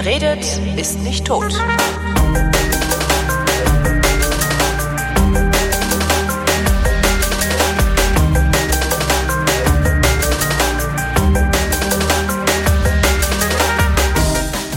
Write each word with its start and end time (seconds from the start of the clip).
Wer 0.00 0.12
redet, 0.12 0.44
ist 0.76 1.00
nicht 1.00 1.26
tot. 1.26 1.52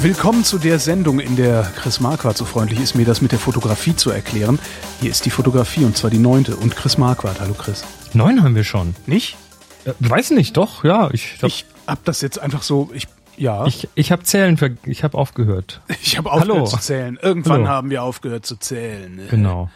Willkommen 0.01 0.43
zu 0.43 0.57
der 0.57 0.79
Sendung, 0.79 1.19
in 1.19 1.35
der 1.35 1.71
Chris 1.75 1.99
Marquardt 1.99 2.35
so 2.35 2.45
freundlich 2.45 2.79
ist, 2.79 2.95
mir 2.95 3.05
das 3.05 3.21
mit 3.21 3.31
der 3.31 3.37
Fotografie 3.37 3.95
zu 3.95 4.09
erklären. 4.09 4.57
Hier 5.01 5.11
ist 5.11 5.23
die 5.25 5.29
Fotografie 5.29 5.85
und 5.85 5.95
zwar 5.95 6.09
die 6.09 6.17
neunte 6.17 6.55
und 6.55 6.75
Chris 6.75 6.97
Marquardt. 6.97 7.39
Hallo 7.39 7.53
Chris. 7.53 7.83
Neun 8.13 8.41
haben 8.41 8.55
wir 8.55 8.63
schon. 8.63 8.95
Nicht? 9.05 9.37
Äh, 9.85 9.91
weiß 9.99 10.31
nicht, 10.31 10.57
doch, 10.57 10.83
ja. 10.83 11.11
Ich 11.13 11.37
hab, 11.43 11.47
Ich 11.47 11.65
hab 11.85 12.03
das 12.05 12.21
jetzt 12.21 12.39
einfach 12.39 12.63
so, 12.63 12.89
ich, 12.95 13.07
ja. 13.37 13.65
ich, 13.65 13.87
ich 13.95 14.11
habe 14.11 14.23
zählen, 14.23 14.57
ver 14.57 14.71
ich 14.85 15.03
habe 15.03 15.17
aufgehört. 15.17 15.81
Ich 16.03 16.17
habe 16.17 16.31
aufgehört 16.31 16.57
Hallo. 16.57 16.65
zu 16.65 16.77
zählen. 16.79 17.17
Irgendwann 17.21 17.61
Hallo. 17.61 17.67
haben 17.67 17.89
wir 17.89 18.03
aufgehört 18.03 18.45
zu 18.45 18.57
zählen. 18.57 19.15
ne? 19.15 19.27
Genau. 19.29 19.69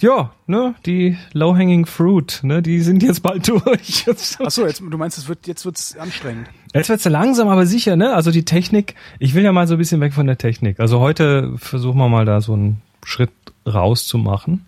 Ja, 0.00 0.32
ne, 0.48 0.74
die 0.84 1.16
low-hanging 1.32 1.86
fruit, 1.86 2.40
ne, 2.42 2.60
die 2.60 2.80
sind 2.80 3.02
jetzt 3.04 3.22
bald 3.22 3.46
durch. 3.66 4.04
Achso, 4.40 4.66
jetzt, 4.66 4.80
du 4.80 4.98
meinst, 4.98 5.16
es 5.16 5.28
wird, 5.28 5.46
jetzt 5.46 5.64
wird's 5.64 5.96
anstrengend. 5.96 6.48
jetzt 6.74 6.88
wird's 6.88 7.04
langsam, 7.04 7.48
aber 7.48 7.64
sicher, 7.64 7.94
ne? 7.94 8.14
Also 8.14 8.32
die 8.32 8.44
Technik, 8.44 8.96
ich 9.20 9.34
will 9.34 9.44
ja 9.44 9.52
mal 9.52 9.68
so 9.68 9.76
ein 9.76 9.78
bisschen 9.78 10.00
weg 10.00 10.12
von 10.12 10.26
der 10.26 10.38
Technik. 10.38 10.80
Also 10.80 10.98
heute 10.98 11.56
versuchen 11.56 11.98
wir 11.98 12.08
mal 12.08 12.24
da 12.24 12.40
so 12.40 12.54
einen 12.54 12.82
Schritt 13.04 13.30
rauszumachen. 13.66 14.66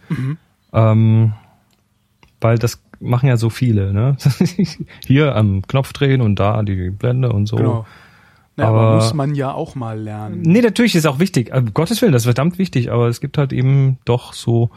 Ähm, 0.73 1.33
weil 2.41 2.59
das 2.59 2.81
machen 3.01 3.29
ja 3.29 3.37
so 3.37 3.51
viele, 3.51 3.93
ne? 3.93 4.17
Hier 5.07 5.35
am 5.37 5.63
Knopf 5.63 5.93
drehen 5.93 6.21
und 6.21 6.39
da 6.39 6.63
die 6.63 6.91
Blende 6.91 7.33
und 7.33 7.47
so. 7.47 7.57
Genau. 7.57 7.87
Na, 8.57 8.69
aber, 8.69 8.81
Aber- 8.81 8.95
muss 8.97 9.13
man 9.15 9.35
ja 9.35 9.53
auch 9.53 9.75
mal 9.75 9.99
lernen. 9.99 10.41
Nee, 10.43 10.63
natürlich 10.63 10.95
ist 10.95 11.07
auch 11.07 11.19
wichtig. 11.19 11.55
Um 11.55 11.75
Gottes 11.75 12.01
Willen, 12.01 12.13
das 12.13 12.23
ist 12.23 12.27
verdammt 12.27 12.59
wichtig, 12.59 12.91
aber 12.91 13.09
es 13.09 13.21
gibt 13.21 13.37
halt 13.39 13.53
eben 13.53 13.99
doch 14.07 14.33
so 14.33 14.71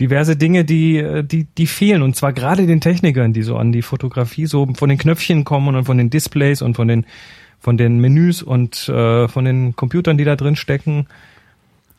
diverse 0.00 0.36
Dinge, 0.36 0.64
die, 0.64 0.96
äh, 0.98 1.24
die, 1.24 1.44
die 1.44 1.66
fehlen. 1.66 2.02
Und 2.02 2.16
zwar 2.16 2.32
gerade 2.32 2.66
den 2.66 2.80
Technikern, 2.80 3.32
die 3.32 3.42
so 3.42 3.56
an 3.56 3.72
die 3.72 3.82
Fotografie 3.82 4.46
so 4.46 4.66
von 4.74 4.88
den 4.88 4.96
Knöpfchen 4.98 5.44
kommen 5.44 5.74
und 5.76 5.84
von 5.84 5.98
den 5.98 6.08
Displays 6.08 6.62
und 6.62 6.74
von 6.76 6.88
den, 6.88 7.04
von 7.58 7.76
den 7.76 7.98
Menüs 7.98 8.42
und 8.42 8.88
äh, 8.88 9.28
von 9.28 9.44
den 9.44 9.76
Computern, 9.76 10.16
die 10.16 10.24
da 10.24 10.36
drin 10.36 10.56
stecken. 10.56 11.06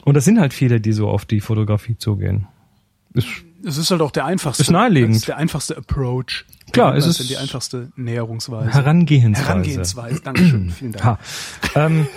Und 0.05 0.15
das 0.15 0.25
sind 0.25 0.39
halt 0.39 0.53
viele, 0.53 0.79
die 0.79 0.93
so 0.93 1.09
auf 1.09 1.25
die 1.25 1.41
Fotografie 1.41 1.97
zugehen. 1.97 2.47
Ist, 3.13 3.27
Es 3.65 3.77
ist 3.77 3.91
halt 3.91 4.01
auch 4.01 4.11
der 4.11 4.25
einfachste. 4.25 4.63
Ist 4.63 4.71
naheliegend. 4.71 5.11
Das 5.11 5.21
ist 5.21 5.27
der 5.27 5.37
einfachste 5.37 5.77
Approach. 5.77 6.45
Klar, 6.71 6.95
es 6.95 7.05
ist 7.05 7.29
die 7.29 7.37
einfachste 7.37 7.91
Näherungsweise. 7.95 8.71
Herangehensweise. 8.71 9.47
Herangehensweise. 9.47 10.21
Dankeschön. 10.21 10.69
Vielen 10.77 10.91
Dank. 10.93 11.03
Ha. 11.03 11.19
ähm, 11.75 12.07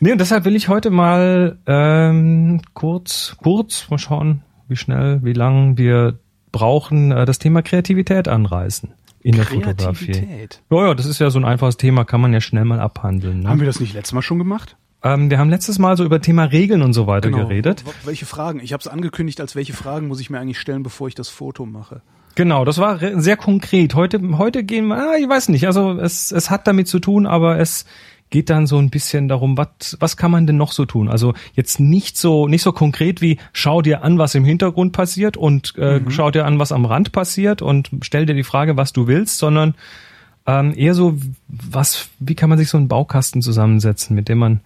nee, 0.00 0.12
und 0.12 0.18
deshalb 0.18 0.44
will 0.44 0.56
ich 0.56 0.68
heute 0.68 0.90
mal 0.90 1.58
ähm, 1.66 2.60
kurz, 2.74 3.36
kurz, 3.42 3.88
mal 3.90 3.98
schauen, 3.98 4.42
wie 4.68 4.76
schnell, 4.76 5.20
wie 5.24 5.32
lang 5.32 5.78
wir 5.78 6.18
brauchen, 6.52 7.12
äh, 7.12 7.24
das 7.24 7.38
Thema 7.38 7.62
Kreativität 7.62 8.28
anreißen 8.28 8.92
in 9.20 9.36
der 9.36 9.46
Fotografie. 9.46 10.12
Kreativität. 10.12 10.62
Ja, 10.70 10.88
ja, 10.88 10.94
das 10.94 11.06
ist 11.06 11.18
ja 11.18 11.30
so 11.30 11.38
ein 11.38 11.44
einfaches 11.44 11.78
Thema, 11.78 12.04
kann 12.04 12.20
man 12.20 12.32
ja 12.32 12.40
schnell 12.40 12.64
mal 12.64 12.78
abhandeln. 12.78 13.40
Ne? 13.40 13.48
Haben 13.48 13.60
wir 13.60 13.66
das 13.66 13.80
nicht 13.80 13.94
letztes 13.94 14.12
Mal 14.12 14.22
schon 14.22 14.38
gemacht? 14.38 14.76
Ähm, 15.04 15.30
wir 15.30 15.38
haben 15.38 15.50
letztes 15.50 15.78
Mal 15.78 15.96
so 15.96 16.04
über 16.04 16.20
Thema 16.20 16.44
Regeln 16.44 16.82
und 16.82 16.92
so 16.94 17.06
weiter 17.06 17.30
geredet. 17.30 17.86
W- 17.86 17.90
Welche 18.04 18.26
Fragen? 18.26 18.60
Ich 18.60 18.72
habe 18.72 18.80
es 18.80 18.88
angekündigt, 18.88 19.40
als 19.40 19.54
welche 19.54 19.72
Fragen 19.74 20.08
muss 20.08 20.20
ich 20.20 20.30
mir 20.30 20.40
eigentlich 20.40 20.58
stellen, 20.58 20.82
bevor 20.82 21.06
ich 21.06 21.14
das 21.14 21.28
Foto 21.28 21.66
mache. 21.66 22.00
Genau, 22.34 22.64
das 22.64 22.78
war 22.78 22.98
sehr 23.20 23.36
konkret. 23.36 23.94
Heute, 23.94 24.20
heute 24.38 24.64
gehen 24.64 24.88
wir, 24.88 24.96
ah, 24.96 25.16
ich 25.16 25.28
weiß 25.28 25.50
nicht, 25.50 25.66
also 25.68 25.92
es, 25.92 26.32
es 26.32 26.50
hat 26.50 26.66
damit 26.66 26.88
zu 26.88 26.98
tun, 26.98 27.26
aber 27.26 27.60
es 27.60 27.84
geht 28.30 28.50
dann 28.50 28.66
so 28.66 28.78
ein 28.78 28.90
bisschen 28.90 29.28
darum, 29.28 29.56
was, 29.56 29.96
was 30.00 30.16
kann 30.16 30.32
man 30.32 30.44
denn 30.46 30.56
noch 30.56 30.72
so 30.72 30.86
tun? 30.86 31.08
Also 31.08 31.34
jetzt 31.52 31.78
nicht 31.78 32.16
so, 32.16 32.48
nicht 32.48 32.62
so 32.62 32.72
konkret 32.72 33.20
wie 33.20 33.38
schau 33.52 33.82
dir 33.82 34.02
an, 34.02 34.18
was 34.18 34.34
im 34.34 34.44
Hintergrund 34.44 34.92
passiert 34.92 35.36
und 35.36 35.76
äh, 35.78 36.00
schau 36.08 36.32
dir 36.32 36.44
an, 36.44 36.58
was 36.58 36.72
am 36.72 36.86
Rand 36.86 37.12
passiert 37.12 37.62
und 37.62 37.90
stell 38.02 38.26
dir 38.26 38.34
die 38.34 38.42
Frage, 38.42 38.76
was 38.76 38.92
du 38.92 39.06
willst, 39.06 39.38
sondern 39.38 39.74
ähm, 40.46 40.72
eher 40.76 40.94
so, 40.94 41.16
was, 41.46 42.08
wie 42.18 42.34
kann 42.34 42.48
man 42.48 42.58
sich 42.58 42.68
so 42.68 42.78
einen 42.78 42.88
Baukasten 42.88 43.42
zusammensetzen, 43.42 44.16
mit 44.16 44.28
dem 44.28 44.38
man 44.38 44.60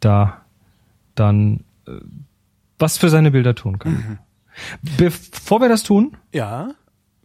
da 0.00 0.42
dann 1.14 1.64
äh, 1.86 1.92
was 2.78 2.98
für 2.98 3.08
seine 3.08 3.30
Bilder 3.30 3.54
tun 3.54 3.78
kann. 3.78 4.18
Bevor 4.98 5.60
wir 5.60 5.68
das 5.68 5.82
tun, 5.82 6.16
Ja. 6.32 6.70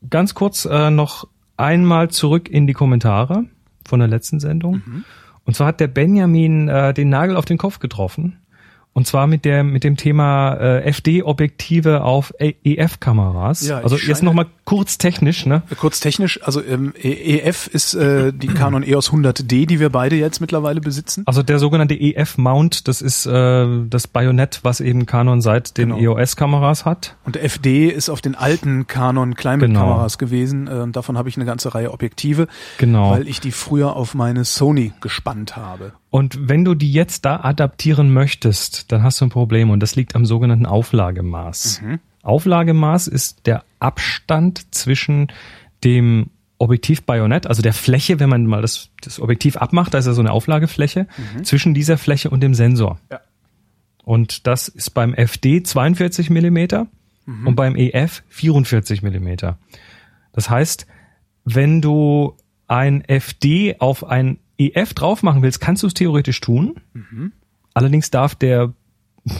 ganz 0.09 0.33
kurz 0.33 0.65
äh, 0.65 0.89
noch 0.89 1.27
einmal 1.57 2.09
zurück 2.09 2.49
in 2.49 2.67
die 2.67 2.73
Kommentare 2.73 3.45
von 3.85 3.99
der 3.99 4.07
letzten 4.07 4.39
Sendung. 4.39 4.81
Und 5.45 5.55
zwar 5.55 5.67
hat 5.67 5.79
der 5.79 5.87
Benjamin 5.87 6.67
äh, 6.69 6.93
den 6.93 7.09
Nagel 7.09 7.35
auf 7.35 7.45
den 7.45 7.57
Kopf 7.57 7.79
getroffen. 7.79 8.39
Und 8.93 9.07
zwar 9.07 9.25
mit 9.25 9.45
der 9.45 9.63
mit 9.63 9.85
dem 9.85 9.95
Thema 9.95 10.53
äh, 10.55 10.91
FD-Objektive 10.91 12.03
auf 12.03 12.33
EF-Kameras. 12.39 13.65
Ja, 13.65 13.77
ich 13.79 13.83
also 13.85 13.95
jetzt 13.95 14.05
scheine- 14.19 14.25
noch 14.25 14.33
mal 14.33 14.47
kurz 14.65 14.97
technisch, 14.97 15.45
ne? 15.45 15.61
Kurz 15.79 15.99
technisch, 15.99 16.41
also 16.43 16.61
ähm, 16.63 16.93
E- 17.01 17.39
EF 17.39 17.67
ist 17.67 17.93
äh, 17.93 18.33
die 18.33 18.47
Canon 18.47 18.83
EOS 18.83 19.11
100D, 19.11 19.65
die 19.65 19.79
wir 19.79 19.89
beide 19.89 20.15
jetzt 20.15 20.41
mittlerweile 20.41 20.81
besitzen. 20.81 21.23
Also 21.25 21.41
der 21.43 21.59
sogenannte 21.59 21.93
EF-Mount, 21.95 22.87
das 22.87 23.01
ist 23.01 23.25
äh, 23.25 23.65
das 23.89 24.07
Bajonett, 24.07 24.59
was 24.63 24.81
eben 24.81 25.05
Canon 25.05 25.41
seit 25.41 25.77
den 25.77 25.89
Genau. 25.95 26.17
EOS-Kameras 26.17 26.85
hat. 26.85 27.15
Und 27.25 27.37
FD 27.37 27.87
ist 27.87 28.09
auf 28.09 28.21
den 28.21 28.35
alten 28.35 28.87
Canon 28.87 29.35
Kleinbildkameras 29.35 30.17
gewesen. 30.17 30.67
Äh, 30.67 30.71
und 30.81 30.95
davon 30.95 31.17
habe 31.17 31.29
ich 31.29 31.37
eine 31.37 31.45
ganze 31.45 31.73
Reihe 31.73 31.91
Objektive, 31.91 32.47
Genau. 32.77 33.11
weil 33.11 33.27
ich 33.27 33.39
die 33.39 33.51
früher 33.51 33.95
auf 33.95 34.15
meine 34.15 34.43
Sony 34.45 34.91
gespannt 35.01 35.55
habe. 35.55 35.93
Und 36.11 36.49
wenn 36.49 36.65
du 36.65 36.75
die 36.75 36.91
jetzt 36.91 37.23
da 37.23 37.37
adaptieren 37.37 38.11
möchtest, 38.13 38.91
dann 38.91 39.01
hast 39.01 39.21
du 39.21 39.25
ein 39.25 39.29
Problem 39.29 39.69
und 39.69 39.79
das 39.79 39.95
liegt 39.95 40.13
am 40.13 40.25
sogenannten 40.25 40.65
Auflagemaß. 40.65 41.81
Auflagemaß 42.21 43.07
ist 43.07 43.47
der 43.47 43.63
Abstand 43.79 44.75
zwischen 44.75 45.31
dem 45.85 46.29
Objektivbajonett, 46.57 47.47
also 47.47 47.61
der 47.61 47.73
Fläche, 47.73 48.19
wenn 48.19 48.29
man 48.29 48.45
mal 48.45 48.61
das, 48.61 48.89
das 49.01 49.19
Objektiv 49.21 49.55
abmacht, 49.55 49.93
da 49.93 49.97
ist 49.97 50.05
ja 50.05 50.13
so 50.13 50.21
eine 50.21 50.31
Auflagefläche, 50.31 51.07
zwischen 51.43 51.73
dieser 51.73 51.97
Fläche 51.97 52.29
und 52.29 52.41
dem 52.41 52.53
Sensor. 52.53 52.99
Ja. 53.09 53.21
Und 54.03 54.45
das 54.47 54.67
ist 54.67 54.91
beim 54.91 55.13
FD 55.13 55.63
42 55.63 56.29
Millimeter 56.29 56.87
und 57.45 57.55
beim 57.55 57.75
EF 57.77 58.23
44 58.27 59.01
Millimeter. 59.01 59.57
Das 60.33 60.49
heißt, 60.49 60.87
wenn 61.45 61.81
du 61.81 62.35
ein 62.67 63.03
FD 63.07 63.77
auf 63.79 64.03
ein 64.03 64.37
EF 64.57 64.93
drauf 64.93 65.23
machen 65.23 65.41
willst, 65.41 65.59
kannst 65.61 65.83
du 65.83 65.87
es 65.87 65.93
theoretisch 65.93 66.39
tun. 66.41 66.75
Allerdings 67.73 68.11
darf 68.11 68.35
der, 68.35 68.73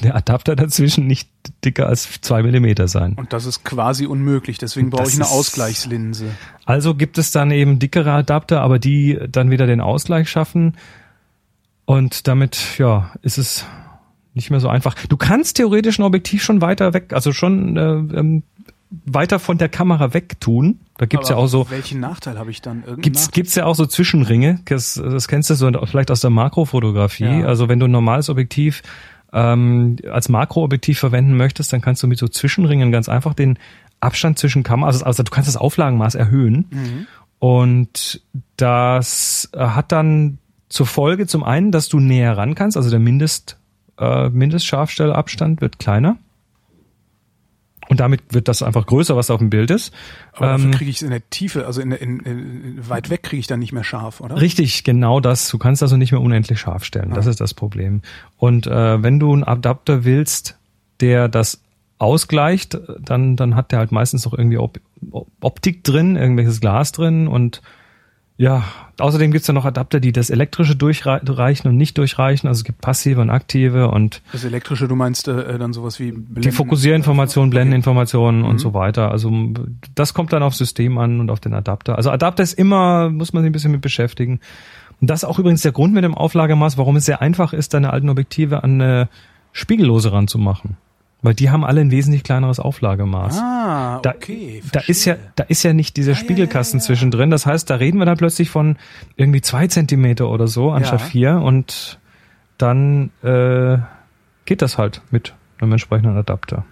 der 0.04 0.16
Adapter 0.16 0.56
dazwischen 0.56 1.08
nicht 1.08 1.30
dicker 1.66 1.88
als 1.88 2.22
zwei 2.22 2.44
Millimeter 2.44 2.88
sein. 2.88 3.14
Und 3.16 3.34
das 3.34 3.46
ist 3.46 3.64
quasi 3.64 4.06
unmöglich. 4.06 4.58
Deswegen 4.58 4.90
brauche 4.90 5.04
Das 5.04 5.14
ich 5.14 5.16
eine 5.20 5.26
ist- 5.26 5.32
Ausgleichslinse. 5.32 6.26
Also 6.66 6.96
gibt 6.96 7.18
es 7.18 7.32
dann 7.32 7.52
eben 7.52 7.80
dickere 7.80 8.12
Adapter, 8.12 8.62
aber 8.62 8.80
die 8.80 9.20
dann 9.30 9.52
wieder 9.52 9.68
den 9.68 9.82
Ausgleich 9.82 10.30
schaffen. 10.30 10.78
Und 11.86 12.28
damit, 12.28 12.78
ja, 12.78 13.12
ist 13.22 13.38
es 13.38 13.66
nicht 14.34 14.50
mehr 14.50 14.60
so 14.62 14.70
einfach. 14.70 14.96
Du 15.08 15.18
kannst 15.18 15.58
theoretisch 15.58 16.00
ein 16.00 16.04
Objektiv 16.04 16.42
schon 16.42 16.62
weiter 16.62 16.94
weg, 16.94 17.12
also 17.14 17.34
schon 17.34 17.76
äh, 17.76 17.82
ähm, 18.18 18.44
weiter 19.06 19.40
von 19.40 19.58
der 19.58 19.70
Kamera 19.70 20.14
weg 20.14 20.40
tun. 20.40 20.80
Da 20.98 21.06
gibt's 21.06 21.30
ja 21.30 21.36
Aber 21.36 21.46
auch 21.46 21.48
so, 21.48 21.70
Welchen 21.70 22.00
Nachteil 22.00 22.38
habe 22.38 22.52
ich 22.52 22.62
dann? 22.62 22.78
Irgendeinen 22.78 23.02
Gibt's, 23.02 23.22
Nachteil? 23.22 23.34
gibt's 23.34 23.56
ja 23.56 23.66
auch 23.66 23.76
so 23.76 23.86
Zwischenringe, 23.86 24.60
das, 24.66 24.96
das 24.96 25.28
kennst 25.28 25.50
du 25.50 25.56
so 25.56 25.72
vielleicht 25.86 26.12
aus 26.12 26.22
der 26.22 26.30
Makrofotografie. 26.30 27.24
Ja. 27.24 27.46
Also 27.46 27.70
wenn 27.70 27.80
du 27.80 27.88
ein 27.88 27.92
normales 27.92 28.30
Objektiv 28.30 28.84
ähm, 29.34 29.98
als 30.12 30.30
Makroobjektiv 30.30 31.00
verwenden 31.00 31.38
möchtest, 31.38 31.72
dann 31.72 31.82
kannst 31.82 32.04
du 32.04 32.08
mit 32.08 32.20
so 32.20 32.28
Zwischenringen 32.28 32.92
ganz 32.92 33.08
einfach 33.08 33.34
den 33.34 33.58
Abstand 34.02 34.38
zwischen 34.40 34.64
Kameras, 34.64 34.96
also, 34.96 35.06
also 35.06 35.24
du 35.24 35.32
kannst 35.32 35.48
das 35.48 35.58
Auflagenmaß 35.58 36.16
erhöhen. 36.16 36.66
Mhm. 36.70 37.08
Und 37.40 38.22
das 38.58 39.50
hat 39.56 39.92
dann 39.92 40.38
zur 40.70 40.86
Folge 40.86 41.28
zum 41.28 41.44
einen, 41.44 41.72
dass 41.72 41.90
du 41.90 42.00
näher 42.00 42.38
ran 42.38 42.56
kannst, 42.56 42.78
also 42.78 42.90
der 42.90 43.00
Mindest, 43.00 43.58
äh, 43.98 44.30
Mindestscharfstellabstand 44.30 45.62
wird 45.62 45.80
kleiner. 45.80 46.18
Und 47.92 48.00
damit 48.00 48.22
wird 48.30 48.48
das 48.48 48.64
einfach 48.64 48.86
größer, 48.86 49.18
was 49.18 49.30
auf 49.30 49.40
dem 49.40 49.50
Bild 49.50 49.70
ist. 49.70 49.94
Aber 50.32 50.46
dafür 50.46 50.68
Ähm, 50.68 50.72
kriege 50.72 50.90
ich 50.90 50.96
es 50.96 51.02
in 51.02 51.10
der 51.10 51.30
Tiefe, 51.30 51.66
also 51.68 51.82
in, 51.82 51.92
in, 51.92 52.20
in 52.22 52.88
weit 52.88 53.10
weg 53.10 53.22
kriege 53.22 53.42
ich 53.42 53.48
dann 53.48 53.60
nicht 53.60 53.74
mehr 53.74 53.84
scharf, 53.84 54.22
oder? 54.22 54.40
Richtig, 54.40 54.86
genau 54.86 55.20
das. 55.20 55.50
Du 55.50 55.58
kannst 55.58 55.84
also 55.84 55.98
nicht 55.98 56.14
mehr 56.14 56.22
unendlich 56.22 56.58
scharf 56.58 56.86
stellen. 56.86 57.12
Das 57.14 57.26
ist 57.26 57.42
das 57.42 57.54
Problem. 57.54 58.02
Und 58.38 58.66
äh, 58.66 59.04
wenn 59.04 59.20
du 59.20 59.34
einen 59.34 59.44
Adapter 59.44 60.06
willst, 60.06 60.58
der 61.02 61.28
das 61.28 61.60
ausgleicht, 61.98 62.80
dann, 62.98 63.36
dann 63.36 63.58
hat 63.58 63.74
der 63.74 63.80
halt 63.80 63.92
meistens 63.92 64.24
noch 64.24 64.38
irgendwie 64.38 64.58
Op 64.58 64.80
Optik 65.42 65.84
drin, 65.84 66.16
irgendwelches 66.16 66.62
Glas 66.62 66.94
drin 66.94 67.28
und 67.28 67.62
ja, 68.42 68.64
außerdem 68.98 69.32
gibt's 69.32 69.46
ja 69.46 69.54
noch 69.54 69.66
Adapter, 69.66 70.00
die 70.00 70.12
das 70.12 70.32
elektrische 70.32 70.76
durchreichen 70.76 71.68
und 71.70 71.78
nicht 71.78 71.96
durchreichen. 72.00 72.48
Also 72.48 72.62
es 72.62 72.64
gibt 72.64 72.82
passive 72.82 73.22
und 73.22 73.30
aktive 73.30 73.90
und 73.90 74.24
Das 74.32 74.44
elektrische, 74.44 74.88
du 74.88 74.96
meinst 74.96 75.28
äh, 75.28 75.60
dann 75.60 75.74
sowas 75.74 76.00
wie 76.00 76.12
Blenden- 76.12 76.42
die 76.42 76.52
Fokussierinformationen, 76.52 77.52
Blendeninformationen 77.52 78.44
und 78.44 78.58
so 78.58 78.74
weiter. 78.74 79.12
Also 79.12 79.32
das 79.94 80.16
kommt 80.16 80.34
dann 80.34 80.42
aufs 80.42 80.58
System 80.58 80.98
an 80.98 81.20
und 81.20 81.30
auf 81.30 81.40
den 81.40 81.54
Adapter. 81.54 81.98
Also 81.98 82.10
Adapter 82.10 82.42
ist 82.42 82.54
immer, 82.54 83.12
muss 83.12 83.32
man 83.32 83.44
sich 83.44 83.50
ein 83.52 83.54
bisschen 83.54 83.74
mit 83.74 83.82
beschäftigen. 83.82 84.40
Und 85.00 85.10
das 85.12 85.22
ist 85.22 85.30
auch 85.30 85.38
übrigens 85.38 85.62
der 85.62 85.72
Grund 85.72 85.94
mit 85.94 86.04
dem 86.04 86.16
Auflagemaß, 86.16 86.80
warum 86.80 86.96
es 86.96 87.06
sehr 87.06 87.22
einfach 87.22 87.54
ist, 87.54 87.76
deine 87.76 87.94
alten 87.94 88.10
Objektive 88.10 88.64
an 88.64 88.82
eine 88.82 89.10
Spiegellose 89.52 90.14
ranzumachen. 90.14 90.78
Weil 91.24 91.36
die 91.36 91.52
haben 91.52 91.64
alle 91.64 91.82
ein 91.82 91.92
wesentlich 91.92 92.24
kleineres 92.24 92.60
Auflagemaß. 92.60 93.38
Ah, 93.40 94.00
Da, 94.02 94.12
okay. 94.16 94.64
da 94.72 94.80
ist 94.88 95.06
ja, 95.06 95.18
da 95.36 95.44
ist 95.44 95.62
ja 95.62 95.72
nicht 95.74 95.96
dieser 95.98 96.16
Spiegelkasten 96.16 96.80
zwischendrin. 96.80 97.30
Das 97.30 97.46
heißt, 97.46 97.70
da 97.70 97.76
reden 97.76 98.00
wir 98.00 98.06
dann 98.06 98.18
plötzlich 98.18 98.50
von 98.50 98.78
irgendwie 99.18 99.42
zwei 99.42 99.68
Zentimeter 99.68 100.30
oder 100.30 100.48
so 100.48 100.72
anstatt 100.72 101.02
Ja. 101.02 101.06
vier 101.06 101.36
und 101.36 102.00
dann 102.58 103.12
äh, 103.24 103.78
geht 104.46 104.62
das 104.64 104.78
halt 104.80 105.02
mit 105.12 105.34
einem 105.60 105.74
entsprechenden 105.74 106.18
Adapter. 106.18 106.66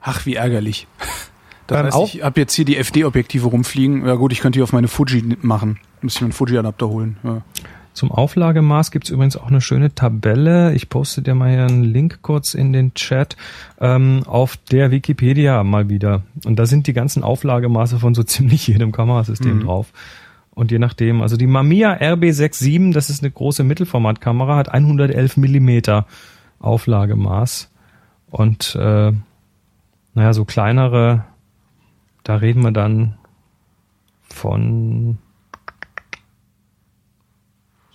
Ach, 0.00 0.26
wie 0.26 0.34
ärgerlich. 0.34 0.86
Das 1.68 1.76
Beim 1.78 1.86
heißt, 1.86 1.96
Auf- 1.96 2.14
ich 2.14 2.22
habe 2.22 2.40
jetzt 2.40 2.54
hier 2.54 2.64
die 2.64 2.76
FD-Objektive 2.76 3.46
rumfliegen. 3.46 4.04
Ja 4.06 4.14
gut, 4.14 4.32
ich 4.32 4.40
könnte 4.40 4.58
die 4.58 4.62
auf 4.64 4.72
meine 4.72 4.88
Fuji 4.88 5.36
machen. 5.42 5.78
Muss 6.00 6.16
ich 6.16 6.20
mir 6.20 6.26
einen 6.26 6.32
Fuji-Adapter 6.32 6.88
holen. 6.88 7.16
Ja. 7.24 7.42
Zum 7.96 8.12
Auflagemaß 8.12 8.90
gibt's 8.90 9.08
übrigens 9.08 9.38
auch 9.38 9.46
eine 9.46 9.62
schöne 9.62 9.94
Tabelle. 9.94 10.74
Ich 10.74 10.90
poste 10.90 11.22
dir 11.22 11.34
mal 11.34 11.50
hier 11.50 11.64
einen 11.64 11.82
Link 11.82 12.18
kurz 12.20 12.52
in 12.52 12.74
den 12.74 12.92
Chat 12.92 13.38
ähm, 13.80 14.22
auf 14.26 14.58
der 14.58 14.90
Wikipedia 14.90 15.64
mal 15.64 15.88
wieder. 15.88 16.22
Und 16.44 16.58
da 16.58 16.66
sind 16.66 16.88
die 16.88 16.92
ganzen 16.92 17.22
Auflagemaße 17.22 17.98
von 17.98 18.14
so 18.14 18.22
ziemlich 18.24 18.66
jedem 18.66 18.92
Kamerasystem 18.92 19.60
drauf. 19.64 19.94
Und 20.50 20.72
je 20.72 20.78
nachdem, 20.78 21.22
also 21.22 21.38
die 21.38 21.46
Mamiya 21.46 21.94
RB67, 21.94 22.92
das 22.92 23.08
ist 23.08 23.22
eine 23.22 23.30
große 23.30 23.64
Mittelformatkamera, 23.64 24.56
hat 24.56 24.68
111 24.68 25.38
Millimeter 25.38 26.06
Auflagemaß. 26.58 27.70
Und 28.30 28.76
äh, 28.78 29.12
naja, 30.12 30.32
so 30.34 30.44
kleinere, 30.44 31.24
da 32.24 32.36
reden 32.36 32.62
wir 32.62 32.72
dann 32.72 33.16
von 34.22 35.16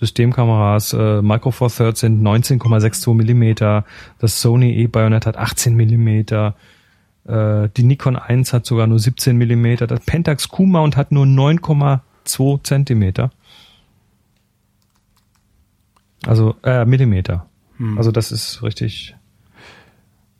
Systemkameras, 0.01 0.93
äh, 0.93 1.21
Micro 1.21 1.51
Four 1.51 1.69
Thirds 1.69 2.01
sind 2.01 2.21
19,62 2.21 3.13
Millimeter, 3.13 3.85
das 4.19 4.41
Sony 4.41 4.73
E-Bayonet 4.73 5.27
hat 5.27 5.37
18 5.37 5.75
Millimeter, 5.75 6.55
äh, 7.25 7.69
die 7.77 7.83
Nikon 7.83 8.15
1 8.15 8.51
hat 8.51 8.65
sogar 8.65 8.87
nur 8.87 8.97
17 8.97 9.37
Millimeter, 9.37 9.85
das 9.85 9.99
Pentax 10.01 10.49
Q-Mount 10.49 10.97
hat 10.97 11.11
nur 11.11 11.25
9,2 11.25 12.63
Zentimeter. 12.63 13.31
Also, 16.25 16.55
äh, 16.63 16.83
Millimeter. 16.85 17.47
Also 17.97 18.11
das 18.11 18.31
ist 18.31 18.63
richtig, 18.63 19.15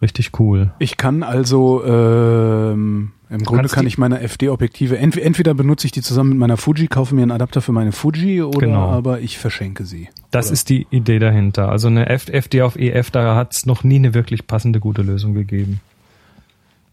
richtig 0.02 0.40
cool. 0.40 0.72
Ich 0.80 0.98
kann 0.98 1.24
also 1.24 1.84
ähm, 1.86 3.12
im 3.30 3.44
Grunde 3.44 3.70
kann 3.70 3.88
ich 3.88 3.98
meine 3.98 4.20
FD-Objektive 4.22 4.98
ent 4.98 5.16
entweder 5.18 5.54
benutze 5.54 5.86
ich 5.88 5.92
die 5.92 6.02
zusammen 6.02 6.32
mit 6.32 6.40
meiner 6.40 6.58
Fuji, 6.58 6.88
kaufe 6.88 7.16
mir 7.16 7.22
einen 7.22 7.32
Adapter 7.32 7.62
für 7.62 7.72
meine 7.72 7.92
Fuji 7.94 8.42
oder 8.42 8.60
Genau. 8.60 8.90
aber 8.90 9.20
ich 9.22 9.38
verschenke 9.38 9.86
sie. 9.86 10.10
Das 10.32 10.48
Oder? 10.48 10.54
ist 10.54 10.70
die 10.70 10.86
Idee 10.90 11.20
dahinter. 11.20 11.70
Also 11.70 11.88
eine 11.88 12.08
F 12.10 12.28
FD 12.30 12.62
auf 12.64 12.76
EF, 12.76 13.12
da 13.12 13.36
hat 13.36 13.54
es 13.54 13.66
noch 13.66 13.84
nie 13.84 13.96
eine 13.96 14.14
wirklich 14.14 14.48
passende 14.48 14.80
gute 14.80 15.02
Lösung 15.02 15.34
gegeben. 15.34 15.80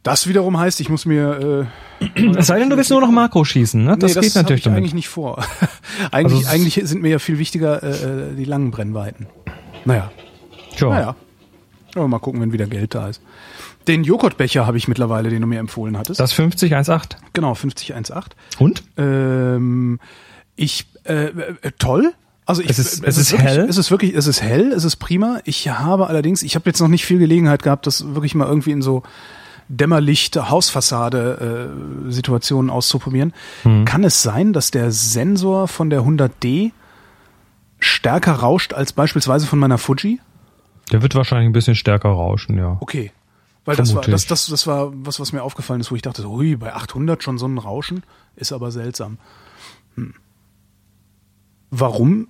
Das 0.05 0.29
wiederum 0.29 0.57
heißt, 0.59 0.81
ich 0.81 0.89
muss 0.89 1.05
mir 1.07 1.67
äh, 2.01 2.29
Es 2.37 2.47
sei 2.47 2.61
denn, 2.61 2.71
du 2.71 2.77
willst 2.77 2.91
nur 2.91 3.01
noch 3.01 3.11
Makro 3.11 3.45
schießen, 3.45 3.83
ne? 3.85 3.97
Das 3.99 4.15
nee, 4.15 4.21
geht 4.21 4.31
hab 4.31 4.43
natürlich 4.43 4.61
ich 4.61 4.65
damit. 4.65 4.79
eigentlich 4.79 4.95
nicht 4.95 5.09
vor. 5.09 5.45
eigentlich, 6.13 6.47
Also- 6.47 6.55
eigentlich 6.55 6.75
sind 6.85 7.03
mir 7.03 7.09
ja 7.11 7.19
viel 7.19 7.39
wichtiger 7.39 7.83
äh, 7.83 7.89
äh, 7.89 8.35
die 8.37 8.45
langen 8.45 8.71
Brennweiten. 8.71 9.27
Naja, 9.85 10.11
Tja. 10.77 10.89
naja. 10.89 11.17
Aber 11.95 12.09
mal 12.09 12.19
gucken, 12.19 12.41
wenn 12.41 12.53
wieder 12.53 12.67
Geld 12.67 12.95
da 12.95 13.09
ist. 13.09 13.21
Den 13.87 14.05
Joghurtbecher 14.05 14.67
habe 14.67 14.77
ich 14.77 14.89
mittlerweile, 14.89 15.31
den 15.31 15.41
du 15.41 15.47
mir 15.47 15.59
empfohlen 15.59 15.97
hattest. 15.97 16.21
Das 16.21 16.33
5018. 16.33 17.19
genau, 17.33 17.55
5018. 17.55 18.35
Und? 18.59 18.83
Ähm, 18.97 19.99
ich 20.57 20.87
äh, 21.05 21.27
äh, 21.27 21.73
toll. 21.79 22.13
Also 22.45 22.63
ich, 22.63 22.71
Es 22.71 22.79
ist- 22.79 23.05
es 23.05 23.17
ist 23.19 23.33
wirklich, 23.33 23.49
hell? 23.51 23.67
Es 23.69 23.77
ist 23.79 23.91
wirklich, 23.91 24.15
es 24.15 24.27
ist 24.27 24.43
hell, 24.43 24.73
es 24.73 24.85
ist 24.85 24.97
prima. 24.97 25.41
Ich 25.45 25.69
habe 25.69 26.07
allerdings, 26.07 26.43
ich 26.43 26.55
habe 26.55 26.69
jetzt 26.69 26.81
noch 26.81 26.89
nicht 26.89 27.05
viel 27.05 27.19
Gelegenheit 27.19 27.63
gehabt, 27.63 27.87
das 27.87 28.15
wirklich 28.15 28.35
mal 28.35 28.47
irgendwie 28.49 28.73
in 28.73 28.83
so 28.83 29.03
Dämmerlicht, 29.69 30.37
Hausfassade 30.37 31.71
äh, 32.09 32.11
Situationen 32.11 32.71
auszuprobieren. 32.71 33.35
Hm. 33.65 33.85
Kann 33.85 34.03
es 34.05 34.23
sein, 34.23 34.53
dass 34.55 34.71
der 34.71 34.91
Sensor 34.93 35.69
von 35.69 35.91
der 35.91 36.01
100D 36.03 36.73
stärker 37.81 38.33
rauscht 38.33 38.73
als 38.73 38.93
beispielsweise 38.93 39.47
von 39.47 39.59
meiner 39.59 39.79
Fuji? 39.79 40.21
Der 40.93 41.03
wird 41.03 41.15
wahrscheinlich 41.15 41.49
ein 41.49 41.53
bisschen 41.53 41.75
stärker 41.75 42.09
rauschen, 42.11 42.59
ja. 42.59 42.77
Okay. 42.81 43.13
Weil 43.65 43.77
das 43.77 43.95
war, 43.95 44.03
das, 44.03 44.23
ich. 44.23 44.29
das, 44.29 44.47
das 44.47 44.67
war 44.67 44.91
was, 44.95 45.21
was 45.21 45.33
mir 45.33 45.43
aufgefallen 45.43 45.81
ist, 45.81 45.91
wo 45.91 45.97
ich 45.97 46.03
dachte, 46.03 46.23
so, 46.23 46.31
ui, 46.31 46.57
bei 46.57 46.73
800 46.73 47.23
schon 47.23 47.37
so 47.37 47.47
ein 47.47 47.59
Rauschen, 47.59 48.03
ist 48.35 48.53
aber 48.53 48.71
seltsam. 48.71 49.19
Hm. 49.95 50.15
Warum 51.71 52.29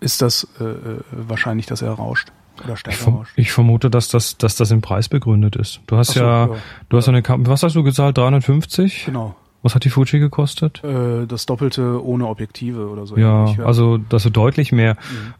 ist 0.00 0.22
das 0.22 0.48
äh, 0.60 0.64
äh, 0.64 1.00
wahrscheinlich, 1.10 1.66
dass 1.66 1.82
er 1.82 1.92
rauscht? 1.92 2.32
Oder 2.64 2.72
Ich, 2.72 2.80
stärker 2.80 2.98
verm 2.98 3.14
rauscht? 3.16 3.32
ich 3.36 3.52
vermute, 3.52 3.90
dass 3.90 4.08
das, 4.08 4.38
dass 4.38 4.56
das 4.56 4.70
im 4.70 4.80
Preis 4.80 5.08
begründet 5.08 5.56
ist. 5.56 5.80
Du 5.86 5.96
hast 5.96 6.12
so, 6.12 6.20
ja, 6.20 6.46
ja. 6.46 6.56
du 6.88 6.96
hast 6.96 7.08
eine 7.08 7.22
Kam 7.22 7.46
was 7.46 7.62
hast 7.62 7.76
du 7.76 7.82
gezahlt? 7.82 8.16
350? 8.16 9.04
Genau. 9.06 9.36
Was 9.62 9.74
hat 9.74 9.84
die 9.84 9.90
Fuji 9.90 10.20
gekostet? 10.20 10.82
Äh, 10.84 11.26
das 11.26 11.44
Doppelte 11.46 12.02
ohne 12.04 12.28
Objektive 12.28 12.88
oder 12.88 13.06
so. 13.06 13.16
Ja, 13.16 13.42
ähnlich, 13.42 13.60
also 13.60 13.98
das 13.98 14.24
ist 14.24 14.36
deutlich 14.36 14.72
mehr. 14.72 14.96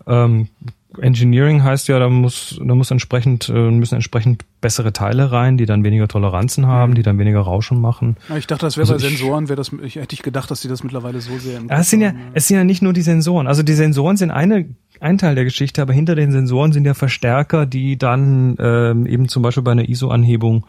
Ähm, 0.06 0.48
Engineering 1.00 1.62
heißt 1.62 1.88
ja, 1.88 1.98
da 1.98 2.08
muss, 2.08 2.60
da 2.62 2.74
muss 2.74 2.90
entsprechend, 2.90 3.48
äh, 3.48 3.70
müssen 3.70 3.94
entsprechend 3.94 4.44
bessere 4.60 4.92
Teile 4.92 5.30
rein, 5.32 5.56
die 5.56 5.66
dann 5.66 5.84
weniger 5.84 6.08
Toleranzen 6.08 6.66
haben, 6.66 6.94
die 6.94 7.02
dann 7.02 7.18
weniger 7.18 7.40
Rauschen 7.40 7.80
machen. 7.80 8.16
Ja, 8.28 8.36
ich 8.36 8.46
dachte, 8.46 8.66
das 8.66 8.76
wäre 8.76 8.90
Also 8.90 8.94
bei 8.94 9.08
Sensoren, 9.10 9.48
wäre 9.48 9.56
das, 9.56 9.72
ich 9.82 9.96
hätte 9.96 10.14
ich 10.14 10.22
gedacht, 10.22 10.50
dass 10.50 10.60
die 10.60 10.68
das 10.68 10.82
mittlerweile 10.82 11.20
so 11.20 11.36
sehr 11.38 11.58
im 11.58 11.68
Ja, 11.68 11.78
es 11.78 11.90
sind 11.90 12.00
ja, 12.00 12.12
es 12.34 12.48
sind 12.48 12.56
ja 12.56 12.64
nicht 12.64 12.82
nur 12.82 12.92
die 12.92 13.02
Sensoren. 13.02 13.46
Also 13.46 13.62
die 13.62 13.74
Sensoren 13.74 14.16
sind 14.16 14.30
eine, 14.30 14.66
ein 15.00 15.18
Teil 15.18 15.34
der 15.34 15.44
Geschichte, 15.44 15.82
aber 15.82 15.92
hinter 15.92 16.14
den 16.14 16.32
Sensoren 16.32 16.72
sind 16.72 16.84
ja 16.84 16.94
Verstärker, 16.94 17.66
die 17.66 17.96
dann 17.96 18.56
ähm, 18.58 19.06
eben 19.06 19.28
zum 19.28 19.42
Beispiel 19.42 19.62
bei 19.62 19.72
einer 19.72 19.88
ISO-Anhebung 19.88 20.66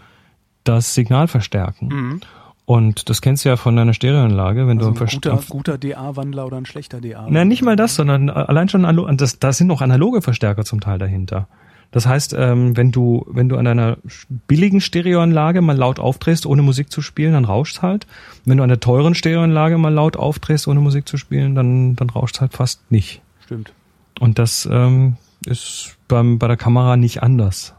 das 0.63 0.93
Signal 0.93 1.27
verstärken. 1.27 2.21
Und 2.69 3.09
das 3.09 3.23
kennst 3.23 3.45
du 3.45 3.49
ja 3.49 3.57
von 3.57 3.75
deiner 3.75 3.95
Stereoanlage, 3.95 4.67
wenn 4.67 4.77
also 4.77 4.91
du 4.91 5.03
ein 5.03 5.07
guter, 5.07 5.39
guter 5.49 5.77
DA-Wandler 5.79 6.45
oder 6.45 6.57
ein 6.57 6.67
schlechter 6.67 7.01
DA. 7.01 7.25
Na, 7.27 7.43
nicht 7.43 7.63
mal 7.63 7.75
das, 7.75 7.95
sondern 7.95 8.29
allein 8.29 8.69
schon 8.69 8.83
das, 9.17 9.39
das 9.39 9.57
sind 9.57 9.65
noch 9.65 9.81
analoge 9.81 10.21
Verstärker 10.21 10.63
zum 10.63 10.79
Teil 10.79 10.99
dahinter. 10.99 11.47
Das 11.89 12.05
heißt, 12.05 12.35
ähm, 12.37 12.77
wenn 12.77 12.91
du 12.91 13.25
wenn 13.27 13.49
du 13.49 13.57
an 13.57 13.65
deiner 13.65 13.97
billigen 14.45 14.81
Stereoanlage 14.81 15.61
mal 15.61 15.75
laut 15.75 15.99
aufdrehst, 15.99 16.45
ohne 16.45 16.61
Musik 16.61 16.91
zu 16.91 17.01
spielen, 17.01 17.33
dann 17.33 17.45
rauscht's 17.45 17.81
halt. 17.81 18.05
Wenn 18.45 18.57
du 18.57 18.63
an 18.63 18.69
der 18.69 18.79
teuren 18.79 19.15
Stereoanlage 19.15 19.79
mal 19.79 19.91
laut 19.91 20.15
aufdrehst, 20.15 20.67
ohne 20.67 20.79
Musik 20.79 21.07
zu 21.07 21.17
spielen, 21.17 21.55
dann 21.55 21.95
dann 21.95 22.11
rauscht's 22.11 22.39
halt 22.39 22.53
fast 22.53 22.91
nicht. 22.91 23.23
Stimmt. 23.45 23.73
Und 24.19 24.37
das 24.37 24.69
ähm, 24.71 25.17
ist 25.43 25.97
beim 26.07 26.37
bei 26.37 26.47
der 26.47 26.57
Kamera 26.57 26.97
nicht 26.97 27.23
anders. 27.23 27.73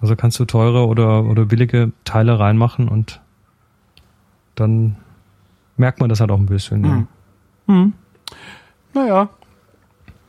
Also 0.00 0.14
kannst 0.14 0.38
du 0.38 0.44
teure 0.44 0.86
oder 0.86 1.24
oder 1.24 1.46
billige 1.46 1.90
Teile 2.04 2.38
reinmachen 2.38 2.86
und 2.86 3.20
dann 4.60 4.96
merkt 5.76 6.00
man 6.00 6.08
das 6.08 6.20
halt 6.20 6.30
auch 6.30 6.38
ein 6.38 6.46
bisschen. 6.46 6.84
Ja. 6.84 7.04
Mhm. 7.74 7.92
Naja, 8.94 9.28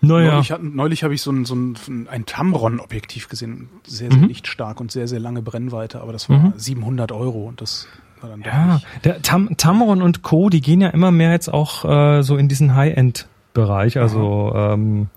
Naja. 0.02 0.32
Neulich, 0.36 0.54
neulich 0.62 1.04
habe 1.04 1.14
ich 1.14 1.22
so 1.22 1.32
ein, 1.32 1.44
so 1.46 1.56
ein, 1.56 1.76
ein 2.10 2.26
Tamron-Objektiv 2.26 3.28
gesehen. 3.28 3.68
Sehr, 3.86 4.10
sehr 4.12 4.20
Mhm. 4.20 4.28
lichtstark 4.28 4.80
und 4.80 4.92
sehr, 4.92 5.08
sehr 5.10 5.20
lange 5.20 5.42
Brennweite, 5.42 6.02
aber 6.02 6.14
das 6.14 6.30
war 6.30 6.54
700 6.56 7.12
Euro 7.12 7.48
und 7.48 7.60
das 7.62 7.88
war 8.22 8.30
dann 8.30 8.42
Ja, 8.42 8.80
der 9.04 9.22
Tam 9.22 9.58
Tamron 9.58 10.02
und 10.02 10.22
Co., 10.24 10.50
die 10.50 10.62
gehen 10.62 10.80
ja 10.82 10.90
immer 10.90 11.12
mehr 11.12 11.32
jetzt 11.32 11.52
auch 11.54 11.84
äh, 11.86 12.22
so 12.24 12.38
in 12.38 12.48
diesen 12.48 12.76
High-End-Bereich, 12.76 13.98
also 14.00 14.54
ähm, 14.56 15.08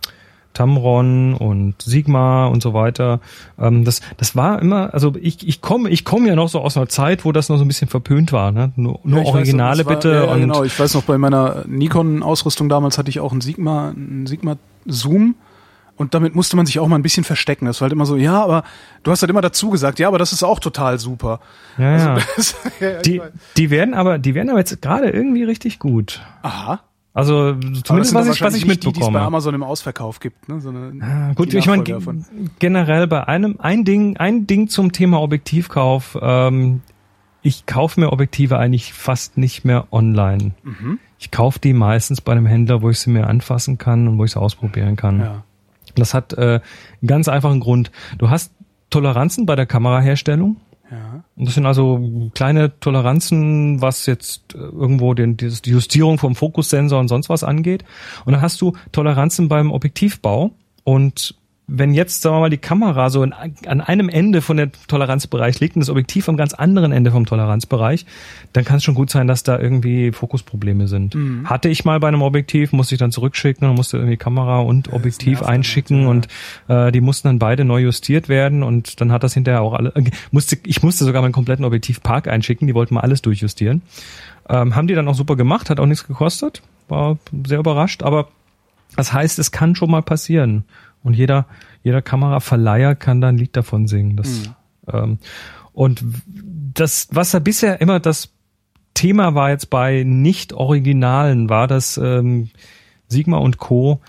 Tamron 0.55 1.35
und 1.35 1.81
Sigma 1.81 2.47
und 2.47 2.63
so 2.63 2.75
weiter. 2.75 3.21
Ähm, 3.59 3.85
das, 3.85 4.01
das 4.17 4.37
war 4.37 4.61
immer, 4.61 4.93
also 4.95 5.15
ich, 5.21 5.47
ich 5.47 5.61
komme 5.61 5.89
ich 5.91 6.05
komm 6.05 6.27
ja 6.27 6.35
noch 6.35 6.49
so 6.49 6.61
aus 6.61 6.77
einer 6.77 6.89
Zeit, 6.89 7.25
wo 7.25 7.33
das 7.33 7.49
noch 7.49 7.57
so 7.59 7.65
ein 7.65 7.69
bisschen 7.69 7.89
verpönt 7.89 8.33
war. 8.33 8.53
Ne? 8.53 8.73
Nur, 8.77 9.01
nur 9.05 9.21
Ja, 9.21 9.25
weiß, 9.27 9.35
Originale 9.35 9.87
war- 9.87 9.95
bitte. 9.95 10.09
Ja, 10.13 10.25
ja, 10.25 10.33
und 10.33 10.41
genau. 10.41 10.63
Ich 10.65 10.79
weiß 10.79 10.95
noch, 10.95 11.05
bei 11.05 11.19
meiner 11.19 11.65
Nikon-Ausrüstung 11.67 12.69
damals 12.69 12.99
hatte 12.99 13.11
ich 13.11 13.21
auch 13.21 13.33
einen 13.33 13.41
Sigma, 13.41 13.91
einen 13.91 14.27
Sigma 14.27 14.57
Zoom. 14.87 15.35
Und 15.95 16.15
damit 16.15 16.35
musste 16.35 16.57
man 16.57 16.65
sich 16.67 16.79
auch 16.81 16.89
mal 16.89 16.97
ein 16.97 17.03
bisschen 17.03 17.23
verstecken. 17.23 17.67
Das 17.67 17.81
war 17.81 17.85
halt 17.87 17.93
immer 17.93 18.07
so, 18.07 18.17
ja, 18.17 18.43
aber 18.43 18.65
du 19.03 19.11
hast 19.11 19.21
halt 19.23 19.31
immer 19.31 19.43
dazu 19.43 19.69
gesagt, 19.71 19.99
ja, 19.99 20.09
aber 20.09 20.19
das 20.19 20.33
ist 20.33 20.43
auch 20.43 20.59
total 20.59 20.99
super. 20.99 21.39
ja, 21.79 21.97
ja. 21.99 22.19
Das- 22.37 22.57
ja, 22.81 23.01
Die, 23.03 23.21
weiß. 23.21 23.31
die 23.59 23.71
werden 23.71 23.95
aber, 23.95 24.19
die 24.19 24.35
werden 24.35 24.49
aber 24.49 24.59
jetzt 24.59 24.81
gerade 24.81 25.11
irgendwie 25.11 25.45
richtig 25.45 25.79
gut. 25.79 26.23
Aha. 26.43 26.81
Also 27.15 27.55
zumindest 27.85 28.15
was 28.15 28.29
ich, 28.29 28.41
was 28.41 28.55
ich 28.55 28.65
nicht 28.65 28.85
die, 28.85 28.93
die 28.93 29.01
es 29.01 29.07
bei 29.07 29.11
mitbekomme. 29.11 29.21
Amazon 29.21 29.55
im 29.55 29.63
Ausverkauf 29.63 30.19
gibt. 30.21 30.49
Ne? 30.49 30.61
Sondern 30.61 31.03
Ah, 31.03 31.33
gut, 31.35 31.53
ich 31.53 31.67
meine 31.67 31.85
generell 32.59 33.07
bei 33.07 33.29
einem 33.29 33.57
ein 33.59 33.85
Ding, 33.85 34.17
ein 34.17 34.47
Ding 34.47 34.69
zum 34.69 34.93
Thema 34.93 35.21
Objektivkauf. 35.21 36.17
Ähm, 36.21 36.81
ich 37.43 37.67
kaufe 37.67 38.01
mir 38.01 38.13
Objektive 38.13 38.59
eigentlich 38.59 38.95
fast 38.95 39.37
nicht 39.37 39.65
mehr 39.65 39.89
online. 39.93 40.53
Mhm. 40.63 40.99
Ich 41.19 41.31
kaufe 41.31 41.59
die 41.59 41.73
meistens 41.73 42.21
bei 42.21 42.33
einem 42.33 42.47
Händler, 42.47 42.83
wo 42.83 42.89
ich 42.89 42.99
sie 42.99 43.11
mir 43.11 43.27
anfassen 43.27 43.79
kann 43.79 44.09
und 44.09 44.19
wo 44.19 44.25
ich 44.25 44.33
sie 44.33 44.41
ausprobieren 44.41 44.97
kann. 44.97 45.21
Ja. 45.21 45.45
Das 45.95 46.15
hat 46.15 46.33
äh, 46.33 46.61
einen 47.01 47.07
ganz 47.07 47.29
einfachen 47.29 47.61
Grund. 47.61 47.91
Du 48.19 48.31
hast 48.31 48.53
Toleranzen 48.91 49.45
bei 49.45 49.57
der 49.57 49.67
Kameraherstellung. 49.67 50.57
Und 51.37 51.47
das 51.47 51.55
sind 51.55 51.65
also 51.65 52.31
kleine 52.35 52.79
Toleranzen, 52.81 53.81
was 53.81 54.07
jetzt 54.07 54.55
äh, 54.55 54.59
irgendwo 54.59 55.15
den, 55.15 55.37
die 55.37 55.71
Justierung 55.71 56.19
vom 56.19 56.35
Fokussensor 56.35 57.01
und 57.01 57.09
sonst 57.09 57.29
was 57.29 57.43
angeht. 57.43 57.85
Und 58.25 58.33
dann 58.33 58.43
hast 58.43 58.61
du 58.61 58.75
Toleranzen 58.93 59.49
beim 59.49 59.71
Objektivbau 59.71 60.51
und 60.85 61.35
wenn 61.69 61.95
jetzt, 61.95 62.23
sagen 62.23 62.37
wir 62.37 62.41
mal, 62.41 62.51
die 62.51 62.59
Kamera 62.59 63.09
so 63.09 63.23
in, 63.23 63.33
an 63.33 63.81
einem 63.81 64.09
Ende 64.09 64.43
von 64.43 64.57
der 64.57 64.71
Toleranzbereich 64.89 65.61
liegt 65.61 65.77
und 65.77 65.81
das 65.81 65.91
Objektiv 65.91 66.29
am 66.29 66.37
ganz 66.37 66.55
anderen 66.55 66.93
Ende 66.93 67.11
vom 67.11 67.25
Toleranzbereich, 67.25 68.05
dann 68.53 68.65
kann 68.65 68.77
es 68.77 68.85
schon 68.85 68.95
gut 68.95 69.11
sein, 69.11 69.29
dass 69.29 69.43
da 69.43 69.59
irgendwie 69.59 70.13
Fokusprobleme 70.13 70.89
sind. 70.89 71.15
Mhm. 71.15 71.49
Hatte 71.49 71.69
ich 71.69 71.85
mal 71.85 72.01
bei 72.01 72.09
einem 72.09 72.23
Objektiv, 72.23 72.73
musste 72.73 72.95
ich 72.95 72.99
dann 72.99 73.13
zurückschicken 73.13 73.69
und 73.69 73.77
musste 73.77 73.97
irgendwie 73.97 74.17
Kamera 74.17 74.61
und 74.61 74.93
Objektiv 74.93 75.43
einschicken 75.43 76.07
halt, 76.07 76.29
ja. 76.69 76.75
und 76.77 76.89
äh, 76.89 76.93
die 76.93 77.01
mussten 77.01 77.29
dann 77.29 77.39
beide 77.39 77.65
neu 77.65 77.81
justiert 77.81 78.29
werden 78.29 78.63
und 78.63 79.01
dann 79.01 79.13
hat 79.13 79.23
das 79.23 79.35
hinterher 79.35 79.63
auch 79.63 79.75
alle, 79.75 79.95
äh, 79.95 80.11
musste, 80.31 80.59
ich 80.67 80.83
musste 80.83 81.05
sogar 81.05 81.23
meinen 81.23 81.33
kompletten 81.33 81.65
Objektivpark 81.65 82.29
einschicken, 82.29 82.67
die 82.67 82.75
wollten 82.75 82.95
mal 82.95 83.01
alles 83.01 83.23
durchjustieren. 83.23 83.83
Ähm, 84.49 84.75
haben 84.75 84.89
die 84.89 84.95
dann 84.95 85.07
auch 85.07 85.15
super 85.15 85.37
gemacht, 85.37 85.71
hat 85.71 85.79
auch 85.79 85.87
nichts 85.87 86.07
gekostet, 86.07 86.61
war 86.89 87.19
sehr 87.47 87.61
überrascht, 87.61 88.03
aber 88.03 88.29
das 88.97 89.13
heißt, 89.13 89.39
es 89.39 89.51
kann 89.51 89.75
schon 89.75 89.91
mal 89.91 90.03
passieren. 90.03 90.65
Und 91.03 91.15
jeder, 91.15 91.47
jeder 91.83 92.03
Kameraverleiher 92.03 92.95
kann 92.95 93.21
da 93.21 93.29
ein 93.29 93.39
Lied 93.39 93.57
davon 93.57 93.87
singen. 93.87 94.17
Das, 94.17 94.51
ähm, 94.93 95.19
und 95.73 96.05
das, 96.75 97.09
was 97.11 97.33
da 97.33 97.39
bisher 97.39 97.81
immer 97.81 97.99
das 98.01 98.31
Thema 98.95 99.35
war 99.35 99.51
jetzt 99.51 99.71
bei 99.71 100.05
Nicht-Originalen, 100.05 101.49
war, 101.49 101.67
dass 101.67 101.97
ähm, 101.97 102.51
Sigma 103.09 103.39
und 103.39 103.59
Co. 103.59 104.01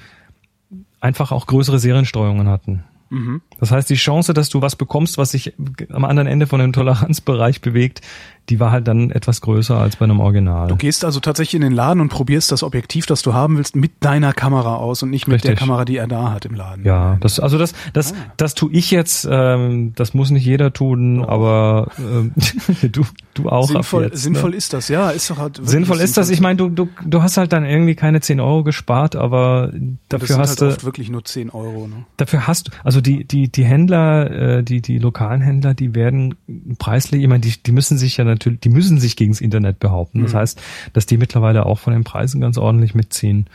einfach 1.00 1.32
auch 1.32 1.48
größere 1.48 1.80
Seriensteuerungen 1.80 2.48
hatten. 2.48 2.84
Mhm. 3.10 3.42
Das 3.60 3.72
heißt, 3.72 3.90
die 3.90 3.96
Chance, 3.96 4.34
dass 4.34 4.50
du 4.50 4.62
was 4.62 4.75
bekommst, 4.75 5.18
was 5.18 5.32
sich 5.32 5.54
am 5.90 6.04
anderen 6.04 6.28
Ende 6.28 6.48
von 6.48 6.60
dem 6.60 6.74
Toleranzbereich 6.74 7.62
bewegt, 7.62 8.02
die 8.50 8.59
war 8.59 8.71
halt 8.71 8.88
dann 8.88 9.09
etwas 9.12 9.41
größer 9.41 9.77
als 9.77 9.95
bei 9.95 10.05
einem 10.05 10.19
Original. 10.19 10.67
Du 10.67 10.75
gehst 10.75 11.05
also 11.05 11.19
tatsächlich 11.19 11.55
in 11.55 11.62
den 11.62 11.71
Laden 11.71 12.01
und 12.01 12.09
probierst 12.09 12.51
das 12.51 12.63
Objektiv, 12.63 13.05
das 13.05 13.21
du 13.21 13.33
haben 13.33 13.57
willst, 13.57 13.75
mit 13.75 13.91
deiner 14.01 14.33
Kamera 14.33 14.75
aus 14.75 15.01
und 15.03 15.09
nicht 15.09 15.27
mit 15.27 15.43
der 15.43 15.51
Richtig. 15.51 15.59
Kamera, 15.59 15.85
die 15.85 15.97
er 15.97 16.07
da 16.07 16.31
hat 16.31 16.45
im 16.45 16.55
Laden. 16.55 16.85
Ja, 16.85 17.17
das 17.21 17.39
also 17.39 17.57
das 17.57 17.73
das 17.93 18.13
das 18.38 18.53
tu 18.53 18.69
ich 18.71 18.91
jetzt. 18.91 19.27
Ähm, 19.29 19.93
das 19.95 20.13
muss 20.13 20.29
nicht 20.29 20.45
jeder 20.45 20.73
tun, 20.73 21.23
aber 21.23 21.88
ähm, 21.97 22.33
du 22.91 23.05
du 23.33 23.50
auch 23.50 23.67
sinnvoll, 23.67 24.03
jetzt, 24.03 24.21
sinnvoll 24.21 24.51
Ne? 24.51 24.57
ist 24.57 24.73
das, 24.73 24.88
ja, 24.89 25.09
ist 25.09 25.29
doch 25.29 25.38
halt 25.38 25.59
Sinnvoll 25.63 26.00
ist 26.00 26.17
das. 26.17 26.29
Ich 26.29 26.41
meine, 26.41 26.57
du 26.57 26.69
du 26.69 26.89
du 27.05 27.21
hast 27.21 27.38
halt 27.38 27.53
dann 27.53 27.65
irgendwie 27.65 27.95
keine 27.95 28.21
10 28.21 28.39
Euro 28.39 28.63
gespart, 28.63 29.15
aber 29.15 29.71
dafür 30.09 30.38
hast 30.38 30.62
halt 30.62 30.62
du 30.62 30.75
oft 30.75 30.83
wirklich 30.83 31.09
nur 31.09 31.23
10 31.23 31.50
Euro. 31.50 31.88
Ne? 31.88 32.05
dafür 32.17 32.47
hast 32.47 32.67
du 32.67 32.71
also 32.83 33.01
die 33.01 33.25
die 33.25 33.50
die 33.50 33.65
Händler, 33.65 34.31
äh, 34.31 34.63
die 34.63 34.81
die 34.81 35.00
lokalen 35.00 35.41
Händler, 35.41 35.73
die 35.73 35.95
werden 35.95 36.35
preislich, 36.77 37.21
ich 37.21 37.27
meine, 37.27 37.41
die 37.41 37.53
die 37.63 37.71
müssen 37.71 37.97
sich 37.97 38.17
ja 38.17 38.23
natürlich, 38.34 38.60
die 38.62 38.70
müssen 38.70 39.00
sich 39.00 39.16
gegens 39.16 39.42
Internet 39.42 39.80
behaupten. 39.80 40.20
Mhm. 40.20 40.24
Das 40.24 40.34
heißt, 40.34 40.62
dass 40.94 41.06
die 41.06 41.18
mittlerweile 41.18 41.66
auch 41.66 41.80
von 41.80 41.94
den 41.94 42.04
Preisen 42.04 42.42
ganz 42.42 42.58
ordentlich 42.58 42.96
mitziehen. 42.96 43.48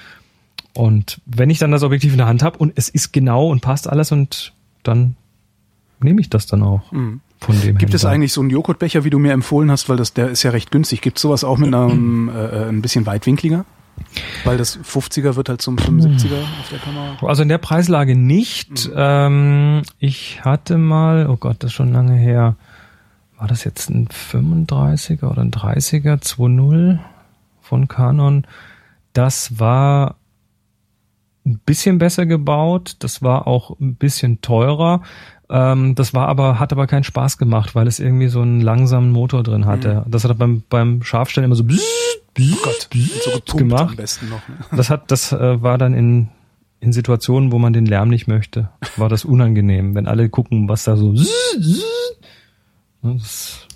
Und 0.75 1.21
wenn 1.27 1.51
ich 1.51 1.59
dann 1.59 1.71
das 1.73 1.83
Objektiv 1.83 2.13
in 2.13 2.19
der 2.19 2.27
Hand 2.27 2.43
habe 2.43 2.59
und 2.59 2.73
es 2.77 2.89
ist 2.89 3.13
genau 3.13 3.49
und 3.49 3.61
passt 3.61 3.89
alles 3.89 4.13
und 4.13 4.53
dann 4.83 5.17
nehme 6.01 6.21
ich 6.21 6.31
das 6.31 6.47
dann 6.47 6.63
auch 6.63 6.83
von 6.91 7.61
dem 7.61 7.75
Mhm. 7.75 7.79
Gibt 7.79 7.95
es 7.95 8.03
Händler. 8.03 8.11
eigentlich 8.15 8.33
so 8.33 8.41
einen 8.41 8.51
Joghurtbecher, 8.51 9.05
wie 9.05 9.11
du 9.11 9.19
mir 9.19 9.33
empfohlen 9.33 9.71
hast, 9.71 9.89
weil 9.89 9.97
das 9.97 10.13
der 10.13 10.29
ist 10.29 10.43
ja 10.43 10.51
recht 10.51 10.71
günstig. 10.71 11.01
Gibt 11.01 11.19
es 11.19 11.23
sowas 11.23 11.43
auch 11.45 11.59
mit 11.59 11.75
einem 11.75 12.29
äh, 12.35 12.69
ein 12.69 12.83
bisschen 12.83 13.07
weitwinkliger? 13.07 13.65
Weil 14.45 14.57
das 14.57 14.79
50er 14.79 15.35
wird 15.35 15.49
halt 15.49 15.61
zum 15.61 15.75
75er 15.77 16.41
auf 16.61 16.69
der 16.71 16.79
Kamera. 16.79 17.17
Also 17.23 17.43
in 17.43 17.49
der 17.49 17.59
Preislage 17.59 18.15
nicht. 18.15 18.89
Ähm, 18.95 19.83
ich 19.99 20.45
hatte 20.45 20.79
mal, 20.79 21.27
oh 21.29 21.37
Gott, 21.37 21.57
das 21.61 21.71
ist 21.71 21.75
schon 21.75 21.93
lange 21.93 22.15
her. 22.15 22.55
War 23.39 23.47
das 23.47 23.65
jetzt 23.65 23.89
ein 23.89 24.09
35er 24.09 25.31
oder 25.31 25.43
ein 25.43 25.53
30er 25.53 26.21
2.0 26.21 26.99
von 27.61 27.87
Canon? 27.89 28.47
Das 29.13 29.59
war 29.61 30.17
ein 31.47 31.61
bisschen 31.65 31.99
besser 31.99 32.27
gebaut. 32.27 32.97
Das 32.99 33.23
war 33.23 33.47
auch 33.47 33.79
ein 33.79 33.95
bisschen 33.95 34.41
teurer. 34.41 35.03
Ähm, 35.51 35.95
das 35.95 36.13
war 36.15 36.27
aber, 36.29 36.59
hat 36.59 36.73
aber 36.73 36.87
keinen 36.87 37.05
Spaß 37.05 37.39
gemacht, 37.39 37.75
weil 37.75 37.87
es 37.87 38.01
irgendwie 38.01 38.29
so 38.29 38.43
einen 38.43 38.61
langsamen 38.61 39.13
Motor 39.13 39.45
drin 39.45 39.67
hatte. 39.67 40.05
Das 40.09 40.25
hat 40.25 40.33
er 40.33 40.35
beim, 40.35 40.63
beim 40.69 41.03
Scharfstellen 41.03 41.47
immer 41.47 41.55
so 41.55 41.65
bzzzt, 41.65 42.35
bzzzt, 42.35 42.55
Oh 42.55 42.65
Gott, 42.65 42.89
bzzzt 42.91 43.27
und 43.35 43.49
so 43.49 43.57
gemacht. 43.57 43.91
am 43.91 43.97
besten 43.97 44.29
noch. 44.29 44.47
Ne? 44.49 44.57
Das 44.77 44.91
hat, 44.91 45.11
das 45.11 45.33
äh, 45.33 45.63
war 45.63 45.79
dann 45.79 45.95
in, 45.95 46.29
in 46.81 46.93
Situationen, 46.93 47.51
wo 47.53 47.59
man 47.59 47.73
den 47.73 47.87
Lärm 47.87 48.09
nicht 48.09 48.27
möchte, 48.27 48.69
war 48.97 49.09
das 49.09 49.25
unangenehm, 49.25 49.95
wenn 49.95 50.07
alle 50.07 50.29
gucken, 50.29 50.69
was 50.69 50.85
da 50.85 50.97
so. 50.97 51.15
Das 53.15 53.67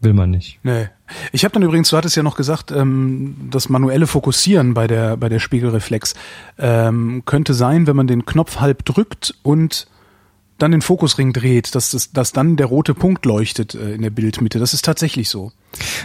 will 0.00 0.12
man 0.12 0.30
nicht. 0.30 0.60
Nee. 0.62 0.88
Ich 1.32 1.44
habe 1.44 1.52
dann 1.52 1.62
übrigens, 1.62 1.90
du 1.90 1.96
hattest 1.96 2.16
ja 2.16 2.22
noch 2.22 2.36
gesagt, 2.36 2.70
ähm, 2.70 3.48
das 3.50 3.68
manuelle 3.68 4.06
Fokussieren 4.06 4.74
bei 4.74 4.86
der 4.86 5.16
bei 5.16 5.28
der 5.28 5.38
Spiegelreflex 5.38 6.14
ähm, 6.58 7.22
könnte 7.24 7.54
sein, 7.54 7.86
wenn 7.86 7.96
man 7.96 8.06
den 8.06 8.26
Knopf 8.26 8.60
halb 8.60 8.84
drückt 8.84 9.34
und 9.42 9.86
dann 10.58 10.72
den 10.72 10.82
Fokusring 10.82 11.32
dreht, 11.32 11.74
dass, 11.74 11.92
das, 11.92 12.12
dass 12.12 12.32
dann 12.32 12.56
der 12.56 12.66
rote 12.66 12.92
Punkt 12.92 13.24
leuchtet 13.24 13.74
äh, 13.74 13.94
in 13.94 14.02
der 14.02 14.10
Bildmitte. 14.10 14.58
Das 14.58 14.74
ist 14.74 14.84
tatsächlich 14.84 15.28
so. 15.28 15.52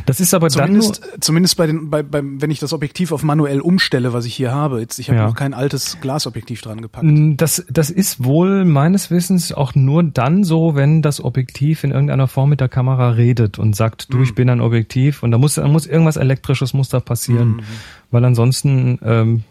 Das 0.06 0.20
ist 0.20 0.34
aber 0.34 0.50
dann 0.50 0.74
nur, 0.74 0.82
Zumindest, 0.82 1.24
zumindest 1.24 1.58
bei 1.58 1.68
den, 1.68 1.90
bei, 1.90 2.04
beim, 2.04 2.42
wenn 2.42 2.52
ich 2.52 2.60
das 2.60 2.72
Objektiv 2.72 3.12
auf 3.12 3.24
manuell 3.24 3.62
umstelle, 3.62 4.14
was 4.14 4.26
ich 4.26 4.36
hier 4.36 4.52
habe. 4.52 4.80
Jetzt, 4.80 5.00
ich 5.00 5.10
habe 5.10 5.20
Ja. 5.20 5.28
noch 5.28 5.36
kein 5.36 5.54
altes 5.54 6.00
Glasobjektiv 6.02 6.62
dran 6.62 6.82
gepackt. 6.82 7.06
Mm, 7.06 7.36
das, 7.36 7.66
das 7.70 7.90
ist 7.90 8.24
wohl 8.24 8.64
meines 8.66 9.10
Wissens 9.10 9.52
auch 9.54 9.74
nur 9.74 10.04
dann 10.04 10.44
so, 10.44 10.76
wenn 10.76 11.02
das 11.02 11.24
Objektiv 11.24 11.84
in 11.84 11.92
irgendeiner 11.92 12.28
Form 12.28 12.50
mit 12.50 12.60
der 12.60 12.70
Kamera 12.70 13.10
redet 13.12 13.58
und 13.58 13.76
sagt, 13.76 14.14
du, 14.14 14.22
ich 14.22 14.36
bin 14.36 14.50
ein 14.50 14.62
Objektiv 14.62 15.24
und 15.24 15.32
da 15.32 15.38
muss, 15.40 15.56
da 15.56 15.68
muss 15.68 15.88
irgendwas 15.88 16.18
elektrisches 16.18 16.74
muss 16.74 16.90
da 16.90 17.00
passieren, 17.00 17.64
weil 18.12 18.24
ansonsten 18.24 19.00
ähm, 19.04 19.44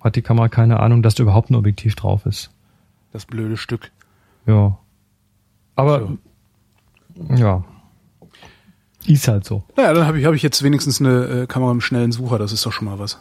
hat 0.00 0.16
die 0.16 0.22
Kamera 0.22 0.48
keine 0.48 0.80
Ahnung, 0.80 1.02
dass 1.02 1.14
da 1.14 1.22
überhaupt 1.22 1.50
ein 1.50 1.54
Objektiv 1.54 1.94
drauf 1.94 2.26
ist. 2.26 2.50
Das 3.12 3.24
blöde 3.24 3.56
Stück. 3.56 3.90
Ja. 4.46 4.78
Aber 5.74 6.16
ja. 7.36 7.64
Ist 9.06 9.28
halt 9.28 9.44
so. 9.44 9.64
Naja, 9.76 9.92
dann 9.92 10.06
habe 10.06 10.18
ich, 10.18 10.24
hab 10.24 10.34
ich 10.34 10.42
jetzt 10.42 10.62
wenigstens 10.62 11.00
eine 11.00 11.42
äh, 11.42 11.46
Kamera 11.46 11.70
im 11.70 11.80
schnellen 11.80 12.12
Sucher, 12.12 12.38
das 12.38 12.52
ist 12.52 12.66
doch 12.66 12.72
schon 12.72 12.86
mal 12.86 12.98
was. 12.98 13.18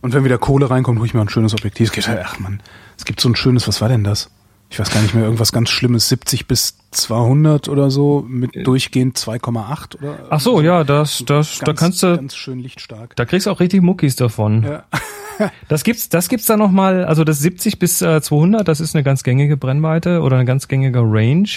Und 0.00 0.12
wenn 0.14 0.24
wieder 0.24 0.38
Kohle 0.38 0.70
reinkommt, 0.70 0.98
hole 0.98 1.06
ich 1.06 1.14
mir 1.14 1.20
ein 1.20 1.28
schönes 1.28 1.54
Objektiv. 1.54 1.88
Es 1.88 1.92
gibt, 1.92 2.08
ach 2.08 2.38
man, 2.38 2.60
es 2.96 3.04
gibt 3.04 3.20
so 3.20 3.28
ein 3.28 3.36
schönes, 3.36 3.66
was 3.68 3.80
war 3.80 3.88
denn 3.88 4.04
das? 4.04 4.30
Ich 4.70 4.78
weiß 4.78 4.90
gar 4.90 5.00
nicht 5.00 5.14
mehr, 5.14 5.24
irgendwas 5.24 5.50
ganz 5.52 5.70
Schlimmes, 5.70 6.08
70 6.10 6.46
bis 6.46 6.76
200 6.90 7.68
oder 7.68 7.90
so, 7.90 8.24
mit 8.28 8.50
durchgehend 8.66 9.16
2,8 9.18 9.96
oder? 9.98 10.18
Ach 10.30 10.40
so, 10.40 10.60
ja, 10.60 10.84
das, 10.84 11.22
das, 11.26 11.58
ganz, 11.58 11.58
da 11.60 11.72
kannst 11.72 12.02
du, 12.02 12.16
Ganz 12.16 12.36
schön 12.36 12.58
lichtstark. 12.58 13.16
da 13.16 13.24
kriegst 13.24 13.46
du 13.46 13.50
auch 13.50 13.60
richtig 13.60 13.82
Muckis 13.82 14.16
davon. 14.16 14.62
Ja. 14.64 14.84
Das 15.68 15.84
gibt's, 15.84 16.08
das 16.08 16.28
gibt's 16.28 16.46
da 16.46 16.56
noch 16.56 16.72
mal, 16.72 17.04
also 17.04 17.22
das 17.22 17.38
70 17.38 17.78
bis 17.78 18.02
äh, 18.02 18.20
200, 18.20 18.66
das 18.66 18.80
ist 18.80 18.96
eine 18.96 19.04
ganz 19.04 19.22
gängige 19.22 19.56
Brennweite 19.56 20.20
oder 20.22 20.34
eine 20.34 20.44
ganz 20.44 20.66
gängige 20.66 20.98
Range. 20.98 21.48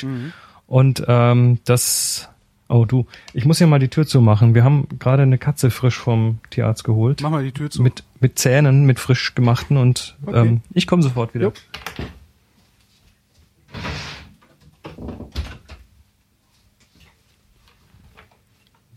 Und 0.67 1.03
ähm, 1.07 1.57
das, 1.65 2.29
oh 2.69 2.85
du, 2.85 3.07
ich 3.33 3.45
muss 3.45 3.57
hier 3.57 3.65
mal 3.65 3.79
die 3.79 3.87
Tür 3.87 4.05
zumachen. 4.05 4.53
Wir 4.53 4.63
haben 4.63 4.87
gerade 4.99 5.23
eine 5.23 5.39
Katze 5.39 5.71
frisch 5.71 5.97
vom 5.97 6.37
Tierarzt 6.51 6.83
geholt. 6.83 7.21
Mach 7.23 7.31
mal 7.31 7.43
die 7.43 7.53
Tür 7.53 7.71
zu. 7.71 7.81
Mit, 7.81 8.03
mit 8.19 8.37
Zähnen, 8.37 8.85
mit 8.85 8.99
frisch 8.99 9.33
gemachten 9.33 9.77
und 9.77 10.15
Okay. 10.27 10.37
ähm, 10.47 10.61
ich 10.75 10.85
komme 10.85 11.01
sofort 11.01 11.33
wieder. 11.33 11.45
Jo. 11.47 11.53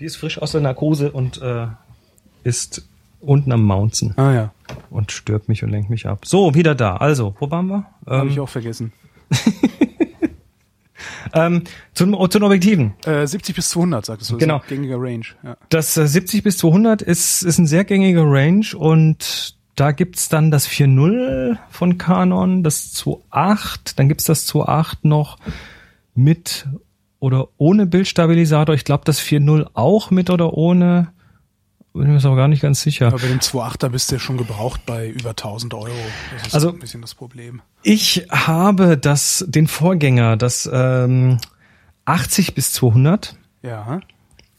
Die 0.00 0.04
ist 0.04 0.16
frisch 0.16 0.38
aus 0.40 0.52
der 0.52 0.60
Narkose 0.60 1.12
und 1.12 1.40
äh, 1.40 1.66
ist 2.42 2.86
unten 3.20 3.52
am 3.52 3.64
Mountain 3.64 4.12
Ah 4.18 4.32
ja, 4.32 4.52
und 4.90 5.12
stört 5.12 5.48
mich 5.48 5.62
und 5.62 5.70
lenkt 5.70 5.88
mich 5.88 6.06
ab. 6.06 6.26
So, 6.26 6.54
wieder 6.54 6.74
da. 6.74 6.96
Also, 6.96 7.34
wo 7.38 7.50
waren 7.50 7.66
wir? 7.68 7.86
habe 8.06 8.26
Ähm, 8.26 8.32
ich 8.32 8.40
auch 8.40 8.48
vergessen. 8.48 8.92
ähm, 11.32 11.62
zu, 11.94 12.04
den- 12.06 12.14
zu 12.30 12.38
den 12.38 12.42
Objektiven. 12.42 12.94
Äh, 13.06 13.26
70 13.26 13.54
bis 13.54 13.68
200, 13.70 14.04
sagtest 14.04 14.30
du. 14.32 14.36
Genau. 14.36 14.60
Gängiger 14.68 14.96
Range. 14.98 15.24
Ja. 15.42 15.56
Das 15.68 15.96
äh, 15.96 16.06
70 16.08 16.42
bis 16.42 16.58
200 16.58 17.00
ist, 17.00 17.42
ist 17.42 17.58
ein 17.58 17.66
sehr 17.66 17.84
gängiger 17.84 18.24
Range 18.24 18.66
und 18.76 19.53
da 19.76 19.92
gibt's 19.92 20.28
dann 20.28 20.50
das 20.50 20.68
4.0 20.68 21.58
von 21.70 21.98
Canon, 21.98 22.62
das 22.62 22.92
2.8, 22.94 23.94
dann 23.96 24.08
gibt's 24.08 24.24
das 24.24 24.46
2.8 24.48 24.98
noch 25.02 25.38
mit 26.14 26.66
oder 27.18 27.48
ohne 27.56 27.86
Bildstabilisator. 27.86 28.74
Ich 28.74 28.84
glaube, 28.84 29.04
das 29.04 29.20
4.0 29.20 29.66
auch 29.74 30.10
mit 30.10 30.30
oder 30.30 30.52
ohne. 30.54 31.08
Bin 31.92 32.12
mir 32.12 32.24
aber 32.24 32.34
gar 32.36 32.48
nicht 32.48 32.60
ganz 32.60 32.82
sicher. 32.82 33.06
Aber 33.06 33.18
bei 33.18 33.28
dem 33.28 33.38
2.8er 33.38 33.88
bist 33.88 34.10
du 34.10 34.16
ja 34.16 34.18
schon 34.18 34.36
gebraucht 34.36 34.80
bei 34.84 35.08
über 35.08 35.30
1000 35.30 35.74
Euro. 35.74 35.90
Das 36.38 36.48
ist 36.48 36.54
Also- 36.54 36.70
ein 36.72 36.80
bisschen 36.80 37.00
das 37.02 37.14
Problem. 37.14 37.62
Ich 37.84 38.26
habe 38.30 38.98
das, 38.98 39.44
den 39.48 39.68
Vorgänger, 39.68 40.36
das 40.36 40.68
ähm, 40.72 41.38
80 42.04 42.54
bis 42.54 42.72
200 42.72 43.36
Ja. 43.62 44.00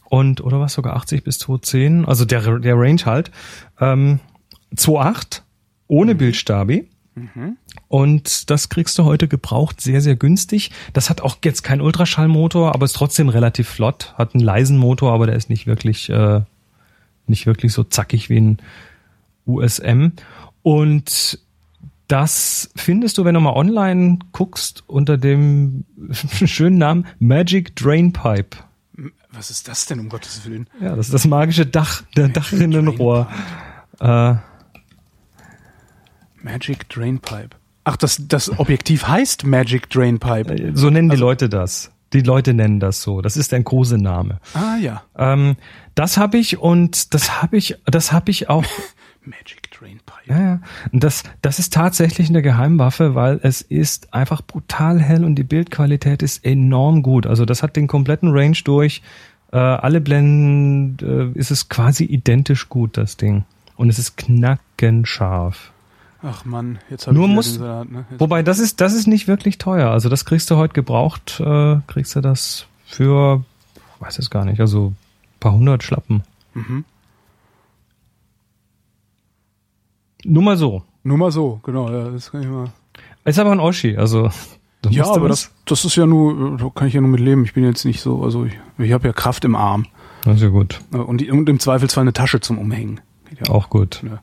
und 0.08 0.40
oder 0.40 0.60
was 0.60 0.72
sogar 0.72 0.96
80 0.96 1.24
bis 1.24 1.38
210, 1.38 2.06
also 2.06 2.24
der 2.24 2.58
der 2.58 2.74
Range 2.78 3.04
halt. 3.04 3.30
Ähm, 3.80 4.20
2.8 4.74 5.42
ohne 5.88 6.14
Bildstabi 6.14 6.88
Und 7.88 8.50
das 8.50 8.68
kriegst 8.68 8.98
du 8.98 9.04
heute 9.04 9.26
gebraucht 9.26 9.80
sehr, 9.80 10.00
sehr 10.02 10.16
günstig. 10.16 10.70
Das 10.92 11.08
hat 11.08 11.22
auch 11.22 11.38
jetzt 11.44 11.62
keinen 11.62 11.80
Ultraschallmotor, 11.80 12.74
aber 12.74 12.84
ist 12.84 12.92
trotzdem 12.92 13.30
relativ 13.30 13.68
flott. 13.68 14.14
Hat 14.18 14.34
einen 14.34 14.44
leisen 14.44 14.76
Motor, 14.76 15.12
aber 15.12 15.26
der 15.26 15.36
ist 15.36 15.48
nicht 15.48 15.66
wirklich, 15.66 16.10
äh, 16.10 16.42
nicht 17.26 17.46
wirklich 17.46 17.72
so 17.72 17.84
zackig 17.84 18.28
wie 18.28 18.40
ein 18.40 18.58
USM. 19.46 20.12
Und 20.62 21.38
das 22.08 22.70
findest 22.76 23.16
du, 23.16 23.24
wenn 23.24 23.34
du 23.34 23.40
mal 23.40 23.54
online 23.54 24.18
guckst, 24.32 24.84
unter 24.86 25.16
dem 25.16 25.84
schönen 26.44 26.76
Namen 26.76 27.06
Magic 27.18 27.74
Drain 27.76 28.12
Pipe. 28.12 28.58
Was 29.30 29.50
ist 29.50 29.68
das 29.68 29.86
denn, 29.86 30.00
um 30.00 30.08
Gottes 30.08 30.44
Willen? 30.46 30.68
Ja, 30.80 30.96
das 30.96 31.06
ist 31.06 31.14
das 31.14 31.26
magische 31.26 31.66
Dach, 31.66 32.02
der 32.16 32.28
Dachrinnenrohr. 32.28 33.28
Äh, 34.00 34.34
Magic 36.46 36.88
Drain 36.88 37.18
Pipe. 37.18 37.50
Ach, 37.82 37.96
das, 37.96 38.22
das 38.28 38.56
Objektiv 38.58 39.08
heißt 39.08 39.44
Magic 39.44 39.90
Drain 39.90 40.20
Pipe. 40.20 40.72
so 40.74 40.90
nennen 40.90 41.10
die 41.10 41.16
Leute 41.16 41.48
das. 41.48 41.90
Die 42.12 42.20
Leute 42.20 42.54
nennen 42.54 42.78
das 42.78 43.02
so. 43.02 43.20
Das 43.20 43.36
ist 43.36 43.52
ein 43.52 43.64
Kosename. 43.64 44.38
Ah 44.54 44.76
ja. 44.76 45.02
Ähm, 45.18 45.56
das 45.96 46.16
habe 46.18 46.38
ich 46.38 46.58
und 46.58 47.14
das 47.14 47.42
habe 47.42 47.56
ich, 47.56 47.76
das 47.84 48.12
habe 48.12 48.30
ich 48.30 48.48
auch. 48.48 48.64
Magic 49.24 49.72
Drain 49.72 49.98
Pipe. 50.06 50.32
Ja, 50.32 50.40
ja. 50.40 50.60
Und 50.92 51.02
das, 51.02 51.24
das 51.42 51.58
ist 51.58 51.72
tatsächlich 51.72 52.28
eine 52.28 52.42
Geheimwaffe, 52.42 53.16
weil 53.16 53.40
es 53.42 53.60
ist 53.60 54.14
einfach 54.14 54.40
brutal 54.40 55.00
hell 55.00 55.24
und 55.24 55.34
die 55.34 55.42
Bildqualität 55.42 56.22
ist 56.22 56.44
enorm 56.44 57.02
gut. 57.02 57.26
Also 57.26 57.44
das 57.44 57.64
hat 57.64 57.74
den 57.74 57.88
kompletten 57.88 58.30
Range 58.30 58.58
durch. 58.62 59.02
Äh, 59.50 59.56
alle 59.56 60.00
Blenden 60.00 61.34
äh, 61.34 61.36
ist 61.36 61.50
es 61.50 61.68
quasi 61.68 62.04
identisch 62.04 62.68
gut, 62.68 62.96
das 62.96 63.16
Ding. 63.16 63.44
Und 63.74 63.88
es 63.88 63.98
ist 63.98 64.16
knackenscharf. 64.16 65.72
Ach 66.28 66.44
Mann, 66.44 66.80
jetzt 66.90 67.06
habe 67.06 67.16
ich 67.16 67.26
muss- 67.28 67.52
den 67.52 67.60
Salat, 67.60 67.88
ne? 67.90 68.04
Wobei, 68.18 68.42
das 68.42 68.58
ist, 68.58 68.80
das 68.80 68.94
ist 68.94 69.06
nicht 69.06 69.28
wirklich 69.28 69.58
teuer. 69.58 69.90
Also 69.90 70.08
das 70.08 70.24
kriegst 70.24 70.50
du 70.50 70.56
heute 70.56 70.74
gebraucht, 70.74 71.38
äh, 71.38 71.76
kriegst 71.86 72.16
du 72.16 72.20
das 72.20 72.66
für, 72.84 73.44
weiß 74.00 74.18
es 74.18 74.28
gar 74.28 74.44
nicht, 74.44 74.60
also 74.60 74.88
ein 74.88 74.96
paar 75.40 75.52
hundert 75.52 75.84
Schlappen. 75.84 76.24
Mhm. 76.54 76.84
Nur 80.24 80.42
mal 80.42 80.56
so. 80.56 80.82
Nur 81.04 81.18
mal 81.18 81.30
so, 81.30 81.60
genau, 81.62 81.88
ja, 81.90 82.10
das 82.10 82.32
kann 82.32 82.42
ich 82.42 82.48
mal. 82.48 82.72
Ist 83.24 83.38
aber 83.38 83.52
ein 83.52 83.60
Oschi, 83.60 83.96
also. 83.96 84.30
Ja, 84.88 85.06
aber 85.10 85.28
das, 85.28 85.50
das 85.64 85.84
ist 85.84 85.96
ja 85.96 86.06
nur, 86.06 86.58
da 86.58 86.70
kann 86.72 86.86
ich 86.86 86.94
ja 86.94 87.00
nur 87.00 87.10
mit 87.10 87.18
leben. 87.18 87.44
Ich 87.44 87.54
bin 87.54 87.64
jetzt 87.64 87.84
nicht 87.84 88.00
so, 88.00 88.22
also 88.22 88.44
ich, 88.44 88.52
ich 88.78 88.92
habe 88.92 89.08
ja 89.08 89.12
Kraft 89.12 89.44
im 89.44 89.56
Arm. 89.56 89.86
Das 90.22 90.36
ist 90.36 90.42
ja 90.42 90.48
gut. 90.48 90.80
Und, 90.92 91.20
die, 91.20 91.28
und 91.32 91.48
im 91.48 91.58
Zweifelsfall 91.58 92.02
eine 92.02 92.12
Tasche 92.12 92.38
zum 92.38 92.56
Umhängen. 92.58 93.00
Ja 93.40 93.52
Auch 93.52 93.68
gut. 93.68 94.00
Ja. 94.04 94.22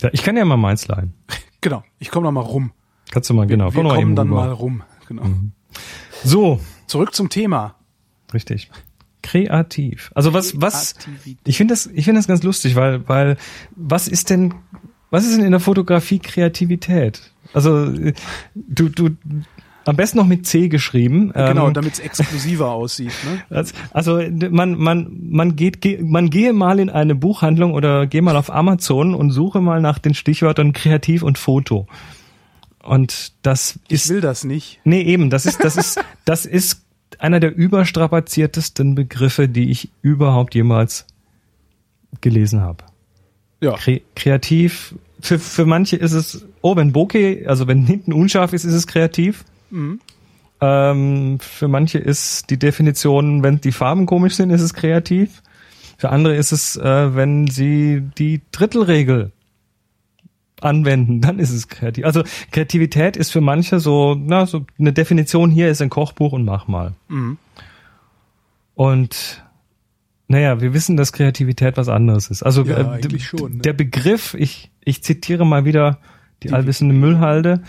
Ja, 0.00 0.10
ich 0.12 0.22
kann 0.22 0.36
ja 0.36 0.44
mal 0.44 0.56
meins 0.56 0.86
leihen. 0.88 1.14
Genau, 1.62 1.84
ich 1.98 2.10
komme 2.10 2.24
noch 2.24 2.32
mal 2.32 2.40
rum. 2.40 2.72
Kannst 3.10 3.28
du 3.28 3.34
mal, 3.34 3.46
genau. 3.46 3.66
Wir 3.66 3.82
komm 3.82 3.84
noch 3.84 3.94
kommen 3.94 4.16
dann 4.16 4.28
rüber. 4.28 4.40
mal 4.40 4.52
rum. 4.52 4.82
Genau. 5.06 5.24
So, 6.24 6.58
Zurück 6.86 7.14
zum 7.14 7.28
Thema. 7.28 7.74
richtig. 8.32 8.70
Kreativ. 9.22 10.10
Also 10.14 10.32
was, 10.32 10.58
was, 10.58 10.94
ich 11.44 11.58
finde 11.58 11.74
das, 11.74 11.86
ich 11.86 12.06
finde 12.06 12.18
das 12.18 12.26
ganz 12.26 12.42
lustig, 12.42 12.76
weil, 12.76 13.06
weil, 13.08 13.36
was 13.76 14.08
ist 14.08 14.30
denn, 14.30 14.54
was 15.10 15.26
ist 15.26 15.36
denn 15.36 15.44
in 15.44 15.50
der 15.50 15.60
Fotografie 15.60 16.18
Kreativität? 16.18 17.30
Also, 17.52 17.84
äh, 17.92 18.14
du, 18.54 18.88
du, 18.88 19.10
am 19.86 19.96
besten 19.96 20.18
noch 20.18 20.26
mit 20.26 20.46
C 20.46 20.68
geschrieben. 20.68 21.32
Genau, 21.32 21.68
Ähm, 21.68 21.74
damit 21.74 21.94
es 21.94 21.98
exklusiver 22.00 22.70
aussieht. 22.72 23.12
Ne? 23.24 23.42
als- 23.56 23.72
Also 23.92 24.20
man, 24.50 24.76
man, 24.78 25.16
man 25.30 25.56
geht, 25.56 25.80
ge- 25.80 26.02
man 26.02 26.30
gehe 26.30 26.52
mal 26.52 26.78
in 26.78 26.90
eine 26.90 27.14
Buchhandlung 27.14 27.72
oder 27.72 28.06
geh 28.06 28.20
mal 28.20 28.36
auf 28.36 28.50
Amazon 28.52 29.14
und 29.14 29.30
suche 29.30 29.60
mal 29.60 29.80
nach 29.80 29.98
den 29.98 30.14
Stichwörtern 30.14 30.72
Kreativ 30.72 31.22
und 31.22 31.38
Foto. 31.38 31.86
Und 32.82 33.32
das 33.42 33.78
Ich 33.88 33.94
ist 34.04 34.08
will 34.10 34.20
das 34.20 34.44
nicht. 34.44 34.80
Nee, 34.84 35.02
eben, 35.02 35.28
das 35.30 35.44
ist, 35.46 35.62
das 35.64 35.76
ist, 35.76 36.00
das 36.24 36.46
ist 36.46 36.82
einer 37.18 37.40
der 37.40 37.54
überstrapaziertesten 37.54 38.94
Begriffe, 38.94 39.48
die 39.48 39.70
ich 39.70 39.90
überhaupt 40.02 40.54
jemals 40.54 41.06
gelesen 42.20 42.60
habe. 42.60 42.84
Ja. 43.60 43.74
Kre 43.76 44.00
kreativ, 44.16 44.94
für, 45.20 45.38
für 45.38 45.66
manche 45.66 45.96
ist 45.96 46.12
es, 46.12 46.46
oh, 46.62 46.76
wenn 46.76 46.92
Bokeh, 46.92 47.46
also 47.46 47.66
wenn 47.68 47.84
hinten 47.86 48.12
unscharf 48.14 48.52
ist, 48.54 48.64
ist 48.64 48.72
es 48.74 48.86
kreativ. 48.86 49.44
Ähm, 50.60 51.38
für 51.40 51.68
manche 51.68 51.98
ist 51.98 52.50
die 52.50 52.58
Definition, 52.58 53.42
wenn 53.42 53.60
die 53.60 53.72
Farben 53.72 54.06
komisch 54.06 54.34
sind, 54.34 54.50
ist 54.50 54.60
es 54.60 54.74
kreativ. 54.74 55.42
Für 55.96 56.10
andere 56.10 56.36
ist 56.36 56.52
es, 56.52 56.76
äh, 56.76 57.14
wenn 57.14 57.46
sie 57.46 58.02
die 58.18 58.42
Drittelregel 58.52 59.32
anwenden, 60.60 61.20
dann 61.20 61.38
ist 61.38 61.50
es 61.50 61.68
kreativ. 61.68 62.04
Also 62.04 62.22
Kreativität 62.50 63.16
ist 63.16 63.30
für 63.30 63.40
manche 63.40 63.80
so, 63.80 64.14
na, 64.18 64.46
so 64.46 64.66
eine 64.78 64.92
Definition 64.92 65.50
hier 65.50 65.70
ist 65.70 65.80
ein 65.82 65.90
Kochbuch 65.90 66.32
und 66.32 66.44
mach 66.44 66.68
mal. 66.68 66.92
Mhm. 67.08 67.38
Und 68.74 69.42
naja, 70.28 70.60
wir 70.60 70.72
wissen, 70.72 70.96
dass 70.96 71.12
Kreativität 71.12 71.76
was 71.76 71.88
anderes 71.88 72.30
ist. 72.30 72.42
Also 72.42 72.62
Ja, 72.64 72.96
äh, 72.96 73.18
schon, 73.18 73.56
ne? 73.56 73.58
der 73.58 73.72
Begriff, 73.72 74.34
ich, 74.34 74.70
ich 74.84 75.02
zitiere 75.02 75.44
mal 75.44 75.64
wieder 75.64 75.98
die 76.42 76.52
allwissende 76.52 76.94
Müllhalde. 76.94 77.62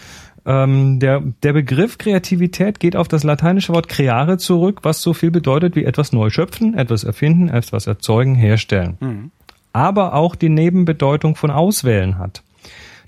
Ähm, 0.45 0.99
der, 0.99 1.21
der 1.43 1.53
Begriff 1.53 1.97
Kreativität 1.97 2.79
geht 2.79 2.95
auf 2.95 3.07
das 3.07 3.23
lateinische 3.23 3.73
Wort 3.73 3.87
creare 3.89 4.37
zurück, 4.37 4.79
was 4.83 5.01
so 5.01 5.13
viel 5.13 5.31
bedeutet 5.31 5.75
wie 5.75 5.85
etwas 5.85 6.11
neu 6.11 6.29
schöpfen, 6.29 6.77
etwas 6.77 7.03
erfinden, 7.03 7.49
etwas 7.49 7.87
erzeugen, 7.87 8.35
herstellen. 8.35 8.97
Mhm. 8.99 9.31
Aber 9.73 10.13
auch 10.13 10.35
die 10.35 10.49
Nebenbedeutung 10.49 11.35
von 11.35 11.51
auswählen 11.51 12.17
hat. 12.17 12.43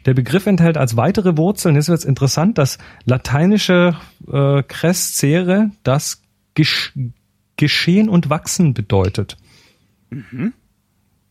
Der 0.06 0.14
Begriff 0.14 0.46
enthält 0.46 0.78
als 0.78 0.98
weitere 0.98 1.38
Wurzeln, 1.38 1.76
ist 1.76 1.88
jetzt 1.88 2.06
interessant, 2.06 2.58
das 2.58 2.78
lateinische 3.06 3.96
äh, 4.32 4.64
crescere, 4.64 5.72
das 5.84 6.22
Gesch 6.54 6.94
Geschehen 7.56 8.10
und 8.10 8.32
Wachsen 8.32 8.74
bedeutet. 8.74 9.38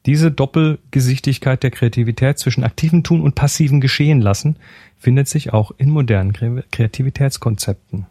Diese 0.07 0.33
Doppelgesichtigkeit 0.33 1.63
der 1.63 1.71
Kreativität 1.71 2.39
zwischen 2.39 2.65
aktivem 2.65 3.05
Tun 3.05 3.21
und 3.21 3.35
passivem 3.35 3.81
Geschehen 3.81 4.21
lassen 4.21 4.57
findet 4.99 5.29
sich 5.29 5.53
auch 5.53 5.71
in 5.77 5.91
modernen 5.91 6.33
Kre 6.33 6.65
Kreativitätskonzepten. 6.73 8.07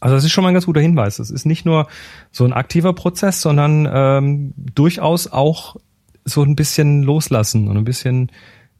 Also 0.00 0.14
das 0.14 0.24
ist 0.24 0.32
schon 0.32 0.42
mal 0.42 0.48
ein 0.48 0.54
ganz 0.54 0.66
guter 0.66 0.80
Hinweis. 0.80 1.18
Es 1.18 1.30
ist 1.30 1.46
nicht 1.46 1.64
nur 1.64 1.86
so 2.30 2.44
ein 2.44 2.52
aktiver 2.52 2.92
Prozess, 2.92 3.40
sondern 3.40 3.88
ähm, 3.90 4.54
durchaus 4.56 5.26
auch 5.26 5.76
so 6.24 6.42
ein 6.42 6.56
bisschen 6.56 7.02
loslassen 7.02 7.68
und 7.68 7.76
ein 7.76 7.84
bisschen 7.84 8.30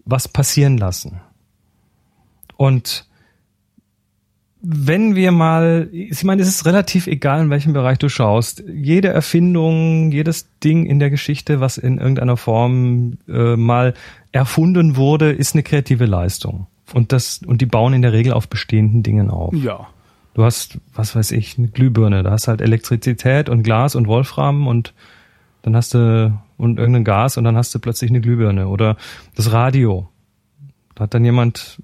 was 0.04 0.28
passieren 0.28 0.78
lassen. 0.78 1.20
Und 2.56 3.06
wenn 4.62 5.14
wir 5.14 5.32
mal, 5.32 5.88
ich 5.92 6.24
meine, 6.24 6.42
es 6.42 6.48
ist 6.48 6.66
relativ 6.66 7.06
egal, 7.06 7.42
in 7.42 7.50
welchem 7.50 7.72
Bereich 7.72 7.98
du 7.98 8.08
schaust. 8.08 8.64
Jede 8.66 9.08
Erfindung, 9.08 10.10
jedes 10.10 10.48
Ding 10.64 10.86
in 10.86 10.98
der 10.98 11.10
Geschichte, 11.10 11.60
was 11.60 11.78
in 11.78 11.98
irgendeiner 11.98 12.36
Form 12.36 13.18
äh, 13.28 13.56
mal 13.56 13.94
erfunden 14.32 14.96
wurde, 14.96 15.30
ist 15.32 15.54
eine 15.54 15.62
kreative 15.62 16.06
Leistung. 16.06 16.66
Und 16.92 17.12
das, 17.12 17.40
und 17.46 17.60
die 17.60 17.66
bauen 17.66 17.92
in 17.92 18.02
der 18.02 18.12
Regel 18.12 18.32
auf 18.32 18.48
bestehenden 18.48 19.02
Dingen 19.02 19.30
auf. 19.30 19.54
Ja. 19.54 19.88
Du 20.34 20.44
hast, 20.44 20.78
was 20.94 21.16
weiß 21.16 21.32
ich, 21.32 21.58
eine 21.58 21.68
Glühbirne, 21.68 22.22
da 22.22 22.30
hast 22.30 22.48
halt 22.48 22.60
Elektrizität 22.60 23.48
und 23.48 23.62
Glas 23.62 23.94
und 23.94 24.06
Wolfram 24.06 24.66
und 24.66 24.94
dann 25.62 25.74
hast 25.74 25.94
du 25.94 26.38
und 26.58 26.78
irgendein 26.78 27.04
Gas 27.04 27.36
und 27.36 27.44
dann 27.44 27.56
hast 27.56 27.74
du 27.74 27.78
plötzlich 27.78 28.10
eine 28.10 28.20
Glühbirne 28.20 28.68
oder 28.68 28.96
das 29.34 29.52
Radio. 29.52 30.08
Da 30.94 31.04
hat 31.04 31.14
dann 31.14 31.24
jemand 31.24 31.82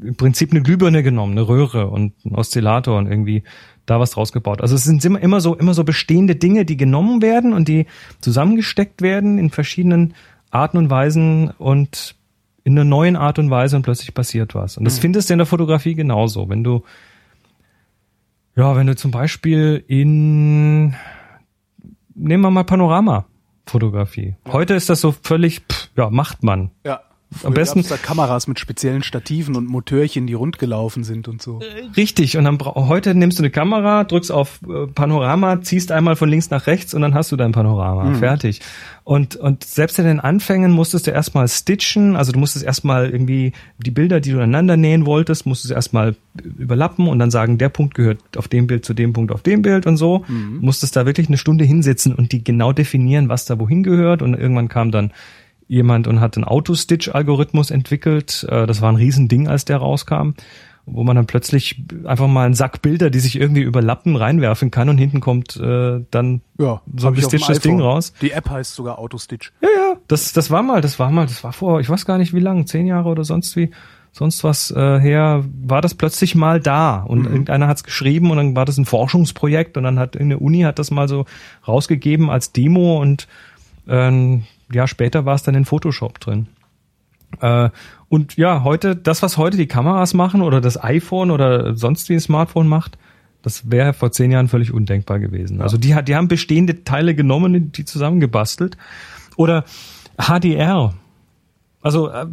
im 0.00 0.16
Prinzip 0.16 0.50
eine 0.50 0.62
Glühbirne 0.62 1.02
genommen, 1.02 1.32
eine 1.32 1.48
Röhre 1.48 1.88
und 1.88 2.14
einen 2.24 2.34
Oszillator 2.34 2.96
und 2.98 3.06
irgendwie 3.06 3.42
da 3.84 4.00
was 4.00 4.12
draus 4.12 4.32
gebaut. 4.32 4.60
Also 4.60 4.74
es 4.74 4.84
sind 4.84 5.04
immer, 5.04 5.20
immer 5.20 5.40
so 5.40 5.54
immer 5.54 5.74
so 5.74 5.84
bestehende 5.84 6.36
Dinge, 6.36 6.64
die 6.64 6.76
genommen 6.76 7.22
werden 7.22 7.52
und 7.52 7.68
die 7.68 7.86
zusammengesteckt 8.20 9.02
werden 9.02 9.38
in 9.38 9.50
verschiedenen 9.50 10.14
Arten 10.50 10.78
und 10.78 10.90
Weisen 10.90 11.50
und 11.58 12.16
in 12.64 12.72
einer 12.72 12.84
neuen 12.84 13.16
Art 13.16 13.38
und 13.38 13.50
Weise 13.50 13.76
und 13.76 13.82
plötzlich 13.82 14.12
passiert 14.12 14.54
was. 14.54 14.76
Und 14.76 14.84
das 14.84 14.98
findest 14.98 15.28
du 15.28 15.34
in 15.34 15.38
der 15.38 15.46
Fotografie 15.46 15.94
genauso. 15.94 16.48
Wenn 16.48 16.64
du 16.64 16.82
ja, 18.56 18.74
wenn 18.74 18.86
du 18.86 18.96
zum 18.96 19.10
Beispiel 19.10 19.84
in, 19.86 20.94
nehmen 22.14 22.42
wir 22.42 22.50
mal 22.50 22.64
Panorama-Fotografie. 22.64 24.36
Heute 24.48 24.74
ist 24.74 24.88
das 24.88 25.02
so 25.02 25.12
völlig, 25.12 25.60
pff, 25.70 25.90
ja, 25.94 26.08
macht 26.08 26.42
man. 26.42 26.70
Ja. 26.84 27.00
Am 27.44 27.54
besten- 27.54 27.84
da 27.88 27.96
Kameras 27.96 28.46
mit 28.48 28.58
speziellen 28.60 29.02
Stativen 29.02 29.56
und 29.56 29.68
Motörchen, 29.68 30.26
die 30.26 30.34
rund 30.34 30.58
gelaufen 30.58 31.04
sind 31.04 31.28
und 31.28 31.42
so. 31.42 31.60
Richtig. 31.96 32.36
Und 32.36 32.44
dann 32.44 32.58
heute 32.60 33.14
nimmst 33.14 33.38
du 33.38 33.42
eine 33.42 33.50
Kamera, 33.50 34.04
drückst 34.04 34.32
auf 34.32 34.60
äh, 34.68 34.86
Panorama, 34.86 35.62
ziehst 35.62 35.92
einmal 35.92 36.16
von 36.16 36.28
links 36.28 36.50
nach 36.50 36.66
rechts 36.66 36.94
und 36.94 37.02
dann 37.02 37.14
hast 37.14 37.32
du 37.32 37.36
dein 37.36 37.52
Panorama. 37.52 38.14
Fertig. 38.14 38.60
Und, 39.04 39.36
und 39.36 39.62
selbst 39.62 39.98
in 40.00 40.04
den 40.04 40.18
Anfängen 40.18 40.72
musstest 40.72 41.06
du 41.06 41.12
erstmal 41.12 41.46
stitchen, 41.46 42.16
also 42.16 42.32
du 42.32 42.38
musstest 42.40 42.64
erstmal 42.64 43.08
irgendwie 43.10 43.52
die 43.78 43.92
Bilder, 43.92 44.20
die 44.20 44.32
du 44.32 44.38
aneinander 44.38 44.76
nähen 44.76 45.06
wolltest, 45.06 45.46
musstest 45.46 45.70
du 45.70 45.74
erstmal 45.74 46.16
überlappen 46.42 47.06
und 47.06 47.18
dann 47.20 47.30
sagen, 47.30 47.56
der 47.58 47.68
Punkt 47.68 47.94
gehört 47.94 48.18
auf 48.36 48.48
dem 48.48 48.66
Bild 48.66 48.84
zu 48.84 48.94
dem 48.94 49.12
Punkt 49.12 49.30
auf 49.32 49.42
dem 49.42 49.62
Bild 49.62 49.86
und 49.86 49.96
so. 49.96 50.24
Musstest 50.60 50.96
da 50.96 51.06
wirklich 51.06 51.28
eine 51.28 51.38
Stunde 51.38 51.64
hinsitzen 51.64 52.14
und 52.14 52.32
die 52.32 52.42
genau 52.42 52.72
definieren, 52.72 53.28
was 53.28 53.44
da 53.44 53.58
wohin 53.60 53.82
gehört 53.84 54.22
und 54.22 54.34
irgendwann 54.34 54.68
kam 54.68 54.90
dann 54.90 55.12
jemand 55.68 56.06
und 56.06 56.20
hat 56.20 56.36
einen 56.36 56.44
Auto-Stitch-Algorithmus 56.44 57.70
entwickelt. 57.70 58.46
Äh, 58.48 58.66
das 58.66 58.80
war 58.80 58.90
ein 58.90 58.96
Riesending, 58.96 59.48
als 59.48 59.64
der 59.64 59.78
rauskam, 59.78 60.30
wo 60.84 61.02
man 61.02 61.16
dann 61.16 61.26
plötzlich 61.26 61.82
einfach 62.04 62.28
mal 62.28 62.46
einen 62.46 62.54
Sack 62.54 62.82
Bilder, 62.82 63.10
die 63.10 63.18
sich 63.18 63.38
irgendwie 63.40 63.62
überlappen, 63.62 64.14
reinwerfen 64.16 64.70
kann 64.70 64.88
und 64.88 64.98
hinten 64.98 65.20
kommt 65.20 65.56
äh, 65.56 66.04
dann 66.10 66.42
Ja, 66.58 66.80
so 66.96 67.08
ein 67.08 67.14
gestitchtes 67.14 67.60
Ding 67.60 67.80
raus. 67.80 68.12
Die 68.20 68.30
App 68.30 68.48
heißt 68.48 68.74
sogar 68.74 68.98
Autostitch. 68.98 69.52
Ja, 69.60 69.68
ja, 69.74 69.96
das, 70.06 70.32
das 70.32 70.50
war 70.50 70.62
mal, 70.62 70.80
das 70.80 70.98
war 70.98 71.10
mal, 71.10 71.26
das 71.26 71.42
war 71.42 71.52
vor, 71.52 71.80
ich 71.80 71.90
weiß 71.90 72.06
gar 72.06 72.18
nicht 72.18 72.32
wie 72.32 72.40
lang, 72.40 72.66
zehn 72.66 72.86
Jahre 72.86 73.08
oder 73.08 73.24
sonst 73.24 73.56
wie, 73.56 73.70
sonst 74.12 74.44
was 74.44 74.70
äh, 74.70 75.00
her, 75.00 75.44
war 75.62 75.82
das 75.82 75.94
plötzlich 75.94 76.36
mal 76.36 76.60
da 76.60 77.02
und 77.02 77.26
irgendeiner 77.26 77.66
hat's 77.66 77.82
geschrieben 77.82 78.30
und 78.30 78.36
dann 78.36 78.56
war 78.56 78.64
das 78.64 78.78
ein 78.78 78.86
Forschungsprojekt 78.86 79.76
und 79.76 79.82
dann 79.82 79.98
hat 79.98 80.16
eine 80.16 80.38
Uni 80.38 80.60
hat 80.60 80.78
das 80.78 80.92
mal 80.92 81.08
so 81.08 81.26
rausgegeben 81.66 82.30
als 82.30 82.52
Demo 82.52 83.00
und 83.00 83.26
ähm, 83.88 84.44
ja, 84.72 84.86
später 84.86 85.24
war 85.24 85.34
es 85.34 85.42
dann 85.42 85.54
in 85.54 85.64
Photoshop 85.64 86.18
drin. 86.20 86.48
Äh, 87.40 87.70
und 88.08 88.36
ja, 88.36 88.62
heute, 88.64 88.96
das, 88.96 89.22
was 89.22 89.36
heute 89.36 89.56
die 89.56 89.66
Kameras 89.66 90.14
machen 90.14 90.42
oder 90.42 90.60
das 90.60 90.82
iPhone 90.82 91.30
oder 91.30 91.76
sonst 91.76 92.08
wie 92.08 92.14
ein 92.14 92.20
Smartphone 92.20 92.68
macht, 92.68 92.98
das 93.42 93.70
wäre 93.70 93.92
vor 93.92 94.10
zehn 94.12 94.30
Jahren 94.32 94.48
völlig 94.48 94.72
undenkbar 94.72 95.18
gewesen. 95.20 95.60
Also 95.60 95.76
die, 95.78 95.94
hat- 95.94 96.08
die 96.08 96.16
haben 96.16 96.28
bestehende 96.28 96.82
Teile 96.84 97.14
genommen 97.14 97.54
und 97.54 97.78
die 97.78 97.84
zusammengebastelt. 97.84 98.76
Oder 99.36 99.64
HDR. 100.18 100.94
Also 101.82 102.08
äh, 102.10 102.26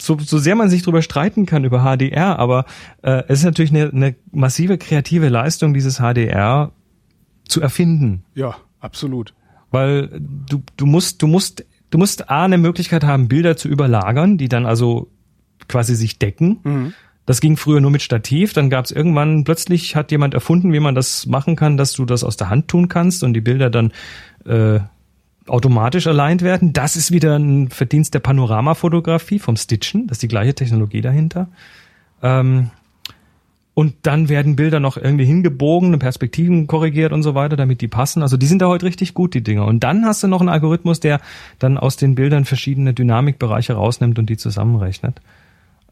so, 0.00 0.18
so 0.18 0.38
sehr 0.38 0.54
man 0.54 0.70
sich 0.70 0.82
darüber 0.82 1.02
streiten 1.02 1.44
kann 1.44 1.64
über 1.64 1.80
HDR, 1.82 2.38
aber 2.38 2.64
äh, 3.02 3.22
es 3.28 3.40
ist 3.40 3.44
natürlich 3.44 3.70
eine, 3.70 3.90
eine 3.90 4.14
massive 4.32 4.78
kreative 4.78 5.28
Leistung, 5.28 5.74
dieses 5.74 5.98
HDR 5.98 6.70
zu 7.46 7.60
erfinden. 7.60 8.22
Ja, 8.34 8.54
absolut. 8.80 9.34
Weil 9.70 10.08
du, 10.48 10.62
du 10.76 10.86
musst, 10.86 11.22
du 11.22 11.26
musst, 11.26 11.64
du 11.90 11.98
musst 11.98 12.30
A, 12.30 12.44
eine 12.44 12.58
Möglichkeit 12.58 13.04
haben, 13.04 13.28
Bilder 13.28 13.56
zu 13.56 13.68
überlagern, 13.68 14.38
die 14.38 14.48
dann 14.48 14.66
also 14.66 15.08
quasi 15.68 15.94
sich 15.94 16.18
decken. 16.18 16.58
Das 17.26 17.40
ging 17.40 17.56
früher 17.56 17.80
nur 17.80 17.92
mit 17.92 18.02
Stativ, 18.02 18.52
dann 18.54 18.70
gab 18.70 18.86
es 18.86 18.90
irgendwann, 18.90 19.44
plötzlich 19.44 19.94
hat 19.94 20.10
jemand 20.10 20.34
erfunden, 20.34 20.72
wie 20.72 20.80
man 20.80 20.96
das 20.96 21.26
machen 21.26 21.54
kann, 21.54 21.76
dass 21.76 21.92
du 21.92 22.04
das 22.04 22.24
aus 22.24 22.36
der 22.36 22.50
Hand 22.50 22.66
tun 22.66 22.88
kannst 22.88 23.22
und 23.22 23.34
die 23.34 23.40
Bilder 23.40 23.70
dann 23.70 23.92
äh, 24.44 24.80
automatisch 25.46 26.08
aligned 26.08 26.42
werden. 26.42 26.72
Das 26.72 26.96
ist 26.96 27.12
wieder 27.12 27.36
ein 27.38 27.68
Verdienst 27.68 28.14
der 28.14 28.20
Panoramafotografie 28.20 29.38
vom 29.38 29.56
Stitchen, 29.56 30.08
das 30.08 30.16
ist 30.16 30.22
die 30.22 30.28
gleiche 30.28 30.54
Technologie 30.54 31.02
dahinter. 31.02 31.48
Ähm, 32.22 32.70
und 33.80 33.94
dann 34.02 34.28
werden 34.28 34.56
Bilder 34.56 34.78
noch 34.78 34.98
irgendwie 34.98 35.24
hingebogen, 35.24 35.98
Perspektiven 35.98 36.66
korrigiert 36.66 37.12
und 37.14 37.22
so 37.22 37.34
weiter, 37.34 37.56
damit 37.56 37.80
die 37.80 37.88
passen. 37.88 38.20
Also 38.20 38.36
die 38.36 38.44
sind 38.44 38.60
da 38.60 38.66
heute 38.68 38.84
richtig 38.84 39.14
gut, 39.14 39.32
die 39.32 39.42
Dinger. 39.42 39.64
Und 39.64 39.80
dann 39.80 40.04
hast 40.04 40.22
du 40.22 40.28
noch 40.28 40.40
einen 40.40 40.50
Algorithmus, 40.50 41.00
der 41.00 41.18
dann 41.58 41.78
aus 41.78 41.96
den 41.96 42.14
Bildern 42.14 42.44
verschiedene 42.44 42.92
Dynamikbereiche 42.92 43.72
rausnimmt 43.72 44.18
und 44.18 44.28
die 44.28 44.36
zusammenrechnet. 44.36 45.22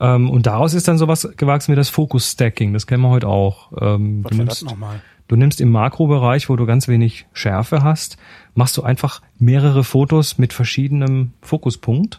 Ähm, 0.00 0.28
und 0.28 0.44
daraus 0.46 0.74
ist 0.74 0.86
dann 0.86 0.98
sowas 0.98 1.26
gewachsen 1.38 1.72
wie 1.72 1.76
das 1.76 1.88
Focus 1.88 2.30
Stacking. 2.32 2.74
Das 2.74 2.86
kennen 2.86 3.02
wir 3.02 3.08
heute 3.08 3.26
auch. 3.28 3.72
Ähm, 3.80 4.22
Was 4.22 4.32
du 4.32 4.38
war 4.38 4.44
das 4.44 4.60
nimmst- 4.62 4.64
nochmal? 4.64 5.00
Du 5.26 5.36
nimmst 5.36 5.60
im 5.60 5.70
Makrobereich, 5.70 6.48
wo 6.50 6.56
du 6.56 6.66
ganz 6.66 6.88
wenig 6.88 7.26
Schärfe 7.32 7.82
hast, 7.82 8.16
machst 8.54 8.76
du 8.76 8.82
einfach 8.82 9.22
mehrere 9.38 9.82
Fotos 9.82 10.36
mit 10.38 10.52
verschiedenem 10.52 11.32
Fokuspunkt. 11.42 12.18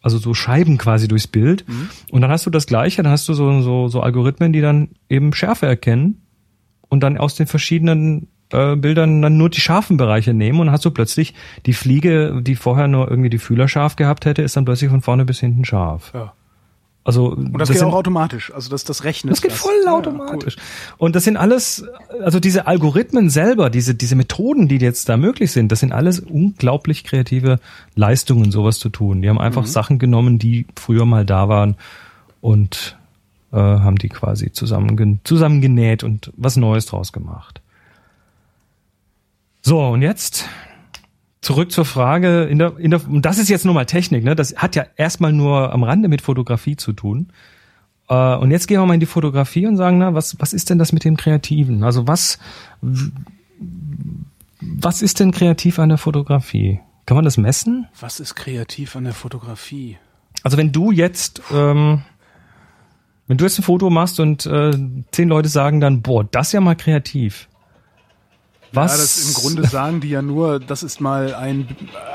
Also 0.00 0.18
so 0.18 0.34
Scheiben 0.34 0.78
quasi 0.78 1.08
durchs 1.08 1.26
Bild. 1.26 1.64
Und 2.10 2.20
dann 2.20 2.30
hast 2.30 2.46
du 2.46 2.50
das 2.50 2.66
Gleiche, 2.66 3.02
dann 3.02 3.12
hast 3.12 3.28
du 3.28 3.34
so, 3.34 3.60
so, 3.62 3.88
so 3.88 4.00
Algorithmen, 4.00 4.52
die 4.52 4.60
dann 4.60 4.90
eben 5.08 5.32
Schärfe 5.32 5.66
erkennen 5.66 6.22
und 6.88 7.02
dann 7.02 7.18
aus 7.18 7.34
den 7.34 7.46
verschiedenen 7.46 8.28
äh, 8.50 8.76
Bildern 8.76 9.20
dann 9.22 9.36
nur 9.36 9.50
die 9.50 9.60
scharfen 9.60 9.96
Bereiche 9.96 10.32
nehmen 10.34 10.60
und 10.60 10.70
hast 10.70 10.84
du 10.84 10.90
plötzlich 10.90 11.34
die 11.66 11.74
Fliege, 11.74 12.40
die 12.42 12.54
vorher 12.54 12.88
nur 12.88 13.10
irgendwie 13.10 13.30
die 13.30 13.38
Fühler 13.38 13.68
scharf 13.68 13.96
gehabt 13.96 14.24
hätte, 14.24 14.42
ist 14.42 14.56
dann 14.56 14.64
plötzlich 14.64 14.90
von 14.90 15.02
vorne 15.02 15.24
bis 15.24 15.40
hinten 15.40 15.64
scharf. 15.64 16.12
Ja. 16.14 16.32
Also 17.08 17.28
Und 17.30 17.58
das, 17.58 17.70
geht 17.70 17.78
sind- 17.78 17.88
auch 17.88 17.94
automatisch. 17.94 18.52
Also 18.52 18.68
das, 18.68 18.84
das 18.84 19.02
rechnet. 19.02 19.32
das 19.32 19.40
geht 19.40 19.52
das. 19.52 19.58
voll 19.58 19.72
Ja, 19.86 19.94
automatisch. 19.94 20.56
Und 20.98 21.16
das 21.16 21.24
sind 21.24 21.38
alles, 21.38 21.82
also 22.22 22.38
diese 22.38 22.66
Algorithmen 22.66 23.30
selber, 23.30 23.70
diese, 23.70 23.94
diese 23.94 24.14
Methoden, 24.14 24.68
die 24.68 24.76
jetzt 24.76 25.08
da 25.08 25.16
möglich 25.16 25.50
sind, 25.50 25.72
das 25.72 25.80
sind 25.80 25.92
alles 25.92 26.20
unglaublich 26.20 27.04
kreative 27.04 27.60
Leistungen, 27.94 28.52
sowas 28.52 28.78
zu 28.78 28.90
tun. 28.90 29.22
Die 29.22 29.30
haben 29.30 29.40
einfach 29.40 29.64
Sachen 29.64 29.98
genommen, 29.98 30.38
die 30.38 30.66
früher 30.76 31.06
mal 31.06 31.24
da 31.24 31.48
waren 31.48 31.76
und 32.42 32.98
äh, 33.52 33.56
haben 33.56 33.96
die 33.96 34.10
quasi 34.10 34.52
zusammengen 34.52 35.20
zusammengenäht 35.24 36.04
und 36.04 36.30
was 36.36 36.56
Neues 36.56 36.84
draus 36.84 37.14
gemacht. 37.14 37.62
So, 39.62 39.80
und 39.80 40.02
jetzt 40.02 40.44
zurück 41.40 41.70
zur 41.70 41.84
Frage, 41.84 42.44
in 42.44 42.58
der, 42.58 42.76
in 42.78 42.90
der, 42.90 43.06
und 43.08 43.24
das 43.24 43.38
ist 43.38 43.48
jetzt 43.48 43.64
nur 43.64 43.74
mal 43.74 43.86
Technik, 43.86 44.24
ne? 44.24 44.34
Das 44.34 44.56
hat 44.56 44.76
ja 44.76 44.86
erstmal 44.96 45.32
nur 45.32 45.72
am 45.72 45.84
Rande 45.84 46.08
mit 46.08 46.20
Fotografie 46.20 46.76
zu 46.76 46.92
tun. 46.92 47.28
Äh, 48.08 48.36
und 48.36 48.50
jetzt 48.50 48.66
gehen 48.66 48.80
wir 48.80 48.86
mal 48.86 48.94
in 48.94 49.00
die 49.00 49.06
Fotografie 49.06 49.66
und 49.66 49.76
sagen, 49.76 49.98
na, 49.98 50.14
was, 50.14 50.40
was 50.40 50.52
ist 50.52 50.70
denn 50.70 50.78
das 50.78 50.92
mit 50.92 51.04
dem 51.04 51.16
Kreativen? 51.16 51.84
Also 51.84 52.06
was, 52.06 52.38
was 54.60 55.02
ist 55.02 55.20
denn 55.20 55.30
kreativ 55.30 55.78
an 55.78 55.90
der 55.90 55.98
Fotografie? 55.98 56.80
Kann 57.06 57.16
man 57.16 57.24
das 57.24 57.36
messen? 57.36 57.86
Was 57.98 58.20
ist 58.20 58.34
kreativ 58.34 58.96
an 58.96 59.04
der 59.04 59.14
Fotografie? 59.14 59.96
Also 60.42 60.56
wenn 60.56 60.72
du 60.72 60.90
jetzt, 60.90 61.40
ähm, 61.52 62.02
wenn 63.26 63.38
du 63.38 63.44
jetzt 63.44 63.58
ein 63.58 63.62
Foto 63.62 63.90
machst 63.90 64.20
und 64.20 64.46
äh, 64.46 64.72
zehn 65.10 65.28
Leute 65.28 65.48
sagen 65.48 65.80
dann, 65.80 66.02
boah, 66.02 66.24
das 66.24 66.48
ist 66.48 66.52
ja 66.52 66.60
mal 66.60 66.76
kreativ. 66.76 67.48
Was? 68.72 68.92
Ja, 68.92 68.98
das 68.98 69.28
im 69.28 69.34
Grunde 69.34 69.66
sagen 69.68 70.00
die 70.00 70.08
ja 70.10 70.20
nur, 70.22 70.60
das 70.60 70.82
ist 70.82 71.00
mal 71.00 71.34
ein, 71.34 71.66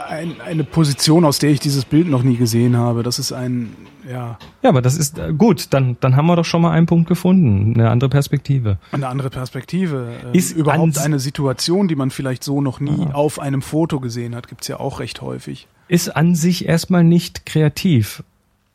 ein, 0.10 0.36
eine 0.46 0.64
Position, 0.64 1.26
aus 1.26 1.40
der 1.40 1.50
ich 1.52 1.60
dieses 1.60 1.86
Bild 1.86 2.08
noch 2.08 2.24
nie 2.24 2.36
gesehen 2.38 2.78
habe. 2.78 3.02
Das 3.04 3.18
ist 3.20 3.32
ein, 3.34 3.76
ja, 4.08 4.38
Ja, 4.62 4.70
aber 4.70 4.82
das 4.82 4.96
ist 4.98 5.18
äh, 5.18 5.34
gut. 5.34 5.68
Dann, 5.72 5.98
dann 6.00 6.16
haben 6.16 6.28
wir 6.28 6.36
doch 6.36 6.46
schon 6.46 6.62
mal 6.62 6.72
einen 6.72 6.86
Punkt 6.86 7.08
gefunden, 7.08 7.74
eine 7.74 7.90
andere 7.90 8.10
Perspektive. 8.10 8.78
eine 8.92 9.08
andere 9.08 9.30
Perspektive. 9.30 10.12
Ähm, 10.26 10.34
Ist 10.34 10.52
überhaupt 10.56 10.98
an- 10.98 11.04
eine 11.04 11.20
Situation, 11.20 11.88
die 11.88 11.96
man 11.96 12.12
vielleicht 12.12 12.44
so 12.44 12.62
noch 12.62 12.80
nie 12.80 13.08
auf 13.14 13.40
einem 13.40 13.62
Foto 13.62 14.00
gesehen 14.00 14.36
hat, 14.36 14.48
gibt's 14.48 14.68
ja 14.68 14.80
auch 14.80 15.00
recht 15.00 15.22
häufig. 15.22 15.68
Ist 15.88 16.16
an 16.16 16.36
sich 16.36 16.68
erstmal 16.68 17.04
nicht 17.04 17.46
kreativ. 17.46 18.24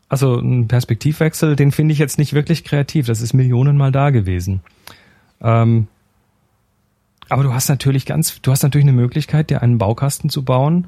Also 0.09 0.37
ein 0.37 0.69
Perspektivwechsel, 0.69 1.55
den 1.55 1.71
finde 1.71 1.93
ich 1.93 1.99
jetzt 1.99 2.19
nicht 2.19 2.33
wirklich 2.33 2.65
kreativ. 2.65 3.07
Das 3.07 3.21
ist 3.21 3.35
Millionenmal 3.35 3.93
da 3.93 4.11
gewesen. 4.11 4.61
Ähm, 5.43 5.87
aber 7.29 7.43
du 7.43 7.53
hast 7.53 7.69
natürlich 7.69 8.07
ganz, 8.07 8.41
du 8.41 8.51
hast 8.51 8.63
natürlich 8.63 8.87
eine 8.87 8.97
Möglichkeit, 8.97 9.51
dir 9.51 9.63
einen 9.63 9.79
Baukasten 9.79 10.31
zu 10.31 10.45
bauen, 10.45 10.87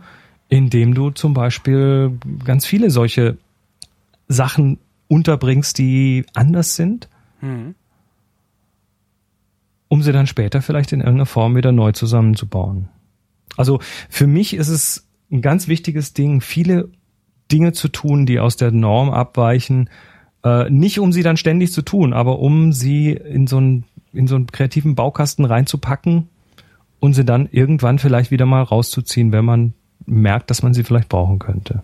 indem 0.48 0.94
du 0.94 1.10
zum 1.10 1.34
Beispiel 1.34 2.18
ganz 2.44 2.66
viele 2.66 2.90
solche 2.90 3.38
Sachen 4.28 4.78
unterbringst, 5.08 5.78
die 5.78 6.24
anders 6.34 6.76
sind, 6.76 7.08
um 9.88 10.02
sie 10.02 10.12
dann 10.12 10.26
später 10.26 10.62
vielleicht 10.62 10.92
in 10.92 11.00
irgendeiner 11.00 11.26
Form 11.26 11.56
wieder 11.56 11.72
neu 11.72 11.92
zusammenzubauen. 11.92 12.88
Also 13.56 13.80
für 14.08 14.26
mich 14.26 14.54
ist 14.54 14.68
es 14.68 15.06
ein 15.30 15.42
ganz 15.42 15.68
wichtiges 15.68 16.12
Ding, 16.12 16.40
viele 16.40 16.88
Dinge 17.50 17.72
zu 17.72 17.88
tun, 17.88 18.26
die 18.26 18.38
aus 18.38 18.56
der 18.56 18.70
Norm 18.70 19.10
abweichen, 19.10 19.90
äh, 20.44 20.70
nicht 20.70 21.00
um 21.00 21.12
sie 21.12 21.22
dann 21.22 21.36
ständig 21.36 21.72
zu 21.72 21.82
tun, 21.82 22.12
aber 22.12 22.38
um 22.38 22.72
sie 22.72 23.10
in 23.10 23.46
so 23.46 23.58
einen, 23.58 23.84
in 24.12 24.26
so 24.26 24.34
einen 24.36 24.46
kreativen 24.46 24.94
Baukasten 24.94 25.44
reinzupacken 25.44 26.28
und 26.98 27.14
sie 27.14 27.24
dann 27.24 27.48
irgendwann 27.50 27.98
vielleicht 27.98 28.30
wieder 28.30 28.46
mal 28.46 28.62
rauszuziehen, 28.62 29.32
wenn 29.32 29.44
man 29.44 29.74
merkt, 30.06 30.50
dass 30.50 30.62
man 30.62 30.74
sie 30.74 30.84
vielleicht 30.84 31.08
brauchen 31.08 31.38
könnte. 31.38 31.82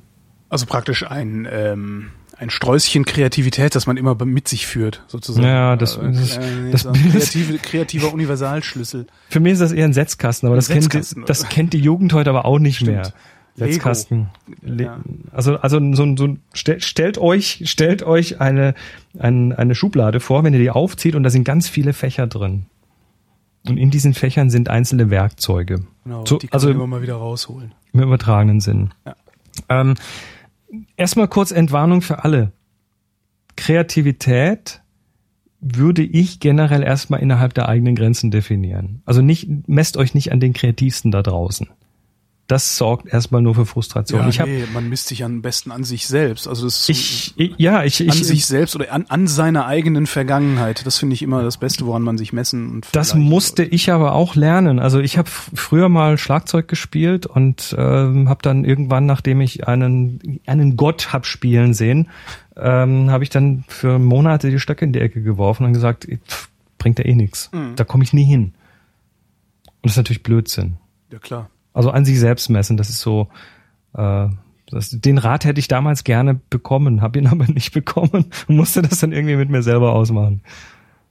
Also 0.48 0.66
praktisch 0.66 1.04
ein, 1.06 1.46
ähm, 1.50 2.08
ein 2.38 2.50
Sträußchen 2.50 3.04
Kreativität, 3.04 3.74
das 3.74 3.86
man 3.86 3.96
immer 3.96 4.14
mit 4.24 4.46
sich 4.48 4.66
führt, 4.66 5.02
sozusagen. 5.06 5.46
Ja, 5.46 5.76
das- 5.76 5.96
Äh, 5.96 6.12
das- 6.12 6.36
äh, 6.36 6.70
das 6.70 6.86
ein 6.86 6.92
Bild 6.92 7.14
ist- 7.14 7.32
kreative, 7.32 7.58
kreativer 7.58 8.12
Universalschlüssel. 8.12 9.06
Für 9.30 9.40
mich 9.40 9.54
ist 9.54 9.60
das 9.62 9.72
eher 9.72 9.86
ein 9.86 9.92
Setzkasten, 9.94 10.46
aber 10.48 10.56
das, 10.56 10.66
Setzkasten, 10.66 11.22
kennt, 11.22 11.30
das 11.30 11.48
kennt 11.48 11.72
die 11.72 11.78
Jugend 11.80 12.12
heute 12.12 12.30
aber 12.30 12.44
auch 12.44 12.58
nicht 12.58 12.82
mehr. 12.84 13.12
Setzkasten. 13.56 14.28
Ja. 14.64 15.00
Also, 15.32 15.56
also 15.56 15.78
so, 15.94 16.02
ein- 16.04 16.16
so 16.16 16.24
ein- 16.26 16.40
stellt 16.52 17.18
euch, 17.18 17.62
stellt 17.64 18.02
euch 18.02 18.40
eine, 18.40 18.74
ein, 19.18 19.52
eine 19.52 19.74
Schublade 19.74 20.20
vor, 20.20 20.44
wenn 20.44 20.52
ihr 20.52 20.60
die 20.60 20.70
aufzieht 20.70 21.14
und 21.14 21.22
da 21.22 21.30
sind 21.30 21.44
ganz 21.44 21.68
viele 21.68 21.92
Fächer 21.92 22.26
drin. 22.26 22.66
Und 23.66 23.78
in 23.78 23.90
diesen 23.90 24.14
Fächern 24.14 24.48
sind 24.50 24.68
einzelne 24.68 25.10
Werkzeuge. 25.10 25.80
Genau, 26.04 26.24
So, 26.24 26.36
die 26.38 26.46
kann 26.48 26.54
also 26.54 26.68
man 26.68 26.76
immer 26.76 26.86
mal 26.86 27.02
wieder 27.02 27.14
rausholen. 27.16 27.72
im 27.92 28.00
übertragenen 28.02 28.60
Sinn. 28.60 28.90
Ja. 29.04 29.16
Ähm, 29.68 29.94
erstmal 30.96 31.26
kurz 31.28 31.50
Entwarnung 31.50 32.00
für 32.02 32.22
alle. 32.24 32.52
Kreativität 33.56 34.82
würde 35.60 36.02
ich 36.02 36.38
generell 36.38 36.82
erstmal 36.82 37.20
innerhalb 37.20 37.54
der 37.54 37.68
eigenen 37.68 37.96
Grenzen 37.96 38.30
definieren. 38.30 39.02
Also 39.06 39.22
nicht, 39.22 39.48
messt 39.66 39.96
euch 39.96 40.14
nicht 40.14 40.30
an 40.30 40.38
den 40.38 40.52
Kreativsten 40.52 41.10
da 41.10 41.22
draußen. 41.22 41.66
Das 42.46 42.76
sorgt 42.76 43.12
erstmal 43.12 43.42
nur 43.42 43.56
für 43.56 43.66
Frustration. 43.66 44.20
Ja, 44.20 44.28
ich 44.28 44.40
hab, 44.40 44.46
nee, 44.46 44.64
man 44.72 44.88
misst 44.88 45.08
sich 45.08 45.24
am 45.24 45.42
besten 45.42 45.72
an 45.72 45.82
sich 45.82 46.06
selbst. 46.06 46.46
Also 46.46 46.64
das 46.64 46.82
ist 46.82 46.88
ich, 46.88 47.34
ich, 47.36 47.54
ja, 47.58 47.82
ich, 47.82 48.00
an 48.02 48.08
ich, 48.08 48.24
sich 48.24 48.46
selbst 48.46 48.76
oder 48.76 48.92
an, 48.92 49.06
an 49.08 49.26
seiner 49.26 49.66
eigenen 49.66 50.06
Vergangenheit. 50.06 50.86
Das 50.86 50.98
finde 50.98 51.14
ich 51.14 51.22
immer 51.22 51.42
das 51.42 51.56
Beste, 51.56 51.86
woran 51.86 52.02
man 52.02 52.18
sich 52.18 52.32
messen 52.32 52.70
und 52.70 52.88
Das 52.92 53.14
musste 53.14 53.62
sollte. 53.62 53.74
ich 53.74 53.90
aber 53.90 54.12
auch 54.12 54.36
lernen. 54.36 54.78
Also 54.78 55.00
ich 55.00 55.18
habe 55.18 55.28
früher 55.28 55.88
mal 55.88 56.18
Schlagzeug 56.18 56.68
gespielt 56.68 57.26
und 57.26 57.74
ähm, 57.76 58.28
habe 58.28 58.42
dann 58.42 58.64
irgendwann, 58.64 59.06
nachdem 59.06 59.40
ich 59.40 59.66
einen 59.66 60.40
einen 60.46 60.76
Gott 60.76 61.12
hab 61.12 61.26
spielen 61.26 61.74
sehen, 61.74 62.08
ähm, 62.56 63.10
habe 63.10 63.24
ich 63.24 63.30
dann 63.30 63.64
für 63.66 63.98
Monate 63.98 64.50
die 64.50 64.60
Stöcke 64.60 64.84
in 64.84 64.92
die 64.92 65.00
Ecke 65.00 65.20
geworfen 65.20 65.66
und 65.66 65.72
gesagt, 65.72 66.06
pff, 66.28 66.48
bringt 66.78 67.00
ja 67.00 67.04
eh 67.06 67.14
nichts. 67.16 67.50
Da 67.74 67.82
komme 67.82 68.04
ich 68.04 68.12
nie 68.12 68.24
hin. 68.24 68.54
Und 69.64 69.84
das 69.84 69.92
ist 69.92 69.96
natürlich 69.96 70.22
Blödsinn. 70.22 70.76
Ja 71.10 71.18
klar. 71.18 71.50
Also 71.76 71.90
an 71.90 72.06
sich 72.06 72.18
selbst 72.18 72.48
messen, 72.48 72.78
das 72.78 72.88
ist 72.88 73.00
so. 73.00 73.28
Äh, 73.94 74.28
das, 74.68 74.90
den 74.90 75.18
Rat 75.18 75.44
hätte 75.44 75.60
ich 75.60 75.68
damals 75.68 76.02
gerne 76.04 76.40
bekommen, 76.48 77.02
habe 77.02 77.18
ihn 77.18 77.26
aber 77.28 77.46
nicht 77.46 77.72
bekommen 77.72 78.24
und 78.48 78.56
musste 78.56 78.80
das 78.80 79.00
dann 79.00 79.12
irgendwie 79.12 79.36
mit 79.36 79.50
mir 79.50 79.62
selber 79.62 79.92
ausmachen. 79.92 80.40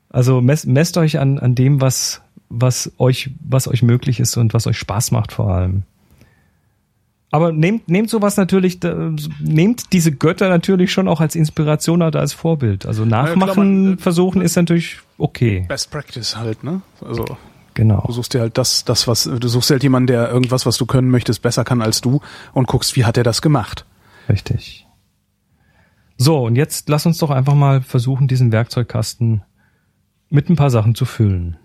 Also 0.09 0.41
messt, 0.41 0.65
messt 0.65 0.97
euch 0.97 1.19
an, 1.19 1.37
an 1.37 1.53
dem, 1.53 1.81
was, 1.81 2.23
was 2.49 2.91
euch, 2.97 3.29
was 3.47 3.67
euch 3.67 3.83
möglich 3.83 4.19
ist 4.19 4.35
und 4.37 4.55
was 4.55 4.65
euch 4.65 4.77
Spaß 4.79 5.11
macht 5.11 5.31
vor 5.31 5.51
allem. 5.51 5.83
Aber 7.29 7.51
nehmt, 7.51 7.87
nehmt 7.87 8.09
sowas 8.09 8.35
natürlich, 8.35 8.79
nehmt 9.39 9.93
diese 9.93 10.13
Götter 10.13 10.49
natürlich 10.49 10.91
schon 10.91 11.07
auch 11.07 11.21
als 11.21 11.35
Inspiration 11.35 12.01
oder 12.01 12.21
als 12.21 12.33
Vorbild. 12.33 12.87
Also 12.87 13.05
klar, 13.05 13.27
nachmachen 13.27 13.83
man, 13.83 13.93
äh, 13.93 13.97
versuchen 13.97 14.41
ist 14.41 14.55
natürlich 14.55 14.97
okay. 15.19 15.65
Best 15.67 15.91
Practice 15.91 16.35
halt, 16.35 16.63
ne? 16.63 16.81
Also 17.01 17.37
Genau. 17.75 18.03
du 18.07 18.13
suchst 18.13 18.33
dir 18.33 18.39
halt 18.39 18.57
das, 18.57 18.85
das 18.85 19.07
was 19.07 19.25
du 19.25 19.47
suchst 19.47 19.69
halt 19.69 19.83
jemanden, 19.83 20.07
der 20.07 20.29
irgendwas, 20.31 20.65
was 20.65 20.77
du 20.77 20.85
können 20.85 21.11
möchtest, 21.11 21.41
besser 21.41 21.63
kann 21.63 21.81
als 21.81 22.01
du 22.01 22.21
und 22.53 22.67
guckst, 22.67 22.95
wie 22.95 23.05
hat 23.05 23.17
er 23.17 23.23
das 23.23 23.41
gemacht. 23.41 23.85
Richtig. 24.29 24.87
So, 26.17 26.45
und 26.45 26.55
jetzt 26.55 26.87
lass 26.87 27.05
uns 27.05 27.17
doch 27.17 27.29
einfach 27.29 27.53
mal 27.53 27.81
versuchen, 27.81 28.27
diesen 28.27 28.53
Werkzeugkasten 28.53 29.43
mit 30.29 30.49
ein 30.49 30.55
paar 30.55 30.69
Sachen 30.69 30.95
zu 30.95 31.05
füllen. 31.05 31.57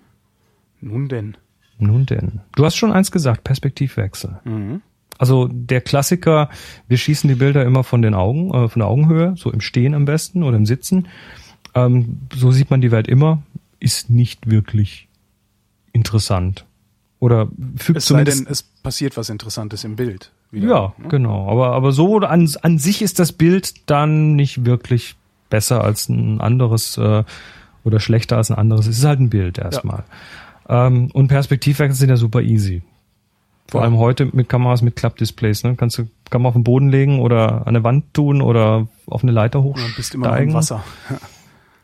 Nun 0.80 1.08
denn. 1.08 1.36
Nun 1.78 2.06
denn. 2.06 2.40
Du 2.56 2.64
hast 2.64 2.76
schon 2.76 2.92
eins 2.92 3.12
gesagt, 3.12 3.44
Perspektivwechsel. 3.44 4.40
Mhm. 4.44 4.82
Also 5.16 5.48
der 5.48 5.80
Klassiker, 5.80 6.48
wir 6.88 6.96
schießen 6.96 7.28
die 7.28 7.36
Bilder 7.36 7.64
immer 7.64 7.84
von 7.84 8.02
den 8.02 8.14
Augen, 8.14 8.52
äh, 8.52 8.68
von 8.68 8.80
der 8.80 8.88
Augenhöhe, 8.88 9.34
so 9.36 9.52
im 9.52 9.60
Stehen 9.60 9.94
am 9.94 10.06
besten 10.06 10.42
oder 10.42 10.56
im 10.56 10.66
Sitzen. 10.66 11.08
Ähm, 11.74 12.22
so 12.34 12.50
sieht 12.50 12.70
man 12.70 12.80
die 12.80 12.90
Welt 12.90 13.06
immer, 13.06 13.42
ist 13.78 14.10
nicht 14.10 14.50
wirklich 14.50 15.09
interessant. 15.92 16.64
Oder 17.18 17.48
fügt 17.76 17.98
Es 17.98 18.06
sei 18.06 18.24
denn, 18.24 18.46
es 18.48 18.62
passiert 18.62 19.16
was 19.16 19.28
Interessantes 19.28 19.84
im 19.84 19.96
Bild. 19.96 20.32
Wieder, 20.50 20.66
Ja, 20.68 20.94
ne? 20.98 21.08
genau. 21.08 21.48
Aber, 21.50 21.72
aber 21.72 21.92
so 21.92 22.18
an, 22.18 22.50
an 22.62 22.78
sich 22.78 23.02
ist 23.02 23.18
das 23.18 23.32
Bild 23.32 23.88
dann 23.90 24.34
nicht 24.36 24.64
wirklich 24.64 25.16
besser 25.50 25.84
als 25.84 26.08
ein 26.08 26.40
anderes 26.40 26.96
äh, 26.96 27.24
oder 27.84 28.00
schlechter 28.00 28.36
als 28.36 28.50
ein 28.50 28.56
anderes. 28.58 28.86
Es 28.86 28.98
ist 28.98 29.04
halt 29.04 29.20
ein 29.20 29.30
Bild 29.30 29.58
erstmal. 29.58 30.04
Ähm, 30.68 31.10
und 31.12 31.28
Perspektivwechsel 31.28 31.94
sind 31.96 32.08
ja 32.10 32.16
super 32.16 32.40
easy. 32.40 32.82
Vor 33.68 33.80
Ja. 33.80 33.84
allem 33.86 33.98
heute 33.98 34.26
mit 34.32 34.48
Kameras 34.48 34.82
mit 34.82 34.96
Klappdisplays. 34.96 35.62
Ne? 35.64 35.76
Kannst 35.76 35.98
du 35.98 36.08
Kamera 36.30 36.48
auf 36.48 36.54
den 36.54 36.64
Boden 36.64 36.88
legen 36.88 37.20
oder 37.20 37.62
an 37.62 37.68
eine 37.68 37.84
Wand 37.84 38.12
tun 38.14 38.40
oder 38.42 38.88
auf 39.06 39.22
eine 39.22 39.32
Leiter 39.32 39.60
Und 39.62 39.76
dann 39.78 39.92
bist 39.96 40.12
du 40.14 40.18
immer 40.18 40.28
hochsteigen. 40.28 40.48
im 40.50 40.54
Wasser. 40.54 40.82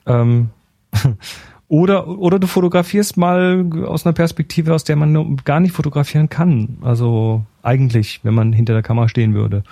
Ähm, 0.06 0.50
oder, 1.68 2.06
oder 2.06 2.38
du 2.38 2.46
fotografierst 2.46 3.16
mal 3.16 3.66
aus 3.86 4.06
einer 4.06 4.12
Perspektive, 4.12 4.72
aus 4.74 4.84
der 4.84 4.96
man 4.96 5.36
gar 5.44 5.60
nicht 5.60 5.72
fotografieren 5.72 6.28
kann. 6.28 6.78
Also 6.82 7.44
eigentlich, 7.62 8.20
wenn 8.22 8.34
man 8.34 8.52
hinter 8.52 8.72
der 8.72 8.82
Kamera 8.82 9.08
stehen 9.08 9.34
würde. 9.34 9.64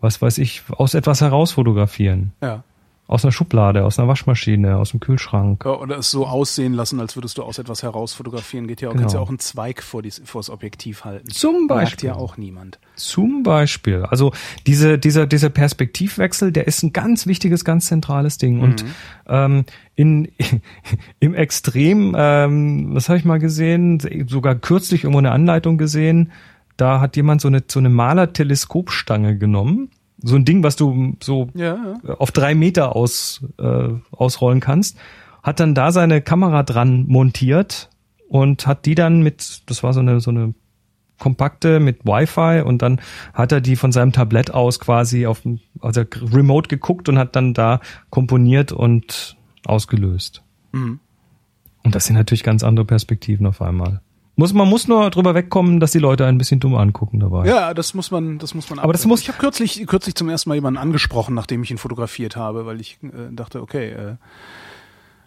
Was 0.00 0.22
weiß 0.22 0.38
ich, 0.38 0.62
aus 0.70 0.94
etwas 0.94 1.20
heraus 1.20 1.52
fotografieren. 1.52 2.32
Ja. 2.40 2.64
Aus 3.12 3.26
einer 3.26 3.32
Schublade, 3.32 3.84
aus 3.84 3.98
einer 3.98 4.08
Waschmaschine, 4.08 4.78
aus 4.78 4.92
dem 4.92 5.00
Kühlschrank. 5.00 5.66
Ja, 5.66 5.72
Oder 5.72 5.98
es 5.98 6.10
so 6.10 6.26
aussehen 6.26 6.72
lassen, 6.72 6.98
als 6.98 7.14
würdest 7.14 7.36
du 7.36 7.42
aus 7.42 7.58
etwas 7.58 7.82
heraus 7.82 8.14
fotografieren. 8.14 8.66
Geht 8.66 8.80
ja 8.80 8.88
auch, 8.88 8.92
Genau. 8.92 9.02
kannst 9.02 9.14
ja 9.14 9.20
auch 9.20 9.28
einen 9.28 9.38
Zweig 9.38 9.82
vor, 9.82 10.02
das 10.02 10.48
Objektiv 10.48 11.04
halten. 11.04 11.28
Zum 11.28 11.66
Merkt 11.66 11.68
Beispiel. 11.68 12.06
ja 12.08 12.14
auch 12.14 12.38
niemand. 12.38 12.78
Zum 12.96 13.42
Beispiel. 13.42 14.04
Also 14.04 14.32
diese, 14.66 14.98
dieser, 14.98 15.26
dieser 15.26 15.50
Perspektivwechsel, 15.50 16.52
der 16.52 16.66
ist 16.66 16.82
ein 16.82 16.94
ganz 16.94 17.26
wichtiges, 17.26 17.66
ganz 17.66 17.84
zentrales 17.84 18.38
Ding. 18.38 18.60
Und 18.60 18.82
ähm, 19.28 19.66
in, 19.94 20.32
im 21.20 21.34
Extrem, 21.34 22.16
ähm, 22.16 22.94
was 22.94 23.10
habe 23.10 23.18
ich 23.18 23.26
mal 23.26 23.40
gesehen, 23.40 24.00
sogar 24.26 24.54
kürzlich 24.54 25.04
irgendwo 25.04 25.18
eine 25.18 25.32
Anleitung 25.32 25.76
gesehen, 25.76 26.32
da 26.78 27.00
hat 27.02 27.16
jemand 27.16 27.42
so 27.42 27.48
eine, 27.48 27.62
so 27.68 27.78
eine 27.78 27.90
Maler-Teleskopstange 27.90 29.36
genommen. 29.36 29.90
So 30.22 30.36
ein 30.36 30.44
Ding, 30.44 30.62
was 30.62 30.76
du 30.76 31.16
so 31.22 31.48
Ja, 31.54 31.96
ja. 32.04 32.14
auf 32.14 32.30
drei 32.30 32.54
Meter 32.54 32.94
aus, 32.94 33.44
äh, 33.58 33.88
ausrollen 34.10 34.60
kannst, 34.60 34.96
hat 35.42 35.60
dann 35.60 35.74
da 35.74 35.92
seine 35.92 36.22
Kamera 36.22 36.62
dran 36.62 37.06
montiert 37.08 37.90
und 38.28 38.66
hat 38.66 38.86
die 38.86 38.94
dann 38.94 39.22
mit, 39.22 39.62
das 39.66 39.82
war 39.82 39.92
so 39.92 40.00
eine, 40.00 40.20
so 40.20 40.30
eine 40.30 40.54
kompakte 41.18 41.78
mit 41.78 42.04
Wi-Fi 42.04 42.62
und 42.62 42.82
dann 42.82 43.00
hat 43.32 43.52
er 43.52 43.60
die 43.60 43.76
von 43.76 43.92
seinem 43.92 44.12
Tablett 44.12 44.52
aus 44.52 44.80
quasi 44.80 45.26
auf 45.26 45.42
also 45.80 46.02
remote 46.32 46.68
geguckt 46.68 47.08
und 47.08 47.18
hat 47.18 47.36
dann 47.36 47.54
da 47.54 47.80
komponiert 48.10 48.72
und 48.72 49.36
ausgelöst. 49.64 50.42
Mhm. 50.72 50.98
Und 51.84 51.94
das 51.94 52.06
sind 52.06 52.16
natürlich 52.16 52.42
ganz 52.42 52.64
andere 52.64 52.86
Perspektiven 52.86 53.46
auf 53.46 53.62
einmal. 53.62 54.00
Muss, 54.34 54.52
man 54.54 54.66
muss 54.68 54.88
nur 54.88 55.10
drüber 55.10 55.34
wegkommen, 55.34 55.78
dass 55.78 55.92
die 55.92 55.98
Leute 55.98 56.24
ein 56.26 56.38
bisschen 56.38 56.58
dumm 56.58 56.74
angucken 56.74 57.20
dabei. 57.20 57.46
Ja, 57.46 57.74
das 57.74 57.92
muss 57.92 58.10
man, 58.10 58.38
das 58.38 58.54
muss 58.54 58.70
man. 58.70 58.78
Aber 58.78 58.92
das 58.94 59.04
muss- 59.04 59.20
Ich 59.20 59.28
habe 59.28 59.38
kürzlich, 59.38 59.86
kürzlich 59.86 60.14
zum 60.14 60.28
ersten 60.30 60.48
Mal 60.48 60.54
jemanden 60.54 60.78
angesprochen, 60.78 61.34
nachdem 61.34 61.62
ich 61.62 61.70
ihn 61.70 61.76
fotografiert 61.78 62.34
habe, 62.34 62.64
weil 62.64 62.80
ich 62.80 62.98
äh, 63.02 63.08
dachte, 63.30 63.60
okay, 63.60 63.90
äh, 63.90 64.14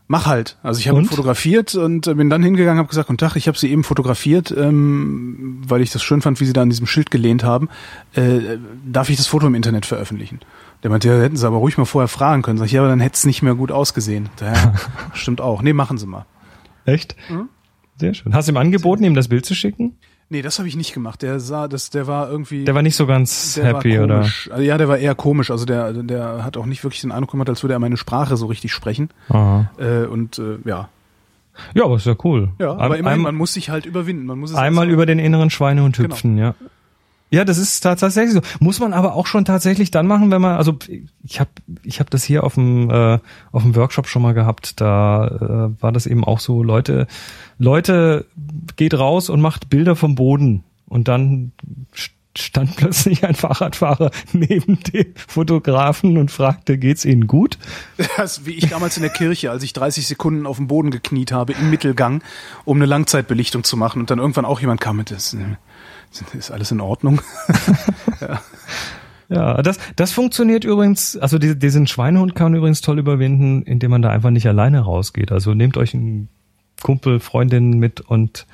mach 0.08 0.26
halt. 0.26 0.58
Also 0.64 0.80
ich 0.80 0.88
habe 0.88 0.98
ihn 0.98 1.04
Und? 1.04 1.10
fotografiert 1.10 1.76
und 1.76 2.08
äh, 2.08 2.16
bin 2.16 2.32
dann 2.32 2.42
hingegangen, 2.42 2.80
habe 2.80 2.90
gesagt, 2.90 3.08
guten 3.08 3.20
Tag, 3.20 3.36
ich 3.36 3.48
habe 3.48 3.58
sie 3.60 3.70
eben 3.72 3.84
fotografiert, 3.84 4.52
ähm, 4.58 5.62
weil 5.68 5.82
ich 5.82 5.92
das 5.92 6.02
schön 6.02 6.22
fand, 6.24 6.40
wie 6.40 6.46
sie 6.46 6.54
da 6.54 6.64
an 6.64 6.70
diesem 6.72 6.88
Schild 6.88 7.12
gelehnt 7.12 7.44
haben. 7.44 7.70
Äh, 8.16 8.58
darf 8.86 9.10
ich 9.12 9.18
das 9.18 9.28
Foto 9.28 9.46
im 9.46 9.54
Internet 9.56 9.86
veröffentlichen? 9.86 10.40
Der 10.82 10.90
meinte, 10.90 11.08
ja, 11.10 11.20
hätten 11.20 11.38
sie 11.38 11.46
aber 11.48 11.58
ruhig 11.58 11.78
mal 11.78 11.86
vorher 11.86 12.08
fragen 12.08 12.42
können. 12.42 12.58
Sag 12.58 12.66
ich, 12.66 12.72
ja, 12.72 12.82
aber 12.82 12.90
dann 12.90 13.00
hätte 13.00 13.16
es 13.16 13.26
nicht 13.26 13.44
mehr 13.44 13.54
gut 13.56 13.72
ausgesehen. 13.72 14.30
Ja, 14.42 14.74
stimmt 15.14 15.42
auch. 15.42 15.62
Nee, 15.62 15.74
machen 15.74 15.98
Sie 16.00 16.08
mal. 16.08 16.26
Echt? 16.86 17.16
Mhm. 17.30 17.50
Sehr 17.98 18.14
schön. 18.14 18.34
Hast 18.34 18.48
du 18.48 18.54
ihm 18.54 18.58
angeboten, 18.58 19.04
ihm 19.04 19.16
das 19.16 19.28
Bild 19.30 19.46
zu 19.46 19.56
schicken? 19.56 19.96
Nee, 20.30 20.42
das 20.42 20.58
habe 20.58 20.68
ich 20.68 20.76
nicht 20.76 20.94
gemacht. 20.94 21.22
Der 21.22 21.40
sah, 21.40 21.68
das, 21.68 21.92
der 21.92 22.08
war 22.08 22.30
irgendwie. 22.30 22.66
Der 22.66 22.74
war 22.76 22.82
nicht 22.82 22.96
so 22.96 23.06
ganz 23.06 23.60
happy, 23.62 24.00
oder? 24.00 24.22
Also, 24.50 24.58
ja, 24.60 24.78
der 24.78 24.88
war 24.88 24.98
eher 24.98 25.14
komisch. 25.14 25.52
Also 25.52 25.66
der, 25.66 25.94
der 25.94 26.44
hat 26.44 26.58
auch 26.58 26.66
nicht 26.66 26.84
wirklich 26.84 27.02
den 27.02 27.12
Eindruck 27.12 27.32
gemacht, 27.32 27.48
als 27.50 27.62
würde 27.64 27.74
er 27.74 27.80
meine 27.80 27.96
Sprache 27.98 28.36
so 28.36 28.48
richtig 28.48 28.74
sprechen. 28.74 29.10
Aha. 29.30 29.70
Äh, 29.78 30.06
und 30.08 30.40
äh, 30.40 30.58
ja, 30.66 30.90
Ja, 31.76 31.84
aber 31.86 31.98
ist 31.98 32.08
ja 32.08 32.16
cool. 32.24 32.50
ja. 32.60 32.74
Ein- 32.74 32.80
Aber 32.80 32.98
immerhin, 32.98 33.20
ein- 33.20 33.24
man 33.24 33.36
muss 33.36 33.54
sich 33.54 33.70
halt 33.70 33.86
überwinden. 33.86 34.26
Man 34.26 34.40
muss 34.40 34.50
es 34.52 34.56
einmal 34.58 34.90
über 34.90 35.06
den 35.06 35.20
inneren 35.20 35.52
Schweinehund 35.52 35.96
Genau. 35.98 36.10
hüpfen, 36.10 36.38
ja. 36.40 36.56
Ja, 37.36 37.44
das 37.46 37.58
ist 37.58 37.86
tats- 37.86 38.00
tatsächlich 38.00 38.34
so. 38.34 38.42
Muss 38.60 38.80
man 38.80 38.94
aber 38.94 39.14
auch 39.14 39.28
schon 39.28 39.44
tatsächlich 39.46 39.92
dann 39.92 40.08
machen, 40.08 40.32
wenn 40.32 40.42
man, 40.42 40.56
also 40.56 40.78
ich 41.24 41.40
habe 41.40 41.50
ich 41.84 42.00
hab 42.00 42.10
das 42.10 42.24
hier 42.24 42.44
auf 42.46 42.54
dem 42.56 42.90
äh, 42.90 43.20
auf 43.52 43.64
dem 43.64 43.76
Workshop 43.76 44.08
schon 44.08 44.22
mal 44.22 44.34
gehabt. 44.34 44.80
Da 44.80 45.28
äh, 45.76 45.82
war 45.82 45.92
das 45.92 46.06
eben 46.06 46.24
auch 46.24 46.40
so. 46.40 46.64
Leute, 46.64 47.08
Leute 47.58 48.26
geht 48.78 48.94
raus 48.94 49.30
und 49.30 49.42
macht 49.42 49.70
Bilder 49.70 49.96
vom 49.96 50.16
Boden 50.16 50.64
und 50.88 51.08
dann 51.08 51.52
st- 51.94 52.12
stand 52.38 52.76
plötzlich 52.78 53.24
ein 53.26 53.36
Fahrradfahrer 53.36 54.12
neben 54.34 54.80
dem 54.94 55.14
Fotografen 55.28 56.18
und 56.18 56.32
fragte, 56.32 56.78
geht's 56.78 57.06
Ihnen 57.06 57.28
gut? 57.28 57.58
Das 58.18 58.40
ist 58.40 58.46
wie 58.46 58.52
ich 58.54 58.68
damals 58.70 58.98
in 58.98 59.04
der 59.04 59.12
Kirche, 59.12 59.52
als 59.52 59.64
ich 59.64 59.72
30 59.74 60.06
Sekunden 60.06 60.46
auf 60.46 60.58
dem 60.58 60.68
Boden 60.68 60.92
gekniet 60.92 61.32
habe 61.32 61.54
im 61.54 61.70
Mittelgang, 61.70 62.22
um 62.66 62.78
eine 62.78 62.86
Langzeitbelichtung 62.86 63.64
zu 63.64 63.78
machen 63.78 64.00
und 64.02 64.10
dann 64.12 64.20
irgendwann 64.20 64.46
auch 64.46 64.60
jemand 64.60 64.82
kam 64.82 64.98
mit 64.98 65.12
das 65.12 65.34
äh, 65.34 65.38
ist 66.38 66.52
alles 66.52 66.72
in 66.72 66.82
Ordnung. 66.82 67.22
Ja, 69.28 69.62
das, 69.62 69.80
das 69.96 70.12
funktioniert 70.12 70.66
übrigens, 70.66 71.18
also 71.18 71.40
die, 71.40 71.58
diesen 71.58 71.88
Schweinehund 71.88 72.36
kann 72.36 72.52
man 72.52 72.60
übrigens 72.60 72.82
toll 72.82 73.00
überwinden, 73.00 73.64
indem 73.64 73.92
man 73.92 74.02
da 74.02 74.10
einfach 74.10 74.30
nicht 74.30 74.48
alleine 74.48 74.82
rausgeht. 74.82 75.32
Also 75.32 75.54
nehmt 75.54 75.78
euch 75.78 75.94
einen 75.94 76.30
Kumpel, 76.82 77.20
Freundin 77.20 77.80
mit 77.80 78.02
und 78.02 78.46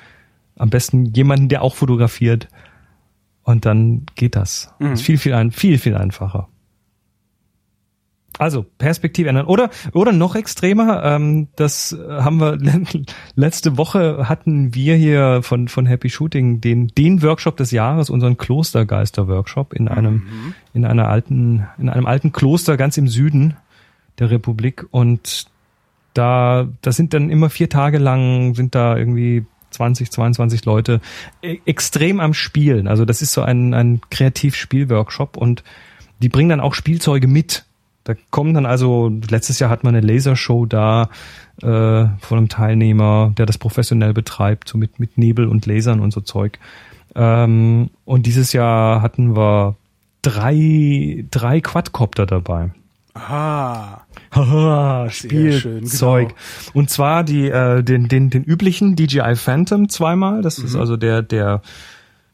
am 0.56 0.70
besten 0.70 1.06
jemanden, 1.06 1.48
der 1.48 1.62
auch 1.62 1.74
fotografiert. 1.74 2.48
Und 3.42 3.66
dann 3.66 4.06
geht 4.14 4.36
das. 4.36 4.72
Mhm. 4.78 4.92
Ist 4.92 5.02
viel, 5.02 5.18
viel, 5.18 5.34
ein, 5.34 5.50
viel, 5.50 5.78
viel 5.78 5.96
einfacher. 5.96 6.48
Also 8.38 8.64
Perspektive 8.78 9.28
ändern. 9.28 9.46
Oder, 9.46 9.70
oder 9.92 10.12
noch 10.12 10.34
extremer, 10.34 11.02
ähm, 11.04 11.48
das 11.56 11.92
äh, 11.92 12.08
haben 12.08 12.40
wir 12.40 12.58
letzte 13.34 13.76
Woche 13.76 14.28
hatten 14.28 14.74
wir 14.74 14.96
hier 14.96 15.42
von, 15.42 15.68
von 15.68 15.86
Happy 15.86 16.08
Shooting 16.08 16.60
den, 16.60 16.88
den 16.88 17.22
Workshop 17.22 17.56
des 17.56 17.70
Jahres, 17.70 18.10
unseren 18.10 18.38
Klostergeister-Workshop 18.38 19.74
in 19.74 19.88
einem, 19.88 20.22
in 20.72 20.84
einer 20.84 21.08
alten, 21.08 21.66
in 21.78 21.88
einem 21.88 22.06
alten 22.06 22.32
Kloster 22.32 22.76
ganz 22.76 22.96
im 22.96 23.08
Süden 23.08 23.56
der 24.18 24.30
Republik. 24.30 24.86
Und 24.90 25.46
da, 26.14 26.68
das 26.82 26.96
sind 26.96 27.14
dann 27.14 27.30
immer 27.30 27.50
vier 27.50 27.68
Tage 27.68 27.98
lang, 27.98 28.54
sind 28.54 28.74
da 28.74 28.96
irgendwie 28.96 29.44
20, 29.70 30.10
22 30.10 30.64
Leute 30.64 31.00
e 31.42 31.58
extrem 31.64 32.20
am 32.20 32.34
Spielen. 32.34 32.88
Also 32.88 33.04
das 33.04 33.22
ist 33.22 33.32
so 33.32 33.42
ein, 33.42 33.74
ein 33.74 34.00
Kreativspielworkshop 34.10 35.36
und 35.36 35.64
die 36.20 36.28
bringen 36.28 36.50
dann 36.50 36.60
auch 36.60 36.74
Spielzeuge 36.74 37.26
mit. 37.26 37.64
Da 38.04 38.14
kommen 38.30 38.54
dann 38.54 38.66
also, 38.66 39.12
letztes 39.30 39.58
Jahr 39.58 39.70
hat 39.70 39.84
man 39.84 39.94
eine 39.94 40.06
Lasershow 40.06 40.66
da 40.66 41.08
äh, 41.60 41.66
von 41.66 42.38
einem 42.38 42.48
Teilnehmer, 42.48 43.32
der 43.36 43.46
das 43.46 43.58
professionell 43.58 44.12
betreibt, 44.12 44.68
so 44.68 44.78
mit, 44.78 44.98
mit 44.98 45.18
Nebel 45.18 45.46
und 45.46 45.66
Lasern 45.66 46.00
und 46.00 46.12
so 46.12 46.20
Zeug. 46.20 46.58
Ähm, 47.14 47.90
und 48.04 48.26
dieses 48.26 48.52
Jahr 48.52 49.02
hatten 49.02 49.36
wir 49.36 49.76
drei, 50.22 51.24
drei 51.30 51.60
Quadcopter 51.60 52.26
dabei. 52.26 52.70
Aha. 53.14 54.06
Haha, 54.34 55.10
Spielzeug. 55.10 56.28
genau. 56.28 56.40
Und 56.72 56.88
zwar 56.88 57.22
die, 57.22 57.48
äh, 57.48 57.82
den, 57.82 58.08
den, 58.08 58.30
den 58.30 58.42
üblichen 58.42 58.96
DJI 58.96 59.36
Phantom 59.36 59.90
zweimal. 59.90 60.40
Das 60.40 60.58
ist 60.58 60.74
also 60.74 60.96
der, 60.96 61.20
der, 61.20 61.60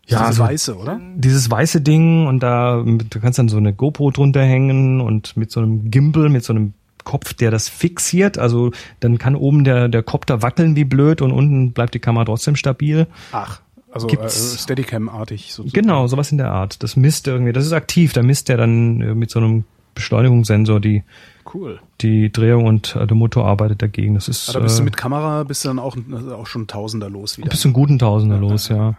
Ja, 0.09 0.21
dieses 0.21 0.37
so 0.37 0.43
Weiße, 0.43 0.77
oder? 0.77 1.01
dieses 1.15 1.51
weiße 1.51 1.81
Ding 1.83 2.27
und 2.27 2.43
da, 2.43 2.83
du 2.83 3.21
kannst 3.21 3.39
dann 3.39 3.49
so 3.49 3.59
eine 3.59 3.75
GoPro 3.75 4.11
drunter 4.11 4.43
hängen 4.43 5.01
und 5.01 5.37
mit 5.37 5.51
so 5.51 5.61
einem 5.61 5.91
Gimbal, 5.91 6.31
mit 6.31 6.45
so 6.45 6.55
einem 6.55 6.73
Kopf, 7.05 7.35
der 7.35 7.51
das 7.51 7.69
fixiert. 7.69 8.39
Also 8.39 8.73
dann 9.01 9.19
kann 9.19 9.37
oben 9.37 9.65
der, 9.65 9.89
der 9.89 10.03
Kopter 10.03 10.43
wackeln 10.43 10.77
wie 10.77 10.85
blöd 10.85 11.23
und 11.23 11.33
unten 11.33 11.73
bleibt 11.73 11.95
die 11.95 12.01
Kamera 12.01 12.25
trotzdem 12.25 12.57
stabil. 12.57 13.07
Ach. 13.33 13.61
Also 13.91 14.09
äh, 14.09 14.29
Steadicam-artig 14.29 15.53
sozusagen. 15.53 15.83
Genau, 15.83 16.07
sowas 16.07 16.31
in 16.33 16.39
der 16.39 16.51
Art. 16.51 16.83
Das 16.83 16.97
misst 16.97 17.27
irgendwie, 17.27 17.53
das 17.53 17.65
ist 17.65 17.73
aktiv, 17.73 18.13
da 18.13 18.23
misst 18.23 18.49
der 18.49 18.57
dann 18.57 19.01
äh, 19.01 19.15
mit 19.15 19.31
so 19.31 19.39
einem 19.39 19.65
Beschleunigungssensor 19.95 20.81
die, 20.81 21.03
Cool. 21.53 21.81
die 22.01 22.31
Drehung 22.31 22.67
und 22.67 22.95
äh, 22.97 23.07
der 23.07 23.17
Motor 23.17 23.47
arbeitet 23.47 23.81
dagegen. 23.81 24.15
Das 24.15 24.29
ist, 24.29 24.51
Aber 24.51 24.61
bist 24.65 24.79
du 24.79 24.83
äh, 24.83 24.85
mit 24.85 24.97
Kamera, 24.97 25.45
bist 25.45 25.65
du 25.65 25.69
dann 25.69 25.79
auch, 25.79 25.97
also 26.13 26.35
auch 26.35 26.47
schon 26.47 26.67
Tausender 26.67 27.09
los 27.09 27.39
wieder. 27.39 27.49
bist 27.49 27.65
du 27.65 27.69
einen 27.69 27.75
guten 27.75 27.99
Tausender 27.99 28.39
los, 28.39 28.69
ja. 28.69 28.95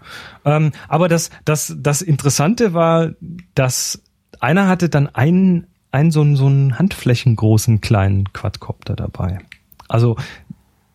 Ähm, 0.45 0.71
aber 0.87 1.07
das, 1.07 1.29
das, 1.45 1.75
das 1.77 2.01
Interessante 2.01 2.73
war, 2.73 3.11
dass 3.53 4.01
einer 4.39 4.67
hatte 4.67 4.89
dann 4.89 5.07
einen, 5.07 5.67
einen 5.91 6.11
so 6.11 6.21
einen, 6.21 6.35
so 6.35 6.47
einen 6.47 6.79
handflächengroßen 6.79 7.81
kleinen 7.81 8.31
Quadcopter 8.33 8.95
dabei. 8.95 9.39
Also 9.87 10.17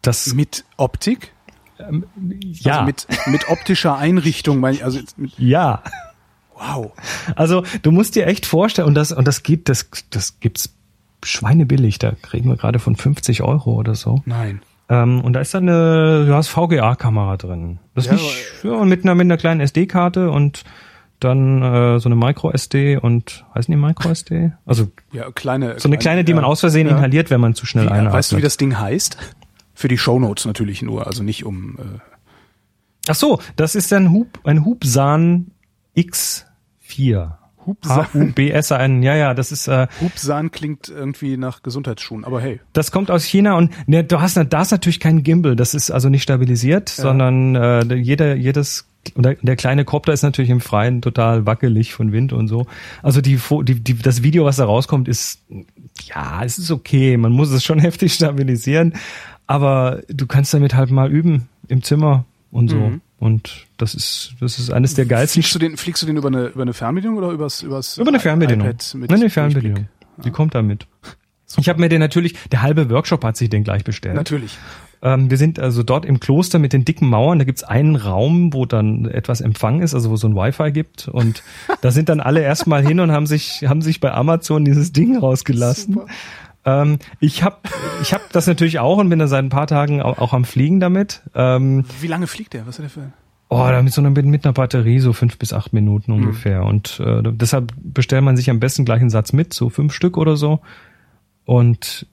das, 0.03 0.35
mit 0.35 0.65
Optik? 0.77 1.33
ja, 2.41 2.81
Also 2.81 2.85
mit, 2.85 3.07
mit 3.27 3.49
optischer 3.49 3.97
Einrichtung, 3.97 4.61
meine 4.61 4.77
ich, 4.77 4.85
also 4.85 5.01
ja. 5.37 5.83
wow. 6.55 6.93
Also 7.35 7.65
du 7.83 7.91
musst 7.91 8.15
dir 8.15 8.27
echt 8.27 8.47
vorstellen, 8.47 8.89
und 8.89 8.95
das, 8.95 9.13
und 9.13 9.27
das 9.27 9.43
geht, 9.43 9.69
das, 9.69 9.89
das 10.11 10.41
gibt's 10.41 10.75
schweinebillig, 11.25 11.99
da 11.99 12.13
kriegen 12.23 12.49
wir 12.49 12.57
gerade 12.57 12.79
von 12.79 12.97
50 12.97 13.43
Euro 13.43 13.75
oder 13.75 13.95
so. 13.95 14.23
Nein. 14.27 14.61
Ähm, 14.89 15.21
und 15.23 15.33
da 15.33 15.41
ist 15.41 15.55
dann 15.55 15.69
eine, 15.69 16.27
du 16.27 16.35
hast 16.35 16.49
VGA-Kamera 16.49 17.37
drin. 17.39 17.79
Das 17.95 18.05
ist 18.07 18.11
Ja, 18.11 18.17
nicht, 18.17 18.45
ja, 18.65 18.85
mit 18.85 19.03
einer, 19.05 19.15
mit 19.15 19.25
einer 19.27 19.37
kleinen 19.39 19.61
SD-Karte 19.61 20.31
und 20.31 20.65
dann 21.21 21.63
äh, 21.63 21.99
so 22.01 22.09
eine 22.09 22.17
Micro-SD 22.17 22.99
und, 22.99 23.47
heißen 23.55 23.73
die 23.73 23.79
Micro-SD? 23.81 24.53
Also 24.67 24.89
Ja, 25.13 25.31
kleine. 25.31 25.79
so 25.81 25.89
eine 25.89 25.97
kleine, 25.97 26.23
die 26.25 26.35
man 26.35 26.43
ja. 26.45 26.49
aus 26.49 26.61
Versehen 26.61 26.87
Ja. 26.87 26.97
inhaliert, 26.97 27.31
wenn 27.31 27.41
man 27.41 27.55
zu 27.55 27.65
schnell 27.65 27.87
Wie, 27.87 27.91
einatmet. 27.91 28.13
weißt 28.13 28.33
du, 28.33 28.37
wie 28.37 28.43
das 28.43 28.59
Ding 28.59 28.79
heißt? 28.79 29.17
Für 29.73 29.89
die 29.89 29.97
Shownotes 29.97 30.45
natürlich 30.45 30.83
nur, 30.83 31.07
also 31.07 31.23
nicht 31.23 31.45
um. 31.47 31.79
Äh, 31.79 31.83
Ach 33.09 33.15
so, 33.15 33.41
das 33.57 33.75
ist 33.75 33.93
ein 33.93 34.11
Hub, 34.13 34.39
ein 34.45 34.65
Hubsan 34.65 35.51
X4. 35.97 37.33
Hubsan. 37.67 38.07
H-U-B-S-A-N, 38.13 39.03
ja, 39.03 39.15
ja, 39.15 39.35
das 39.35 39.53
ist, 39.53 39.69
äh, 39.69 39.87
Hubsan 40.01 40.51
klingt 40.51 40.89
irgendwie 40.89 41.37
nach 41.37 41.63
Gesundheitsschuhen, 41.63 42.25
aber 42.25 42.41
hey. 42.41 42.61
Das 42.73 42.91
kommt 42.91 43.11
aus 43.11 43.25
China 43.25 43.57
und 43.57 43.73
ne, 43.89 44.05
du 44.05 44.21
hast 44.21 44.37
da 44.37 44.63
ist 44.63 44.71
natürlich 44.71 45.01
kein 45.01 45.23
Gimbal, 45.23 45.57
das 45.57 45.75
ist 45.75 45.91
also 45.91 46.09
nicht 46.09 46.23
stabilisiert, 46.23 46.89
sondern 46.89 47.55
äh, 47.55 47.95
jeder 47.95 48.35
jedes 48.35 48.87
oder 49.17 49.35
der 49.35 49.57
kleine 49.57 49.85
Copter 49.85 50.13
ist 50.13 50.23
natürlich 50.23 50.51
im 50.51 50.61
Freien 50.61 51.03
total 51.03 51.47
wackelig 51.47 51.93
von 51.93 52.13
Wind 52.13 52.33
und 52.33 52.49
so. 52.49 52.67
Also 53.03 53.21
die, 53.21 53.39
die, 53.65 53.81
die 53.81 53.99
das 53.99 54.23
Video, 54.23 54.45
was 54.45 54.57
da 54.57 54.65
rauskommt, 54.65 55.09
ist 55.09 55.43
ja, 56.05 56.43
es 56.43 56.59
ist 56.59 56.71
okay, 56.71 57.17
man 57.17 57.33
muss 57.33 57.51
es 57.51 57.65
schon 57.65 57.79
heftig 57.81 58.15
stabilisieren, 58.15 58.95
aber 59.47 60.03
du 60.09 60.27
kannst 60.27 60.55
damit 60.55 60.75
halt 60.75 60.91
mal 60.91 61.11
üben 61.11 61.49
im 61.69 61.83
Zimmer 61.83 62.25
und 62.51 62.69
so. 62.69 62.93
Und 63.19 63.67
das 63.79 63.95
ist 63.95 64.35
das 64.41 64.59
ist 64.59 64.71
eines 64.71 64.95
der 64.95 65.07
geilsten 65.07 65.43
Fliegst 65.43 65.55
du 65.55 65.59
den, 65.59 65.77
fliegst 65.77 66.03
du 66.03 66.07
den 66.07 66.17
über 66.17 66.29
eine, 66.29 66.47
über 66.47 66.63
eine 66.63 66.75
Fernbedienung 66.75 67.17
oder 67.17 67.31
übers, 67.31 67.63
übers 67.63 67.97
über 67.97 68.09
eine 68.09 68.21
Fernbedienung. 68.21 68.67
iPad 68.67 68.95
mit 68.95 69.11
Nein, 69.11 69.21
eine 69.21 69.31
Fernbedienung. 69.31 69.89
Die 70.25 70.31
kommt 70.31 70.55
damit. 70.55 70.87
Ich 71.57 71.69
habe 71.69 71.81
mir 71.81 71.89
den 71.89 72.01
natürlich, 72.01 72.35
der 72.51 72.63
halbe 72.63 72.91
Workshop 72.91 73.25
hat 73.25 73.37
sich 73.37 73.49
den 73.49 73.65
gleich 73.65 73.85
bestellt. 73.85 74.17
Natürlich. 74.17 74.59
Ähm, 75.03 75.31
wir 75.31 75.37
sind 75.37 75.61
also 75.61 75.83
dort 75.83 76.05
im 76.07 76.19
Kloster 76.19 76.59
mit 76.59 76.73
den 76.73 76.85
dicken 76.85 77.09
Mauern. 77.09 77.39
Da 77.39 77.45
gibt's 77.45 77.63
einen 77.63 77.95
Raum, 77.95 78.53
wo 78.53 78.65
dann 78.65 79.05
etwas 79.05 79.41
Empfang 79.41 79.83
ist, 79.83 79.95
also 79.95 80.11
wo 80.11 80.17
so 80.17 80.27
ein 80.27 80.35
Wi-Fi 80.35 80.73
gibt. 80.73 81.09
Und 81.09 81.43
da 81.83 81.91
sind 81.91 82.09
dann 82.09 82.21
alle 82.21 82.41
erstmal 82.41 82.85
hin 82.85 82.99
und 83.01 83.13
haben 83.13 83.27
sich, 83.27 83.65
haben 83.67 83.83
sich 83.83 84.01
bei 84.01 84.13
Amazon 84.13 84.65
dieses 84.65 84.93
Ding 84.93 85.17
rausgelassen. 85.17 85.95
Super. 85.95 86.07
Ähm, 86.65 86.99
ich 87.21 87.43
habe 87.43 87.59
ich 88.03 88.15
hab 88.15 88.33
das 88.33 88.47
natürlich 88.47 88.79
auch 88.79 88.99
und 88.99 89.09
bin 89.11 89.19
da 89.19 89.27
seit 89.27 89.45
ein 89.45 89.51
paar 89.51 89.67
Tagen 89.67 90.01
auch, 90.01 90.19
auch 90.19 90.33
am 90.33 90.45
Fliegen 90.45 90.81
damit. 90.81 91.23
Ähm, 91.35 91.85
Wie 92.01 92.07
lange 92.07 92.27
fliegt 92.27 92.55
der? 92.55 92.67
Was 92.67 92.79
ist 92.79 92.83
der 92.83 92.91
für? 92.91 93.13
oh, 93.51 93.69
da 93.69 93.83
mit 93.83 93.93
so 93.93 94.01
einer, 94.01 94.11
mit 94.11 94.45
einer 94.45 94.53
Batterie 94.53 94.99
so 94.99 95.13
fünf 95.13 95.39
bis 95.39 95.53
acht 95.53 95.73
Minuten 95.73 96.13
ungefähr. 96.13 96.65
Und 96.65 97.01
äh, 97.01 97.23
deshalb 97.25 97.73
bestellt 97.77 98.25
man 98.25 98.37
sich 98.37 98.51
am 98.51 98.59
besten 98.61 98.85
gleich 98.85 99.01
einen 99.01 99.11
Satz 99.11 99.33
mit, 99.33 99.53
so 99.55 99.71
fünf 99.71 99.93
Stück 99.93 100.17
oder 100.17 100.37
so. 100.37 100.61
Und 101.45 102.07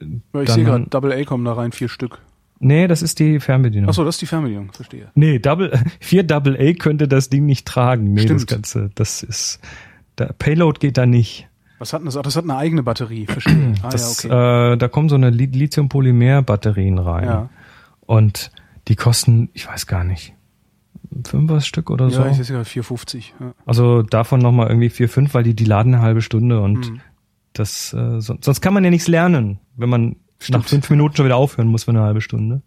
ich 0.00 0.50
sehe 0.50 0.64
gerade, 0.64 0.86
Double 0.90 1.12
A 1.12 1.24
kommen 1.24 1.44
da 1.44 1.52
rein, 1.54 1.72
vier 1.72 1.88
Stück. 1.88 2.18
nee, 2.58 2.86
das 2.88 3.02
ist 3.02 3.20
die 3.20 3.40
Fernbedienung. 3.40 3.88
Achso, 3.88 4.04
das 4.04 4.16
ist 4.16 4.22
die 4.22 4.26
Fernbedienung, 4.26 4.72
verstehe. 4.72 5.10
Nee, 5.14 5.38
Double, 5.38 5.72
4 6.00 6.24
Double 6.24 6.56
A 6.60 6.72
könnte 6.74 7.08
das 7.08 7.30
Ding 7.30 7.46
nicht 7.46 7.66
tragen. 7.66 8.12
Nee, 8.12 8.26
das 8.26 8.42
Stimmt. 8.42 8.48
Ganze, 8.48 8.90
das 8.94 9.22
ist, 9.22 9.60
der 10.18 10.34
Payload 10.38 10.78
geht 10.80 10.98
da 10.98 11.06
nicht. 11.06 11.48
Was 11.82 11.92
hat 11.92 12.06
das? 12.06 12.14
Das 12.14 12.36
hat 12.36 12.44
eine 12.44 12.56
eigene 12.56 12.82
Batterie, 12.84 13.26
verstehe. 13.26 13.74
Ah, 13.82 13.88
Das, 13.90 14.22
ja, 14.22 14.30
okay. 14.30 14.72
äh, 14.74 14.76
da 14.76 14.86
kommen 14.88 15.08
so 15.08 15.16
eine 15.16 15.30
Li- 15.30 15.46
Lithium-Polymer-Batterien 15.46 16.98
rein. 16.98 17.24
Ja. 17.24 17.48
Und 18.06 18.52
die 18.88 18.94
kosten, 18.94 19.48
ich 19.52 19.66
weiß 19.66 19.86
gar 19.88 20.04
nicht, 20.04 20.34
fünf 21.26 21.50
was 21.50 21.66
Stück 21.66 21.90
oder 21.90 22.08
so. 22.10 22.20
ja, 22.22 22.28
ich 22.30 22.36
sehe 22.36 22.46
gerade 22.46 22.64
450. 22.64 23.34
Ja. 23.40 23.54
Also 23.66 24.02
davon 24.02 24.40
nochmal 24.40 24.68
irgendwie 24.68 24.90
vier, 24.90 25.08
fünf, 25.08 25.34
weil 25.34 25.42
die, 25.42 25.54
die 25.54 25.64
laden 25.64 25.92
eine 25.94 26.02
halbe 26.04 26.22
Stunde 26.22 26.60
und 26.60 26.90
Mhm. 26.90 27.00
das, 27.52 27.92
äh, 27.92 28.20
so, 28.20 28.36
sonst 28.40 28.60
kann 28.60 28.74
man 28.74 28.84
ja 28.84 28.90
nichts 28.90 29.08
lernen, 29.08 29.58
wenn 29.76 29.88
man 29.88 30.16
nach 30.50 30.64
fünf 30.64 30.88
Minuten 30.88 31.16
schon 31.16 31.26
wieder 31.26 31.36
aufhören 31.36 31.66
muss 31.68 31.84
für 31.84 31.90
eine 31.90 32.02
halbe 32.02 32.20
Stunde. 32.20 32.62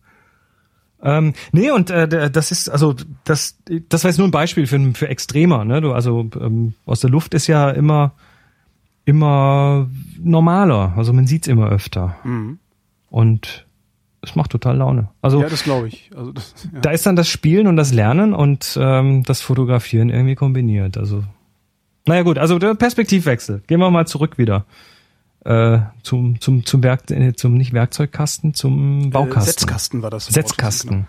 Ähm, 1.01 1.33
nee, 1.51 1.69
und 1.71 1.89
äh, 1.89 2.29
das 2.31 2.51
ist, 2.51 2.69
also 2.69 2.95
das, 3.25 3.57
das 3.89 4.03
war 4.03 4.09
jetzt 4.11 4.17
nur 4.17 4.27
ein 4.27 4.31
Beispiel 4.31 4.65
für, 4.67 4.79
für 4.93 5.07
Extremer, 5.09 5.63
ne? 5.65 5.81
Du, 5.81 5.91
also 5.93 6.29
ähm, 6.39 6.73
aus 6.85 7.01
der 7.01 7.09
Luft 7.09 7.33
ist 7.33 7.47
ja 7.47 7.69
immer, 7.69 8.13
immer 9.05 9.87
normaler. 10.21 10.93
Also 10.97 11.13
man 11.13 11.27
sieht's 11.27 11.47
immer 11.47 11.69
öfter. 11.69 12.17
Mhm. 12.23 12.59
Und 13.09 13.65
es 14.21 14.35
macht 14.35 14.51
total 14.51 14.77
Laune. 14.77 15.09
Also 15.21 15.41
ja, 15.41 15.49
das 15.49 15.63
glaube 15.63 15.87
ich. 15.87 16.09
Also 16.15 16.31
das, 16.31 16.53
ja. 16.73 16.79
da 16.79 16.91
ist 16.91 17.05
dann 17.05 17.15
das 17.15 17.29
Spielen 17.29 17.67
und 17.67 17.77
das 17.77 17.93
Lernen 17.93 18.33
und 18.33 18.77
ähm, 18.81 19.23
das 19.23 19.41
Fotografieren 19.41 20.09
irgendwie 20.09 20.35
kombiniert. 20.35 20.97
Also, 20.97 21.23
naja 22.07 22.23
gut, 22.23 22.39
also 22.39 22.57
der 22.59 22.73
Perspektivwechsel. 22.73 23.61
Gehen 23.67 23.79
wir 23.79 23.91
mal 23.91 24.07
zurück 24.07 24.37
wieder 24.37 24.65
äh, 25.45 25.79
zum 26.01 26.41
zum 26.41 26.65
zum 26.65 26.83
Werk 26.83 27.09
äh, 27.11 27.33
zum 27.33 27.53
nicht 27.55 27.71
Werkzeugkasten, 27.71 28.53
zum 28.53 29.11
Baukasten. 29.11 29.41
Äh, 29.41 29.45
Setzkasten 29.45 30.01
war 30.01 30.09
das. 30.09 30.25
Setzkasten. 30.25 31.07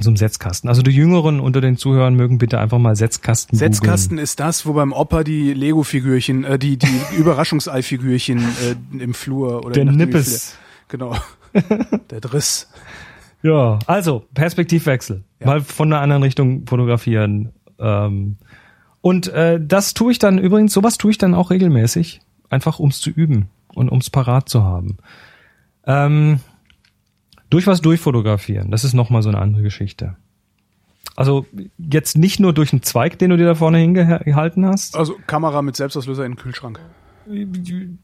Zum 0.00 0.16
Setzkasten. 0.16 0.68
Also 0.68 0.82
die 0.82 0.90
Jüngeren 0.90 1.40
unter 1.40 1.60
den 1.60 1.76
Zuhörern 1.76 2.14
mögen 2.14 2.38
bitte 2.38 2.58
einfach 2.58 2.78
mal 2.78 2.96
Setzkasten. 2.96 3.56
Setzkasten 3.56 4.18
ist 4.18 4.40
das, 4.40 4.66
wo 4.66 4.72
beim 4.72 4.92
Opa 4.92 5.24
die 5.24 5.52
Lego-Figürchen, 5.52 6.44
äh, 6.44 6.58
die, 6.58 6.76
die 6.76 7.00
Überraschungsei-Figürchen 7.16 8.38
äh, 8.38 9.02
im 9.02 9.14
Flur 9.14 9.64
oder 9.64 9.72
Der 9.72 9.84
Nippes. 9.84 10.56
Genau. 10.88 11.16
Der 12.10 12.20
Driss. 12.20 12.68
Ja, 13.42 13.78
also 13.86 14.24
Perspektivwechsel. 14.34 15.24
Ja. 15.40 15.46
Mal 15.46 15.60
von 15.60 15.92
einer 15.92 16.02
anderen 16.02 16.22
Richtung 16.22 16.66
fotografieren. 16.66 17.52
Ähm, 17.78 18.36
und 19.00 19.28
äh, 19.28 19.60
das 19.62 19.94
tue 19.94 20.12
ich 20.12 20.18
dann 20.18 20.38
übrigens, 20.38 20.72
sowas 20.72 20.98
tue 20.98 21.10
ich 21.10 21.18
dann 21.18 21.34
auch 21.34 21.50
regelmäßig, 21.50 22.20
einfach 22.50 22.80
ums 22.80 23.00
zu 23.00 23.10
üben 23.10 23.48
und 23.74 23.90
ums 23.90 24.10
parat 24.10 24.48
zu 24.48 24.64
haben. 24.64 24.98
Ähm, 25.86 26.40
durch 27.50 27.66
was 27.66 27.80
durchfotografieren, 27.80 28.70
das 28.70 28.84
ist 28.84 28.94
nochmal 28.94 29.22
so 29.22 29.28
eine 29.28 29.38
andere 29.38 29.62
Geschichte. 29.62 30.16
Also 31.16 31.46
jetzt 31.78 32.16
nicht 32.16 32.38
nur 32.38 32.52
durch 32.52 32.72
einen 32.72 32.82
Zweig, 32.82 33.18
den 33.18 33.30
du 33.30 33.36
dir 33.36 33.46
da 33.46 33.54
vorne 33.56 33.78
hingehalten 33.78 34.64
hast. 34.66 34.96
Also 34.96 35.16
Kamera 35.26 35.62
mit 35.62 35.74
Selbstauslöser 35.76 36.24
in 36.24 36.32
den 36.32 36.38
Kühlschrank. 36.38 36.78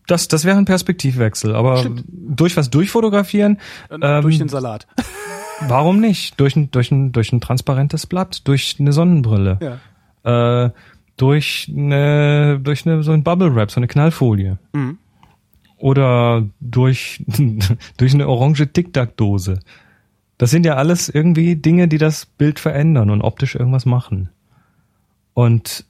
Das, 0.07 0.29
das 0.29 0.45
wäre 0.45 0.59
ein 0.59 0.65
Perspektivwechsel. 0.65 1.55
Aber 1.55 1.79
Stimmt. 1.79 2.05
durch 2.09 2.57
was 2.57 2.71
durchfotografieren, 2.71 3.59
Äh, 3.91 3.97
Ähm, 4.01 4.23
durch 4.23 4.39
den 4.39 4.49
Salat. 4.49 4.87
Warum 5.69 6.01
nicht? 6.01 6.39
Durch 6.41 6.57
ein, 6.57 6.71
durch 6.73 6.91
ein, 6.91 7.13
durch 7.13 7.33
ein 7.33 7.41
transparentes 7.41 8.07
Blatt, 8.07 8.47
durch 8.49 8.77
eine 8.81 8.93
Sonnenbrille, 8.93 9.79
Ja. 10.25 10.65
äh, 10.67 10.71
durch 11.17 11.71
eine, 11.75 12.59
durch 12.61 12.85
eine, 12.87 13.03
so 13.05 13.13
ein 13.13 13.23
Bubble 13.23 13.55
Wrap, 13.55 13.71
so 13.71 13.79
eine 13.79 13.87
Knallfolie. 13.87 14.59
Mhm. 14.73 14.99
Oder 15.77 16.47
durch, 16.61 17.25
durch 17.97 18.15
eine 18.15 18.29
orange 18.29 18.73
Tic-Tac-Dose. 18.73 19.61
Das 20.39 20.51
sind 20.51 20.67
ja 20.67 20.75
alles 20.75 21.09
irgendwie 21.09 21.57
Dinge, 21.57 21.89
die 21.89 21.99
das 21.99 22.27
Bild 22.27 22.59
verändern 22.59 23.11
und 23.11 23.23
optisch 23.23 23.55
irgendwas 23.55 23.87
machen. 23.87 24.31
Und 25.33 25.85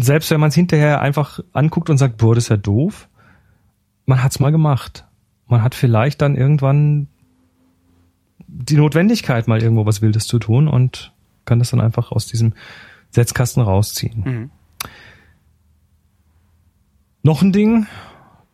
selbst 0.00 0.30
wenn 0.30 0.40
man 0.40 0.48
es 0.48 0.54
hinterher 0.54 1.00
einfach 1.00 1.40
anguckt 1.52 1.90
und 1.90 1.98
sagt, 1.98 2.18
boah, 2.18 2.34
das 2.34 2.44
ist 2.44 2.50
ja 2.50 2.56
doof, 2.56 3.08
man 4.06 4.22
hat's 4.22 4.40
mal 4.40 4.52
gemacht. 4.52 5.04
Man 5.46 5.62
hat 5.62 5.74
vielleicht 5.74 6.22
dann 6.22 6.36
irgendwann 6.36 7.08
die 8.46 8.76
Notwendigkeit, 8.76 9.48
mal 9.48 9.62
irgendwo 9.62 9.86
was 9.86 10.02
Wildes 10.02 10.26
zu 10.26 10.38
tun 10.38 10.68
und 10.68 11.12
kann 11.44 11.58
das 11.58 11.70
dann 11.70 11.80
einfach 11.80 12.12
aus 12.12 12.26
diesem 12.26 12.54
Setzkasten 13.10 13.62
rausziehen. 13.62 14.22
Mhm. 14.24 14.50
Noch 17.22 17.42
ein 17.42 17.52
Ding, 17.52 17.86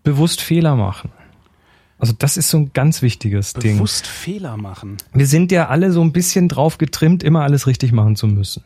bewusst 0.05 0.41
Fehler 0.41 0.77
machen. 0.77 1.11
Also 1.99 2.13
das 2.17 2.37
ist 2.37 2.51
so 2.51 2.59
ein 2.59 2.71
ganz 2.73 3.03
wichtiges 3.03 3.55
Ding. 3.55 3.77
Bewusst 3.77 4.07
Fehler 4.07 4.57
machen. 4.57 4.99
Wir 5.13 5.27
sind 5.27 5.51
ja 5.51 5.69
alle 5.69 5.91
so 5.91 6.03
ein 6.03 6.13
bisschen 6.13 6.49
drauf 6.49 6.79
getrimmt, 6.79 7.23
immer 7.23 7.43
alles 7.43 7.67
richtig 7.67 7.93
machen 7.93 8.15
zu 8.15 8.27
müssen. 8.27 8.63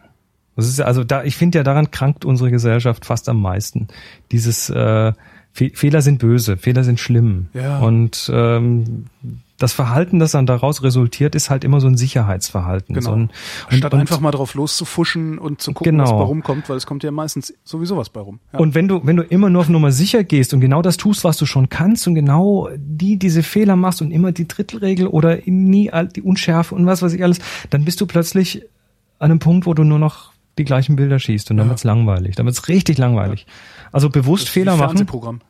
Das 0.57 0.69
ist 0.69 0.79
ja, 0.79 0.87
also 0.87 1.05
da, 1.05 1.23
ich 1.23 1.37
finde 1.37 1.59
ja, 1.59 1.63
daran 1.63 1.93
krankt 1.93 2.25
unsere 2.25 2.51
Gesellschaft 2.51 3.05
fast 3.05 3.29
am 3.29 3.41
meisten. 3.41 3.87
Dieses 4.33 4.69
äh, 4.71 5.13
Fe 5.53 5.71
Fehler 5.73 6.03
sind 6.03 6.19
böse, 6.19 6.57
Fehler 6.57 6.83
sind 6.83 6.99
schlimm. 6.99 7.47
Ja. 7.55 7.79
Und 7.79 8.29
ähm, 8.35 9.07
das 9.59 9.73
Verhalten, 9.73 10.19
das 10.21 10.31
dann 10.33 10.47
daraus 10.47 10.83
resultiert, 10.85 11.35
ist 11.35 11.51
halt 11.51 11.65
immer 11.65 11.81
so 11.81 11.89
ein 11.89 11.97
Sicherheitsverhalten. 11.97 12.95
Genau. 12.95 13.11
So 13.11 13.17
ein, 13.17 13.31
Statt 13.71 13.93
und, 13.93 14.01
einfach 14.01 14.21
mal 14.21 14.31
drauf 14.31 14.55
loszufuschen 14.55 15.39
und 15.39 15.61
zu 15.61 15.73
gucken, 15.73 15.99
was 15.99 16.09
Genau. 16.11 16.21
bei 16.21 16.25
rumkommt, 16.27 16.69
weil 16.69 16.77
es 16.77 16.87
kommt 16.87 17.03
ja 17.03 17.11
meistens 17.11 17.53
sowieso 17.65 17.97
was 17.97 18.09
bei 18.09 18.21
rum. 18.21 18.39
Ja. 18.53 18.61
Und 18.61 18.75
wenn 18.75 18.87
du, 18.87 19.01
wenn 19.05 19.17
du 19.17 19.25
immer 19.25 19.51
nur 19.51 19.63
auf 19.63 19.69
Nummer 19.69 19.91
sicher 19.91 20.23
gehst 20.23 20.55
und 20.55 20.61
genau 20.61 20.81
das 20.81 20.97
tust, 20.97 21.25
was 21.25 21.37
du 21.39 21.45
schon 21.47 21.69
kannst 21.69 22.07
und 22.07 22.15
genau 22.15 22.69
die 22.77 23.19
diese 23.19 23.43
Fehler 23.43 23.75
machst 23.77 24.01
und 24.01 24.13
immer 24.13 24.31
die 24.33 24.47
Drittelregel 24.47 25.09
oder 25.09 25.39
nie 25.47 25.91
die 26.15 26.23
Unschärfe 26.23 26.75
und 26.77 26.87
was 26.87 27.03
weiß 27.03 27.13
ich 27.15 27.23
alles, 27.25 27.39
dann 27.71 27.85
bist 27.85 28.01
du 28.01 28.07
plötzlich 28.07 28.63
an 29.19 29.31
einem 29.33 29.41
Punkt, 29.41 29.67
wo 29.67 29.75
du 29.75 29.83
nur 29.83 29.99
noch 29.99 30.33
die 30.59 30.65
gleichen 30.65 30.95
Bilder 30.97 31.19
schießt 31.19 31.51
und 31.51 31.57
dann 31.57 31.67
Ja. 31.67 31.71
wird's 31.71 31.85
langweilig. 31.85 32.37
Dann 32.37 32.47
wird's 32.47 32.69
richtig 32.69 32.99
langweilig. 32.99 33.47
Also 33.91 34.09
bewusst 34.11 34.43
Das 34.45 34.49
ist 34.51 34.57
wie 34.57 34.61
Fehler 34.61 34.73
machen. 34.77 34.89
Fernsehprogramm. 34.91 35.41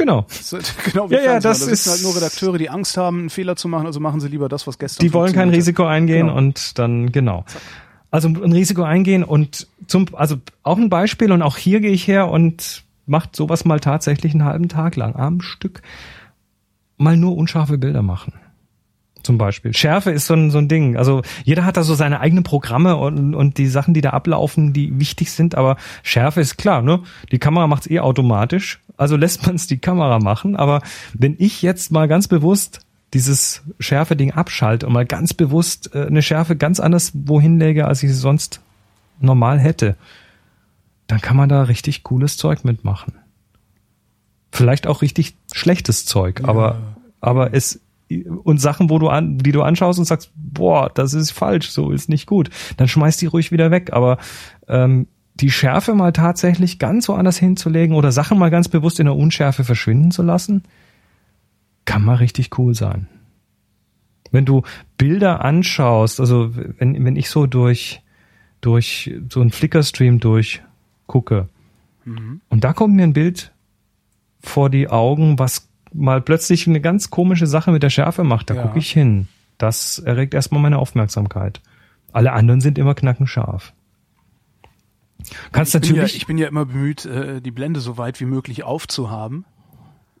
Genau. 0.00 0.22
Das 0.28 0.52
halt 0.52 0.74
genau 0.92 1.10
wie 1.10 1.14
Ja, 1.14 1.20
ja, 1.22 1.34
das 1.34 1.42
da 1.42 1.54
sitzen 1.66 1.72
ist- 1.72 1.90
halt 1.90 2.02
nur 2.02 2.16
Redakteure, 2.16 2.56
die 2.58 2.70
Angst 2.70 2.96
haben, 2.96 3.18
einen 3.20 3.30
Fehler 3.30 3.54
zu 3.54 3.68
machen, 3.68 3.86
also 3.86 4.00
machen 4.00 4.18
sie 4.20 4.28
lieber 4.28 4.48
das, 4.48 4.66
was 4.66 4.78
gestern 4.78 5.04
Die 5.04 5.12
wollen 5.12 5.32
kein. 5.34 5.50
Risiko 5.50 5.84
eingehen 5.84 6.26
Genau. 6.28 6.38
und 6.38 6.78
dann 6.78 7.12
genau. 7.12 7.44
Also 8.10 8.28
ein 8.28 8.52
Risiko 8.52 8.82
eingehen 8.82 9.22
und 9.22 9.68
zum 9.86 10.06
also 10.14 10.36
auch 10.62 10.78
ein 10.78 10.88
Beispiel 10.88 11.30
und 11.32 11.42
auch 11.42 11.56
hier 11.56 11.80
gehe 11.80 11.92
ich 11.92 12.08
her 12.08 12.28
und 12.30 12.82
macht 13.06 13.36
sowas 13.36 13.64
mal 13.64 13.78
tatsächlich 13.80 14.32
einen 14.32 14.44
halben 14.44 14.68
Tag 14.68 14.96
lang 14.96 15.14
am 15.16 15.40
Stück 15.40 15.82
mal 16.96 17.16
nur 17.16 17.36
unscharfe 17.36 17.78
Bilder 17.78 18.02
machen. 18.02 18.32
Zum 19.22 19.36
Beispiel. 19.36 19.74
Schärfe 19.74 20.10
ist 20.10 20.26
so 20.26 20.34
ein, 20.34 20.50
so 20.50 20.58
ein 20.58 20.68
Ding. 20.68 20.96
Also 20.96 21.22
jeder 21.44 21.64
hat 21.64 21.76
da 21.76 21.82
so 21.82 21.94
seine 21.94 22.20
eigenen 22.20 22.42
Programme 22.42 22.96
und, 22.96 23.34
und 23.34 23.58
die 23.58 23.66
Sachen, 23.66 23.92
die 23.92 24.00
da 24.00 24.10
ablaufen, 24.10 24.72
die 24.72 24.98
wichtig 24.98 25.32
sind, 25.32 25.54
aber 25.54 25.76
Schärfe 26.02 26.40
ist 26.40 26.56
klar, 26.56 26.80
ne? 26.80 27.00
Die 27.30 27.38
Kamera 27.38 27.66
macht's 27.66 27.90
eh 27.90 28.00
automatisch, 28.00 28.80
also 28.96 29.16
lässt 29.16 29.46
man 29.46 29.56
es 29.56 29.66
die 29.66 29.78
Kamera 29.78 30.18
machen. 30.18 30.56
Aber 30.56 30.80
wenn 31.12 31.36
ich 31.38 31.60
jetzt 31.62 31.92
mal 31.92 32.08
ganz 32.08 32.28
bewusst 32.28 32.80
dieses 33.12 33.62
Schärfe-Ding 33.78 34.32
abschalte 34.32 34.86
und 34.86 34.92
mal 34.92 35.06
ganz 35.06 35.34
bewusst 35.34 35.94
äh, 35.94 36.06
eine 36.06 36.22
Schärfe 36.22 36.56
ganz 36.56 36.80
anders 36.80 37.12
wohin 37.14 37.58
lege, 37.58 37.86
als 37.86 38.02
ich 38.02 38.10
sie 38.10 38.16
sonst 38.16 38.60
normal 39.20 39.58
hätte, 39.58 39.96
dann 41.06 41.20
kann 41.20 41.36
man 41.36 41.48
da 41.48 41.64
richtig 41.64 42.04
cooles 42.04 42.36
Zeug 42.36 42.64
mitmachen. 42.64 43.14
Vielleicht 44.52 44.86
auch 44.86 45.02
richtig 45.02 45.36
schlechtes 45.52 46.06
Zeug, 46.06 46.42
aber, 46.44 46.78
aber 47.20 47.52
es, 47.52 47.80
und 48.10 48.60
Sachen, 48.60 48.90
wo 48.90 48.98
du 48.98 49.08
an, 49.08 49.38
die 49.38 49.52
du 49.52 49.62
anschaust 49.62 49.98
und 49.98 50.04
sagst, 50.04 50.32
boah, 50.34 50.90
das 50.92 51.14
ist 51.14 51.30
falsch, 51.30 51.70
so 51.70 51.90
ist 51.90 52.08
nicht 52.08 52.26
gut, 52.26 52.50
dann 52.76 52.88
schmeiß 52.88 53.16
die 53.18 53.26
ruhig 53.26 53.52
wieder 53.52 53.70
weg. 53.70 53.92
Aber 53.92 54.18
ähm, 54.68 55.06
die 55.34 55.50
Schärfe 55.50 55.94
mal 55.94 56.12
tatsächlich 56.12 56.78
ganz 56.78 57.08
woanders 57.08 57.38
hinzulegen 57.38 57.96
oder 57.96 58.12
Sachen 58.12 58.38
mal 58.38 58.50
ganz 58.50 58.68
bewusst 58.68 59.00
in 59.00 59.06
der 59.06 59.16
Unschärfe 59.16 59.64
verschwinden 59.64 60.10
zu 60.10 60.22
lassen, 60.22 60.64
kann 61.84 62.04
mal 62.04 62.16
richtig 62.16 62.58
cool 62.58 62.74
sein. 62.74 63.08
Wenn 64.30 64.44
du 64.44 64.62
Bilder 64.98 65.44
anschaust, 65.44 66.20
also 66.20 66.54
wenn, 66.54 67.04
wenn 67.04 67.16
ich 67.16 67.30
so 67.30 67.46
durch, 67.46 68.02
durch 68.60 69.12
so 69.28 69.40
einen 69.40 69.50
Flickr-Stream 69.50 70.20
durchgucke 70.20 71.48
und 72.48 72.64
da 72.64 72.72
kommt 72.72 72.94
mir 72.94 73.04
ein 73.04 73.12
Bild 73.12 73.52
vor 74.40 74.70
die 74.70 74.88
Augen, 74.88 75.38
was 75.38 75.69
mal 75.92 76.20
plötzlich 76.20 76.66
eine 76.66 76.80
ganz 76.80 77.10
komische 77.10 77.46
Sache 77.46 77.72
mit 77.72 77.82
der 77.82 77.90
Schärfe 77.90 78.24
macht, 78.24 78.50
da 78.50 78.54
Ja. 78.54 78.62
gucke 78.62 78.78
ich 78.78 78.90
hin. 78.90 79.28
Das 79.58 79.98
erregt 79.98 80.34
erstmal 80.34 80.60
meine 80.62 80.78
Aufmerksamkeit. 80.78 81.60
Alle 82.12 82.32
anderen 82.32 82.60
sind 82.60 82.78
immer 82.78 82.94
knackenscharf. 82.94 83.72
Kannst 85.52 85.74
Ich 85.74 85.80
bin, 85.82 85.90
ja, 85.90 85.96
natürlich, 85.96 86.16
ich 86.16 86.26
bin 86.26 86.38
ja 86.38 86.48
immer 86.48 86.64
bemüht, 86.64 87.04
äh, 87.04 87.40
die 87.42 87.50
Blende 87.50 87.80
so 87.80 87.98
weit 87.98 88.20
wie 88.20 88.24
möglich 88.24 88.64
aufzuhaben. 88.64 89.44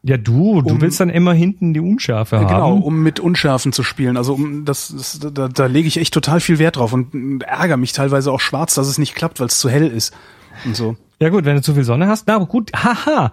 ja 0.02 0.16
du, 0.16 0.62
du 0.62 0.70
um- 0.74 0.80
willst 0.80 1.00
dann 1.00 1.08
immer 1.10 1.32
hinten 1.32 1.72
die 1.74 1.80
Unschärfe 1.80 2.36
Äh, 2.36 2.38
haben. 2.40 2.48
Genau, 2.48 2.74
um 2.76 3.02
mit 3.02 3.18
Unschärfen 3.20 3.72
zu 3.72 3.82
spielen. 3.82 4.16
Also 4.16 4.34
um 4.34 4.64
das, 4.64 4.88
das 4.96 5.18
da, 5.32 5.48
da 5.48 5.66
lege 5.66 5.88
ich 5.88 5.96
echt 5.98 6.12
total 6.14 6.40
viel 6.40 6.58
Wert 6.58 6.76
drauf 6.76 6.92
und 6.92 7.42
ärgere 7.42 7.76
mich 7.76 7.92
teilweise 7.92 8.30
auch 8.32 8.40
schwarz, 8.40 8.74
dass 8.74 8.88
es 8.88 8.98
nicht 8.98 9.14
klappt, 9.14 9.40
weil 9.40 9.46
es 9.48 9.58
zu 9.58 9.68
hell 9.70 9.88
ist. 9.88 10.14
Und 10.64 10.76
so. 10.76 10.96
Ja 11.18 11.28
gut, 11.30 11.44
wenn 11.44 11.56
du 11.56 11.62
zu 11.62 11.74
viel 11.74 11.84
Sonne 11.84 12.06
hast, 12.08 12.26
na 12.28 12.38
gut, 12.38 12.70
haha. 12.74 13.32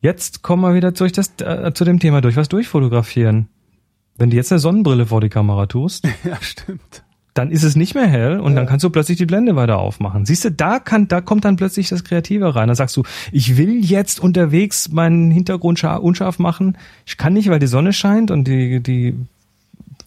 Jetzt 0.00 0.42
kommen 0.42 0.62
wir 0.62 0.74
wieder 0.74 0.92
durch 0.92 1.12
das, 1.12 1.32
äh, 1.40 1.72
zu 1.74 1.84
dem 1.84 1.98
Thema 1.98 2.20
durch 2.20 2.36
was 2.36 2.48
durchfotografieren. 2.48 3.48
Wenn 4.16 4.30
du 4.30 4.36
jetzt 4.36 4.52
eine 4.52 4.58
Sonnenbrille 4.58 5.06
vor 5.06 5.20
die 5.20 5.28
Kamera 5.28 5.66
tust, 5.66 6.04
Ja, 6.24 6.36
stimmt. 6.40 7.02
dann 7.34 7.50
ist 7.50 7.62
es 7.62 7.76
nicht 7.76 7.94
mehr 7.94 8.06
hell 8.06 8.40
und 8.40 8.54
dann 8.56 8.66
kannst 8.66 8.84
du 8.84 8.90
plötzlich 8.90 9.18
die 9.18 9.26
Blende 9.26 9.54
weiter 9.56 9.78
aufmachen. 9.78 10.24
Siehst 10.26 10.44
du, 10.44 10.50
da 10.52 10.78
kann, 10.80 11.08
da 11.08 11.20
kommt 11.20 11.44
dann 11.44 11.56
plötzlich 11.56 11.88
das 11.88 12.04
Kreative 12.04 12.54
rein. 12.54 12.68
Da 12.68 12.74
sagst 12.74 12.96
du, 12.96 13.02
ich 13.32 13.56
will 13.56 13.84
jetzt 13.84 14.20
unterwegs 14.20 14.88
meinen 14.90 15.30
Hintergrund 15.30 15.78
scharf, 15.78 16.00
unscharf 16.00 16.38
machen. 16.38 16.76
Ich 17.06 17.16
kann 17.16 17.32
nicht, 17.34 17.48
weil 17.48 17.58
die 17.60 17.66
Sonne 17.68 17.92
scheint 17.92 18.30
und 18.30 18.46
die, 18.48 18.80
die, 18.80 19.14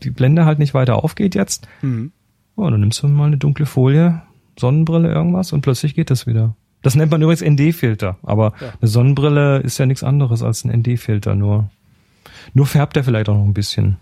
die 0.04 0.10
Blende 0.10 0.46
halt 0.46 0.60
nicht 0.60 0.74
weiter 0.74 1.04
aufgeht 1.04 1.36
jetzt. 1.36 1.68
Mhm. 1.82 2.12
Oh, 2.58 2.70
dann 2.70 2.80
nimmst 2.82 3.02
du 3.02 3.08
mal 3.08 3.28
eine 3.28 3.38
dunkle 3.38 3.66
Folie, 3.66 4.22
Sonnenbrille, 4.60 5.10
irgendwas 5.12 5.54
und 5.54 5.62
plötzlich 5.62 5.96
geht 5.96 6.10
das 6.12 6.28
wieder. 6.28 6.56
Das 6.82 6.96
nennt 6.96 7.12
man 7.12 7.22
übrigens 7.22 7.42
ND-Filter, 7.44 8.18
aber 8.24 8.54
Ja. 8.60 8.74
eine 8.82 8.88
Sonnenbrille 8.88 9.60
ist 9.60 9.78
ja 9.78 9.86
nichts 9.86 10.04
anderes 10.04 10.42
als 10.44 10.64
ein 10.66 10.72
ND-Filter, 10.72 11.36
nur, 11.36 11.70
nur 12.54 12.66
färbt 12.66 12.98
er 12.98 13.04
vielleicht 13.04 13.30
auch 13.30 13.36
noch 13.36 13.46
ein 13.46 13.54
bisschen. 13.54 13.98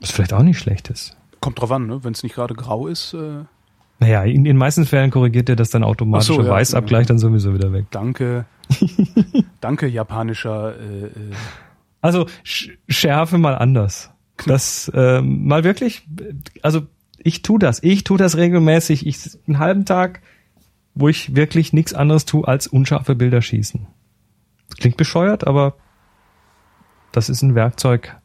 Was 0.00 0.10
vielleicht 0.10 0.32
auch 0.32 0.42
nicht 0.42 0.58
schlecht 0.58 0.88
ist. 0.88 1.16
Kommt 1.40 1.60
drauf 1.60 1.72
an, 1.72 1.86
ne? 1.86 2.04
wenn 2.04 2.12
es 2.12 2.22
nicht 2.22 2.34
gerade 2.34 2.54
grau 2.54 2.86
ist. 2.86 3.14
Äh, 3.14 3.44
Naja, 4.00 4.24
in 4.24 4.44
den 4.44 4.56
meisten 4.56 4.84
Fällen 4.86 5.10
korrigiert 5.10 5.48
er 5.48 5.56
das 5.56 5.70
dann 5.70 5.82
automatisch 5.84 6.26
so, 6.28 6.42
ja. 6.42 6.48
Weißabgleich 6.48 7.06
dann 7.06 7.18
sowieso 7.18 7.54
wieder 7.54 7.72
weg. 7.72 7.86
danke. 7.90 8.44
danke, 9.60 9.86
japanischer. 9.88 10.74
Äh, 10.78 11.04
äh, 11.06 11.10
Also 12.00 12.26
Sch 12.44 12.70
Schärfe 12.88 13.38
mal 13.38 13.54
anders. 13.56 14.10
Das 14.46 14.90
ähm, 14.94 15.46
mal 15.46 15.64
wirklich, 15.64 16.06
also 16.62 16.82
ich 17.18 17.42
tu 17.42 17.58
das, 17.58 17.82
ich 17.82 18.04
tu 18.04 18.16
das 18.16 18.36
regelmäßig. 18.38 19.06
Ich 19.06 19.18
einen 19.46 19.58
halben 19.58 19.84
Tag, 19.84 20.22
wo 20.94 21.08
ich 21.08 21.36
wirklich 21.36 21.72
nichts 21.72 21.94
anderes 21.94 22.24
tu 22.24 22.42
als 22.42 22.66
unscharfe 22.66 23.14
Bilder 23.14 23.42
schießen. 23.42 23.86
Klingt 24.78 24.96
bescheuert, 24.96 25.46
aber 25.46 25.74
das 27.12 27.28
ist 27.28 27.42
ein 27.42 27.54
Werkzeug 27.54 28.16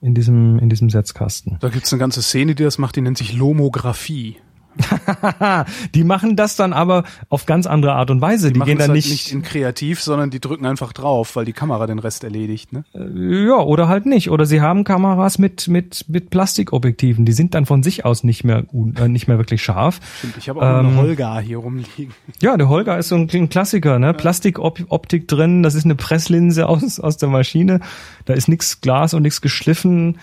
in 0.00 0.14
diesem 0.14 0.58
in 0.58 0.70
diesem 0.70 0.88
Setzkasten. 0.88 1.58
da 1.60 1.68
gibt's 1.68 1.92
eine 1.92 2.00
ganze 2.00 2.22
Szene, 2.22 2.54
die 2.54 2.64
das 2.64 2.78
macht, 2.78 2.96
die 2.96 3.02
nennt 3.02 3.18
sich 3.18 3.34
Lomographie. 3.34 4.36
die 5.94 6.04
machen 6.04 6.36
das 6.36 6.56
dann 6.56 6.72
aber 6.72 7.04
auf 7.28 7.46
ganz 7.46 7.66
andere 7.66 7.94
Art 7.94 8.10
und 8.10 8.20
Weise. 8.20 8.52
Die, 8.52 8.58
machen 8.58 8.68
gehen 8.68 8.78
dann 8.78 8.88
halt 8.88 8.96
nicht, 8.96 9.10
nicht 9.10 9.32
in 9.32 9.42
kreativ, 9.42 10.00
sondern 10.00 10.30
die 10.30 10.40
drücken 10.40 10.66
einfach 10.66 10.92
drauf, 10.92 11.36
weil 11.36 11.44
die 11.44 11.52
Kamera 11.52 11.86
den 11.86 11.98
Rest 11.98 12.24
erledigt. 12.24 12.72
Ne? 12.72 12.84
Ja, 12.94 13.58
oder 13.58 13.88
halt 13.88 14.06
nicht. 14.06 14.30
Oder 14.30 14.46
sie 14.46 14.60
haben 14.60 14.84
Kameras 14.84 15.38
mit, 15.38 15.68
mit, 15.68 16.04
mit 16.08 16.30
Plastikobjektiven. 16.30 17.24
Die 17.24 17.32
sind 17.32 17.54
dann 17.54 17.66
von 17.66 17.82
sich 17.82 18.04
aus 18.04 18.24
nicht 18.24 18.44
mehr, 18.44 18.64
äh, 18.96 19.08
nicht 19.08 19.28
mehr 19.28 19.38
wirklich 19.38 19.62
scharf. 19.62 20.00
Stimmt, 20.18 20.36
ich 20.38 20.48
habe 20.48 20.60
auch 20.60 20.80
Ähm, 20.80 20.86
eine 20.86 20.96
Holga 20.96 21.38
hier 21.40 21.58
rumliegen. 21.58 22.14
Ja, 22.40 22.56
der 22.56 22.68
Holger 22.68 22.96
ist 22.96 23.08
so 23.08 23.16
ein, 23.16 23.28
ein 23.30 23.48
Klassiker, 23.48 23.98
ne? 23.98 24.14
Plastikoptik 24.14 25.28
drin, 25.28 25.62
das 25.62 25.74
ist 25.74 25.84
eine 25.84 25.94
Presslinse 25.94 26.66
aus, 26.66 26.98
aus 26.98 27.16
der 27.18 27.28
Maschine. 27.28 27.80
Da 28.24 28.34
ist 28.34 28.48
nix 28.48 28.80
Glas 28.80 29.12
und 29.12 29.22
nichts 29.22 29.40
geschliffen. 29.40 30.18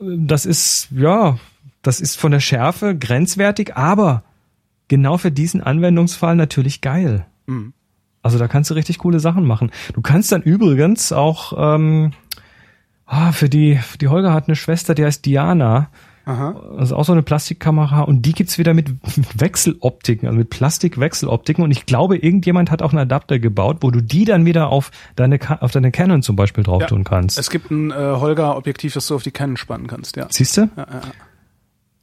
Das 0.00 0.46
ist, 0.46 0.88
ja, 0.90 1.36
das 1.82 2.00
ist 2.00 2.18
von 2.18 2.32
der 2.32 2.40
Schärfe 2.40 2.96
grenzwertig, 2.96 3.76
aber 3.76 4.22
genau 4.88 5.18
für 5.18 5.32
diesen 5.32 5.60
Anwendungsfall 5.62 6.36
natürlich 6.36 6.80
geil. 6.80 7.26
Mhm. 7.46 7.72
Also 8.22 8.38
da 8.38 8.46
kannst 8.46 8.70
du 8.70 8.74
richtig 8.74 8.98
coole 8.98 9.20
Sachen 9.20 9.44
machen. 9.44 9.72
Du 9.94 10.00
kannst 10.00 10.30
dann 10.30 10.42
übrigens 10.42 11.12
auch 11.12 11.54
ähm, 11.56 12.12
ah, 13.06 13.32
für 13.32 13.48
die 13.48 13.80
die 14.00 14.08
Holger 14.08 14.32
hat 14.32 14.48
eine 14.48 14.56
Schwester, 14.56 14.94
die 14.94 15.04
heißt 15.04 15.26
Diana. 15.26 15.88
Aha. 16.24 16.54
Das 16.76 16.90
ist 16.90 16.92
auch 16.92 17.04
so 17.04 17.10
eine 17.10 17.22
Plastikkamera 17.24 18.02
und 18.02 18.22
die 18.22 18.32
gibt's 18.32 18.56
wieder 18.56 18.74
mit, 18.74 18.94
Wechseloptiken, 19.34 20.28
also 20.28 20.38
mit 20.38 20.50
Plastikwechseloptiken. 20.50 21.64
Und 21.64 21.72
ich 21.72 21.84
glaube, 21.84 22.16
irgendjemand 22.16 22.70
hat 22.70 22.80
auch 22.80 22.90
einen 22.90 23.00
Adapter 23.00 23.40
gebaut, 23.40 23.78
wo 23.80 23.90
du 23.90 24.00
die 24.00 24.24
dann 24.24 24.44
wieder 24.46 24.68
auf 24.68 24.92
deine 25.16 25.40
auf 25.60 25.72
deine 25.72 25.90
Canon 25.90 26.22
zum 26.22 26.36
Beispiel 26.36 26.62
drauf 26.62 26.82
Ja, 26.82 26.86
tun 26.86 27.02
kannst. 27.02 27.38
Es 27.38 27.50
gibt 27.50 27.72
ein 27.72 27.90
äh, 27.90 27.94
Holga-Objektiv, 27.94 28.94
das 28.94 29.08
du 29.08 29.16
auf 29.16 29.24
die 29.24 29.32
Canon 29.32 29.56
spannen 29.56 29.88
kannst, 29.88 30.16
ja. 30.16 30.28
Siehst 30.30 30.56
du? 30.56 30.68
ja, 30.76 30.86
ja. 30.88 31.00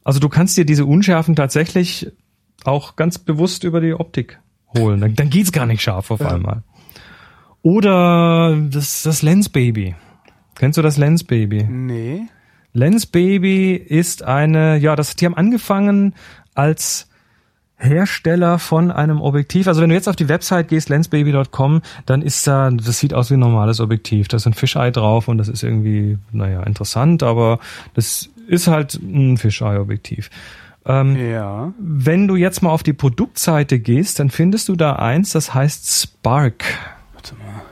Also 0.04 0.20
du 0.20 0.28
kannst 0.28 0.56
dir 0.56 0.64
diese 0.64 0.86
Unschärfen 0.86 1.36
tatsächlich 1.36 2.10
auch 2.64 2.96
ganz 2.96 3.18
bewusst 3.18 3.64
über 3.64 3.80
die 3.80 3.94
Optik 3.94 4.40
holen. 4.76 5.00
Dann, 5.00 5.14
dann 5.14 5.30
geht's 5.30 5.52
gar 5.52 5.66
nicht 5.66 5.82
scharf 5.82 6.10
auf 6.10 6.20
einmal. 6.22 6.62
Oder 7.62 8.56
das, 8.70 9.02
das 9.02 9.22
Lens 9.22 9.48
Baby. 9.48 9.94
Kennst 10.54 10.78
du 10.78 10.82
das 10.82 10.96
Lens 10.96 11.24
Baby? 11.24 11.64
Nee. 11.64 12.22
Lens 12.72 13.06
Baby 13.06 13.74
ist 13.74 14.22
eine, 14.22 14.76
ja, 14.76 14.96
das, 14.96 15.16
die 15.16 15.26
haben 15.26 15.36
angefangen 15.36 16.14
als 16.54 17.08
Hersteller 17.80 18.58
von 18.58 18.90
einem 18.90 19.20
Objektiv. 19.20 19.66
Also 19.66 19.80
wenn 19.80 19.88
du 19.88 19.94
jetzt 19.94 20.08
auf 20.08 20.16
die 20.16 20.28
Website 20.28 20.68
gehst, 20.68 20.90
lensbaby.com, 20.90 21.80
dann 22.04 22.22
ist 22.22 22.46
da, 22.46 22.70
das 22.70 22.98
sieht 22.98 23.14
aus 23.14 23.30
wie 23.30 23.34
ein 23.34 23.40
normales 23.40 23.80
Objektiv. 23.80 24.28
Da 24.28 24.36
ist 24.36 24.46
ein 24.46 24.52
Fisheye 24.52 24.92
drauf 24.92 25.28
und 25.28 25.38
das 25.38 25.48
ist 25.48 25.62
irgendwie, 25.62 26.18
naja, 26.30 26.62
interessant, 26.62 27.22
aber 27.22 27.58
das 27.94 28.28
ist 28.50 28.66
halt 28.66 28.94
ein 28.94 29.36
Fisheye-Objektiv. 29.36 30.30
Ähm, 30.86 31.14
Ja. 31.16 31.72
wenn 31.78 32.26
du 32.26 32.36
jetzt 32.36 32.62
mal 32.62 32.70
auf 32.70 32.82
die 32.82 32.92
Produktseite 32.94 33.78
gehst, 33.78 34.18
dann 34.18 34.30
findest 34.30 34.68
du 34.68 34.76
da 34.76 34.94
eins, 34.96 35.30
das 35.30 35.52
heißt 35.54 36.02
Spark. 36.02 36.64
Warte 37.14 37.34
mal. 37.34 37.62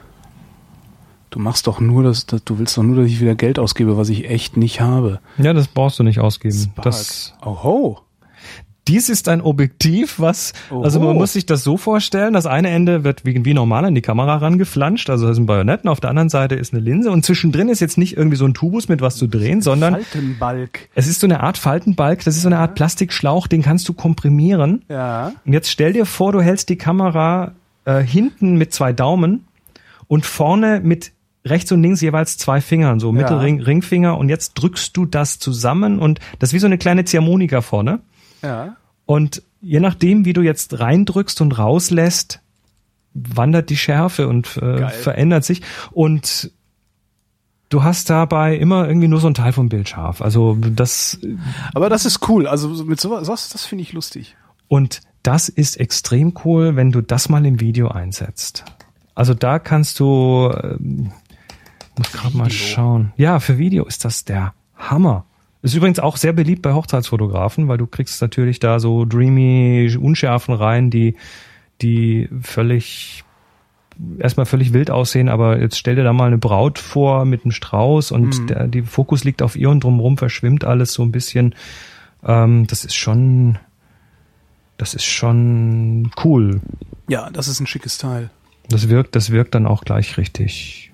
Du 1.31 1.39
machst 1.41 1.67
doch 1.67 1.81
nur 1.81 2.03
das, 2.03 2.27
das, 2.27 2.43
du 2.45 2.59
willst 2.59 2.77
doch 2.77 2.83
nur, 2.83 2.97
dass 2.97 3.07
ich 3.07 3.21
wieder 3.21 3.35
Geld 3.35 3.59
ausgebe, 3.59 3.97
was 3.99 4.09
ich 4.09 4.29
echt 4.31 4.57
nicht 4.57 4.81
habe. 4.81 5.21
Ja, 5.37 5.53
das 5.53 5.69
brauchst 5.69 5.99
du 5.99 6.03
nicht 6.03 6.21
ausgeben. 6.21 6.55
Spark. 6.57 6.85
Das, 6.85 7.35
Oho. 7.45 8.01
Dies 8.89 9.09
ist 9.09 9.29
ein 9.29 9.41
Objektiv, 9.41 10.19
was, 10.19 10.55
also 10.71 10.99
man 10.99 11.11
Oho. 11.11 11.19
muss 11.19 11.35
sich 11.35 11.47
das 11.47 11.63
so 11.63 11.77
vorstellen, 11.77 12.33
das 12.33 12.47
eine 12.47 12.71
Ende 12.71 13.05
wird 13.05 13.25
wie, 13.25 13.45
wie 13.45 13.55
normal 13.55 13.85
an 13.85 13.95
die 13.95 14.01
Kamera 14.01 14.37
rangeflanscht, 14.37 15.11
also 15.11 15.27
das 15.27 15.37
ist 15.37 15.43
ein 15.43 15.47
Bajonett 15.47 15.83
und 15.85 15.91
auf 15.91 16.01
der 16.01 16.11
anderen 16.11 16.31
Seite 16.31 16.55
ist 16.55 16.73
eine 16.73 16.83
Linse 16.83 17.11
und 17.11 17.25
zwischendrin 17.25 17.69
ist 17.69 17.81
jetzt 17.81 17.99
nicht 17.99 18.17
irgendwie 18.17 18.37
so 18.37 18.47
ein 18.47 18.55
Tubus 18.55 18.89
mit 18.89 19.01
was 19.01 19.17
zu 19.17 19.27
drehen, 19.27 19.61
sondern 19.61 19.95
Faltenbalg. 19.95 20.89
es 20.95 21.07
ist 21.07 21.21
so 21.21 21.27
eine 21.27 21.41
Art 21.41 21.59
Faltenbalg, 21.59 22.25
das 22.25 22.37
ist 22.37 22.43
so 22.43 22.49
eine 22.49 22.59
Art 22.59 22.75
Plastikschlauch, 22.75 23.47
den 23.47 23.63
kannst 23.63 23.89
du 23.89 23.93
komprimieren. 23.93 24.85
Ja. 24.89 25.33
Und 25.45 25.53
jetzt 25.53 25.71
stell 25.71 25.93
dir 25.93 26.07
vor, 26.07 26.33
du 26.33 26.41
hältst 26.41 26.69
die 26.71 26.77
Kamera 26.77 27.53
äh, 27.85 28.01
hinten 28.01 28.57
mit 28.57 28.73
zwei 28.73 28.93
Daumen 28.93 29.47
und 30.07 30.25
vorne 30.25 30.81
mit 30.83 31.13
rechts 31.45 31.71
und 31.73 31.83
links 31.83 32.01
jeweils 32.01 32.37
zwei 32.37 32.61
Fingern, 32.61 33.01
so 33.01 33.13
Mittelring, 33.13 33.61
Ringfinger 33.61 34.19
und 34.19 34.29
jetzt 34.29 34.55
drückst 34.55 34.97
du 34.97 35.07
das 35.07 35.39
zusammen 35.39 35.99
und 35.99 36.21
das 36.39 36.51
ist 36.51 36.55
wie 36.55 36.59
so 36.59 36.67
eine 36.67 36.79
kleine 36.79 37.05
Ziehharmonika 37.05 37.61
vorne. 37.61 38.01
Ja. 38.43 38.77
Und 39.07 39.43
je 39.61 39.81
nachdem, 39.81 40.25
wie 40.25 40.33
du 40.33 40.43
jetzt 40.43 40.79
reindrückst 40.79 41.41
und 41.41 41.59
rauslässt, 41.59 42.41
wandert 43.15 43.71
die 43.71 43.77
Schärfe 43.77 44.29
und 44.29 44.57
äh, 44.59 44.89
verändert 44.89 45.45
sich. 45.45 45.63
Und 45.91 46.53
du 47.69 47.83
hast 47.83 48.11
dabei 48.11 48.57
immer 48.57 48.87
irgendwie 48.87 49.09
nur 49.09 49.21
so 49.21 49.27
ein 49.27 49.35
Teil 49.35 49.53
vom 49.53 49.69
Bild 49.69 49.89
scharf. 49.89 50.23
Also 50.23 50.57
das 50.61 51.19
Aber 51.75 51.89
das 51.89 52.05
ist 52.05 52.29
cool. 52.29 52.47
Also 52.47 52.73
so 52.75 52.85
mit 52.85 53.01
sowas, 53.01 53.27
das, 53.27 53.49
das 53.49 53.65
finde 53.65 53.83
ich 53.83 53.93
lustig. 53.93 54.37
und 54.69 55.01
das 55.23 55.49
ist 55.49 55.79
extrem 55.79 56.33
cool, 56.45 56.77
wenn 56.77 56.93
du 56.93 57.01
das 57.01 57.29
mal 57.29 57.45
im 57.45 57.61
Video 57.61 57.89
einsetzt. 57.89 58.65
Also 59.15 59.35
da 59.35 59.59
kannst 59.59 59.99
du, 60.01 60.51
ähm, 60.63 61.13
muss 61.97 62.13
gerade 62.13 62.37
mal 62.37 62.51
schauen. 62.51 63.13
Ja, 63.17 63.41
für 63.41 63.59
Video 63.59 63.85
ist 63.85 64.05
das 64.05 64.25
der 64.25 64.55
Hammer. 64.77 65.27
Ist 65.63 65.75
übrigens 65.75 65.99
auch 65.99 66.17
sehr 66.17 66.33
beliebt 66.33 66.63
bei 66.63 66.73
Hochzeitsfotografen, 66.73 67.67
weil 67.67 67.79
du 67.79 67.87
kriegst 67.87 68.23
natürlich 68.23 68.61
da 68.61 68.79
so 68.79 69.05
dreamy 69.05 69.97
Unschärfen 70.01 70.55
rein, 70.55 70.91
die, 70.91 71.17
die 71.83 72.29
völlig, 72.43 73.25
erstmal 74.19 74.47
völlig 74.47 74.73
wild 74.73 74.91
aussehen, 74.91 75.29
aber 75.29 75.61
jetzt 75.61 75.77
stell 75.77 75.97
dir 75.97 76.05
da 76.05 76.13
mal 76.13 76.29
eine 76.29 76.39
Braut 76.39 76.79
vor 76.79 77.25
mit 77.25 77.45
einem 77.45 77.51
Strauß 77.51 78.13
und 78.13 78.51
der, 78.51 78.69
die 78.69 78.83
Fokus 78.83 79.25
liegt 79.25 79.43
auf 79.43 79.57
ihr 79.57 79.69
und 79.69 79.83
drumherum 79.83 80.17
verschwimmt 80.17 80.65
alles 80.65 80.93
so 80.93 81.03
ein 81.03 81.11
bisschen. 81.11 81.57
Ähm, 82.25 82.69
das 82.69 82.85
ist 82.85 82.95
schon, 82.95 83.59
das 84.77 84.95
ist 84.95 85.05
schon 85.05 86.13
cool. 86.25 86.61
Ja, 87.09 87.31
das 87.31 87.49
ist 87.49 87.59
ein 87.59 87.67
schickes 87.67 87.99
Teil. 87.99 88.31
Das 88.69 88.89
wirkt, 88.89 89.17
das 89.17 89.31
wirkt 89.31 89.57
dann 89.57 89.67
auch 89.67 89.83
gleich 89.83 90.19
richtig, 90.19 90.93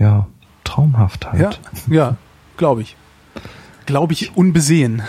ja, 0.00 0.26
traumhaft 0.64 1.30
halt. 1.30 1.60
Ja, 1.88 1.94
ja, 1.94 2.16
glaube 2.56 2.82
ich. 2.82 2.96
Glaube 3.86 4.12
ich 4.12 4.36
unbesehen. 4.36 5.02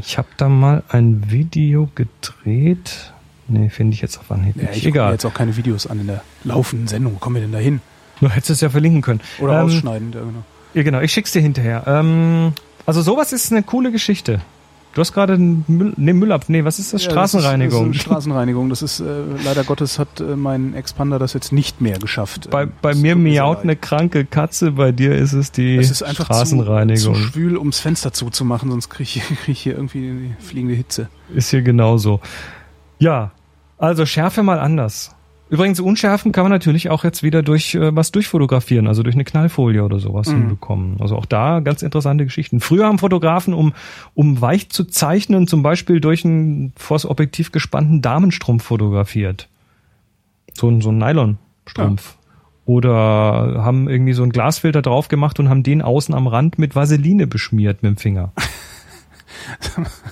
Ich 0.00 0.18
habe 0.18 0.28
da 0.36 0.48
mal 0.48 0.82
ein 0.88 1.30
Video 1.30 1.88
gedreht. 1.94 3.12
Nee, 3.48 3.68
finde 3.70 3.94
ich 3.94 4.00
jetzt 4.00 4.18
auf 4.18 4.30
Anhieb 4.30 4.56
Ja, 4.62 4.68
ich 4.72 4.86
Egal. 4.86 5.12
jetzt 5.12 5.24
auch 5.24 5.34
keine 5.34 5.56
Videos 5.56 5.86
an 5.86 6.00
in 6.00 6.06
der 6.06 6.22
laufenden 6.44 6.86
Sendung. 6.86 7.14
Wo 7.14 7.18
kommen 7.18 7.36
wir 7.36 7.42
denn 7.42 7.52
da 7.52 7.58
hin? 7.58 7.80
Du 8.20 8.28
hättest 8.28 8.50
es 8.50 8.60
ja 8.60 8.70
verlinken 8.70 9.02
können. 9.02 9.20
Oder 9.40 9.58
ähm, 9.60 9.66
ausschneiden. 9.66 10.12
Ja, 10.12 10.20
genau. 10.20 10.44
Ja, 10.74 10.82
genau. 10.82 11.00
Ich 11.00 11.12
schick's 11.12 11.32
dir 11.32 11.42
hinterher. 11.42 11.82
Ähm, 11.86 12.52
also 12.86 13.02
sowas 13.02 13.32
ist 13.32 13.50
eine 13.50 13.62
coole 13.62 13.90
Geschichte. 13.90 14.40
Du 14.92 15.00
hast 15.00 15.12
gerade 15.12 15.34
einen 15.34 15.64
Müll, 15.68 15.92
nee, 15.96 16.12
Müll 16.12 16.32
ab. 16.32 16.44
Nee, 16.48 16.64
was 16.64 16.80
ist 16.80 16.92
das? 16.92 17.04
Ja, 17.04 17.10
Straßenreinigung. 17.12 17.70
Das 17.70 17.80
ist, 17.80 17.90
das 17.90 17.96
ist 17.96 18.02
Straßenreinigung. 18.02 18.68
Das 18.70 18.82
ist, 18.82 19.00
äh, 19.00 19.04
leider 19.44 19.62
Gottes 19.62 20.00
hat 20.00 20.20
äh, 20.20 20.34
mein 20.34 20.74
Expander 20.74 21.20
das 21.20 21.32
jetzt 21.32 21.52
nicht 21.52 21.80
mehr 21.80 21.98
geschafft. 21.98 22.50
bei, 22.50 22.64
Ähm, 22.64 22.72
bei 22.82 22.94
mir 22.94 23.14
miaut 23.14 23.60
eine 23.62 23.76
kranke 23.76 24.24
Katze, 24.24 24.72
bei 24.72 24.90
dir 24.90 25.14
ist 25.14 25.32
es 25.32 25.52
die 25.52 25.76
Es 25.76 25.90
ist 25.92 26.02
einfach 26.02 26.26
zu, 26.26 26.34
Straßenreinigung. 26.34 27.14
zu 27.14 27.20
schwül, 27.20 27.56
ums 27.56 27.78
Fenster 27.78 28.12
zuzumachen, 28.12 28.70
sonst 28.70 28.88
kriege 28.88 29.04
ich, 29.04 29.22
krieg 29.44 29.48
ich 29.48 29.60
hier 29.60 29.76
irgendwie 29.76 30.00
die 30.00 30.44
fliegende 30.44 30.74
Hitze. 30.74 31.08
Ist 31.32 31.50
hier 31.50 31.62
genauso. 31.62 32.20
Ja, 32.98 33.30
also 33.78 34.04
Schärfe 34.06 34.42
mal 34.42 34.58
anders. 34.58 35.14
Übrigens, 35.50 35.80
Unschärfen 35.80 36.30
kann 36.32 36.44
man 36.44 36.52
natürlich 36.52 36.90
auch 36.90 37.02
jetzt 37.02 37.22
wieder 37.24 37.42
durch 37.42 37.74
äh, 37.74 37.94
was 37.94 38.12
durchfotografieren, 38.12 38.86
also 38.86 39.02
durch 39.02 39.16
eine 39.16 39.24
Knallfolie 39.24 39.82
oder 39.82 39.98
sowas 39.98 40.28
Mhm. 40.28 40.36
hinbekommen. 40.38 40.96
Also 41.00 41.16
auch 41.16 41.26
da 41.26 41.58
ganz 41.60 41.82
interessante 41.82 42.24
Geschichten. 42.24 42.60
Früher 42.60 42.86
haben 42.86 42.98
Fotografen, 43.00 43.52
um, 43.52 43.72
um 44.14 44.40
weich 44.40 44.70
zu 44.70 44.84
zeichnen, 44.84 45.46
zum 45.48 45.62
Beispiel 45.62 46.00
durch 46.00 46.24
einen 46.24 46.72
vors 46.76 47.04
Objektiv 47.04 47.50
gespannten 47.50 48.00
Damenstrumpf 48.00 48.62
fotografiert. 48.62 49.48
So 50.54 50.68
ein, 50.68 50.80
so 50.80 50.90
ein 50.90 50.98
Nylonstrumpf. 50.98 52.16
Oder 52.64 53.64
haben 53.64 53.88
irgendwie 53.88 54.12
so 54.12 54.22
einen 54.22 54.30
Glasfilter 54.30 54.82
drauf 54.82 55.08
gemacht 55.08 55.40
und 55.40 55.48
haben 55.48 55.64
den 55.64 55.82
außen 55.82 56.14
am 56.14 56.28
Rand 56.28 56.58
mit 56.60 56.76
Vaseline 56.76 57.26
beschmiert 57.26 57.82
mit 57.82 57.90
dem 57.90 57.96
Finger. 57.96 58.32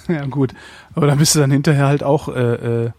Ja, 0.09 0.25
gut. 0.27 0.55
Aber 0.95 1.07
da 1.07 1.15
bist 1.15 1.35
du 1.35 1.41
dann 1.41 1.51
hinterher 1.51 1.87
halt 1.87 2.03
auch, 2.03 2.29
äh, 2.29 2.85
äh, 2.87 2.91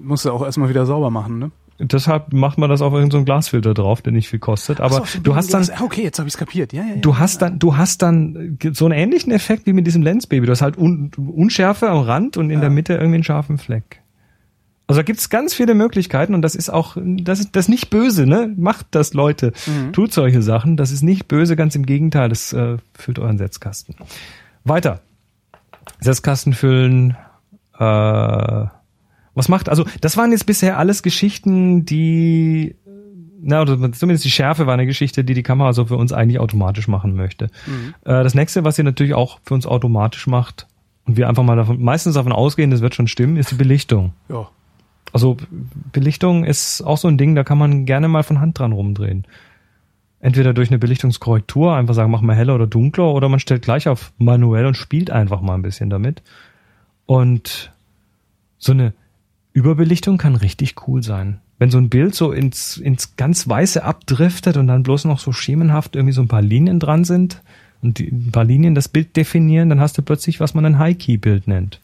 musst 0.00 0.24
du 0.24 0.32
auch 0.32 0.44
erstmal 0.44 0.68
wieder 0.68 0.86
sauber 0.86 1.10
machen, 1.10 1.38
ne? 1.38 1.50
Deshalb 1.80 2.32
macht 2.32 2.58
man 2.58 2.68
das 2.68 2.82
auf 2.82 2.92
irgendeinen 2.92 3.20
so 3.20 3.24
Glasfilter 3.24 3.72
drauf, 3.72 4.02
der 4.02 4.12
nicht 4.12 4.28
viel 4.28 4.40
kostet. 4.40 4.80
Aber 4.80 5.06
so, 5.06 5.20
du 5.22 5.36
hast 5.36 5.54
dann, 5.54 5.64
Ah, 5.76 5.82
Okay, 5.84 6.02
jetzt 6.02 6.18
habe 6.18 6.26
ich 6.28 6.34
es 6.34 6.38
kapiert. 6.38 6.72
Ja, 6.72 6.82
ja, 6.82 6.88
ja. 6.94 7.00
du 7.00 7.18
hast 7.18 7.40
dann, 7.40 7.60
du 7.60 7.76
hast 7.76 8.02
dann 8.02 8.58
so 8.72 8.86
einen 8.86 8.94
ähnlichen 8.98 9.30
Effekt 9.32 9.64
wie 9.66 9.72
mit 9.72 9.86
diesem 9.86 10.02
Lensbaby. 10.02 10.44
Du 10.46 10.50
hast 10.50 10.60
halt 10.60 10.76
Un 10.76 11.12
Unschärfe 11.16 11.88
am 11.88 11.98
Rand 11.98 12.36
und 12.36 12.46
in 12.50 12.54
Ja. 12.56 12.60
der 12.62 12.70
Mitte 12.70 12.94
irgendwie 12.94 13.14
einen 13.14 13.22
scharfen 13.24 13.58
Fleck. 13.58 14.00
Also 14.88 14.98
da 14.98 15.02
gibt's 15.04 15.30
ganz 15.30 15.54
viele 15.54 15.74
Möglichkeiten 15.74 16.34
und 16.34 16.42
das 16.42 16.56
ist 16.56 16.68
auch, 16.68 16.96
das 16.96 17.38
ist 17.38 17.54
das 17.54 17.66
ist 17.66 17.68
nicht 17.68 17.90
böse, 17.90 18.26
ne? 18.26 18.52
Macht 18.56 18.86
das, 18.92 19.14
Leute. 19.14 19.52
Mhm. 19.66 19.92
Tut 19.92 20.12
solche 20.12 20.42
Sachen. 20.42 20.76
Das 20.76 20.90
ist 20.90 21.02
nicht 21.02 21.28
böse, 21.28 21.54
ganz 21.54 21.76
im 21.76 21.86
Gegenteil. 21.86 22.28
Das 22.28 22.52
äh, 22.54 22.78
füllt 22.94 23.20
euren 23.20 23.38
Setzkasten. 23.38 23.94
Weiter. 24.64 25.00
Setzkasten 26.00 26.54
füllen. 26.54 27.16
Äh, 27.78 28.66
was 29.38 29.48
macht, 29.48 29.68
also 29.68 29.84
das 30.00 30.16
waren 30.16 30.32
jetzt 30.32 30.46
bisher 30.46 30.78
alles 30.78 31.02
Geschichten, 31.02 31.84
die, 31.84 32.74
na, 33.40 33.62
oder 33.62 33.92
zumindest 33.92 34.24
die 34.24 34.30
Schärfe 34.30 34.66
war 34.66 34.74
eine 34.74 34.86
Geschichte, 34.86 35.24
die 35.24 35.34
die 35.34 35.42
Kamera 35.42 35.72
so 35.72 35.86
für 35.86 35.96
uns 35.96 36.12
eigentlich 36.12 36.40
automatisch 36.40 36.88
machen 36.88 37.14
möchte. 37.14 37.46
Äh, 38.04 38.22
das 38.24 38.34
nächste, 38.34 38.64
was 38.64 38.76
sie 38.76 38.82
natürlich 38.82 39.14
auch 39.14 39.38
für 39.44 39.54
uns 39.54 39.66
automatisch 39.66 40.26
macht, 40.26 40.66
und 41.06 41.16
wir 41.16 41.28
einfach 41.28 41.42
mal 41.42 41.56
davon, 41.56 41.82
meistens 41.82 42.14
davon 42.14 42.32
ausgehen, 42.32 42.70
das 42.70 42.82
wird 42.82 42.94
schon 42.94 43.08
stimmen, 43.08 43.38
ist 43.38 43.50
die 43.50 43.54
Belichtung. 43.54 44.12
Ja. 44.28 44.48
Also 45.12 45.38
Belichtung 45.92 46.44
ist 46.44 46.82
auch 46.82 46.98
so 46.98 47.08
ein 47.08 47.16
Ding, 47.16 47.34
da 47.34 47.44
kann 47.44 47.56
man 47.56 47.86
gerne 47.86 48.08
mal 48.08 48.22
von 48.22 48.40
Hand 48.40 48.58
dran 48.58 48.72
rumdrehen. 48.72 49.26
Entweder 50.20 50.52
durch 50.52 50.68
eine 50.68 50.78
Belichtungskorrektur, 50.78 51.74
einfach 51.74 51.94
sagen, 51.94 52.10
mach 52.10 52.20
mal 52.20 52.36
heller 52.36 52.54
oder 52.54 52.66
dunkler, 52.66 53.14
oder 53.14 53.30
man 53.30 53.40
stellt 53.40 53.62
gleich 53.62 53.88
auf 53.88 54.12
manuell 54.18 54.66
und 54.66 54.76
spielt 54.76 55.10
einfach 55.10 55.40
mal 55.40 55.54
ein 55.54 55.62
bisschen 55.62 55.88
damit. 55.88 56.22
Und 57.06 57.72
so 58.58 58.72
eine 58.72 58.92
Überbelichtung 59.52 60.18
kann 60.18 60.36
richtig 60.36 60.86
cool 60.86 61.02
sein. 61.02 61.40
Wenn 61.58 61.70
so 61.70 61.78
ein 61.78 61.88
Bild 61.88 62.14
so 62.14 62.30
ins, 62.32 62.76
ins 62.76 63.16
ganz 63.16 63.48
Weiße 63.48 63.82
abdriftet 63.82 64.56
und 64.56 64.68
dann 64.68 64.84
bloß 64.84 65.06
noch 65.06 65.18
so 65.18 65.32
schemenhaft 65.32 65.96
irgendwie 65.96 66.12
so 66.12 66.22
ein 66.22 66.28
paar 66.28 66.42
Linien 66.42 66.78
dran 66.78 67.04
sind 67.04 67.42
und 67.82 67.98
die, 67.98 68.08
ein 68.08 68.30
paar 68.30 68.44
Linien 68.44 68.74
das 68.74 68.88
Bild 68.88 69.16
definieren, 69.16 69.68
dann 69.68 69.80
hast 69.80 69.98
du 69.98 70.02
plötzlich, 70.02 70.38
was 70.38 70.54
man 70.54 70.64
ein 70.64 70.78
High-Key-Bild 70.78 71.48
nennt. 71.48 71.80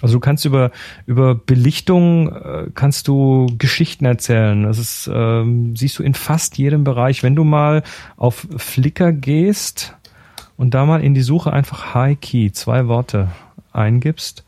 Also 0.00 0.14
du 0.14 0.20
kannst 0.20 0.44
über 0.44 0.70
über 1.06 1.34
Belichtung 1.34 2.32
äh, 2.32 2.66
kannst 2.74 3.06
du 3.08 3.46
Geschichten 3.58 4.04
erzählen. 4.04 4.62
Das 4.62 4.78
ist 4.78 5.10
ähm, 5.12 5.76
siehst 5.76 5.98
du 5.98 6.02
in 6.02 6.14
fast 6.14 6.58
jedem 6.58 6.84
Bereich. 6.84 7.22
Wenn 7.22 7.36
du 7.36 7.44
mal 7.44 7.82
auf 8.16 8.46
Flickr 8.56 9.12
gehst 9.12 9.96
und 10.56 10.74
da 10.74 10.86
mal 10.86 11.02
in 11.02 11.14
die 11.14 11.22
Suche 11.22 11.52
einfach 11.52 11.94
High 11.94 12.18
Key 12.20 12.50
zwei 12.52 12.88
Worte 12.88 13.28
eingibst, 13.72 14.44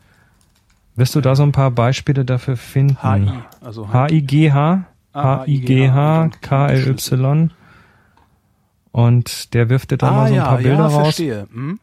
wirst 0.95 1.15
du 1.15 1.21
da 1.21 1.35
so 1.35 1.43
ein 1.43 1.51
paar 1.51 1.71
Beispiele 1.71 2.25
dafür 2.25 2.57
finden. 2.57 2.97
HI. 3.01 3.31
Also 3.61 3.91
H 3.91 4.07
I 4.09 4.21
G 4.21 4.51
H 4.51 4.85
H 5.13 5.45
I 5.47 5.59
G 5.61 5.89
H 5.89 6.29
K 6.41 6.67
L 6.67 6.87
Y 6.89 7.49
und 8.91 9.53
der 9.53 9.69
wirft 9.69 9.91
dir 9.91 9.97
dann 9.97 10.15
mal 10.15 10.27
so 10.29 10.35
ein 10.35 10.39
paar 10.41 10.57
Bilder 10.57 10.85
Ah, 10.85 10.89
ja, 10.89 10.95
raus. 10.95 11.03
verstehe. 11.03 11.47
Hm? 11.51 11.79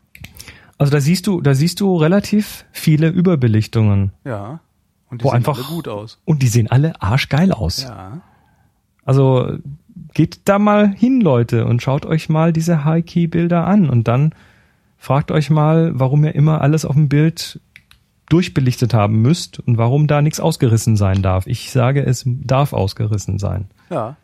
Also 0.79 0.93
da 0.93 1.01
siehst 1.01 1.27
du, 1.27 1.41
da 1.41 1.55
siehst 1.55 1.81
du 1.81 1.97
relativ 1.97 2.65
viele 2.73 3.09
Überbelichtungen. 3.09 4.13
Ja. 4.25 4.61
Und 5.11 5.21
die 5.23 5.27
sehen 5.27 5.35
einfach- 5.35 5.59
alle 5.59 5.67
gut 5.67 5.89
aus. 5.89 6.19
Und 6.25 6.43
die 6.43 6.47
sehen 6.49 6.71
alle 6.71 7.01
arschgeil 7.03 7.53
aus. 7.53 7.83
Ja. 7.83 8.21
Also 9.05 9.59
geht 10.15 10.41
da 10.45 10.59
mal 10.59 10.89
hin, 10.89 11.21
Leute, 11.21 11.67
und 11.67 11.83
schaut 11.83 12.07
euch 12.07 12.29
mal 12.29 12.53
diese 12.53 12.85
High-Key-Bilder 12.85 13.67
an 13.67 13.91
und 13.91 14.07
dann 14.09 14.33
fragt 14.97 15.31
euch 15.33 15.51
mal, 15.51 15.91
warum 15.95 16.25
ihr 16.25 16.35
immer 16.35 16.61
alles 16.61 16.85
auf 16.85 16.95
dem 16.95 17.09
Bild 17.09 17.61
durchbelichtet 18.31 18.95
haben 18.95 19.21
müsst 19.21 19.61
und 19.61 19.77
warum 19.77 20.07
da 20.07 20.23
nichts 20.23 20.41
ausgerissen 20.41 20.97
sein 20.97 21.21
darf. 21.21 21.47
Ich 21.47 21.71
sage, 21.71 22.05
es 22.05 22.25
darf 22.27 22.73
ausgerissen 22.73 23.39
sein. 23.39 23.67
Ja. 23.91 24.17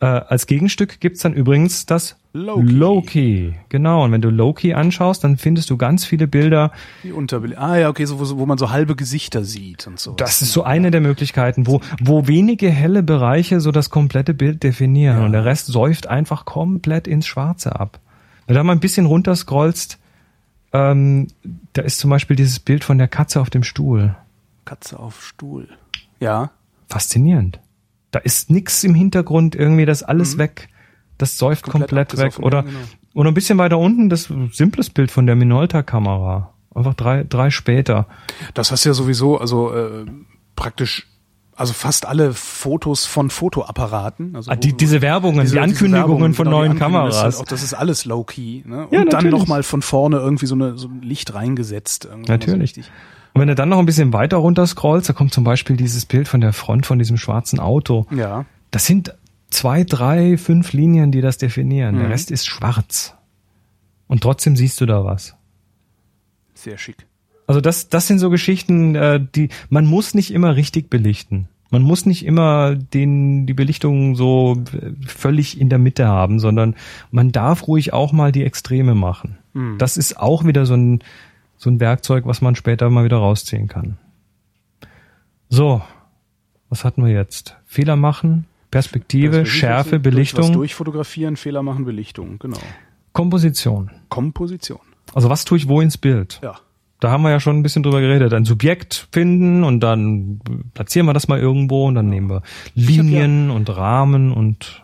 Äh, 0.00 0.06
als 0.06 0.46
Gegenstück 0.46 1.00
gibt's 1.00 1.22
dann 1.22 1.32
übrigens 1.32 1.86
das 1.86 2.16
Low-Key. 2.34 2.72
Low-Key. 2.72 3.52
Genau, 3.68 4.04
und 4.04 4.12
wenn 4.12 4.20
du 4.20 4.28
Low-Key 4.28 4.74
anschaust, 4.74 5.22
dann 5.22 5.36
findest 5.36 5.70
du 5.70 5.76
ganz 5.76 6.04
viele 6.04 6.26
Bilder. 6.26 6.72
Die 7.04 7.12
Unterbild. 7.12 7.56
Ah 7.56 7.78
ja, 7.78 7.88
okay, 7.88 8.04
so, 8.04 8.18
wo, 8.18 8.38
wo 8.38 8.44
man 8.44 8.58
so 8.58 8.70
halbe 8.70 8.96
Gesichter 8.96 9.44
sieht 9.44 9.86
und 9.86 10.00
so. 10.00 10.12
Das 10.12 10.42
ist 10.42 10.52
so 10.52 10.64
eine 10.64 10.90
der 10.90 11.00
Möglichkeiten, 11.00 11.66
wo, 11.66 11.80
wo 12.00 12.26
wenige 12.26 12.68
helle 12.70 13.02
Bereiche 13.02 13.60
so 13.60 13.70
das 13.70 13.88
komplette 13.88 14.34
Bild 14.34 14.62
definieren 14.62 15.24
und 15.24 15.32
der 15.32 15.44
Rest 15.44 15.66
säuft 15.66 16.08
einfach 16.08 16.44
komplett 16.44 17.06
ins 17.06 17.26
Schwarze 17.26 17.78
ab. 17.78 18.00
Wenn 18.46 18.54
du 18.54 18.58
da 18.58 18.64
mal 18.64 18.72
ein 18.72 18.80
bisschen 18.80 19.06
runterscrollst, 19.06 19.98
ähm, 20.74 21.28
da 21.72 21.82
ist 21.82 22.00
zum 22.00 22.10
Beispiel 22.10 22.36
dieses 22.36 22.58
Bild 22.58 22.82
von 22.82 22.98
der 22.98 23.08
Katze 23.08 23.40
auf 23.40 23.48
dem 23.48 23.62
Stuhl. 23.62 24.16
Katze 24.64 24.98
auf 24.98 25.24
Stuhl. 25.24 25.68
Ja. 26.18 26.50
Faszinierend. 26.88 27.60
Da 28.10 28.18
ist 28.18 28.50
nix 28.50 28.82
im 28.82 28.94
Hintergrund 28.94 29.54
irgendwie, 29.54 29.86
das 29.86 30.02
alles 30.02 30.36
weg. 30.36 30.68
Das 31.16 31.38
säuft 31.38 31.64
Komplett 31.64 32.10
komplett, 32.10 32.18
weg. 32.18 32.44
Oder, 32.44 32.64
genau. 32.64 32.78
oder 33.14 33.30
ein 33.30 33.34
bisschen 33.34 33.56
weiter 33.56 33.78
unten 33.78 34.08
das 34.08 34.32
simples 34.50 34.90
Bild 34.90 35.12
von 35.12 35.26
der 35.26 35.36
Minolta-Kamera. 35.36 36.52
Einfach 36.74 36.94
drei, 36.94 37.22
drei 37.22 37.50
später. 37.50 38.08
Das 38.52 38.72
hast 38.72 38.84
du 38.84 38.88
ja 38.88 38.94
sowieso, 38.94 39.38
also 39.38 39.72
äh, 39.72 40.06
praktisch, 40.56 41.06
also 41.56 41.72
fast 41.72 42.06
alle 42.06 42.32
Fotos 42.32 43.06
von 43.06 43.30
Fotoapparaten. 43.30 44.34
Also 44.36 44.50
Ah, 44.50 44.56
die, 44.56 44.72
diese 44.76 45.00
Werbungen, 45.02 45.40
diese- 45.42 45.54
die 45.56 45.60
diese 45.60 45.62
Ankündigungen 45.62 46.08
Werbungen, 46.10 46.34
von 46.34 46.44
genau, 46.46 46.58
neuen 46.58 46.70
Ankündigungen, 46.72 47.10
Kameras. 47.10 47.22
halt 47.22 47.36
auch, 47.36 47.44
das 47.44 47.62
ist 47.62 47.74
alles 47.74 48.04
low-key. 48.04 48.62
Ne? 48.66 48.86
Und 48.88 48.92
Ja, 48.92 49.04
dann 49.04 49.28
nochmal 49.30 49.62
von 49.62 49.82
vorne 49.82 50.16
irgendwie 50.18 50.46
so, 50.46 50.54
eine, 50.54 50.76
so 50.76 50.88
ein 50.88 51.02
Licht 51.02 51.32
reingesetzt. 51.34 52.08
so 52.10 52.16
Natürlich. 52.16 52.60
richtig. 52.62 52.90
Und 53.34 53.40
wenn 53.40 53.48
du 53.48 53.54
dann 53.54 53.68
noch 53.68 53.78
ein 53.78 53.86
bisschen 53.86 54.12
weiter 54.12 54.36
runter 54.36 54.66
scrollst, 54.66 55.08
da 55.08 55.12
kommt 55.12 55.32
zum 55.34 55.42
Beispiel 55.44 55.76
dieses 55.76 56.06
Bild 56.06 56.28
von 56.28 56.40
der 56.40 56.52
Front 56.52 56.86
von 56.86 56.98
diesem 56.98 57.16
schwarzen 57.16 57.58
Auto. 57.58 58.06
Ja. 58.14 58.44
Das 58.70 58.86
sind 58.86 59.12
zwei, 59.50 59.82
drei, 59.84 60.36
fünf 60.36 60.72
Linien, 60.72 61.10
die 61.12 61.20
das 61.20 61.38
definieren. 61.38 61.96
Mhm. 61.96 62.00
Der 62.00 62.10
Rest 62.10 62.30
ist 62.30 62.46
schwarz. 62.46 63.14
Und 64.06 64.22
trotzdem 64.22 64.54
siehst 64.56 64.80
du 64.80 64.86
da 64.86 65.04
was. 65.04 65.34
Sehr 66.54 66.78
schick. 66.78 67.06
Also 67.46 67.60
das, 67.60 67.88
das 67.88 68.06
sind 68.06 68.18
so 68.18 68.30
Geschichten, 68.30 68.94
äh, 68.94 69.20
die 69.34 69.48
man 69.68 69.86
muss 69.86 70.14
nicht 70.14 70.32
immer 70.32 70.56
richtig 70.56 70.90
belichten. 70.90 71.48
Man 71.70 71.82
muss 71.82 72.06
nicht 72.06 72.24
immer 72.24 72.74
den 72.74 73.46
die 73.46 73.54
Belichtung 73.54 74.16
so 74.16 74.62
äh, 74.72 74.92
völlig 75.06 75.60
in 75.60 75.68
der 75.68 75.78
Mitte 75.78 76.06
haben, 76.06 76.38
sondern 76.38 76.76
man 77.10 77.32
darf 77.32 77.66
ruhig 77.66 77.92
auch 77.92 78.12
mal 78.12 78.32
die 78.32 78.44
Extreme 78.44 78.94
machen. 78.94 79.38
Mhm. 79.52 79.78
Das 79.78 79.96
ist 79.96 80.18
auch 80.18 80.44
wieder 80.44 80.66
so 80.66 80.74
ein 80.74 81.00
so 81.56 81.70
ein 81.70 81.80
Werkzeug, 81.80 82.26
was 82.26 82.40
man 82.40 82.56
später 82.56 82.88
mal 82.90 83.04
wieder 83.04 83.16
rausziehen 83.16 83.68
kann. 83.68 83.98
So, 85.48 85.82
was 86.68 86.84
hatten 86.84 87.04
wir 87.04 87.12
jetzt? 87.12 87.56
Fehler 87.64 87.96
machen, 87.96 88.46
Perspektive, 88.70 89.40
Das 89.40 89.48
Schärfe, 89.48 89.90
durch 89.90 90.02
Belichtung, 90.02 90.52
durchfotografieren, 90.52 91.36
Fehler 91.36 91.62
machen, 91.62 91.84
Belichtung. 91.84 92.38
Genau. 92.38 92.58
Komposition. 93.12 93.90
Komposition. 94.08 94.80
Also 95.14 95.30
was 95.30 95.44
tue 95.44 95.58
ich 95.58 95.68
wo 95.68 95.80
ins 95.80 95.96
Bild? 95.96 96.40
Ja. 96.42 96.56
Da 97.04 97.10
haben 97.10 97.22
wir 97.22 97.30
ja 97.30 97.38
schon 97.38 97.58
ein 97.58 97.62
bisschen 97.62 97.82
drüber 97.82 98.00
geredet. 98.00 98.32
Ein 98.32 98.46
Subjekt 98.46 99.08
finden 99.12 99.62
und 99.62 99.80
dann 99.80 100.40
platzieren 100.72 101.06
wir 101.06 101.12
das 101.12 101.28
mal 101.28 101.38
irgendwo 101.38 101.86
und 101.86 101.94
dann 101.94 102.08
nehmen 102.08 102.30
wir 102.30 102.42
Linien 102.74 103.50
und 103.50 103.68
Rahmen 103.76 104.32
und 104.32 104.82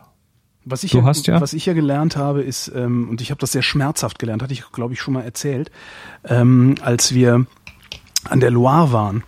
Was 0.66 0.84
ich, 0.84 0.90
Du 0.92 0.98
ja, 0.98 1.04
hast 1.04 1.26
ja- 1.26 1.40
was 1.40 1.54
ich 1.54 1.64
ja 1.64 1.72
gelernt 1.72 2.18
habe, 2.18 2.42
ist, 2.42 2.70
ähm, 2.76 3.08
und 3.08 3.22
ich 3.22 3.30
habe 3.30 3.40
das 3.40 3.52
sehr 3.52 3.62
schmerzhaft 3.62 4.18
gelernt, 4.18 4.42
hatte 4.42 4.52
ich, 4.52 4.70
glaube 4.70 4.92
ich, 4.92 5.00
schon 5.00 5.14
mal 5.14 5.22
erzählt, 5.22 5.70
ähm, 6.28 6.74
als 6.82 7.14
wir 7.14 7.46
an 8.28 8.40
der 8.40 8.50
Loire 8.50 8.92
waren. 8.92 9.22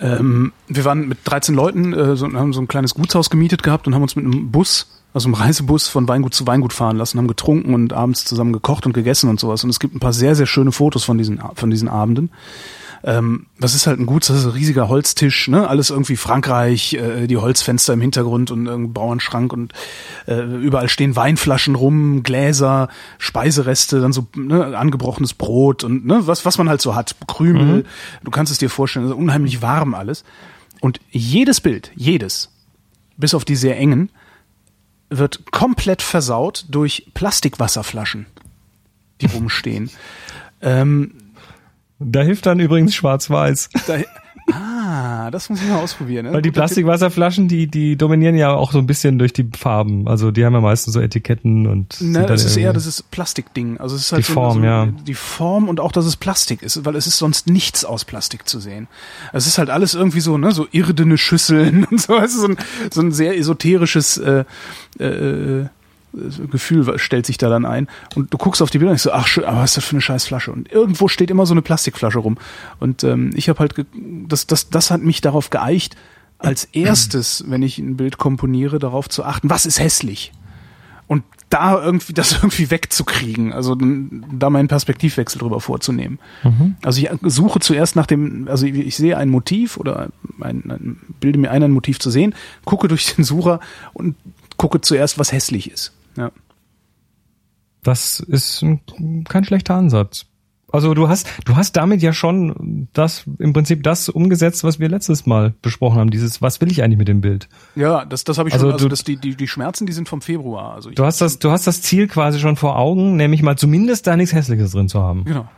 Ähm, 0.00 0.52
wir 0.68 0.84
waren 0.84 1.06
mit 1.08 1.18
13 1.24 1.54
Leuten, 1.54 1.92
äh, 1.94 2.16
so, 2.16 2.26
haben 2.32 2.52
so 2.52 2.60
ein 2.60 2.68
kleines 2.68 2.94
Gutshaus 2.94 3.30
gemietet 3.30 3.62
gehabt 3.62 3.86
und 3.86 3.94
haben 3.94 4.02
uns 4.02 4.16
mit 4.16 4.24
einem 4.26 4.50
Bus, 4.50 4.95
also 5.16 5.28
einem 5.28 5.34
Reisebus 5.34 5.88
von 5.88 6.06
Weingut 6.08 6.34
zu 6.34 6.46
Weingut 6.46 6.74
fahren 6.74 6.98
lassen, 6.98 7.16
haben 7.16 7.26
getrunken 7.26 7.72
und 7.72 7.94
abends 7.94 8.26
zusammen 8.26 8.52
gekocht 8.52 8.84
und 8.84 8.92
gegessen 8.92 9.30
und 9.30 9.40
sowas. 9.40 9.64
Und 9.64 9.70
es 9.70 9.80
gibt 9.80 9.94
ein 9.94 9.98
paar 9.98 10.12
sehr, 10.12 10.34
sehr 10.34 10.44
schöne 10.44 10.72
Fotos 10.72 11.04
von 11.04 11.16
diesen, 11.16 11.40
von 11.54 11.70
diesen 11.70 11.88
Abenden. 11.88 12.30
Ähm, 13.02 13.46
das 13.58 13.74
ist 13.74 13.86
halt 13.86 13.98
ein 13.98 14.04
Guts, 14.04 14.26
das 14.26 14.36
ist 14.36 14.44
ein 14.44 14.50
riesiger 14.50 14.90
Holztisch, 14.90 15.48
ne? 15.48 15.68
Alles 15.68 15.88
irgendwie 15.88 16.16
Frankreich, 16.16 16.92
äh, 16.92 17.26
die 17.28 17.38
Holzfenster 17.38 17.94
im 17.94 18.02
Hintergrund 18.02 18.50
und 18.50 18.66
irgendein 18.66 18.92
Bauernschrank 18.92 19.54
und 19.54 19.72
äh, 20.26 20.42
überall 20.42 20.90
stehen 20.90 21.16
Weinflaschen 21.16 21.76
rum, 21.76 22.22
Gläser, 22.22 22.90
Speisereste, 23.16 24.02
dann 24.02 24.12
so 24.12 24.26
ne, 24.36 24.76
angebrochenes 24.76 25.32
Brot 25.32 25.82
und 25.82 26.04
ne, 26.04 26.26
was, 26.26 26.44
was 26.44 26.58
man 26.58 26.68
halt 26.68 26.82
so 26.82 26.94
hat, 26.94 27.16
Krümel. 27.26 27.86
Du 28.22 28.30
kannst 28.30 28.52
es 28.52 28.58
dir 28.58 28.68
vorstellen, 28.68 29.10
unheimlich 29.12 29.62
warm 29.62 29.94
alles. 29.94 30.24
Und 30.80 31.00
jedes 31.10 31.62
Bild, 31.62 31.90
jedes, 31.94 32.50
bis 33.16 33.32
auf 33.32 33.46
die 33.46 33.56
sehr 33.56 33.78
engen, 33.78 34.10
wird 35.08 35.50
komplett 35.52 36.02
versaut 36.02 36.66
durch 36.68 37.10
Plastikwasserflaschen, 37.14 38.26
die 39.20 39.26
rumstehen. 39.26 39.90
ähm, 40.60 41.14
da 41.98 42.22
hilft 42.22 42.46
dann 42.46 42.60
übrigens 42.60 42.94
Schwarz-Weiß. 42.94 43.70
da, 43.86 43.98
ah, 45.16 45.30
das 45.30 45.48
muss 45.50 45.62
ich 45.62 45.68
mal 45.68 45.80
ausprobieren. 45.80 46.26
Ne? 46.26 46.32
Weil 46.32 46.42
die. 46.42 46.50
Plastikwasserflaschen, 46.50 47.48
die, 47.48 47.66
die 47.66 47.96
dominieren 47.96 48.36
ja 48.36 48.52
auch 48.54 48.72
so 48.72 48.78
ein 48.78 48.86
bisschen 48.86 49.18
durch 49.18 49.32
die 49.32 49.48
Farben. 49.56 50.08
Also 50.08 50.30
die 50.30 50.44
haben 50.44 50.54
ja 50.54 50.60
meistens 50.60 50.94
so 50.94 51.00
Etiketten 51.00 51.66
und 51.66 52.00
Ne, 52.00 52.22
dann 52.22 52.32
es 52.32 52.44
ist 52.44 52.56
eher 52.56 52.72
das 52.72 52.86
ist 52.86 53.10
Plastikding. 53.10 53.78
Also 53.78 53.96
es 53.96 54.02
ist 54.02 54.12
halt 54.12 54.22
Die 54.22 54.26
so, 54.26 54.34
Form, 54.34 54.58
so, 54.58 54.64
ja. 54.64 54.86
Die 54.86 55.14
Form 55.14 55.68
und 55.68 55.80
auch, 55.80 55.92
dass 55.92 56.06
es 56.06 56.16
Plastik 56.16 56.62
ist, 56.62 56.84
weil 56.84 56.96
es 56.96 57.06
ist 57.06 57.18
sonst 57.18 57.48
nichts 57.48 57.84
aus 57.84 58.04
Plastik 58.04 58.48
zu 58.48 58.60
sehen. 58.60 58.88
Es 59.32 59.46
ist 59.46 59.58
halt 59.58 59.70
alles 59.70 59.94
irgendwie 59.94 60.20
so, 60.20 60.38
ne, 60.38 60.52
so 60.52 60.66
irdene 60.70 61.18
Schüsseln 61.18 61.84
und 61.90 62.00
so. 62.00 62.16
Es 62.16 62.34
ist 62.34 62.40
so 62.40 62.48
ein, 62.48 62.56
so 62.92 63.00
ein 63.00 63.12
sehr 63.12 63.36
esoterisches 63.36 64.18
äh, 64.18 64.44
äh, 64.98 65.66
Gefühl 66.50 66.98
stellt 66.98 67.26
sich 67.26 67.38
da 67.38 67.48
dann 67.48 67.64
ein. 67.64 67.88
Und 68.14 68.32
du 68.32 68.38
guckst 68.38 68.62
auf 68.62 68.70
die 68.70 68.78
Bilder 68.78 68.90
und 68.90 68.96
ich 68.96 69.02
so, 69.02 69.12
ach 69.12 69.26
schön, 69.26 69.44
aber 69.44 69.58
was 69.58 69.70
ist 69.70 69.76
das 69.78 69.84
für 69.84 69.92
eine 69.92 70.00
scheiß 70.00 70.26
Flasche? 70.26 70.52
Und 70.52 70.70
irgendwo 70.70 71.08
steht 71.08 71.30
immer 71.30 71.46
so 71.46 71.54
eine 71.54 71.62
Plastikflasche 71.62 72.18
rum. 72.18 72.38
Und 72.80 73.04
ähm, 73.04 73.30
ich 73.34 73.48
habe 73.48 73.58
halt, 73.60 73.74
das, 74.28 74.46
das, 74.46 74.70
das 74.70 74.90
hat 74.90 75.02
mich 75.02 75.20
darauf 75.20 75.50
geeicht, 75.50 75.96
als 76.38 76.64
erstes, 76.64 77.44
wenn 77.48 77.62
ich 77.62 77.78
ein 77.78 77.96
Bild 77.96 78.18
komponiere, 78.18 78.78
darauf 78.78 79.08
zu 79.08 79.24
achten, 79.24 79.48
was 79.48 79.64
ist 79.64 79.80
hässlich? 79.80 80.32
und 81.06 81.22
da 81.50 81.80
irgendwie 81.82 82.12
das 82.12 82.32
irgendwie 82.32 82.70
wegzukriegen, 82.70 83.52
also 83.52 83.76
da 83.78 84.50
meinen 84.50 84.68
Perspektivwechsel 84.68 85.38
drüber 85.38 85.60
vorzunehmen. 85.60 86.18
Also 86.82 87.00
ich 87.00 87.10
suche 87.22 87.60
zuerst 87.60 87.96
nach 87.96 88.06
dem, 88.06 88.48
also 88.48 88.66
ich, 88.66 88.74
ich 88.74 88.96
sehe 88.96 89.16
ein 89.16 89.28
Motiv 89.28 89.76
oder 89.76 90.08
ein, 90.40 90.70
ein, 90.70 91.00
bilde 91.20 91.38
mir 91.38 91.50
ein, 91.50 91.62
ein 91.62 91.70
Motiv 91.70 92.00
zu 92.00 92.10
sehen, 92.10 92.34
gucke 92.64 92.88
durch 92.88 93.14
den 93.14 93.24
Sucher 93.24 93.60
und 93.92 94.16
gucke 94.56 94.80
zuerst, 94.80 95.18
was 95.18 95.32
hässlich 95.32 95.70
ist. 95.70 95.92
Ja. 96.16 96.30
Das 97.82 98.20
ist 98.20 98.62
ein, 98.62 99.24
kein 99.28 99.44
schlechter 99.44 99.74
Ansatz. 99.74 100.26
Also 100.72 100.92
du 100.94 101.08
hast, 101.08 101.28
du 101.44 101.54
hast 101.54 101.76
damit 101.76 102.02
ja 102.02 102.12
schon 102.12 102.88
das, 102.92 103.24
im 103.38 103.52
Prinzip 103.52 103.84
das 103.84 104.08
umgesetzt, 104.08 104.64
was 104.64 104.80
wir 104.80 104.88
letztes 104.88 105.24
Mal 105.24 105.54
besprochen 105.62 106.00
haben. 106.00 106.10
Dieses, 106.10 106.42
was 106.42 106.60
will 106.60 106.70
ich 106.72 106.82
eigentlich 106.82 106.98
mit 106.98 107.06
dem 107.08 107.20
Bild? 107.20 107.48
Ja, 107.76 108.04
das, 108.04 108.24
das 108.24 108.38
habe 108.38 108.48
ich 108.48 108.54
Also 108.54 108.66
schon, 108.66 108.72
also 108.72 108.84
du- 108.86 108.88
das, 108.90 109.04
die, 109.04 109.16
die, 109.16 109.36
die 109.36 109.46
Schmerzen, 109.46 109.86
die 109.86 109.92
sind 109.92 110.08
vom 110.08 110.20
Februar. 110.20 110.74
Also 110.74 110.90
Du 110.90 111.04
hast 111.04 111.20
das, 111.20 111.38
du 111.38 111.52
hast 111.52 111.68
das 111.68 111.80
Ziel 111.82 112.08
quasi 112.08 112.40
schon 112.40 112.56
vor 112.56 112.76
Augen, 112.76 113.14
nämlich 113.16 113.42
mal 113.42 113.56
zumindest 113.56 114.06
da 114.08 114.16
nichts 114.16 114.34
Hässliches 114.34 114.72
drin 114.72 114.88
zu 114.88 115.00
haben. 115.00 115.24
genau. 115.24 115.48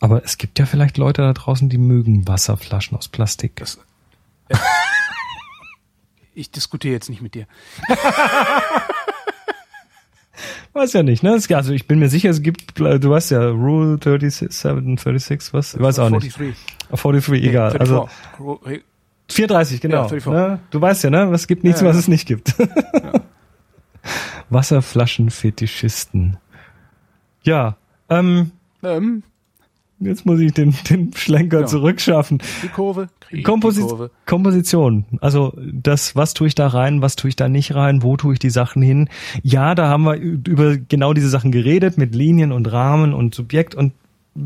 Aber 0.00 0.24
es 0.24 0.36
gibt 0.36 0.58
ja 0.58 0.66
vielleicht 0.66 0.96
Leute 0.98 1.22
da 1.22 1.32
draußen, 1.32 1.68
die 1.68 1.78
mögen 1.78 2.26
Wasserflaschen 2.26 2.96
aus 2.98 3.06
Plastik. 3.06 3.54
Das, 3.56 3.78
ich 6.34 6.50
diskutiere 6.50 6.94
jetzt 6.94 7.08
nicht 7.10 7.22
mit 7.22 7.34
dir. 7.36 7.46
Weiß 10.74 10.94
ja 10.94 11.02
nicht, 11.02 11.22
ne? 11.22 11.32
Also 11.50 11.72
ich 11.72 11.86
bin 11.86 11.98
mir 11.98 12.08
sicher, 12.08 12.30
es 12.30 12.40
gibt, 12.40 12.78
du 12.78 13.10
weißt 13.10 13.30
ja, 13.32 13.46
Rule 13.50 13.98
37, 14.02 14.50
36, 14.50 15.52
was? 15.52 15.74
Ich 15.74 15.80
weiß 15.80 15.98
auch 15.98 16.08
nicht. 16.08 16.34
43. 16.36 16.56
43, 16.90 17.44
egal. 17.44 17.76
Also 17.76 18.08
34. 18.38 18.82
34, 19.28 19.80
genau. 19.80 20.02
Ja, 20.02 20.08
34. 20.08 20.32
Ne? 20.32 20.58
Du 20.70 20.80
weißt 20.80 21.04
ja, 21.04 21.10
ne? 21.10 21.30
Es 21.32 21.46
gibt 21.46 21.62
nichts, 21.64 21.82
Ja, 21.82 21.86
was 21.88 21.96
es 21.96 22.08
nicht 22.08 22.26
gibt. 22.26 22.54
Wasserflaschenfetischisten. 24.50 26.36
Ja, 27.42 27.76
ähm, 28.08 28.52
Ähm, 28.82 29.22
Jetzt 30.04 30.26
muss 30.26 30.40
ich 30.40 30.52
den, 30.52 30.74
den 30.90 31.12
Schlenker 31.14 31.60
Ja. 31.60 31.66
zurückschaffen. 31.66 32.42
Die 32.62 32.68
Kurve, 32.68 33.08
krieg 33.20 33.44
Komposi 33.44 33.82
die 33.82 33.86
Kurve. 33.88 34.10
Komposition. 34.26 35.04
Also 35.20 35.56
das, 35.72 36.16
was 36.16 36.34
tue 36.34 36.46
ich 36.48 36.54
da 36.54 36.66
rein, 36.68 37.02
was 37.02 37.16
tue 37.16 37.28
ich 37.28 37.36
da 37.36 37.48
nicht 37.48 37.74
rein, 37.74 38.02
wo 38.02 38.16
tue 38.16 38.34
ich 38.34 38.38
die 38.38 38.50
Sachen 38.50 38.82
hin. 38.82 39.08
Ja, 39.42 39.74
da 39.74 39.88
haben 39.88 40.04
wir 40.04 40.14
über 40.16 40.76
genau 40.76 41.12
diese 41.12 41.28
Sachen 41.28 41.52
geredet, 41.52 41.98
mit 41.98 42.14
Linien 42.14 42.52
und 42.52 42.70
Rahmen 42.72 43.14
und 43.14 43.34
Subjekt 43.34 43.74
und 43.74 43.92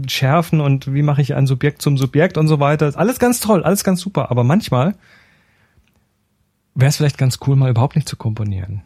Schärfen 0.08 0.60
und 0.60 0.92
wie 0.92 1.02
mache 1.02 1.22
ich 1.22 1.34
ein 1.34 1.46
Subjekt 1.46 1.80
zum 1.80 1.96
Subjekt 1.96 2.36
und 2.38 2.48
so 2.48 2.58
weiter. 2.58 2.92
Alles 2.96 3.18
ganz 3.18 3.38
toll, 3.40 3.62
alles 3.62 3.84
ganz 3.84 4.00
super. 4.00 4.30
Aber 4.30 4.42
manchmal 4.42 4.94
wäre 6.74 6.88
es 6.88 6.96
vielleicht 6.96 7.18
ganz 7.18 7.38
cool, 7.46 7.56
mal 7.56 7.70
überhaupt 7.70 7.96
nicht 7.96 8.08
zu 8.08 8.16
komponieren. 8.16 8.82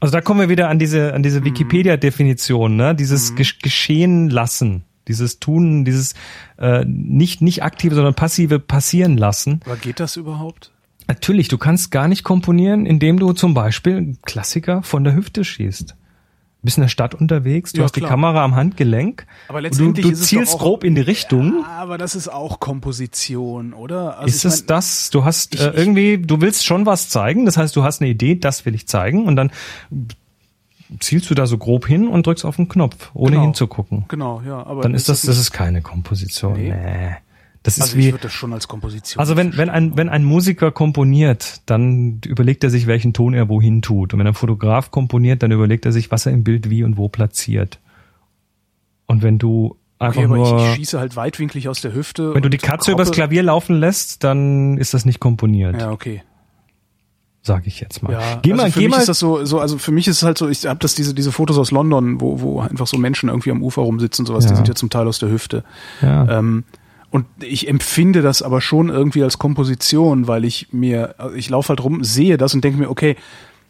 Also 0.00 0.12
da 0.12 0.20
kommen 0.20 0.40
wir 0.40 0.48
wieder 0.48 0.68
an 0.68 0.78
diese, 0.78 1.12
an 1.12 1.22
diese 1.22 1.44
Wikipedia-Definition, 1.44 2.76
ne? 2.76 2.94
Dieses 2.94 3.34
Gesch 3.34 3.58
Geschehen 3.58 4.30
lassen. 4.30 4.84
Dieses 5.08 5.40
Tun, 5.40 5.84
dieses 5.84 6.14
äh, 6.58 6.84
nicht, 6.86 7.40
nicht 7.42 7.62
aktive, 7.62 7.94
sondern 7.94 8.14
passive 8.14 8.58
passieren 8.58 9.16
lassen. 9.16 9.60
Aber 9.64 9.76
geht 9.76 9.98
das 10.00 10.16
überhaupt? 10.16 10.70
Natürlich, 11.08 11.48
du 11.48 11.56
kannst 11.58 11.90
gar 11.90 12.06
nicht 12.06 12.22
komponieren, 12.22 12.84
indem 12.84 13.18
du 13.18 13.32
zum 13.32 13.54
Beispiel 13.54 14.16
Klassiker 14.26 14.82
von 14.82 15.04
der 15.04 15.14
Hüfte 15.14 15.42
schießt. 15.42 15.90
Du 16.60 16.64
bist 16.64 16.76
in 16.76 16.82
der 16.82 16.88
Stadt 16.88 17.14
unterwegs, 17.14 17.72
du 17.72 17.78
Ja, 17.78 17.84
hast 17.84 17.94
die 17.94 18.00
klar. 18.00 18.10
Kamera 18.10 18.44
am 18.44 18.56
Handgelenk. 18.56 19.26
Aber 19.46 19.58
und 19.58 19.62
letztendlich 19.62 20.04
du, 20.04 20.10
du 20.10 20.16
zielst 20.18 20.56
auch- 20.56 20.58
grob 20.58 20.82
in 20.84 20.96
die 20.96 21.00
Richtung. 21.00 21.60
Ja, 21.62 21.68
aber 21.68 21.96
das 21.98 22.14
ist 22.16 22.28
auch 22.28 22.58
Komposition, 22.60 23.72
oder? 23.72 24.18
Also 24.18 24.34
ist 24.34 24.44
es 24.44 24.60
mein, 24.62 24.66
das? 24.66 25.10
Du 25.10 25.24
hast 25.24 25.54
ich- 25.54 25.60
äh, 25.62 25.70
irgendwie, 25.70 26.18
du 26.18 26.40
willst 26.40 26.66
schon 26.66 26.84
was 26.84 27.08
zeigen, 27.08 27.46
das 27.46 27.56
heißt, 27.56 27.74
du 27.76 27.84
hast 27.84 28.02
eine 28.02 28.10
Idee, 28.10 28.34
das 28.34 28.66
will 28.66 28.74
ich 28.74 28.88
zeigen 28.88 29.24
und 29.26 29.36
dann 29.36 29.50
zielst 31.00 31.28
du 31.30 31.34
da 31.34 31.46
so 31.46 31.58
grob 31.58 31.86
hin 31.86 32.08
und 32.08 32.26
drückst 32.26 32.44
auf 32.44 32.56
den 32.56 32.68
Knopf, 32.68 33.10
ohne 33.14 33.32
Genau. 33.32 33.42
hinzugucken. 33.44 34.04
Genau, 34.08 34.42
ja. 34.46 34.64
Aber 34.66 34.82
Dann 34.82 34.94
ist 34.94 35.08
das, 35.08 35.22
das 35.22 35.38
ist 35.38 35.50
keine 35.52 35.82
Komposition. 35.82 36.54
Nee. 36.54 36.70
Nee. 36.72 37.16
Das 37.64 37.76
ist 37.76 37.82
Also 37.82 37.96
ich 37.98 38.04
wie, 38.06 38.12
würde 38.12 38.22
das 38.22 38.32
schon 38.32 38.52
als 38.52 38.68
Komposition. 38.68 39.20
also 39.20 39.36
wenn, 39.36 39.56
wenn 39.56 39.68
ein, 39.68 39.96
wenn 39.96 40.08
ein 40.08 40.24
Musiker 40.24 40.70
komponiert, 40.70 41.60
dann 41.66 42.20
überlegt 42.24 42.62
er 42.64 42.70
sich, 42.70 42.86
welchen 42.86 43.12
Ton 43.12 43.34
er 43.34 43.48
wohin 43.48 43.82
tut. 43.82 44.14
Und 44.14 44.20
wenn 44.20 44.26
ein 44.28 44.34
Fotograf 44.34 44.90
komponiert, 44.90 45.42
dann 45.42 45.50
überlegt 45.50 45.84
er 45.84 45.92
sich, 45.92 46.10
was 46.10 46.24
er 46.24 46.32
im 46.32 46.44
Bild 46.44 46.70
wie 46.70 46.84
und 46.84 46.96
wo 46.96 47.08
platziert. 47.08 47.80
Und 49.06 49.22
wenn 49.22 49.38
du 49.38 49.76
einfach 49.98 50.18
okay, 50.22 50.24
aber 50.26 50.36
nur, 50.36 50.58
ich, 50.60 50.68
ich 50.70 50.74
schieße 50.76 51.00
halt 51.00 51.16
weitwinklig 51.16 51.68
aus 51.68 51.80
der 51.80 51.94
Hüfte. 51.94 52.34
wenn 52.34 52.42
du 52.42 52.48
die 52.48 52.58
Katze 52.58 52.90
kroppe- 52.92 52.94
übers 52.94 53.10
Klavier 53.10 53.42
laufen 53.42 53.76
lässt, 53.76 54.22
dann 54.24 54.78
ist 54.78 54.94
das 54.94 55.04
nicht 55.04 55.18
komponiert, 55.20 55.80
Ja, 55.80 55.90
okay. 55.90 56.22
Sage 57.48 57.64
ich 57.66 57.80
jetzt 57.80 58.04
mal. 58.04 58.12
Ja, 58.12 58.38
geh 58.42 58.52
also 58.52 58.62
mal, 58.62 58.70
für 58.70 58.78
geh 58.78 58.86
mich 58.86 58.94
mal. 58.94 59.00
ist 59.00 59.08
das 59.08 59.18
so, 59.18 59.44
so, 59.44 59.58
also 59.58 59.76
für 59.78 59.90
mich 59.90 60.06
ist 60.06 60.18
es 60.18 60.22
halt 60.22 60.38
so, 60.38 60.48
ich 60.48 60.66
habe 60.66 60.78
das 60.78 60.94
diese 60.94 61.12
diese 61.14 61.32
Fotos 61.32 61.58
aus 61.58 61.72
London, 61.72 62.20
wo 62.20 62.40
wo 62.40 62.60
einfach 62.60 62.86
so 62.86 62.96
Menschen 62.96 63.28
irgendwie 63.28 63.50
am 63.50 63.60
Ufer 63.62 63.82
rumsitzen, 63.82 64.24
sowas, 64.24 64.44
Ja. 64.44 64.50
die 64.50 64.56
sind 64.56 64.68
ja 64.68 64.74
zum 64.76 64.90
Teil 64.90 65.08
aus 65.08 65.18
der 65.18 65.30
Hüfte. 65.30 65.64
ja. 66.00 66.38
Ähm, 66.38 66.62
und 67.10 67.24
ich 67.40 67.66
empfinde 67.68 68.20
das 68.20 68.42
aber 68.42 68.60
schon 68.60 68.90
irgendwie 68.90 69.22
als 69.24 69.38
Komposition, 69.38 70.28
weil 70.28 70.44
ich 70.44 70.68
mir, 70.72 71.14
also 71.16 71.34
ich 71.34 71.48
laufe 71.48 71.70
halt 71.70 71.82
rum, 71.82 72.04
sehe 72.04 72.36
das 72.36 72.52
und 72.54 72.62
denke 72.62 72.78
mir, 72.78 72.90
okay, 72.90 73.16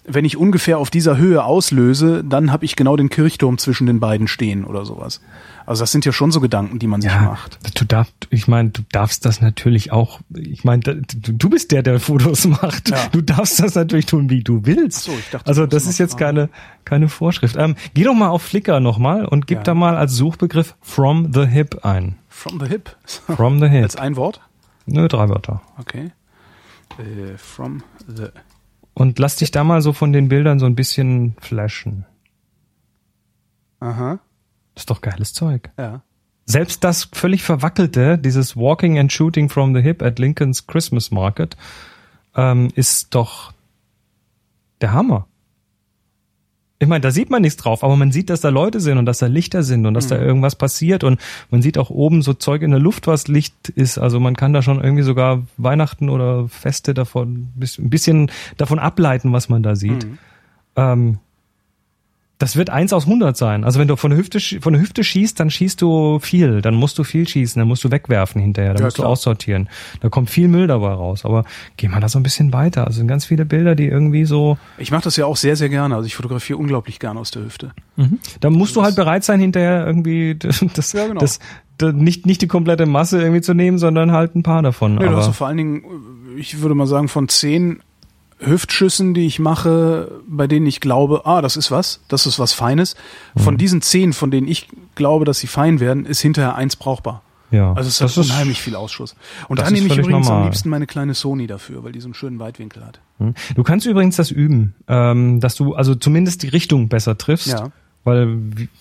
wenn 0.04 0.24
ich 0.24 0.36
ungefähr 0.36 0.78
auf 0.78 0.90
dieser 0.90 1.18
Höhe 1.18 1.44
auslöse, 1.44 2.24
dann 2.24 2.50
habe 2.50 2.64
ich 2.64 2.74
genau 2.74 2.96
den 2.96 3.10
Kirchturm 3.10 3.56
zwischen 3.58 3.86
den 3.86 4.00
beiden 4.00 4.26
stehen 4.26 4.64
oder 4.64 4.84
sowas. 4.84 5.20
Also 5.68 5.82
das 5.82 5.92
sind 5.92 6.06
ja 6.06 6.12
schon 6.12 6.32
so 6.32 6.40
Gedanken, 6.40 6.78
die 6.78 6.86
man 6.86 7.02
sich 7.02 7.12
ja, 7.12 7.20
macht. 7.20 7.58
du 7.78 7.84
darfst, 7.84 8.14
ich 8.30 8.48
meine, 8.48 8.70
du 8.70 8.80
darfst 8.90 9.26
das 9.26 9.42
natürlich 9.42 9.92
auch. 9.92 10.20
Ich 10.34 10.64
meine, 10.64 10.80
du, 10.80 11.50
bist 11.50 11.72
der, 11.72 11.82
der 11.82 12.00
Fotos 12.00 12.46
macht. 12.46 12.88
Ja. 12.88 13.06
Du 13.12 13.20
darfst 13.20 13.60
das 13.60 13.74
natürlich 13.74 14.06
tun, 14.06 14.30
wie 14.30 14.42
du 14.42 14.64
willst. 14.64 15.00
So, 15.02 15.12
ich 15.12 15.28
dachte, 15.28 15.46
also 15.46 15.66
das 15.66 15.84
ist 15.86 15.98
jetzt 15.98 16.12
fragen. 16.18 16.36
keine 16.36 16.48
keine 16.86 17.08
Vorschrift. 17.10 17.56
Ähm, 17.56 17.76
geh 17.92 18.02
doch 18.04 18.14
mal 18.14 18.28
auf 18.28 18.40
Flickr 18.40 18.80
nochmal 18.80 19.26
und 19.26 19.46
gib 19.46 19.58
Ja. 19.58 19.62
da 19.64 19.74
mal 19.74 19.98
als 19.98 20.14
Suchbegriff 20.14 20.74
From 20.80 21.34
the 21.34 21.44
Hip 21.46 21.84
ein. 21.84 22.16
From 22.30 22.58
the 22.60 22.66
hip. 22.66 22.96
From 23.04 23.60
the 23.60 23.68
Hip. 23.68 23.82
Als 23.82 23.96
ein 23.96 24.16
Wort? 24.16 24.40
Nö, 24.86 25.06
drei 25.06 25.28
Wörter. 25.28 25.60
Okay. 25.76 26.12
Äh, 26.98 27.36
from 27.36 27.82
the 28.06 28.28
Und 28.94 29.18
lass 29.18 29.36
dich 29.36 29.50
da 29.50 29.64
mal 29.64 29.82
so 29.82 29.92
von 29.92 30.14
den 30.14 30.28
Bildern 30.30 30.58
so 30.58 30.64
ein 30.64 30.74
bisschen 30.76 31.36
flashen. 31.42 32.06
Aha. 33.80 34.18
Das 34.78 34.82
ist 34.82 34.90
doch 34.90 35.00
geiles 35.00 35.32
Zeug. 35.32 35.70
Ja. 35.76 36.02
Selbst 36.44 36.84
das 36.84 37.08
völlig 37.12 37.42
verwackelte, 37.42 38.16
dieses 38.16 38.56
Walking 38.56 38.96
and 38.96 39.12
Shooting 39.12 39.48
from 39.48 39.74
the 39.74 39.80
Hip 39.80 40.04
at 40.04 40.20
Lincoln's 40.20 40.68
Christmas 40.68 41.10
Market, 41.10 41.56
ähm, 42.36 42.68
ist 42.76 43.12
doch 43.12 43.52
der 44.80 44.92
Hammer. 44.92 45.26
Ich 46.78 46.86
meine, 46.86 47.00
da 47.00 47.10
sieht 47.10 47.28
man 47.28 47.42
nichts 47.42 47.60
drauf, 47.60 47.82
aber 47.82 47.96
man 47.96 48.12
sieht, 48.12 48.30
dass 48.30 48.40
da 48.40 48.50
Leute 48.50 48.78
sind 48.78 48.98
und 48.98 49.06
dass 49.06 49.18
da 49.18 49.26
Lichter 49.26 49.64
sind 49.64 49.84
und 49.84 49.94
dass 49.94 50.06
da 50.06 50.16
irgendwas 50.16 50.54
passiert 50.54 51.02
und 51.02 51.20
man 51.50 51.60
sieht 51.60 51.76
auch 51.76 51.90
oben 51.90 52.22
so 52.22 52.32
Zeug 52.32 52.62
in 52.62 52.70
der 52.70 52.78
Luft, 52.78 53.08
was 53.08 53.26
Licht 53.26 53.70
ist. 53.70 53.98
Also 53.98 54.20
man 54.20 54.36
kann 54.36 54.52
da 54.52 54.62
schon 54.62 54.80
irgendwie 54.80 55.02
sogar 55.02 55.42
Weihnachten 55.56 56.08
oder 56.08 56.46
Feste 56.46 56.94
davon, 56.94 57.48
ein 57.58 57.90
bisschen 57.90 58.30
davon 58.58 58.78
ableiten, 58.78 59.32
was 59.32 59.48
man 59.48 59.64
da 59.64 59.74
sieht. 59.74 60.06
Ähm, 60.76 61.18
das 62.38 62.54
wird 62.54 62.70
eins 62.70 62.92
aus 62.92 63.04
100 63.06 63.36
sein. 63.36 63.64
Also 63.64 63.80
wenn 63.80 63.88
du 63.88 63.96
von 63.96 64.10
der 64.10 64.18
Hüfte 64.20 64.38
von 64.60 64.72
der 64.72 64.80
Hüfte 64.80 65.02
schießt, 65.02 65.40
dann 65.40 65.50
schießt 65.50 65.82
du 65.82 66.20
viel, 66.20 66.62
dann 66.62 66.74
musst 66.76 66.96
du 66.98 67.02
viel 67.02 67.26
schießen, 67.26 67.58
dann 67.58 67.66
musst 67.66 67.82
du 67.82 67.90
wegwerfen 67.90 68.40
hinterher, 68.40 68.74
dann 68.74 68.78
Ja, 68.80 68.84
musst 68.86 68.96
klar. 68.96 69.08
du 69.08 69.12
aussortieren. 69.12 69.68
Da 70.00 70.08
kommt 70.08 70.30
viel 70.30 70.46
Müll 70.46 70.68
dabei 70.68 70.92
raus. 70.92 71.24
Aber 71.24 71.44
geh 71.76 71.88
mal 71.88 71.98
da 72.00 72.08
so 72.08 72.18
ein 72.18 72.22
bisschen 72.22 72.52
weiter. 72.52 72.86
Also 72.86 72.98
sind 72.98 73.08
ganz 73.08 73.24
viele 73.24 73.44
Bilder, 73.44 73.74
die 73.74 73.86
irgendwie 73.88 74.24
so. 74.24 74.56
Ich 74.78 74.92
mache 74.92 75.02
das 75.02 75.16
ja 75.16 75.26
auch 75.26 75.36
sehr, 75.36 75.56
sehr 75.56 75.68
gerne. 75.68 75.96
Also 75.96 76.06
ich 76.06 76.14
fotografiere 76.14 76.58
unglaublich 76.58 77.00
gerne 77.00 77.18
aus 77.18 77.32
der 77.32 77.42
Hüfte. 77.44 77.72
Da 78.38 78.50
musst 78.50 78.76
du 78.76 78.82
halt 78.82 78.94
bereit 78.94 79.24
sein, 79.24 79.40
hinterher 79.40 79.84
irgendwie 79.84 80.36
das, 80.74 80.92
Ja, 80.92 81.08
genau. 81.08 81.18
das, 81.18 81.40
das 81.76 81.92
nicht 81.92 82.24
nicht 82.26 82.40
die 82.42 82.46
komplette 82.48 82.86
Masse 82.86 83.20
irgendwie 83.20 83.40
zu 83.40 83.54
nehmen, 83.54 83.78
sondern 83.78 84.12
halt 84.12 84.36
ein 84.36 84.44
paar 84.44 84.62
davon. 84.62 84.94
Nee, 84.94 85.04
du 85.04 85.10
Aber 85.10 85.22
doch 85.22 85.34
vor 85.34 85.48
allen 85.48 85.56
Dingen, 85.56 85.82
ich 86.36 86.60
würde 86.60 86.76
mal 86.76 86.86
sagen, 86.86 87.08
von 87.08 87.28
zehn 87.28 87.80
Hüftschüssen, 88.40 89.14
die 89.14 89.26
ich 89.26 89.38
mache, 89.38 90.20
bei 90.26 90.46
denen 90.46 90.66
ich 90.66 90.80
glaube, 90.80 91.22
ah, 91.26 91.42
das 91.42 91.56
ist 91.56 91.70
was, 91.70 92.00
das 92.08 92.26
ist 92.26 92.38
was 92.38 92.52
Feines. 92.52 92.94
Von 93.36 93.54
Mhm. 93.54 93.58
diesen 93.58 93.82
zehn, 93.82 94.12
von 94.12 94.30
denen 94.30 94.46
ich 94.48 94.68
glaube, 94.94 95.24
dass 95.24 95.38
sie 95.40 95.46
fein 95.48 95.80
werden, 95.80 96.06
ist 96.06 96.20
hinterher 96.20 96.54
eins 96.54 96.76
brauchbar. 96.76 97.22
ja, 97.50 97.72
Also 97.72 97.88
es 97.88 97.98
das 97.98 98.16
hat 98.16 98.24
ist 98.24 98.30
unheimlich 98.30 98.60
viel 98.60 98.76
Ausschuss. 98.76 99.16
Und 99.48 99.58
da 99.58 99.64
ist 99.64 99.70
nehme 99.72 99.86
ich 99.86 99.96
übrigens 99.96 100.26
am 100.28 100.32
normal. 100.34 100.44
liebsten 100.44 100.68
meine 100.68 100.86
kleine 100.86 101.14
Sony 101.14 101.46
dafür, 101.46 101.82
weil 101.82 101.92
die 101.92 102.00
so 102.00 102.06
einen 102.06 102.14
schönen 102.14 102.38
Weitwinkel 102.38 102.84
hat. 102.84 103.00
Hm. 103.18 103.34
Du 103.56 103.62
kannst 103.64 103.86
übrigens 103.86 104.16
das 104.16 104.30
üben, 104.30 104.74
ähm, 104.86 105.40
dass 105.40 105.54
du 105.56 105.74
also 105.74 105.94
zumindest 105.94 106.42
die 106.42 106.48
Richtung 106.48 106.88
besser 106.88 107.16
triffst. 107.18 107.48
Ja. 107.48 107.70
Weil, 108.04 108.38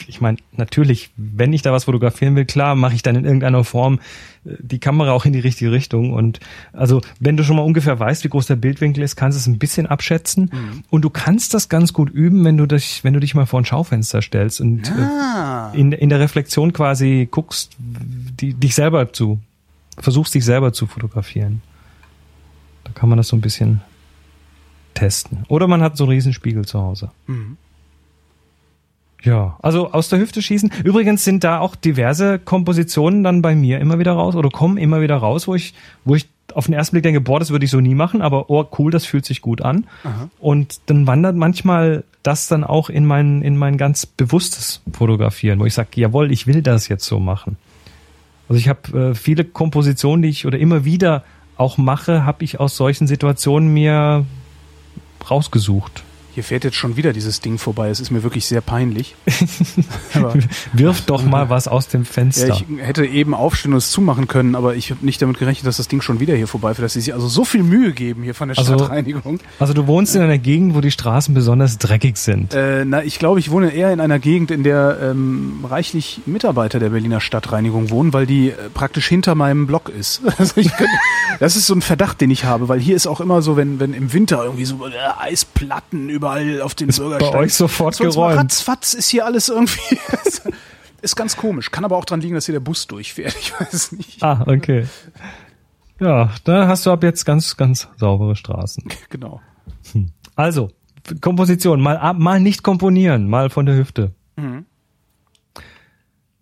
ich 0.07 0.21
meine, 0.21 0.37
natürlich, 0.55 1.09
wenn 1.17 1.51
ich 1.51 1.61
da 1.61 1.73
was 1.73 1.83
fotografieren 1.83 2.35
will, 2.37 2.45
klar, 2.45 2.75
mache 2.75 2.95
ich 2.95 3.01
dann 3.03 3.15
in 3.17 3.25
irgendeiner 3.25 3.63
Form 3.65 3.99
äh, 4.45 4.51
die 4.59 4.79
Kamera 4.79 5.11
auch 5.11 5.25
in 5.25 5.33
die 5.33 5.39
richtige 5.41 5.71
Richtung. 5.71 6.13
Und 6.13 6.39
also, 6.71 7.01
wenn 7.19 7.35
du 7.35 7.43
schon 7.43 7.57
mal 7.57 7.63
ungefähr 7.63 7.99
weißt, 7.99 8.23
wie 8.23 8.29
groß 8.29 8.47
der 8.47 8.55
Bildwinkel 8.55 9.03
ist, 9.03 9.17
kannst 9.17 9.37
du 9.37 9.39
es 9.41 9.47
ein 9.47 9.59
bisschen 9.59 9.85
abschätzen. 9.85 10.49
Mhm. 10.53 10.83
Und 10.89 11.01
du 11.01 11.09
kannst 11.09 11.53
das 11.53 11.67
ganz 11.67 11.91
gut 11.91 12.09
üben, 12.09 12.45
wenn 12.45 12.55
du 12.57 12.67
dich, 12.67 13.03
wenn 13.03 13.13
du 13.13 13.19
dich 13.19 13.35
mal 13.35 13.45
vor 13.45 13.59
ein 13.59 13.65
Schaufenster 13.65 14.21
stellst 14.21 14.61
und 14.61 14.89
Ah. 14.91 15.71
äh, 15.73 15.79
in, 15.79 15.91
in 15.91 16.07
der 16.09 16.19
Reflexion 16.21 16.71
quasi 16.71 17.27
guckst, 17.29 17.75
die, 17.79 18.53
dich 18.53 18.75
selber 18.75 19.11
zu, 19.11 19.41
versuchst 19.97 20.35
dich 20.35 20.45
selber 20.45 20.71
zu 20.71 20.87
fotografieren. 20.87 21.61
Da 22.85 22.91
kann 22.93 23.09
man 23.09 23.17
das 23.17 23.27
so 23.27 23.35
ein 23.35 23.41
bisschen 23.41 23.81
testen. 24.93 25.43
Oder 25.49 25.67
man 25.67 25.81
hat 25.81 25.97
so 25.97 26.05
einen 26.05 26.11
Riesenspiegel 26.11 26.65
zu 26.65 26.79
Hause. 26.79 27.11
Mhm. 27.27 27.57
Ja, 29.23 29.57
also 29.61 29.91
aus 29.91 30.09
der 30.09 30.19
Hüfte 30.19 30.41
schießen. 30.41 30.71
Übrigens 30.83 31.23
sind 31.23 31.43
da 31.43 31.59
auch 31.59 31.75
diverse 31.75 32.39
Kompositionen 32.39 33.23
dann 33.23 33.41
bei 33.41 33.55
mir 33.55 33.79
immer 33.79 33.99
wieder 33.99 34.13
raus 34.13 34.35
oder 34.35 34.49
kommen 34.49 34.77
immer 34.77 35.01
wieder 35.01 35.17
raus, 35.17 35.47
wo 35.47 35.55
ich, 35.55 35.73
wo 36.05 36.15
ich 36.15 36.27
auf 36.53 36.65
den 36.65 36.73
ersten 36.73 36.93
Blick 36.93 37.03
denke, 37.03 37.21
boah, 37.21 37.39
das 37.39 37.51
würde 37.51 37.65
ich 37.65 37.71
so 37.71 37.81
nie 37.81 37.95
machen, 37.95 38.21
aber 38.21 38.49
oh, 38.49 38.65
cool, 38.77 38.91
das 38.91 39.05
fühlt 39.05 39.25
sich 39.25 39.41
gut 39.41 39.61
an. 39.61 39.85
Und 40.39 40.79
dann 40.85 41.07
wandert 41.07 41.35
manchmal 41.35 42.03
das 42.23 42.47
dann 42.47 42.63
auch 42.63 42.89
in 42.89 43.05
mein, 43.05 43.41
in 43.41 43.57
mein 43.57 43.77
ganz 43.77 44.05
bewusstes 44.05 44.81
Fotografieren, 44.91 45.59
wo 45.59 45.65
ich 45.65 45.73
sage, 45.73 45.89
jawohl, 45.95 46.31
ich 46.31 46.47
will 46.47 46.61
das 46.61 46.87
jetzt 46.87 47.05
so 47.05 47.19
machen. 47.19 47.57
Also 48.49 48.59
ich 48.59 48.69
habe 48.69 49.09
äh, 49.11 49.15
viele 49.15 49.43
Kompositionen, 49.43 50.21
die 50.21 50.29
ich 50.29 50.45
oder 50.45 50.57
immer 50.57 50.85
wieder 50.85 51.23
auch 51.57 51.77
mache, 51.77 52.25
habe 52.25 52.43
ich 52.43 52.59
aus 52.59 52.77
solchen 52.77 53.07
Situationen 53.07 53.73
mir 53.73 54.25
rausgesucht. 55.29 56.03
Hier 56.37 56.43
fährt 56.43 56.63
jetzt 56.63 56.77
schon 56.77 56.97
wieder 56.97 57.13
dieses 57.13 57.41
Ding 57.41 57.57
vorbei. 57.57 57.89
Es 57.89 57.99
ist 57.99 58.11
mir 58.11 58.21
wirklich 58.21 58.45
sehr 58.45 58.61
peinlich. 58.61 59.15
Wirf 60.73 61.01
doch 61.01 61.25
mal 61.25 61.49
was 61.49 61.67
aus 61.67 61.87
dem 61.87 62.05
Fenster. 62.05 62.49
ja, 62.49 62.53
ich 62.55 62.65
hätte 62.79 63.07
eben 63.07 63.33
aufstehen 63.33 63.71
und 63.71 63.79
es 63.79 63.89
zumachen 63.89 64.27
können, 64.27 64.53
aber 64.53 64.75
ich 64.75 64.91
habe 64.91 65.03
nicht 65.03 65.19
damit 65.19 65.39
gerechnet, 65.39 65.65
dass 65.65 65.77
das 65.77 65.87
Ding 65.87 65.99
schon 66.01 66.19
wieder 66.19 66.35
hier 66.35 66.45
vorbeifährt, 66.47 66.85
dass 66.85 66.93
sie 66.93 67.01
sich 67.01 67.15
also 67.15 67.27
so 67.27 67.43
viel 67.43 67.63
Mühe 67.63 67.91
geben 67.91 68.21
hier 68.21 68.35
von 68.35 68.49
der 68.49 68.57
Also- 68.59 68.77
Stadtreinigung. 68.77 69.39
Also 69.57 69.73
du 69.73 69.87
wohnst 69.87 70.15
in 70.15 70.21
einer 70.21 70.37
Gegend, 70.37 70.75
wo 70.75 70.81
die 70.81 70.91
Straßen 70.91 71.33
besonders 71.33 71.79
dreckig 71.79 72.17
sind. 72.17 72.53
Äh, 72.53 72.85
na, 72.85 73.03
ich 73.03 73.17
glaube, 73.17 73.39
ich 73.39 73.49
wohne 73.49 73.71
eher 73.73 73.91
in 73.91 73.99
einer 73.99 74.19
Gegend, 74.19 74.51
in 74.51 74.61
der 74.61 74.99
ähm, 75.01 75.65
reichlich 75.67 76.21
Mitarbeiter 76.27 76.77
der 76.79 76.89
Berliner 76.89 77.19
Stadtreinigung 77.19 77.89
wohnen, 77.89 78.13
weil 78.13 78.27
die 78.27 78.49
äh, 78.49 78.69
praktisch 78.71 79.07
hinter 79.07 79.33
meinem 79.33 79.65
Block 79.65 79.89
ist. 79.89 80.21
Also 80.37 80.53
könnte, 80.61 80.85
das 81.39 81.55
ist 81.55 81.65
so 81.65 81.73
ein 81.73 81.81
Verdacht, 81.81 82.21
den 82.21 82.29
ich 82.29 82.45
habe, 82.45 82.69
weil 82.69 82.79
hier 82.79 82.95
ist 82.95 83.07
auch 83.07 83.21
immer 83.21 83.41
so, 83.41 83.57
wenn, 83.57 83.79
wenn 83.79 83.95
im 83.95 84.13
Winter 84.13 84.43
irgendwie 84.43 84.65
so 84.65 84.85
äh, 84.85 84.91
Eisplatten 85.19 86.09
überall 86.27 86.61
auf 86.61 86.75
den 86.75 86.89
Ist 86.89 86.97
bei 86.99 87.03
Bürgersteigen. 87.05 87.39
euch 87.39 87.53
sofort 87.53 87.95
Sonst 87.95 88.15
geräumt. 88.15 88.37
ratzfatz 88.39 88.93
ist 88.93 89.09
hier 89.09 89.25
alles 89.25 89.49
irgendwie. 89.49 89.99
Ist 91.03 91.15
ganz 91.15 91.37
komisch. 91.37 91.69
Kann 91.69 91.85
aber 91.85 91.95
auch 91.95 92.05
dran 92.05 92.21
liegen, 92.21 92.33
dass 92.33 92.47
hier 92.47 92.53
der 92.53 92.59
Bus 92.59 92.87
durchfährt. 92.87 93.35
Ich 93.39 93.53
weiß 93.59 93.71
es 93.71 93.91
nicht. 93.91 94.23
Ah, 94.23 94.43
okay. 94.47 94.87
Ja, 95.99 96.31
da 96.43 96.67
hast 96.67 96.87
du 96.87 96.91
ab 96.91 97.03
jetzt 97.03 97.23
ganz, 97.23 97.55
ganz 97.55 97.87
saubere 97.97 98.35
Straßen. 98.35 98.83
Genau. 99.09 99.39
Also, 100.35 100.71
Komposition, 101.21 101.81
mal, 101.81 102.13
mal 102.15 102.39
nicht 102.39 102.63
komponieren, 102.63 103.29
mal 103.29 103.49
von 103.51 103.65
der 103.67 103.75
Hüfte. 103.75 104.11
Mhm. 104.35 104.65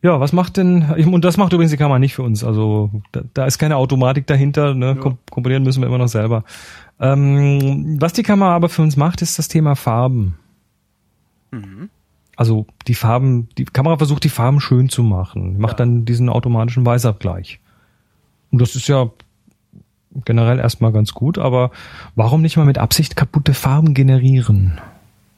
Ja, 0.01 0.19
was 0.19 0.33
macht 0.33 0.57
denn, 0.57 0.93
ich, 0.97 1.05
und 1.05 1.25
das 1.25 1.37
macht 1.37 1.51
übrigens 1.53 1.71
die 1.71 1.77
Kamera 1.77 1.99
nicht 1.99 2.15
für 2.15 2.23
uns, 2.23 2.43
also 2.43 2.91
da, 3.11 3.21
da 3.33 3.45
ist 3.45 3.57
keine 3.57 3.75
Automatik 3.77 4.27
dahinter, 4.27 4.73
ne? 4.73 4.95
Kom 4.95 5.17
komponieren 5.31 5.63
müssen 5.63 5.81
wir 5.81 5.87
immer 5.87 5.97
noch 5.97 6.07
selber. 6.07 6.43
Ähm, 6.99 7.97
was 7.99 8.13
die 8.13 8.23
Kamera 8.23 8.55
aber 8.55 8.69
für 8.69 8.81
uns 8.81 8.95
macht, 8.97 9.21
ist 9.21 9.37
das 9.37 9.47
Thema 9.47 9.75
Farben. 9.75 10.37
Also 12.35 12.65
die 12.87 12.95
Farben, 12.95 13.47
die 13.57 13.63
Kamera 13.65 13.97
versucht 13.97 14.23
die 14.25 14.29
Farben 14.29 14.59
schön 14.59 14.89
zu 14.89 15.03
machen, 15.03 15.57
macht 15.57 15.73
Ja. 15.79 15.85
dann 15.85 16.03
diesen 16.05 16.27
automatischen 16.29 16.85
Weißabgleich. 16.85 17.59
Und 18.51 18.61
das 18.61 18.75
ist 18.75 18.87
ja 18.87 19.09
generell 20.25 20.59
erstmal 20.59 20.91
ganz 20.91 21.13
gut, 21.13 21.37
aber 21.37 21.71
warum 22.15 22.41
nicht 22.41 22.57
mal 22.57 22.65
mit 22.65 22.77
Absicht 22.77 23.15
kaputte 23.15 23.53
Farben 23.53 23.93
generieren? 23.93 24.79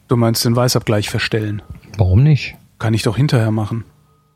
Du 0.08 0.16
meinst 0.16 0.44
den 0.44 0.56
Weißabgleich 0.56 1.08
verstellen. 1.10 1.62
Warum 1.96 2.22
nicht? 2.22 2.56
Kann 2.78 2.94
ich 2.94 3.02
doch 3.02 3.16
hinterher 3.16 3.50
machen. 3.52 3.84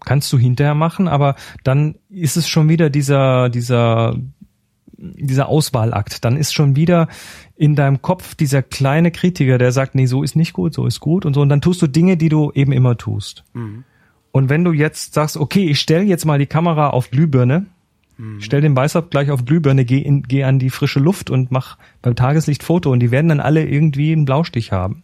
Kannst 0.04 0.32
du 0.32 0.38
hinterher 0.38 0.74
machen, 0.74 1.08
aber 1.08 1.36
dann 1.64 1.96
ist 2.10 2.36
es 2.36 2.48
schon 2.48 2.68
wieder 2.68 2.90
dieser, 2.90 3.48
dieser, 3.48 4.16
dieser 5.02 5.48
Auswahlakt. 5.48 6.24
Dann 6.24 6.36
ist 6.36 6.54
schon 6.54 6.76
wieder 6.76 7.08
in 7.56 7.74
deinem 7.74 8.02
Kopf 8.02 8.34
dieser 8.34 8.62
kleine 8.62 9.10
Kritiker, 9.10 9.58
der 9.58 9.72
sagt, 9.72 9.94
nee, 9.94 10.06
so 10.06 10.22
ist 10.22 10.36
nicht 10.36 10.52
gut, 10.52 10.74
so 10.74 10.86
ist 10.86 11.00
gut 11.00 11.26
und 11.26 11.34
so. 11.34 11.40
Und 11.40 11.48
dann 11.48 11.60
tust 11.60 11.82
du 11.82 11.86
Dinge, 11.86 12.16
die 12.16 12.28
du 12.28 12.52
eben 12.54 12.72
immer 12.72 12.96
tust. 12.96 13.44
Und 14.30 14.48
wenn 14.48 14.64
du 14.64 14.72
jetzt 14.72 15.14
sagst, 15.14 15.36
okay, 15.36 15.66
ich 15.68 15.80
stelle 15.80 16.04
jetzt 16.04 16.24
mal 16.24 16.38
die 16.38 16.46
Kamera 16.46 16.90
auf 16.90 17.10
Glühbirne, 17.10 17.66
stell 18.38 18.60
den 18.60 18.76
Weißabgleich 18.76 19.30
auf 19.30 19.44
Glühbirne, 19.44 19.84
geh, 19.84 19.98
in, 19.98 20.22
geh 20.22 20.44
an 20.44 20.58
die 20.58 20.70
frische 20.70 21.00
Luft 21.00 21.28
und 21.30 21.50
mach 21.50 21.76
beim 22.00 22.14
Tageslicht 22.14 22.62
Foto 22.62 22.90
und 22.90 23.00
die 23.00 23.10
werden 23.10 23.28
dann 23.28 23.40
alle 23.40 23.66
irgendwie 23.66 24.12
einen 24.12 24.24
Blaustich 24.24 24.72
haben. 24.72 25.02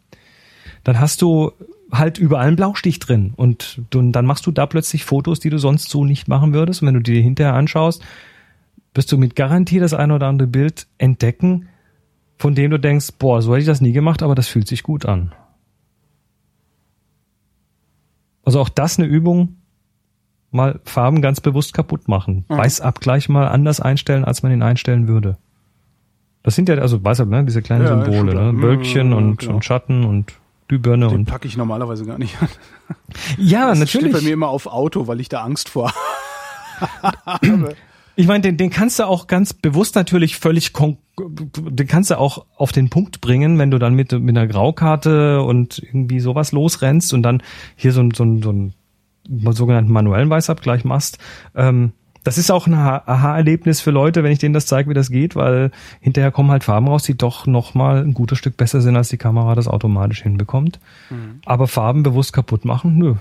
Dann 0.85 1.01
hast 1.01 1.21
du 1.21 1.53
halt 1.91 2.19
überall 2.19 2.47
einen 2.47 2.57
Blaustich 2.57 2.99
drin 2.99 3.33
und 3.37 3.83
du, 3.91 4.11
dann 4.11 4.27
machst 4.27 4.47
du 4.47 4.51
da 4.51 4.67
plötzlich 4.67 5.05
Fotos, 5.05 5.41
die 5.41 5.51
du 5.51 5.59
sonst 5.59 5.89
so 5.89 6.05
nicht 6.05 6.29
machen 6.29 6.53
würdest. 6.53 6.83
Und 6.83 6.89
wenn 6.89 6.95
du 6.95 7.01
die 7.01 7.15
dir 7.15 7.23
hinterher 7.23 7.55
anschaust, 7.55 8.03
wirst 8.99 9.11
du 9.13 9.17
mit 9.17 9.35
Garantie 9.37 9.79
das 9.79 9.95
ein 9.95 10.11
oder 10.11 10.27
andere 10.27 10.49
Bild 10.49 10.87
entdecken, 10.99 11.69
von 12.37 12.55
dem 12.55 12.71
du 12.71 12.79
denkst, 12.79 13.13
boah, 13.19 13.41
so 13.41 13.53
hätte 13.53 13.61
ich 13.61 13.67
das 13.67 13.81
nie 13.81 13.93
gemacht, 13.93 14.23
aber 14.23 14.35
das 14.35 14.49
fühlt 14.49 14.69
sich 14.69 14.83
gut 14.83 15.07
an. 15.07 15.33
Also 18.45 18.61
auch 18.61 18.69
das 18.69 18.99
eine 18.99 19.07
Übung, 19.07 19.57
mal 20.51 20.81
Farben 20.85 21.21
ganz 21.23 21.41
bewusst 21.41 21.75
kaputt 21.75 22.09
machen. 22.09 22.45
Weißabgleich 22.49 23.29
mal 23.29 23.47
anders 23.49 23.81
einstellen, 23.81 24.25
als 24.25 24.43
man 24.43 24.53
ihn 24.53 24.63
einstellen 24.63 25.07
würde. 25.09 25.37
Das 26.43 26.55
sind 26.55 26.69
ja, 26.69 26.77
also 26.77 27.05
Weißab, 27.05 27.29
ne, 27.29 27.45
diese 27.45 27.63
kleinen 27.63 27.85
Ja, 27.85 28.05
Symbole, 28.05 28.35
ne? 28.35 28.63
Wölkchen 28.63 29.11
Ja, 29.11 29.17
und, 29.17 29.39
genau. 29.39 29.55
und 29.55 29.65
Schatten 29.65 30.05
und 30.05 30.33
Glühbirne 30.69 31.09
Den 31.09 31.19
und 31.19 31.25
packe 31.27 31.47
ich 31.47 31.57
normalerweise 31.57 32.05
gar 32.07 32.19
nicht 32.19 32.41
an. 32.41 32.49
ja, 33.37 33.75
Das 33.75 33.89
steht 33.91 34.03
bei 34.03 34.07
mir 34.07 34.13
natürlich. 34.15 34.33
immer 34.33 34.49
auf 34.49 34.67
Auto, 34.67 35.07
weil 35.07 35.21
ich 35.21 35.29
da 35.29 35.43
Angst 35.43 35.69
vor 35.69 35.93
habe. 37.27 37.75
Ich 38.21 38.27
meine, 38.27 38.41
den, 38.41 38.57
den 38.57 38.71
kannst 38.71 38.99
du 38.99 39.07
auch 39.07 39.29
ganz 39.29 39.53
bewusst 39.53 39.95
natürlich 39.95 40.39
völlig, 40.39 40.73
den 40.73 41.87
kannst 41.87 42.11
du 42.11 42.19
auch 42.19 42.47
auf 42.57 42.73
den 42.73 42.91
Punkt 42.91 43.21
bringen, 43.21 43.59
wenn 43.59 43.71
du 43.71 43.79
dann 43.79 43.95
mit, 43.95 44.11
mit 44.11 44.37
einer 44.37 44.49
Graukarte 44.49 45.41
und 45.43 45.79
irgendwie 45.79 46.19
sowas 46.19 46.51
losrennst 46.51 47.15
und 47.15 47.23
dann 47.23 47.45
hier 47.77 47.93
so 47.93 48.03
so 48.13 48.25
so 48.43 48.51
ein 48.51 48.75
sogenannten 49.53 49.93
manuellen 49.93 50.29
Weißabgleich 50.31 50.85
machst. 50.85 51.19
Ähm, 51.55 51.93
das 52.25 52.39
ist 52.39 52.51
auch 52.51 52.67
ein 52.67 52.75
Aha- 52.75 53.05
Aha-Erlebnis 53.07 53.81
für 53.81 53.93
Leute, 53.93 54.25
wenn 54.25 54.33
ich 54.33 54.41
denen 54.41 54.53
das 54.53 54.67
zeige, 54.67 54.91
wie 54.91 54.95
das 54.95 55.11
geht, 55.11 55.37
weil 55.37 55.71
hinterher 56.01 56.33
kommen 56.33 56.51
halt 56.51 56.65
Farben 56.65 56.89
raus, 56.89 57.05
die 57.05 57.17
doch 57.17 57.47
noch 57.47 57.75
mal 57.75 58.03
ein 58.03 58.15
gutes 58.15 58.39
Stück 58.39 58.57
besser 58.57 58.81
sind, 58.81 58.97
als 58.97 59.11
die 59.11 59.17
Kamera 59.17 59.55
das 59.55 59.69
automatisch 59.69 60.23
hinbekommt. 60.25 60.81
Aber 61.45 61.69
Farben 61.69 62.03
bewusst 62.03 62.33
kaputt 62.33 62.65
machen, 62.65 62.99
nö, 62.99 63.15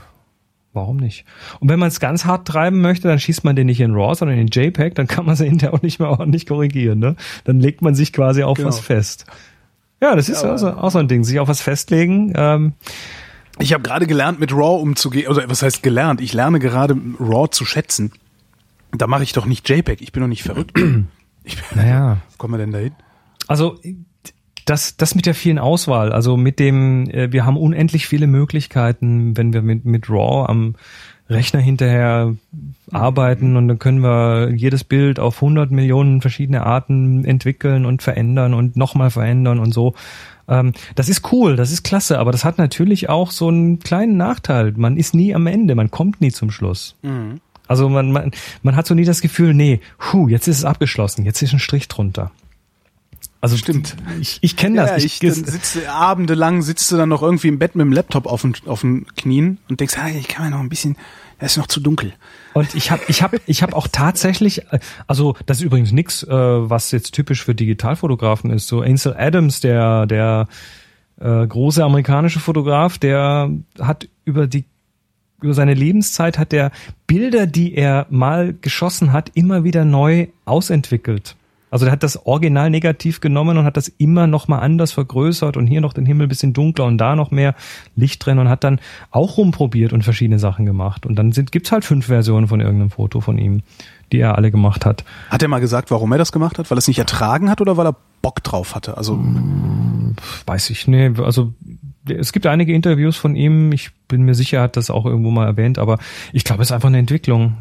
Warum 0.78 0.98
nicht? 0.98 1.26
Und 1.60 1.70
wenn 1.70 1.80
man 1.80 1.88
es 1.90 2.00
ganz 2.00 2.24
hart 2.26 2.48
treiben 2.48 2.80
möchte, 2.82 3.08
dann 3.08 3.20
schießt 3.20 3.44
man 3.44 3.56
den 3.56 3.66
nicht 3.68 3.82
in 3.82 3.94
RAW, 3.96 4.14
sondern 4.16 4.38
in 4.38 4.48
JPEG, 4.48 4.94
dann 4.96 5.08
kann 5.08 5.26
man 5.26 5.36
sie 5.38 5.46
hinterher 5.50 5.74
auch 5.74 5.82
nicht 5.82 6.00
mehr 6.00 6.10
ordentlich 6.10 6.46
korrigieren. 6.46 7.00
Ne? 7.00 7.16
Dann 7.46 7.60
legt 7.60 7.82
man 7.82 7.96
sich 7.96 8.14
quasi 8.14 8.44
auf 8.44 8.58
Genau. 8.58 8.70
was 8.70 8.80
fest. 8.80 9.26
Ja, 10.02 10.16
das 10.16 10.30
ist 10.30 10.44
Ja, 10.44 10.52
also 10.52 10.70
auch 10.72 10.92
so 10.92 11.00
ein 11.00 11.08
Ding, 11.08 11.24
sich 11.24 11.40
auf 11.40 11.48
was 11.48 11.62
festlegen. 11.62 12.32
Ähm, 12.36 12.74
Ich 13.60 13.74
habe 13.74 13.82
gerade 13.82 14.06
gelernt, 14.06 14.40
mit 14.40 14.52
RAW 14.54 14.80
umzugehen. 14.82 15.28
Oder 15.30 15.50
was 15.50 15.64
heißt 15.64 15.82
gelernt? 15.82 16.22
Ich 16.22 16.34
lerne 16.34 16.60
gerade 16.60 16.96
RAW 17.20 17.48
zu 17.50 17.66
schätzen. 17.66 18.12
Da 18.92 19.08
mache 19.08 19.24
ich 19.24 19.34
doch 19.34 19.46
nicht 19.48 19.68
JPEG. 19.68 20.00
Ich 20.02 20.12
bin 20.12 20.22
doch 20.22 20.30
nicht 20.30 20.44
verrückt. 20.44 20.80
Ich 21.44 21.56
bin, 21.56 21.78
naja, 21.82 22.18
Wo 22.32 22.38
kommen 22.38 22.54
wir 22.56 22.58
denn 22.58 22.72
da 22.74 22.80
hin? 22.80 22.92
also 23.48 23.80
das, 24.68 24.98
das 24.98 25.16
mit 25.16 25.26
der 25.26 25.34
vielen 25.34 25.60
Auswahl, 25.60 26.12
also 26.12 26.38
mit 26.38 26.60
dem, 26.60 27.10
äh, 27.10 27.32
wir 27.32 27.46
haben 27.46 27.58
unendlich 27.58 28.06
viele 28.06 28.28
Möglichkeiten, 28.28 29.36
wenn 29.38 29.54
wir 29.54 29.62
mit, 29.62 29.86
mit 29.86 30.10
RAW 30.10 30.46
am 30.48 30.76
Rechner 31.30 31.60
hinterher 31.60 32.36
arbeiten 32.92 33.58
und 33.58 33.68
dann 33.68 33.80
können 33.80 34.00
wir 34.02 34.52
jedes 34.54 34.84
Bild 34.84 35.20
auf 35.20 35.38
100 35.38 35.72
Millionen 35.72 36.22
verschiedene 36.22 36.66
Arten 36.66 37.26
entwickeln 37.26 37.86
und 37.86 38.02
verändern 38.02 38.54
und 38.54 38.78
nochmal 38.78 39.10
verändern 39.10 39.60
und 39.60 39.74
so. 39.74 39.94
Ähm, 40.48 40.74
das 40.96 41.10
ist 41.10 41.32
cool, 41.32 41.56
das 41.56 41.72
ist 41.72 41.84
klasse, 41.84 42.20
aber 42.20 42.32
das 42.32 42.46
hat 42.46 42.58
natürlich 42.58 43.10
auch 43.10 43.32
so 43.32 43.48
einen 43.50 43.80
kleinen 43.80 44.18
Nachteil. 44.18 44.74
Man 44.78 44.98
ist 44.98 45.14
nie 45.14 45.34
am 45.34 45.48
Ende, 45.48 45.76
man 45.76 45.92
kommt 45.92 46.22
nie 46.22 46.32
zum 46.32 46.52
Schluss. 46.52 46.96
Also 47.68 47.90
man, 47.90 48.12
man, 48.12 48.32
man 48.64 48.76
hat 48.78 48.88
so 48.88 48.96
nie 48.96 49.04
das 49.04 49.22
Gefühl, 49.22 49.54
nee, 49.54 49.82
hu, 50.12 50.30
jetzt 50.30 50.48
ist 50.48 50.60
es 50.60 50.66
abgeschlossen, 50.66 51.26
jetzt 51.26 51.42
ist 51.42 51.54
ein 51.54 51.60
Strich 51.60 51.90
drunter. 51.90 52.32
Also 53.40 53.56
Stimmt. 53.56 53.96
Ich, 54.20 54.40
ich 54.42 54.56
kenne 54.56 54.78
das. 54.78 54.90
Ja, 54.90 54.98
ich, 54.98 55.20
dann 55.20 55.34
sitzt 55.34 55.76
du 55.76 55.92
abendelang, 55.92 56.62
sitzt 56.62 56.92
du 56.92 56.98
dann 56.98 57.10
noch 57.10 57.22
irgendwie 57.22 57.50
im 57.50 57.60
Bett 57.60 57.76
mit 57.76 57.86
dem 57.86 57.94
Laptop 57.94 58.26
auf 58.26 58.42
den, 58.42 58.56
auf 58.66 58.82
den 58.82 59.06
Knien 59.16 59.60
und 59.70 59.80
denkst, 59.80 59.96
ah, 59.98 60.10
ich 60.10 60.28
kann 60.28 60.46
mir 60.46 60.52
noch 60.52 60.60
ein 60.60 60.70
bisschen, 60.70 60.98
es 61.38 61.52
ist 61.52 61.58
noch 61.58 61.68
zu 61.68 61.80
dunkel. 61.80 62.14
Und 62.54 62.74
ich 62.74 62.90
habe 62.90 63.04
ich 63.08 63.22
hab, 63.22 63.36
ich 63.46 63.62
hab 63.62 63.74
auch 63.74 63.88
tatsächlich, 63.88 64.72
äh, 64.72 64.80
also 65.06 65.36
das 65.46 65.58
ist 65.58 65.64
übrigens 65.64 65.92
nix, 65.92 66.24
äh, 66.24 66.30
was 66.30 66.92
jetzt 66.92 67.14
typisch 67.14 67.46
für 67.46 67.54
Digitalfotografen 67.54 68.50
ist. 68.50 68.68
So 68.68 68.82
Ansel 68.82 69.16
Adams, 69.16 69.60
der 69.60 70.08
der 70.08 70.48
äh, 71.20 71.46
große 71.46 71.84
amerikanische 71.84 72.40
Fotograf, 72.40 72.98
der 72.98 73.52
hat 73.80 74.08
über 74.26 74.48
die 74.48 74.66
über 75.42 75.54
seine 75.54 75.76
Lebenszeit 75.76 76.40
hat 76.40 76.52
er 76.52 76.72
Bilder, 77.06 77.46
die 77.46 77.76
er 77.76 78.08
mal 78.10 78.56
geschossen 78.60 79.14
hat, 79.14 79.30
immer 79.36 79.64
wieder 79.64 79.86
neu 79.86 80.28
ausentwickelt. 80.46 81.36
Also 81.70 81.86
der 81.86 81.92
hat 81.92 82.04
das 82.04 82.26
Original 82.26 82.70
negativ 82.70 83.20
genommen 83.20 83.58
und 83.58 83.66
hat 83.66 83.78
das 83.78 83.90
immer 83.90 84.28
noch 84.28 84.48
mal 84.48 84.60
anders 84.60 84.92
vergrößert 84.92 85.58
und 85.58 85.68
hier 85.68 85.82
noch 85.82 85.94
den 85.94 86.06
Himmel 86.06 86.28
ein 86.28 86.30
bisschen 86.30 86.54
dunkler 86.54 86.86
und 86.86 86.98
da 86.98 87.16
noch 87.16 87.32
mehr 87.32 87.56
Licht 87.96 88.26
drin 88.26 88.40
und 88.40 88.50
hat 88.50 88.64
dann 88.64 88.80
auch 89.12 89.38
rumprobiert 89.38 89.94
und 89.94 90.04
verschiedene 90.04 90.40
Sachen 90.40 90.66
gemacht. 90.66 91.06
Und 91.06 91.16
dann 91.16 91.32
sind, 91.32 91.52
gibt's 91.52 91.72
halt 91.72 91.84
fünf 91.84 92.06
Versionen 92.06 92.48
von 92.48 92.62
irgendeinem 92.62 92.92
Foto 92.92 93.20
von 93.20 93.38
ihm, 93.38 93.64
die 94.12 94.20
er 94.20 94.38
alle 94.38 94.52
gemacht 94.52 94.86
hat. 94.86 95.04
Hat 95.30 95.42
er 95.42 95.50
mal 95.50 95.60
gesagt, 95.60 95.92
warum 95.92 96.12
er 96.14 96.18
das 96.18 96.32
gemacht 96.32 96.58
hat? 96.58 96.72
Weil 96.72 96.78
er 96.78 96.80
es 96.80 96.88
nicht 96.88 97.00
ertragen 97.00 97.50
hat 97.50 97.60
oder 97.60 97.76
weil 97.76 97.88
er 97.88 97.96
Bock 98.22 98.44
drauf 98.44 98.76
hatte? 98.76 98.98
Also, 98.98 99.20
Weiß 100.46 100.70
ich, 100.70 100.88
nee, 100.88 101.12
also 101.18 101.54
es 102.08 102.32
gibt 102.32 102.48
einige 102.48 102.74
Interviews 102.74 103.18
von 103.18 103.36
ihm, 103.36 103.72
ich 103.72 103.92
bin 104.08 104.24
mir 104.24 104.36
sicher, 104.36 104.58
er 104.58 104.64
hat 104.64 104.78
das 104.78 104.90
auch 104.90 105.06
irgendwo 105.06 105.32
mal 105.32 105.46
erwähnt, 105.46 105.78
aber 105.78 106.00
ich 106.32 106.44
glaube, 106.44 106.62
es 106.62 106.70
ist 106.70 106.72
einfach 106.72 106.88
eine 106.88 107.00
Entwicklung. 107.00 107.58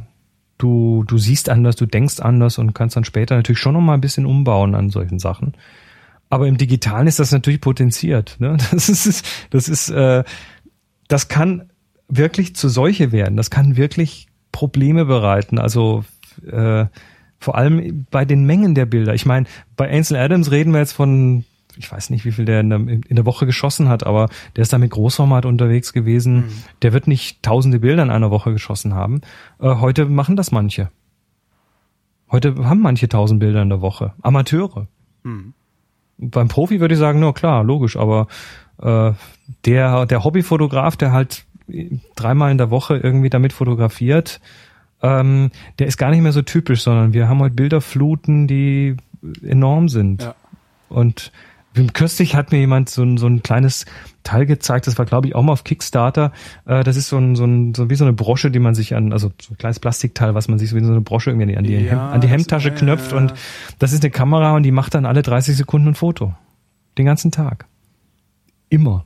Du, 0.59 1.04
du 1.07 1.18
siehst 1.18 1.48
anders, 1.48 1.76
du 1.76 1.86
denkst 1.86 2.20
anders 2.20 2.59
und 2.59 2.72
kannst 2.72 2.96
dann 2.96 3.04
später 3.04 3.36
natürlich 3.36 3.59
schon 3.59 3.74
noch 3.74 3.80
mal 3.80 3.94
ein 3.94 4.00
bisschen 4.00 4.26
umbauen 4.26 4.74
an 4.74 4.90
solchen 4.90 5.18
Sachen. 5.18 5.54
Aber 6.30 6.48
im 6.48 6.57
Digitalen 6.57 7.07
ist 7.07 7.18
das 7.18 7.32
natürlich 7.32 7.61
potenziert. 7.61 8.36
Ne? 8.38 8.57
Das 8.70 8.88
ist, 8.88 9.24
das 9.50 9.68
ist, 9.68 9.90
äh, 9.90 10.24
das 11.09 11.28
kann 11.28 11.70
wirklich 12.09 12.57
zu 12.57 12.68
Seuche 12.68 13.12
werden. 13.12 13.36
Das 13.36 13.50
kann 13.50 13.76
wirklich 13.76 14.26
Probleme 14.52 15.04
bereiten. 15.04 15.59
Also 15.59 16.04
äh, 16.50 16.86
vor 17.38 17.57
allem 17.57 18.07
bei 18.11 18.24
den 18.24 18.44
Mengen 18.44 18.74
der 18.74 18.86
Bilder. 18.86 19.14
Ich 19.14 19.26
meine, 19.26 19.46
bei 19.76 19.90
Ansel 19.90 20.16
Adams 20.16 20.50
reden 20.50 20.72
wir 20.72 20.80
jetzt 20.80 20.92
von, 20.92 21.44
ich 21.76 21.90
weiß 21.90 22.10
nicht, 22.10 22.24
wie 22.24 22.32
viel 22.32 22.44
der 22.44 22.60
in 22.60 22.70
der, 22.70 22.78
in 22.78 23.16
der 23.16 23.26
Woche 23.26 23.46
geschossen 23.46 23.88
hat, 23.88 24.06
aber 24.06 24.28
der 24.56 24.62
ist 24.62 24.72
da 24.72 24.78
mit 24.78 24.90
Großformat 24.90 25.46
unterwegs 25.46 25.92
gewesen. 25.92 26.44
Der 26.82 26.92
wird 26.92 27.06
nicht 27.06 27.42
tausende 27.42 27.80
Bilder 27.80 28.02
in 28.02 28.10
einer 28.10 28.30
Woche 28.30 28.52
geschossen 28.52 28.94
haben. 28.94 29.20
Äh, 29.60 29.76
heute 29.76 30.06
machen 30.06 30.36
das 30.36 30.52
manche. 30.52 30.90
Heute 32.30 32.54
haben 32.64 32.80
manche 32.80 33.08
tausend 33.08 33.40
Bilder 33.40 33.62
in 33.62 33.68
der 33.68 33.80
Woche. 33.80 34.12
Amateure. 34.22 34.88
Beim 36.18 36.48
Profi 36.48 36.80
würde 36.80 36.94
ich 36.94 37.00
sagen, 37.00 37.20
na 37.20 37.32
klar, 37.32 37.62
logisch, 37.62 37.96
aber 37.96 38.26
äh, 38.78 39.12
der, 39.64 40.06
der 40.06 40.24
Hobbyfotograf, 40.24 40.96
der 40.96 41.12
halt 41.12 41.44
dreimal 42.14 42.50
in 42.50 42.58
der 42.58 42.70
Woche 42.70 42.96
irgendwie 42.96 43.30
damit 43.30 43.52
fotografiert, 43.52 44.40
ähm, 45.02 45.50
der 45.78 45.86
ist 45.86 45.98
gar 45.98 46.10
nicht 46.10 46.22
mehr 46.22 46.32
so 46.32 46.42
typisch, 46.42 46.82
sondern 46.82 47.12
wir 47.12 47.28
haben 47.28 47.40
heute 47.40 47.54
Bilderfluten, 47.54 48.46
die 48.46 48.96
enorm 49.42 49.88
sind. 49.88 50.22
Ja. 50.22 50.34
Und 50.88 51.32
Kürzlich 51.92 52.34
hat 52.34 52.52
mir 52.52 52.58
jemand 52.58 52.88
so 52.88 53.02
ein, 53.02 53.18
so 53.18 53.26
ein 53.26 53.42
kleines 53.42 53.84
Teil 54.22 54.46
gezeigt, 54.46 54.86
das 54.86 54.98
war 54.98 55.04
glaube 55.04 55.28
ich 55.28 55.34
auch 55.34 55.42
mal 55.42 55.52
auf 55.52 55.64
Kickstarter. 55.64 56.32
Äh, 56.64 56.82
das 56.84 56.96
ist 56.96 57.08
so 57.08 57.18
ein, 57.18 57.36
so 57.36 57.44
ein 57.44 57.74
so 57.74 57.90
wie 57.90 57.94
so 57.94 58.04
eine 58.04 58.12
Brosche, 58.12 58.50
die 58.50 58.58
man 58.58 58.74
sich 58.74 58.94
an, 58.94 59.12
also 59.12 59.30
so 59.40 59.54
ein 59.54 59.58
kleines 59.58 59.78
Plastikteil, 59.78 60.34
was 60.34 60.48
man 60.48 60.58
sich 60.58 60.70
so 60.70 60.76
wie 60.76 60.84
so 60.84 60.90
eine 60.90 61.00
Brosche 61.00 61.30
irgendwie 61.30 61.56
an 61.56 61.64
die, 61.64 61.74
Ja, 61.74 61.90
Hem, 61.90 61.98
an 61.98 62.20
die 62.20 62.28
Hemdtasche 62.28 62.70
ja, 62.70 62.74
knöpft 62.74 63.12
ja, 63.12 63.18
und 63.18 63.34
das 63.78 63.92
ist 63.92 64.02
eine 64.02 64.10
Kamera 64.10 64.54
und 64.54 64.62
die 64.62 64.72
macht 64.72 64.94
dann 64.94 65.06
alle 65.06 65.22
30 65.22 65.56
Sekunden 65.56 65.88
ein 65.88 65.94
Foto. 65.94 66.34
Den 66.98 67.06
ganzen 67.06 67.30
Tag. 67.30 67.66
Immer. 68.68 69.04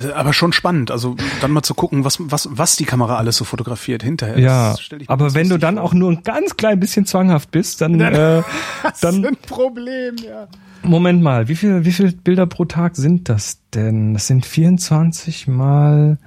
Äh, 0.00 0.12
Aber 0.12 0.32
schon 0.32 0.52
spannend, 0.52 0.90
also 0.90 1.16
dann 1.40 1.50
mal 1.50 1.62
zu 1.62 1.74
gucken, 1.74 2.04
was, 2.04 2.18
was, 2.20 2.48
was 2.50 2.76
die 2.76 2.84
Kamera 2.84 3.16
alles 3.16 3.36
so 3.36 3.44
fotografiert 3.44 4.02
hinterher. 4.02 4.38
Ja, 4.38 4.74
aber 5.06 5.34
wenn 5.34 5.48
du 5.48 5.58
dann 5.58 5.74
vor. 5.74 5.84
auch 5.84 5.92
nur 5.92 6.10
ein 6.10 6.22
ganz 6.22 6.56
klein 6.56 6.80
bisschen 6.80 7.04
zwanghaft 7.04 7.50
bist, 7.50 7.80
dann, 7.80 8.00
äh, 8.00 8.42
Das 8.82 9.00
dann 9.00 9.22
ist 9.22 9.28
ein 9.28 9.36
Problem, 9.36 10.16
ja. 10.24 10.48
Moment 10.82 11.22
mal, 11.22 11.48
wie 11.48 11.56
viel, 11.56 11.84
wie 11.84 11.92
viel 11.92 12.12
Bilder 12.12 12.46
pro 12.46 12.64
Tag 12.64 12.96
sind 12.96 13.28
das 13.28 13.60
denn? 13.74 14.14
Das 14.14 14.26
sind 14.26 14.46
24 14.46 15.46
mal 15.48 16.18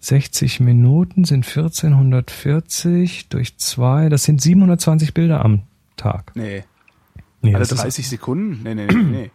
60 0.00 0.60
Minuten, 0.60 1.24
sind 1.24 1.46
1440 1.46 3.28
durch 3.28 3.56
zwei, 3.56 4.08
das 4.08 4.24
sind 4.24 4.40
720 4.42 5.14
Bilder 5.14 5.44
am 5.44 5.62
Tag. 5.96 6.32
Nee. 6.34 6.64
Nee, 7.40 7.50
Alle 7.54 7.60
das 7.60 7.72
ist- 7.72 7.82
30 7.82 8.08
Sekunden? 8.08 8.60
Nee, 8.62 8.74
nee, 8.74 8.86
nee, 8.86 9.02
nee. 9.02 9.30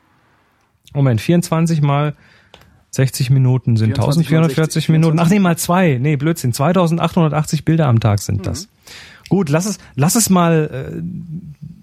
Moment, 0.93 1.21
24 1.21 1.81
mal 1.81 2.15
60 2.91 3.29
Minuten 3.29 3.77
sind 3.77 3.89
24 3.95 4.29
mal 4.31 4.37
1440 4.37 4.73
60, 4.73 4.89
Minuten. 4.89 5.19
Ach 5.19 5.29
nee, 5.29 5.39
mal 5.39 5.57
zwei. 5.57 5.99
Nee, 6.01 6.15
Blödsinn. 6.15 6.53
2880 6.53 7.63
Bilder 7.65 7.85
am 7.87 7.99
Tag 7.99 8.19
sind 8.19 8.47
das. 8.47 8.67
Gut, 9.29 9.49
lass 9.49 9.65
es, 9.65 9.77
lass 9.95 10.15
es 10.15 10.29
mal 10.29 10.93
äh, 10.97 11.01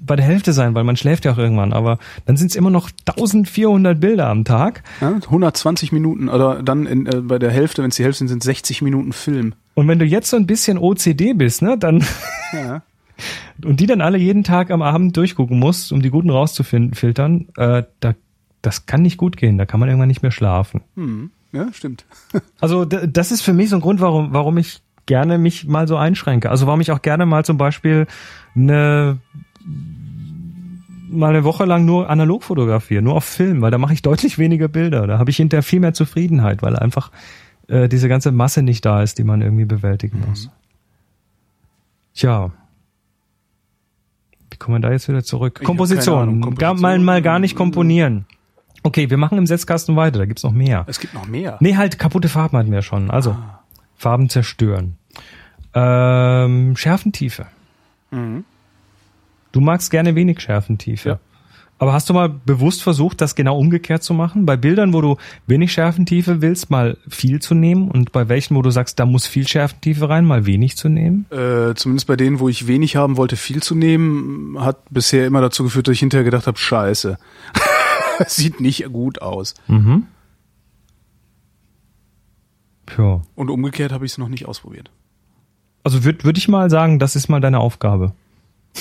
bei 0.07 0.16
der 0.16 0.24
Hälfte 0.24 0.53
sein, 0.53 0.74
weil 0.74 0.84
man 0.84 0.97
schläft 0.97 1.24
ja 1.24 1.32
auch 1.32 1.38
irgendwann. 1.38 1.72
Aber 1.72 1.99
dann 2.24 2.36
sind 2.36 2.51
es 2.51 2.57
immer 2.57 2.70
noch 2.70 2.90
1400 3.07 3.99
Bilder 3.99 4.28
am 4.28 4.44
Tag. 4.44 4.82
Ja, 5.01 5.11
120 5.11 5.92
Minuten 5.92 6.28
oder 6.28 6.62
dann 6.62 6.86
in, 6.86 7.07
äh, 7.07 7.20
bei 7.20 7.38
der 7.38 7.51
Hälfte, 7.51 7.82
wenn 7.82 7.90
es 7.90 7.97
die 7.97 8.05
Hälfte 8.05 8.18
sind, 8.18 8.28
sind 8.28 8.42
60 8.42 8.82
Minuten 8.82 9.12
Film. 9.12 9.55
Und 9.74 9.88
wenn 9.88 9.99
du 9.99 10.05
jetzt 10.05 10.30
so 10.30 10.36
ein 10.36 10.47
bisschen 10.47 10.78
OCD 10.78 11.34
bist, 11.34 11.62
ne, 11.62 11.76
dann 11.78 12.05
Ja. 12.53 12.82
und 13.64 13.80
die 13.80 13.86
dann 13.86 14.01
alle 14.01 14.18
jeden 14.18 14.44
Tag 14.44 14.70
am 14.70 14.82
Abend 14.82 15.16
durchgucken 15.16 15.59
musst, 15.59 15.92
um 15.92 16.03
die 16.03 16.11
guten 16.11 16.30
rauszufiltern, 16.30 17.49
äh, 17.57 17.82
da, 18.01 18.14
das 18.62 18.86
kann 18.86 19.03
nicht 19.03 19.16
gut 19.16 19.36
gehen. 19.36 19.59
Da 19.59 19.66
kann 19.66 19.80
man 19.80 19.88
irgendwann 19.88 20.09
nicht 20.09 20.22
mehr 20.22 20.30
schlafen. 20.30 20.82
Hm. 20.97 21.30
Ja, 21.53 21.72
stimmt. 21.72 22.05
Also 22.61 22.84
das 22.84 23.32
ist 23.32 23.42
für 23.42 23.53
mich 23.53 23.68
so 23.70 23.76
ein 23.76 23.82
Grund, 23.82 24.01
warum, 24.01 24.32
warum 24.32 24.59
ich 24.59 24.80
gerne 25.07 25.39
mich 25.39 25.67
mal 25.67 25.89
so 25.89 25.97
einschränke. 25.97 26.51
Also 26.51 26.67
warum 26.67 26.81
ich 26.81 26.91
auch 26.93 27.03
gerne 27.03 27.27
mal 27.27 27.45
zum 27.45 27.57
Beispiel 27.57 28.07
eine 28.55 29.19
mal 31.09 31.31
eine 31.31 31.45
Woche 31.45 31.65
lang 31.65 31.85
nur 31.85 32.11
analog 32.11 32.43
fotografiere, 32.43 33.03
nur 33.03 33.15
auf 33.15 33.25
Film, 33.25 33.63
weil 33.63 33.71
da 33.71 33.79
mache 33.79 33.95
ich 33.95 34.03
deutlich 34.03 34.39
weniger 34.39 34.69
Bilder. 34.69 35.07
Da 35.07 35.19
habe 35.19 35.31
ich 35.31 35.37
hinterher 35.37 35.63
viel 35.63 35.81
mehr 35.81 35.95
Zufriedenheit, 35.95 36.63
weil 36.63 36.77
einfach 36.77 37.11
äh, 37.69 37.89
diese 37.89 38.09
ganze 38.09 38.33
Masse 38.33 38.63
nicht 38.63 38.85
da 38.85 39.03
ist, 39.03 39.19
die 39.19 39.25
man 39.25 39.41
irgendwie 39.41 39.65
bewältigen 39.65 40.23
muss. 40.27 40.51
Tja. 42.15 42.51
Wie 44.51 44.57
kommen 44.59 44.77
wir 44.77 44.89
da 44.89 44.93
jetzt 44.93 45.09
wieder 45.09 45.23
zurück? 45.23 45.59
Ich 45.61 45.67
Komposition. 45.67 46.23
Ahnung. 46.23 46.41
Gar, 46.41 46.51
Komposition. 46.51 46.81
mal, 46.81 46.99
mal 46.99 47.23
gar 47.23 47.39
nicht 47.39 47.57
komponieren. 47.57 48.27
Okay, 48.83 49.11
wir 49.11 49.17
machen 49.17 49.39
im 49.39 49.47
Setzkasten 49.47 49.97
weiter, 49.97 50.19
da 50.21 50.27
gibt's 50.27 50.43
noch 50.43 50.53
mehr. 50.53 50.85
Es 50.87 51.01
gibt 51.01 51.15
noch 51.15 51.27
mehr. 51.27 51.57
Nee, 51.61 51.77
halt 51.77 51.99
kaputte 51.99 52.29
Farben 52.29 52.57
hatten 52.57 52.73
wir 52.73 52.83
schon. 52.83 53.11
Also 53.11 53.33
Ah. 53.33 53.56
Farben 53.97 54.28
zerstören. 54.28 54.97
Ähm, 55.74 56.76
Schärfentiefe. 56.76 57.47
Mhm. 58.11 58.44
Du 59.53 59.61
magst 59.61 59.90
gerne 59.90 60.14
wenig 60.14 60.40
Schärfentiefe. 60.40 61.09
Ja. 61.09 61.18
Aber 61.78 61.92
hast 61.92 62.09
du 62.09 62.14
mal 62.14 62.30
bewusst 62.30 62.82
versucht, 62.82 63.20
das 63.20 63.34
genau 63.34 63.59
umgekehrt 63.59 64.03
zu 64.03 64.14
machen? 64.14 64.47
Bei 64.47 64.57
Bildern, 64.57 64.94
wo 64.94 65.03
du 65.03 65.16
wenig 65.47 65.72
Schärfentiefe 65.72 66.40
willst, 66.40 66.70
mal 66.70 66.97
viel 67.07 67.40
zu 67.40 67.55
nehmen 67.55 67.90
und 67.90 68.12
bei 68.12 68.30
welchen, 68.30 68.57
wo 68.57 68.62
du 68.62 68.70
sagst, 68.70 68.99
da 68.99 69.05
muss 69.05 69.26
viel 69.26 69.47
Schärfentiefe 69.47 70.09
rein, 70.09 70.24
mal 70.24 70.47
wenig 70.47 70.76
zu 70.78 70.88
nehmen? 70.88 71.26
Äh, 71.30 71.74
zumindest 71.74 72.07
bei 72.07 72.16
denen, 72.16 72.40
wo 72.40 72.49
ich 72.49 72.66
wenig 72.66 72.97
haben 72.97 73.18
wollte, 73.18 73.36
viel 73.36 73.62
zu 73.62 73.74
nehmen, 73.74 74.57
hat 74.59 74.78
bisher 74.88 75.26
immer 75.26 75.42
dazu 75.42 75.64
geführt, 75.64 75.88
dass 75.88 75.94
ich 75.94 76.01
hinterher 76.01 76.24
gedacht 76.24 76.47
habe, 76.47 76.57
scheiße. 76.57 77.18
Sieht 78.26 78.61
nicht 78.61 78.90
gut 78.90 79.20
aus. 79.20 79.55
Mhm. 79.68 80.07
Ja. 82.97 83.20
Und 83.34 83.51
umgekehrt 83.51 83.93
habe 83.93 84.07
ich 84.07 84.12
es 84.12 84.18
noch 84.18 84.28
nicht 84.28 84.47
ausprobiert. 84.47 84.91
Also 85.84 86.05
würde 86.05 86.24
würd 86.24 86.39
ich 86.39 86.49
mal 86.49 86.70
sagen, 86.70 86.99
das 86.99 87.16
ist 87.16 87.28
mal 87.28 87.41
deine 87.41 87.61
Aufgabe. 87.61 88.12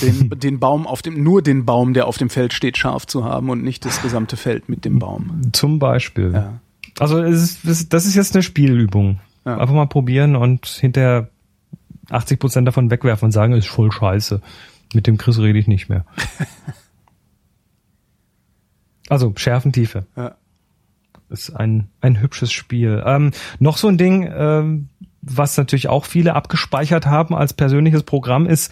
Den, 0.02 0.30
den 0.40 0.60
Baum 0.60 0.88
auf 0.88 1.02
dem, 1.02 1.24
nur 1.24 1.42
den 1.42 1.66
Baum, 1.66 1.94
der 1.94 2.08
auf 2.08 2.18
dem 2.18 2.30
Feld 2.30 2.54
steht, 2.54 2.78
scharf 2.78 3.06
zu 3.08 3.24
haben 3.24 3.50
und 3.50 3.64
nicht 3.64 3.86
das 3.86 4.02
gesamte 4.02 4.38
Feld 4.38 4.70
mit 4.70 4.86
dem 4.86 5.00
Baum. 5.00 5.52
Zum 5.54 5.80
Beispiel. 5.80 6.32
Ja. 6.34 6.60
Also 7.00 7.20
es 7.22 7.64
ist, 7.66 7.94
das- 7.94 8.06
ist 8.06 8.16
jetzt 8.16 8.36
eine 8.36 8.44
Spielübung. 8.44 9.20
Ja. 9.46 9.58
Einfach 9.58 9.74
mal 9.76 9.86
probieren 9.88 10.36
und 10.36 10.66
hinterher 10.66 11.30
80 12.10 12.40
Prozent 12.40 12.68
davon 12.68 12.90
wegwerfen 12.90 13.26
und 13.28 13.32
sagen, 13.32 13.54
ist 13.54 13.68
voll 13.68 13.92
scheiße. 13.92 14.42
Mit 14.94 15.08
dem 15.08 15.18
Chris 15.18 15.40
rede 15.40 15.60
ich 15.60 15.68
nicht 15.68 15.90
mehr. 15.90 16.06
also 19.10 19.34
Schärfentiefe 19.36 20.06
Ja. 20.16 20.36
Ist 21.30 21.50
ein, 21.52 21.90
ein 22.02 22.20
hübsches 22.20 22.52
Spiel. 22.52 23.04
Ähm, 23.06 23.32
noch 23.60 23.78
so 23.78 23.88
ein 23.88 23.98
Ding, 23.98 24.30
ähm, 24.36 24.90
was 25.22 25.58
natürlich 25.58 25.88
auch 25.90 26.06
viele 26.06 26.36
abgespeichert 26.36 27.06
haben 27.08 27.36
als 27.36 27.54
persönliches 27.54 28.04
Programm, 28.04 28.46
ist 28.46 28.72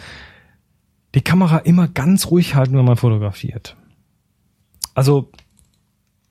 die 1.15 1.21
Kamera 1.21 1.57
immer 1.57 1.87
ganz 1.87 2.27
ruhig 2.27 2.55
halten, 2.55 2.77
wenn 2.77 2.85
man 2.85 2.97
fotografiert. 2.97 3.75
Also 4.95 5.31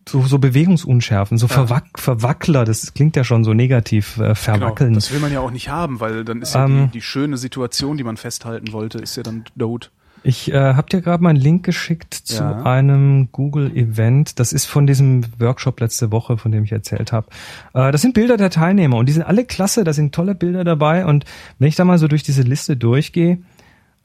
so, 0.09 0.23
so 0.23 0.39
Bewegungsunschärfen, 0.39 1.39
so 1.39 1.47
Verwack, 1.47 1.99
Verwackler, 1.99 2.65
das 2.65 2.93
klingt 2.95 3.15
ja 3.15 3.23
schon 3.23 3.45
so 3.45 3.55
negativ, 3.55 4.17
äh, 4.17 4.21
Genau, 4.21 4.35
verwackeln. 4.35 4.95
das 4.95 5.13
will 5.13 5.21
man 5.21 5.33
ja 5.33 5.41
auch 5.41 5.53
nicht 5.53 5.69
haben, 5.69 6.01
weil 6.01 6.25
dann 6.25 6.43
ist 6.43 6.55
ja 6.55 6.65
Ähm. 6.65 6.87
die, 6.87 6.99
die 6.99 7.03
schöne 7.03 7.37
Situation, 7.37 7.97
die 7.97 8.05
man 8.05 8.17
festhalten 8.17 8.73
wollte, 8.73 8.99
ist 8.99 9.17
ja 9.17 9.23
dann 9.23 9.45
tot. 9.59 9.93
Ich 10.25 10.53
äh, 10.53 10.75
habe 10.75 10.89
dir 10.89 11.01
gerade 11.01 11.23
mal 11.23 11.31
einen 11.31 11.41
Link 11.41 11.65
geschickt 11.65 12.15
zu 12.15 12.43
Ja. 12.43 12.63
einem 12.63 13.31
Google-Event. 13.33 14.39
Das 14.39 14.53
ist 14.53 14.67
von 14.67 14.87
diesem 14.87 15.25
Workshop 15.41 15.81
letzte 15.81 16.13
Woche, 16.13 16.39
von 16.39 16.53
dem 16.53 16.65
ich 16.65 16.73
erzählt 16.73 17.13
habe. 17.13 17.27
Äh, 17.75 17.91
das 17.91 18.03
sind 18.03 18.15
Bilder 18.15 18.37
der 18.37 18.51
Teilnehmer 18.51 18.97
und 18.99 19.07
die 19.07 19.13
sind 19.13 19.25
alle 19.25 19.45
klasse. 19.45 19.83
Da 19.85 19.93
sind 19.93 20.15
tolle 20.15 20.35
Bilder 20.35 20.63
dabei. 20.63 21.07
Und 21.07 21.25
wenn 21.59 21.69
ich 21.69 21.77
da 21.77 21.85
mal 21.85 21.99
so 21.99 22.07
durch 22.07 22.23
diese 22.23 22.43
Liste 22.43 22.77
durchgehe, 22.77 23.39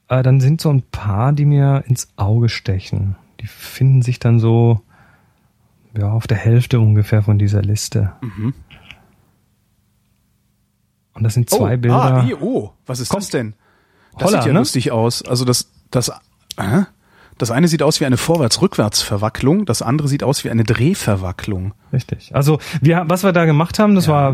äh, 0.08 0.22
dann 0.22 0.40
sind 0.40 0.60
so 0.60 0.70
ein 0.70 0.82
paar, 0.82 1.32
die 1.32 1.44
mir 1.44 1.84
ins 1.86 2.08
Auge 2.16 2.48
stechen. 2.48 3.14
Die 3.40 3.46
finden 3.46 4.02
sich 4.02 4.18
dann 4.18 4.40
so 4.40 4.80
ja 5.96 6.10
auf 6.10 6.26
der 6.26 6.36
Hälfte 6.36 6.80
ungefähr 6.80 7.22
von 7.22 7.38
dieser 7.38 7.62
Liste. 7.62 8.12
Mhm. 8.20 8.54
Und 11.14 11.24
das 11.24 11.34
sind 11.34 11.50
zwei 11.50 11.74
oh, 11.74 11.78
Bilder. 11.78 11.96
Ah, 12.02 12.22
hier, 12.22 12.40
oh, 12.42 12.72
was 12.86 13.00
ist 13.00 13.08
Komm. 13.08 13.20
das 13.20 13.30
denn? 13.30 13.54
Das 14.16 14.28
Holla, 14.28 14.38
sieht 14.38 14.46
ja 14.48 14.52
ne? 14.52 14.58
lustig 14.60 14.92
aus. 14.92 15.22
Also 15.22 15.44
das, 15.44 15.70
das, 15.90 16.08
äh? 16.56 16.82
das 17.38 17.50
eine 17.50 17.68
sieht 17.68 17.82
aus 17.82 18.00
wie 18.00 18.06
eine 18.06 18.16
Vorwärts-Rückwärts-Verwacklung, 18.16 19.64
das 19.64 19.82
andere 19.82 20.08
sieht 20.08 20.22
aus 20.22 20.44
wie 20.44 20.50
eine 20.50 20.64
Drehverwacklung. 20.64 21.72
Richtig. 21.92 22.34
Also 22.34 22.58
wir, 22.80 23.04
was 23.06 23.22
wir 23.24 23.32
da 23.32 23.44
gemacht 23.44 23.78
haben, 23.78 23.94
das 23.94 24.06
Ja. 24.06 24.12
war, 24.12 24.30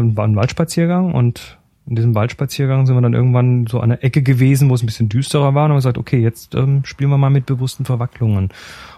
äh, 0.00 0.16
war 0.16 0.24
ein 0.24 0.36
Waldspaziergang 0.36 1.12
und 1.14 1.58
in 1.86 1.96
diesem 1.96 2.14
Waldspaziergang 2.14 2.84
sind 2.84 2.96
wir 2.96 3.00
dann 3.00 3.14
irgendwann 3.14 3.66
so 3.66 3.80
an 3.80 3.88
der 3.88 4.04
Ecke 4.04 4.22
gewesen, 4.22 4.68
wo 4.68 4.74
es 4.74 4.82
ein 4.82 4.86
bisschen 4.86 5.08
düsterer 5.08 5.54
war 5.54 5.64
und 5.64 5.70
haben 5.70 5.78
gesagt, 5.78 5.96
okay, 5.96 6.18
jetzt 6.20 6.54
ähm, 6.54 6.84
spielen 6.84 7.08
wir 7.10 7.16
mal 7.16 7.30
mit 7.30 7.46
bewussten 7.46 7.86
Verwacklungen 7.86 8.50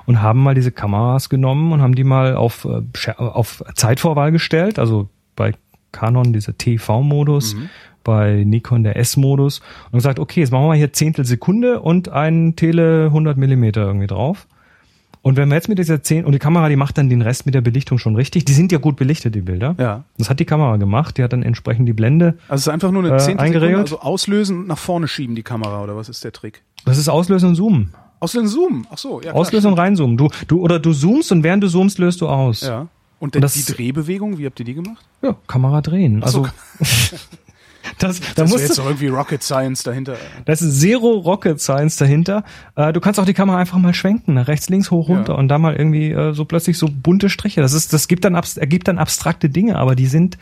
und 0.07 0.23
haben 0.23 0.43
mal 0.43 0.55
diese 0.57 0.73
Kameras 0.73 1.29
genommen 1.29 1.71
und 1.73 1.83
haben 1.83 1.95
die 1.95 2.03
mal 2.03 2.35
auf, 2.35 2.65
äh, 2.67 3.13
auf 3.17 3.63
Zeitvorwahl 3.75 4.33
gestellt, 4.33 4.81
also 4.81 5.09
bei 5.37 5.53
Canon 5.93 6.33
dieser 6.33 6.57
TV-Modus, 6.59 7.55
bei 8.05 8.45
Nikon 8.45 8.83
der 8.85 8.97
S-Modus 8.97 9.61
und 9.91 9.99
gesagt, 9.99 10.19
okay, 10.19 10.41
jetzt 10.41 10.51
machen 10.51 10.63
wir 10.65 10.69
mal 10.69 10.77
hier 10.77 10.93
Zehntel 10.93 11.25
Sekunde 11.25 11.81
und 11.81 12.09
ein 12.09 12.57
Tele 12.57 13.07
100 13.07 13.37
Millimeter 13.37 13.83
irgendwie 13.83 14.07
drauf. 14.07 14.47
Und 15.23 15.37
wenn 15.37 15.51
wir 15.51 15.57
jetzt 15.57 15.69
mit 15.69 15.79
dieser 15.79 16.03
10 16.03 16.25
und 16.25 16.33
die 16.33 16.39
Kamera, 16.39 16.71
die 16.71 16.77
macht 16.77 16.97
dann 16.97 17.11
den 17.11 17.21
Rest 17.21 17.45
mit 17.45 17.55
der 17.55 17.61
Belichtung 17.61 17.99
schon 17.99 18.17
richtig. 18.17 18.47
Die 18.47 18.55
sind 18.55 18.73
ja 18.73 18.79
gut 18.79 18.97
belichtet, 18.97 19.35
die 19.35 19.43
Bilder. 19.43 19.75
Ja. 19.79 20.05
Das 20.17 20.31
hat 20.31 20.41
die 20.41 20.47
Kamera 20.47 20.79
gemacht. 20.79 21.19
Die 21.19 21.23
hat 21.23 21.35
dann 21.35 21.43
entsprechend 21.43 21.87
die 21.87 21.93
Blende. 21.93 22.39
Also 22.49 22.55
es 22.55 22.61
ist 22.63 22.69
einfach 22.69 22.91
nur 22.91 23.05
eine 23.05 23.17
Äh, 23.17 23.19
Zehntel 23.19 23.45
eingeregelt? 23.45 23.89
Sekunde, 23.89 23.97
also 23.97 24.01
auslösen 24.01 24.59
und 24.61 24.69
nach 24.69 24.79
vorne 24.79 25.09
schieben 25.09 25.35
die 25.35 25.43
Kamera, 25.43 25.83
oder 25.83 25.95
was 25.95 26.09
ist 26.09 26.25
der 26.25 26.33
Trick? 26.33 26.63
Das 26.87 26.97
ist 26.97 27.11
Auslösen 27.11 27.51
und 27.51 27.57
Zoomen. 27.57 27.93
Auslösen, 28.19 28.49
Zoom. 28.49 28.87
Ach 28.91 28.97
so, 28.99 29.17
ja. 29.17 29.31
klar, 29.31 29.35
Auslösen 29.37 29.73
und 29.73 29.79
reinzoomen. 29.79 30.17
Du, 30.17 30.29
du, 30.49 30.61
oder 30.63 30.79
du 30.79 30.93
zoomst 30.95 31.33
und 31.33 31.43
während 31.43 31.63
du 31.65 31.69
zoomst, 31.69 31.99
löst 31.99 32.21
du 32.23 32.29
aus. 32.29 32.63
Ja. 32.63 32.89
Und, 33.19 33.35
Und 33.37 33.43
das- 33.43 33.53
die 33.53 33.65
Drehbewegung, 33.71 34.39
wie 34.39 34.47
habt 34.47 34.59
ihr 34.61 34.65
die 34.65 34.73
gemacht? 34.75 35.05
Ja, 35.21 35.37
Kamera 35.47 35.83
drehen. 35.83 36.21
so, 36.25 36.45
Also, 36.45 36.47
das, 37.99 38.21
da 38.21 38.27
Das 38.43 38.51
musst 38.51 38.63
jetzt 38.63 38.79
du, 38.79 38.83
doch 38.83 38.89
irgendwie 38.89 39.09
Rocket 39.09 39.43
Science 39.43 39.83
dahinter. 39.83 40.17
das 40.45 40.63
ist 40.63 40.81
Zero 40.81 41.19
Rocket 41.19 41.61
Science 41.61 41.97
dahinter. 41.97 42.45
Äh, 42.77 42.93
du 42.93 43.01
kannst 43.01 43.19
auch 43.21 43.25
die 43.25 43.35
Kamera 43.35 43.59
einfach 43.59 43.79
mal 43.79 43.95
schwenken, 43.95 44.35
nach 44.35 44.49
rechts, 44.49 44.69
links, 44.69 44.91
hoch, 44.91 45.09
runter 45.09 45.33
Ja. 45.35 45.39
und 45.39 45.49
da 45.49 45.59
mal 45.59 45.75
irgendwie 45.77 46.11
äh, 46.11 46.33
so 46.33 46.45
plötzlich 46.45 46.79
so 46.79 46.89
bunte 46.91 47.29
Striche. 47.31 47.61
Das 47.61 47.73
ist, 47.73 47.93
das 47.93 48.09
gibt 48.09 48.25
dann, 48.25 48.35
ergibt 48.35 48.89
dann 48.89 48.99
abstrakte 48.99 49.49
Dinge, 49.51 49.77
aber 49.77 49.95
die 49.95 50.07
sind, 50.07 50.39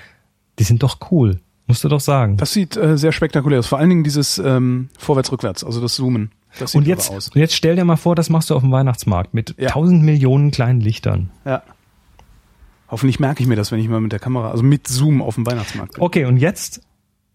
die 0.59 0.65
sind 0.65 0.83
doch 0.83 0.99
cool. 1.11 1.41
Musst 1.67 1.85
du 1.85 1.89
doch 1.89 2.01
sagen. 2.01 2.39
Das 2.39 2.53
sieht 2.53 2.77
äh, 2.77 2.97
sehr 2.97 3.13
spektakulär 3.13 3.59
aus. 3.59 3.67
Vor 3.67 3.79
allen 3.79 3.91
Dingen 3.91 4.03
dieses 4.05 4.39
ähm, 4.39 4.89
Vorwärts-Rückwärts, 4.99 5.65
also 5.65 5.81
das 5.83 5.95
Zoomen. 5.97 6.33
Das 6.59 6.73
sieht 6.73 6.79
und 6.81 6.87
jetzt, 6.87 7.11
aus. 7.11 7.29
und 7.29 7.37
jetzt 7.39 7.55
stell 7.55 7.77
dir 7.77 7.85
mal 7.85 7.97
vor, 7.97 8.15
das 8.15 8.31
machst 8.31 8.49
du 8.49 8.55
auf 8.55 8.63
dem 8.63 8.73
Weihnachtsmarkt 8.73 9.35
mit 9.35 9.55
Ja. 9.59 9.69
tausend 9.71 10.03
Millionen 10.03 10.51
kleinen 10.51 10.81
Lichtern. 10.81 11.29
Ja. 11.45 11.63
Hoffentlich 12.91 13.21
merke 13.21 13.43
ich 13.43 13.49
mir 13.49 13.57
das, 13.57 13.71
wenn 13.71 13.81
ich 13.81 13.89
mal 13.89 14.01
mit 14.01 14.13
der 14.13 14.19
Kamera, 14.19 14.51
also 14.51 14.63
mit 14.63 14.89
Zoom 14.89 15.21
auf 15.21 15.35
dem 15.35 15.45
Weihnachtsmarkt 15.47 15.95
bin. 15.95 16.03
Okay, 16.03 16.25
und 16.25 16.39
jetzt, 16.39 16.81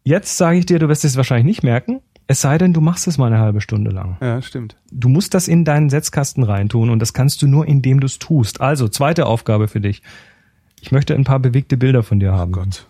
jetzt 0.03 0.37
sage 0.37 0.57
ich 0.59 0.65
dir, 0.65 0.79
du 0.79 0.89
wirst 0.89 1.05
es 1.05 1.17
wahrscheinlich 1.17 1.45
nicht 1.45 1.63
merken, 1.63 2.01
es 2.27 2.41
sei 2.41 2.57
denn, 2.57 2.73
du 2.73 2.81
machst 2.81 3.07
es 3.07 3.17
mal 3.17 3.27
eine 3.27 3.39
halbe 3.39 3.59
Stunde 3.59 3.91
lang. 3.91 4.17
Ja, 4.21 4.41
stimmt. 4.41 4.77
Du 4.91 5.09
musst 5.09 5.33
das 5.33 5.47
in 5.47 5.65
deinen 5.65 5.89
Setzkasten 5.89 6.43
reintun 6.43 6.89
und 6.89 6.99
das 6.99 7.13
kannst 7.13 7.41
du 7.41 7.47
nur, 7.47 7.67
indem 7.67 7.99
du 7.99 8.05
es 8.05 8.17
tust. 8.17 8.61
Also, 8.61 8.87
zweite 8.87 9.25
Aufgabe 9.25 9.67
für 9.67 9.81
dich. 9.81 10.01
Ich 10.81 10.91
möchte 10.91 11.15
ein 11.15 11.25
paar 11.25 11.39
bewegte 11.39 11.77
Bilder 11.77 12.03
von 12.03 12.19
dir 12.19 12.33
haben. 12.33 12.53
Oh 12.53 12.59
Gott. 12.59 12.87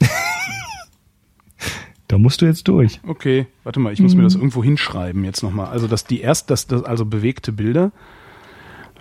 Da 2.06 2.18
musst 2.18 2.42
du 2.42 2.46
jetzt 2.46 2.68
durch. 2.68 3.00
Okay, 3.06 3.46
warte 3.64 3.80
mal, 3.80 3.92
ich 3.92 3.98
muss 3.98 4.14
mir 4.14 4.22
das 4.22 4.34
irgendwo 4.34 4.62
hinschreiben 4.62 5.24
jetzt 5.24 5.42
nochmal. 5.42 5.68
Also, 5.68 5.88
dass 5.88 6.04
die 6.04 6.20
erst, 6.20 6.50
das, 6.50 6.66
das, 6.66 6.84
also 6.84 7.06
bewegte 7.06 7.50
Bilder. 7.50 7.92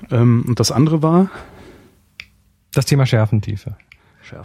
Ähm, 0.10 0.46
und 0.48 0.60
das 0.60 0.72
andere 0.72 1.04
war 1.04 1.30
Das 2.74 2.86
Thema 2.86 3.06
Schärfentiefe. 3.06 3.76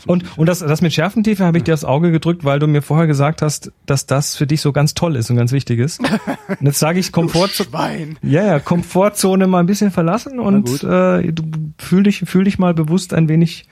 Und, 0.06 0.38
und 0.38 0.46
das, 0.46 0.60
das 0.60 0.82
mit 0.82 0.92
Schärfentiefe 0.92 1.44
habe 1.44 1.58
ich 1.58 1.64
dir 1.64 1.74
aufs 1.74 1.84
Auge 1.84 2.10
gedrückt, 2.10 2.44
weil 2.44 2.58
du 2.58 2.66
mir 2.66 2.82
vorher 2.82 3.06
gesagt 3.06 3.42
hast, 3.42 3.72
dass 3.86 4.06
das 4.06 4.36
für 4.36 4.46
dich 4.46 4.60
so 4.60 4.72
ganz 4.72 4.94
toll 4.94 5.16
ist 5.16 5.30
und 5.30 5.36
ganz 5.36 5.52
wichtig 5.52 5.78
ist. 5.78 6.00
Und 6.00 6.62
jetzt 6.62 6.78
sage 6.78 6.98
ich 6.98 7.12
Komfort, 7.12 7.48
Schwein. 7.48 8.18
ja, 8.22 8.44
ja, 8.44 8.60
Komfortzone 8.60 9.46
mal 9.46 9.60
ein 9.60 9.66
bisschen 9.66 9.90
verlassen 9.90 10.38
und 10.38 10.82
äh, 10.82 11.32
du 11.32 11.42
fühl 11.78 12.02
dich, 12.02 12.20
fühl 12.20 12.44
dich 12.44 12.58
mal 12.58 12.74
bewusst 12.74 13.14
ein 13.14 13.28
wenig 13.28 13.66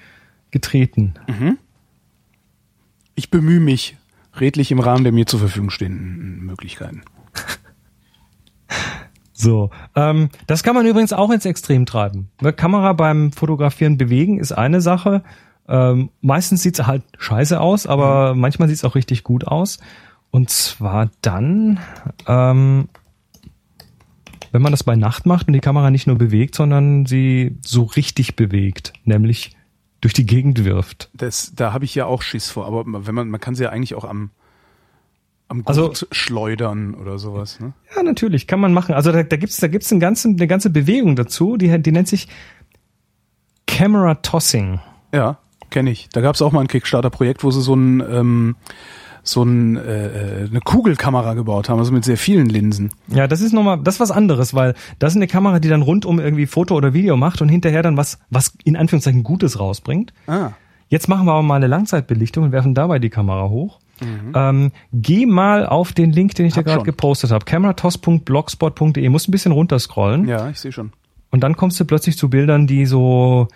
getreten. 0.51 1.15
Ich 3.15 3.31
bemühe 3.31 3.61
mich 3.61 3.97
redlich 4.39 4.71
im 4.71 4.81
Rahmen 4.81 5.05
der 5.05 5.13
mir 5.13 5.27
zur 5.27 5.41
Verfügung 5.41 5.71
stehenden 5.71 6.45
Möglichkeiten. 6.45 7.03
So, 9.39 9.69
ähm, 9.95 10.31
das 10.47 10.63
kann 10.63 10.75
man 10.75 10.87
übrigens 10.87 11.13
auch 11.13 11.31
ins 11.31 11.45
Extrem 11.45 11.85
treiben. 11.85 12.31
Eine 12.39 12.55
Kamera 12.55 12.95
beim 12.95 13.33
Fotografieren 13.33 13.99
bewegen 13.99 14.41
ist 14.41 14.53
eine 14.53 14.81
Sache. 14.81 15.23
Ähm, 15.69 16.11
meistens 16.21 16.63
sieht's 16.63 16.87
halt 16.87 17.03
scheiße 17.19 17.61
aus, 17.61 17.87
aber 17.87 18.35
manchmal 18.35 18.69
sieht's 18.69 18.85
auch 18.85 18.95
richtig 18.95 19.25
gut 19.25 19.47
aus. 19.47 19.79
Und 20.31 20.51
zwar 20.51 21.11
dann, 21.23 21.81
ähm, 22.27 22.89
wenn 24.53 24.63
man 24.63 24.73
das 24.73 24.85
bei 24.85 24.97
Nacht 24.97 25.27
macht 25.27 25.47
und 25.49 25.53
die 25.55 25.61
Kamera 25.61 25.91
nicht 25.91 26.07
nur 26.07 26.17
bewegt, 26.17 26.55
sondern 26.55 27.07
sie 27.07 27.57
so 27.65 27.85
richtig 27.85 28.37
bewegt, 28.37 28.93
nämlich 29.05 29.57
durch 30.01 30.15
die 30.15 30.27
Gegend 30.27 30.65
wirft. 30.65 31.11
Das, 31.15 31.53
da 31.55 31.73
habe 31.73 31.85
ich 31.85 31.95
ja 31.95 32.07
auch 32.07 32.23
Schiss 32.23 32.51
vor, 32.51 32.67
aber 32.67 32.85
wenn 32.87 33.15
man, 33.15 33.29
man 33.29 33.41
kann 33.41 33.55
sie 33.55 33.65
ja 33.65 33.71
eigentlich 33.71 33.95
auch 33.95 34.05
am, 34.05 34.31
am 35.49 35.63
Also- 35.65 35.87
Gurt 35.87 36.07
schleudern 36.13 36.95
oder 36.95 37.19
sowas. 37.19 37.59
Ne? 37.61 37.73
Ja, 37.95 38.03
natürlich, 38.03 38.47
kann 38.47 38.61
man 38.61 38.73
machen. 38.73 38.95
Also 38.95 39.11
da, 39.11 39.23
da 39.23 39.37
gibt's 39.37 39.57
da 39.57 39.69
gibt's 39.69 39.91
einen 39.91 40.01
ganzen, 40.01 40.37
eine 40.37 40.47
ganze 40.47 40.71
Bewegung 40.71 41.17
dazu, 41.17 41.57
die, 41.57 41.81
die 41.83 41.93
nennt 41.93 42.09
sich 42.09 42.29
Camera 43.67 44.15
Tossing. 44.17 44.81
Ja, 45.13 45.39
kenne 45.71 45.91
ich. 45.91 46.09
Da 46.13 46.21
gab 46.21 46.35
es 46.35 46.43
auch 46.43 46.53
mal 46.53 46.61
ein 46.61 46.69
Kickstarter-Projekt, 46.69 47.45
wo 47.45 47.51
sie 47.51 47.61
so 47.63 47.75
ein 47.75 48.01
ähm, 48.01 48.57
so 49.29 49.43
ein, 49.43 49.77
äh, 49.77 50.43
äh, 50.45 50.49
eine 50.49 50.61
Kugelkamera 50.61 51.35
gebaut 51.35 51.69
haben, 51.69 51.81
also 51.81 51.91
mit 51.91 52.05
sehr 52.05 52.17
vielen 52.17 52.47
Linsen. 52.47 52.93
Ja, 53.09 53.27
das 53.27 53.41
ist 53.41 53.53
nochmal, 53.53 53.81
das 53.83 53.97
ist 53.97 54.01
was 54.01 54.13
anderes, 54.13 54.55
weil 54.55 54.75
das 55.01 55.15
ist 55.15 55.17
eine 55.17 55.27
Kamera, 55.27 55.59
die 55.59 55.69
dann 55.69 55.83
rundum 55.83 56.21
irgendwie 56.21 56.47
Foto 56.47 56.77
oder 56.77 56.95
Video 56.95 57.17
macht 57.17 57.43
und 57.43 57.49
hinterher 57.49 57.83
dann 57.83 57.97
was, 57.97 58.21
was 58.31 58.53
in 58.63 58.77
Anführungszeichen 58.77 59.25
Gutes 59.25 59.59
rausbringt. 59.59 60.13
Ah. 60.29 60.51
Jetzt 60.89 61.09
machen 61.09 61.27
wir 61.27 61.33
aber 61.33 61.43
mal 61.43 61.57
eine 61.57 61.67
Langzeitbelichtung 61.67 62.45
und 62.45 62.53
werfen 62.53 62.73
dabei 62.75 63.01
die 63.01 63.11
Kamera 63.11 63.49
hoch. 63.49 63.81
Ähm, 64.33 64.71
geh 64.93 65.27
mal 65.27 65.67
auf 65.67 65.93
den 65.93 66.13
Link, 66.13 66.37
den 66.37 66.47
ich 66.47 66.53
dir 66.53 66.59
Hab 66.59 66.67
gerade 66.67 66.79
schon. 66.81 66.85
gepostet 66.85 67.33
habe. 67.33 67.45
cameratoss.blogspot.de. 67.47 69.09
Musst 69.09 69.29
ein 69.29 69.33
bisschen 69.33 69.53
runterscrollen 69.53 70.29
Ja, 70.29 70.49
ich 70.51 70.61
sehe 70.61 70.71
schon. 70.71 70.93
und 71.31 71.41
dann 71.41 71.57
kommst 71.57 71.81
du 71.81 71.85
plötzlich 71.85 72.17
zu 72.17 72.29
Bildern, 72.31 72.67
die 72.67 72.87
so 72.87 73.49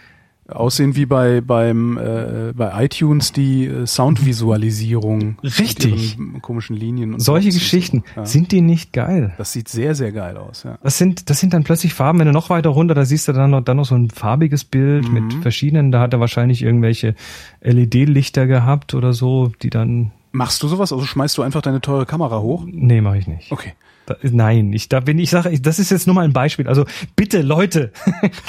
Aussehen 0.52 0.96
wie 0.96 1.06
bei 1.06 1.40
beim 1.40 1.96
äh, 1.98 2.52
bei 2.54 2.84
iTunes 2.84 3.32
die 3.32 3.66
äh, 3.66 3.86
Soundvisualisierung. 3.86 5.36
Richtig. 5.42 6.18
Mit 6.18 6.42
komischen 6.42 6.76
Linien 6.76 7.14
und 7.14 7.20
solche 7.20 7.50
Geschichten. 7.50 8.04
Ja. 8.16 8.26
Sind 8.26 8.52
die 8.52 8.60
nicht 8.60 8.92
geil? 8.92 9.32
Das 9.38 9.52
sieht 9.52 9.68
sehr, 9.68 9.94
sehr 9.94 10.12
geil 10.12 10.36
aus, 10.36 10.62
ja. 10.64 10.78
Das 10.82 10.98
sind, 10.98 11.30
das 11.30 11.40
sind 11.40 11.52
dann 11.54 11.64
plötzlich 11.64 11.94
Farben, 11.94 12.18
wenn 12.18 12.26
du 12.26 12.32
noch 12.32 12.50
weiter 12.50 12.70
runter, 12.70 12.94
da 12.94 13.04
siehst 13.04 13.28
du 13.28 13.32
dann 13.32 13.50
noch, 13.50 13.62
dann 13.62 13.76
noch 13.76 13.84
so 13.84 13.94
ein 13.94 14.10
farbiges 14.10 14.64
Bild 14.64 15.08
Mhm. 15.08 15.14
mit 15.14 15.34
verschiedenen, 15.42 15.92
da 15.92 16.00
hat 16.00 16.12
er 16.12 16.20
wahrscheinlich 16.20 16.62
irgendwelche 16.62 17.14
LED-Lichter 17.62 18.46
gehabt 18.46 18.94
oder 18.94 19.12
so, 19.12 19.52
die 19.62 19.70
dann, 19.70 20.10
Machst 20.32 20.62
du 20.62 20.68
sowas? 20.68 20.92
Also 20.92 21.04
schmeißt 21.04 21.36
du 21.38 21.42
einfach 21.42 21.60
deine 21.62 21.80
teure 21.80 22.06
Kamera 22.06 22.40
hoch? 22.40 22.64
nee, 22.66 23.00
mache 23.00 23.18
ich 23.18 23.26
nicht. 23.26 23.50
Okay. 23.50 23.72
Da, 24.10 24.16
nein, 24.22 24.72
ich, 24.72 24.88
da 24.88 24.98
bin 24.98 25.18
ich 25.18 25.30
sage, 25.30 25.60
das 25.60 25.78
ist 25.78 25.90
jetzt 25.90 26.06
nur 26.06 26.14
mal 26.14 26.24
ein 26.24 26.32
Beispiel. 26.32 26.66
Also 26.66 26.84
bitte, 27.14 27.42
Leute, 27.42 27.92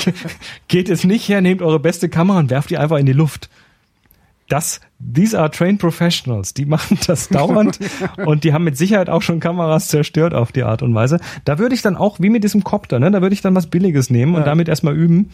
geht 0.68 0.90
jetzt 0.90 1.06
nicht 1.06 1.28
her, 1.30 1.42
nehmt 1.42 1.62
eure 1.62 1.80
beste 1.80 2.10
Kamera 2.10 2.40
und 2.40 2.50
werft 2.50 2.72
die 2.72 2.78
einfach 2.78 2.98
in 2.98 3.06
die 3.06 3.14
Luft. 3.14 3.50
Das, 4.50 4.82
these 5.14 5.40
are 5.40 5.52
trained 5.52 5.80
professionals. 5.80 6.54
Die 6.54 6.66
machen 6.66 6.98
das 7.06 7.30
dauernd 7.30 7.80
und 8.26 8.44
die 8.44 8.54
haben 8.54 8.64
mit 8.64 8.76
Sicherheit 8.76 9.10
auch 9.10 9.22
schon 9.22 9.40
Kameras 9.40 9.88
zerstört 9.88 10.34
auf 10.34 10.52
die 10.52 10.64
Art 10.64 10.82
und 10.82 10.96
Weise. 10.96 11.20
Da 11.46 11.60
würde 11.60 11.76
ich 11.76 11.84
dann 11.84 11.96
auch, 11.96 12.20
wie 12.20 12.30
mit 12.30 12.44
diesem 12.44 12.64
Copter, 12.64 13.00
ne, 13.00 13.12
da 13.12 13.22
würde 13.22 13.34
ich 13.34 13.42
dann 13.42 13.56
was 13.56 13.68
Billiges 13.68 14.10
nehmen 14.10 14.36
und 14.36 14.48
damit 14.48 14.68
erstmal 14.68 14.96
üben. 14.96 15.30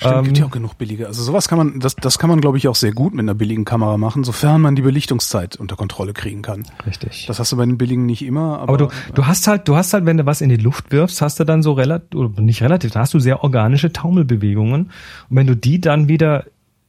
Stimmt, 0.00 0.14
Ähm, 0.14 0.24
gibt 0.24 0.38
ja 0.38 0.46
auch 0.46 0.50
genug 0.50 0.78
billige. 0.78 1.06
Also 1.06 1.22
sowas 1.22 1.46
kann 1.46 1.58
man, 1.58 1.78
das, 1.78 1.94
das 1.94 2.18
kann 2.18 2.30
man, 2.30 2.40
glaube 2.40 2.56
ich, 2.56 2.68
auch 2.68 2.74
sehr 2.74 2.92
gut 2.92 3.12
mit 3.12 3.20
einer 3.20 3.34
billigen 3.34 3.66
Kamera 3.66 3.98
machen, 3.98 4.24
sofern 4.24 4.62
man 4.62 4.74
die 4.74 4.80
Belichtungszeit 4.80 5.56
unter 5.56 5.76
Kontrolle 5.76 6.14
kriegen 6.14 6.40
kann. 6.40 6.64
Richtig. 6.86 7.26
Das 7.26 7.38
hast 7.38 7.52
du 7.52 7.58
bei 7.58 7.66
den 7.66 7.76
billigen 7.76 8.06
nicht 8.06 8.24
immer, 8.24 8.60
aber, 8.60 8.62
Aber 8.62 8.78
du, 8.78 8.88
du 9.14 9.26
hast 9.26 9.46
halt, 9.46 9.68
du 9.68 9.76
hast 9.76 9.92
halt, 9.92 10.06
wenn 10.06 10.16
du 10.16 10.24
was 10.24 10.40
in 10.40 10.48
die 10.48 10.56
Luft 10.56 10.90
wirfst, 10.90 11.20
hast 11.20 11.38
du 11.38 11.44
dann 11.44 11.62
so 11.62 11.72
relativ, 11.72 12.18
oder 12.18 12.40
nicht 12.40 12.62
relativ, 12.62 12.92
da 12.92 13.00
hast 13.00 13.12
du 13.12 13.18
sehr 13.18 13.44
organische 13.44 13.92
Taumelbewegungen. 13.92 14.84
Und 14.84 15.36
wenn 15.36 15.46
du 15.46 15.54
die 15.54 15.82
dann 15.82 16.08
wieder 16.08 16.46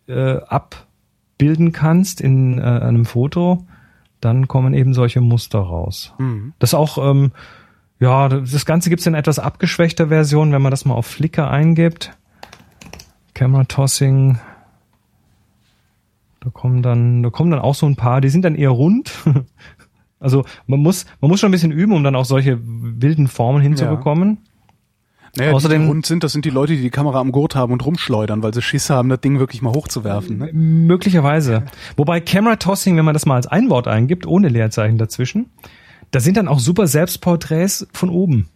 äh, 0.07 0.37
abbilden 0.47 1.73
kannst 1.73 2.21
in 2.21 2.59
äh, 2.59 2.61
einem 2.61 3.03
Foto, 3.03 3.65
dann 4.21 4.47
kommen 4.47 4.73
eben 4.73 4.93
solche 4.93 5.19
Muster 5.19 5.59
raus. 5.59 6.13
Mhm. 6.17 6.53
Das 6.59 6.73
auch, 6.73 6.97
ähm, 6.97 7.33
ja, 7.99 8.29
das 8.29 8.65
Ganze 8.65 8.89
gibt's 8.89 9.05
in 9.05 9.15
etwas 9.15 9.37
abgeschwächter 9.37 10.07
Version, 10.07 10.53
wenn 10.53 10.61
man 10.61 10.71
das 10.71 10.85
mal 10.85 10.93
auf 10.93 11.07
Flickr 11.07 11.51
eingibt. 11.51 12.11
Camera 13.33 13.63
Tossing. 13.65 14.39
Da 16.39 16.49
kommen 16.49 16.81
dann, 16.81 17.21
da 17.23 17.29
kommen 17.29 17.51
dann 17.51 17.59
auch 17.59 17.75
so 17.75 17.85
ein 17.85 17.95
paar, 17.95 18.19
die 18.21 18.29
sind 18.29 18.43
dann 18.45 18.55
eher 18.55 18.69
rund. 18.71 19.11
Also 20.23 20.45
man 20.67 20.79
muss, 20.81 21.07
man 21.19 21.31
muss 21.31 21.39
schon 21.39 21.49
ein 21.49 21.51
bisschen 21.51 21.71
üben, 21.71 21.93
um 21.93 22.03
dann 22.03 22.15
auch 22.15 22.25
solche 22.25 22.59
wilden 22.63 23.27
Formen 23.27 23.59
hinzubekommen. 23.59 24.37
naja, 25.35 25.51
außerdem- 25.53 25.79
die, 25.79 25.83
die 25.85 25.87
rund 25.89 26.05
sind, 26.05 26.23
das 26.23 26.31
sind 26.31 26.45
die 26.45 26.51
Leute, 26.51 26.75
die 26.75 26.81
die 26.83 26.91
Kamera 26.91 27.19
am 27.19 27.31
Gurt 27.31 27.55
haben 27.55 27.73
und 27.73 27.83
rumschleudern, 27.83 28.43
weil 28.43 28.53
sie 28.53 28.61
Schiss 28.61 28.91
haben, 28.91 29.09
das 29.09 29.21
Ding 29.21 29.39
wirklich 29.39 29.63
mal 29.63 29.73
hochzuwerfen. 29.73 30.37
Ne? 30.37 30.53
Möglicherweise. 30.53 31.63
Wobei 31.97 32.19
Camera 32.21 32.57
Tossing, 32.57 32.97
wenn 32.97 33.05
man 33.05 33.15
das 33.15 33.25
mal 33.25 33.33
als 33.37 33.47
ein 33.47 33.71
Wort 33.71 33.87
eingibt, 33.87 34.27
ohne 34.27 34.47
Leerzeichen 34.49 34.99
dazwischen, 34.99 35.49
da 36.11 36.19
sind 36.19 36.37
dann 36.37 36.47
auch 36.47 36.59
super 36.59 36.85
Selbstporträts 36.85 37.87
von 37.91 38.11
oben. 38.11 38.47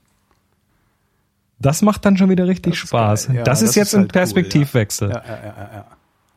Das 1.60 1.82
macht 1.82 2.06
dann 2.06 2.18
schon 2.18 2.30
wieder 2.30 2.48
richtig 2.48 2.74
Das 2.74 2.88
Spaß. 2.90 3.30
Ja, 3.34 3.44
das 3.44 3.62
ist 3.62 3.70
das 3.70 3.76
jetzt 3.76 3.88
ist 3.90 3.94
ein 3.96 4.00
halt 4.02 4.10
cool, 4.10 4.14
Perspektivwechsel. 4.20 5.10
Ja, 5.10 5.16
ja, 5.26 5.70
ja. 5.74 5.86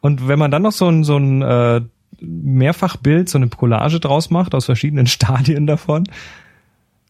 Und 0.01 0.29
wenn 0.29 0.39
man 0.39 0.51
dann 0.51 0.63
noch 0.63 0.73
so 0.73 0.89
ein, 0.89 1.03
so 1.05 1.17
ein 1.17 1.43
äh, 1.43 1.81
Mehrfachbild, 2.21 3.29
so 3.29 3.39
eine 3.39 3.49
Collage 3.49 4.01
draus 4.01 4.31
macht, 4.31 4.55
aus 4.55 4.65
verschiedenen 4.67 5.07
Stadien 5.09 5.67
davon, 5.67 6.05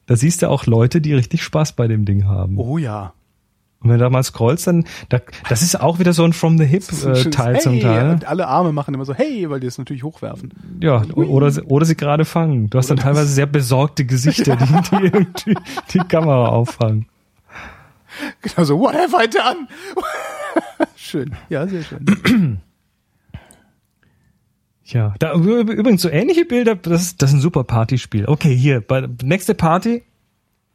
da 0.07 0.17
siehst 0.17 0.43
du 0.43 0.49
auch 0.49 0.67
Leute, 0.67 1.01
die 1.01 1.13
richtig 1.13 1.43
Spaß 1.43 1.73
bei 1.73 1.87
dem 1.87 2.05
Ding 2.07 2.25
haben. 2.27 2.57
Oh 2.59 2.79
ja. 2.79 3.13
Und 3.81 3.91
wenn 3.91 3.99
du 3.99 4.05
da 4.05 4.11
mal 4.11 4.25
scrollst, 4.25 4.67
dann, 4.67 4.87
da, 5.09 5.21
das 5.49 5.63
ist 5.63 5.81
auch 5.81 6.01
wieder 6.01 6.13
so 6.13 6.25
ein 6.25 6.33
From 6.33 6.59
the 6.59 6.65
Hip 6.65 6.85
Das 6.89 6.99
ist 6.99 7.07
ein 7.07 7.15
äh, 7.15 7.31
Teil 7.31 7.55
hey, 7.55 7.63
zum 7.63 7.81
Teil. 7.81 8.11
Und 8.11 8.25
alle 8.27 8.49
Arme 8.49 8.73
machen 8.73 8.93
immer 8.95 9.05
so, 9.05 9.15
hey, 9.15 9.49
weil 9.51 9.61
die 9.61 9.69
es 9.69 9.79
natürlich 9.79 10.03
hochwerfen. 10.03 10.53
Ja, 10.81 11.05
oder, 11.15 11.51
sie- 11.53 11.63
oder 11.63 11.85
sie 11.85 11.95
gerade 11.95 12.25
fangen. 12.25 12.71
Du 12.71 12.79
hast 12.79 12.91
dann 12.91 12.97
Oder 12.97 13.05
teilweise 13.05 13.29
sehr 13.33 13.47
besorgte 13.47 14.05
Gesichter, 14.05 14.57
die, 14.57 14.65
die 14.67 15.05
irgendwie 15.05 15.55
die 15.93 15.99
Kamera 15.99 16.49
auffangen. 16.49 17.07
Genau 18.43 18.65
so, 18.65 18.79
what 18.79 18.95
have 18.95 19.15
I 19.15 19.29
done? 19.29 19.69
schön. 20.97 21.35
Ja, 21.49 21.67
sehr 21.67 21.83
schön. 21.83 22.61
Ja, 24.91 25.15
da, 25.19 25.35
übrigens 25.35 26.01
so 26.01 26.09
ähnliche 26.09 26.47
Bilder, 26.47 26.75
das, 26.75 27.19
das 27.19 27.29
ist 27.29 27.37
ein 27.37 27.41
super 27.43 27.63
Partyspiel. 27.63 28.25
Okay, 28.25 28.57
hier, 28.57 28.81
bei 28.81 29.07
nächste 29.23 29.53
Party, 29.53 30.03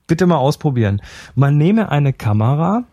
bitte 0.06 0.28
mal 0.28 0.38
ausprobieren. 0.38 1.02
Man 1.34 1.58
nehme 1.58 1.90
eine 1.90 2.14
Kamera, 2.14 2.84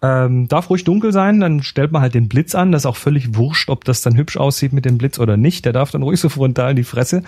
ähm, 0.00 0.48
darf 0.48 0.70
ruhig 0.70 0.84
dunkel 0.84 1.12
sein, 1.12 1.40
dann 1.40 1.62
stellt 1.62 1.92
man 1.92 2.00
halt 2.00 2.14
den 2.14 2.28
Blitz 2.28 2.54
an, 2.54 2.72
das 2.72 2.82
ist 2.82 2.86
auch 2.86 2.96
völlig 2.96 3.36
wurscht, 3.36 3.68
ob 3.68 3.84
das 3.84 4.00
dann 4.00 4.16
hübsch 4.16 4.38
aussieht 4.38 4.72
mit 4.72 4.86
dem 4.86 4.96
Blitz 4.96 5.18
oder 5.18 5.36
nicht, 5.36 5.66
der 5.66 5.74
darf 5.74 5.90
dann 5.90 6.02
ruhig 6.02 6.18
so 6.18 6.30
frontal 6.30 6.70
in 6.70 6.76
die 6.76 6.84
Fresse. 6.84 7.24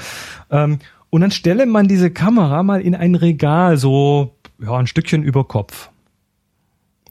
Ähm, 0.50 0.78
und 1.10 1.20
dann 1.20 1.30
stelle 1.30 1.66
man 1.66 1.88
diese 1.88 2.10
Kamera 2.10 2.62
mal 2.62 2.80
in 2.80 2.94
ein 2.94 3.16
Regal, 3.16 3.76
so 3.76 4.34
ja, 4.60 4.76
ein 4.76 4.86
Stückchen 4.86 5.22
über 5.22 5.44
Kopf. 5.44 5.90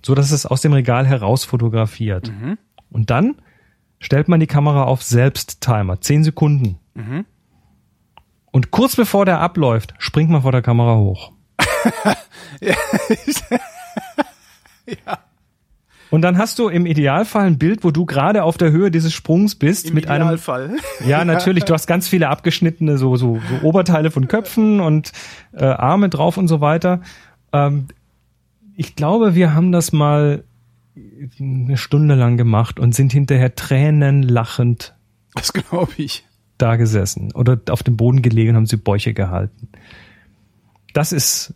So 0.01 0.15
dass 0.15 0.31
es 0.31 0.45
aus 0.45 0.61
dem 0.61 0.73
Regal 0.73 1.05
heraus 1.05 1.45
fotografiert. 1.45 2.31
Und 2.89 3.09
dann 3.09 3.35
stellt 3.99 4.27
man 4.27 4.39
die 4.39 4.47
Kamera 4.47 4.83
auf 4.83 5.03
Selbsttimer, 5.03 6.01
10 6.01 6.23
Sekunden. 6.23 6.77
Und 8.51 8.71
kurz 8.71 8.95
bevor 8.95 9.25
der 9.25 9.39
abläuft, 9.39 9.93
springt 9.99 10.29
man 10.29 10.41
vor 10.41 10.51
der 10.51 10.61
Kamera 10.61 10.95
hoch. 10.95 11.31
Und 16.11 16.23
dann 16.23 16.39
hast 16.39 16.57
du 16.57 16.69
im 16.69 16.87
Idealfall 16.87 17.45
ein 17.45 17.59
Bild, 17.59 17.83
wo 17.83 17.91
du 17.91 18.05
gerade 18.05 18.43
auf 18.43 18.57
der 18.57 18.71
Höhe 18.71 18.89
dieses 18.89 19.13
Sprungs 19.13 19.55
bist 19.55 19.89
Im 19.89 19.95
mit 19.95 20.09
einem 20.09 20.23
Idealfall. 20.23 20.77
Ja, 21.05 21.23
natürlich. 21.23 21.65
Du 21.65 21.73
hast 21.73 21.85
ganz 21.85 22.07
viele 22.07 22.29
abgeschnittene 22.29 22.97
so 22.97 23.15
so, 23.15 23.39
so 23.47 23.67
Oberteile 23.67 24.09
von 24.09 24.27
Köpfen 24.27 24.79
und 24.79 25.11
äh, 25.53 25.65
Arme 25.65 26.09
drauf 26.09 26.37
und 26.37 26.47
so 26.47 26.61
weiter. 26.61 27.01
Ähm, 27.53 27.87
ich 28.79 28.95
glaube, 28.95 29.35
wir 29.35 29.53
haben 29.53 29.73
das 29.73 29.91
mal 29.91 30.45
eine 31.37 31.75
Stunde 31.75 32.15
lang 32.15 32.37
gemacht 32.37 32.79
und 32.79 32.95
sind 32.95 33.11
hinterher 33.11 33.53
tränenlachend 33.53 34.95
Das 35.35 35.51
glaube 35.51 35.91
ich. 35.97 36.25
da 36.57 36.77
gesessen 36.77 37.33
oder 37.33 37.59
auf 37.71 37.83
dem 37.83 37.97
Boden 37.97 38.21
gelegen 38.21 38.51
und 38.51 38.55
haben 38.55 38.65
sie 38.67 38.77
Bäuche 38.77 39.13
gehalten. 39.13 39.67
Das 40.93 41.11
ist 41.11 41.53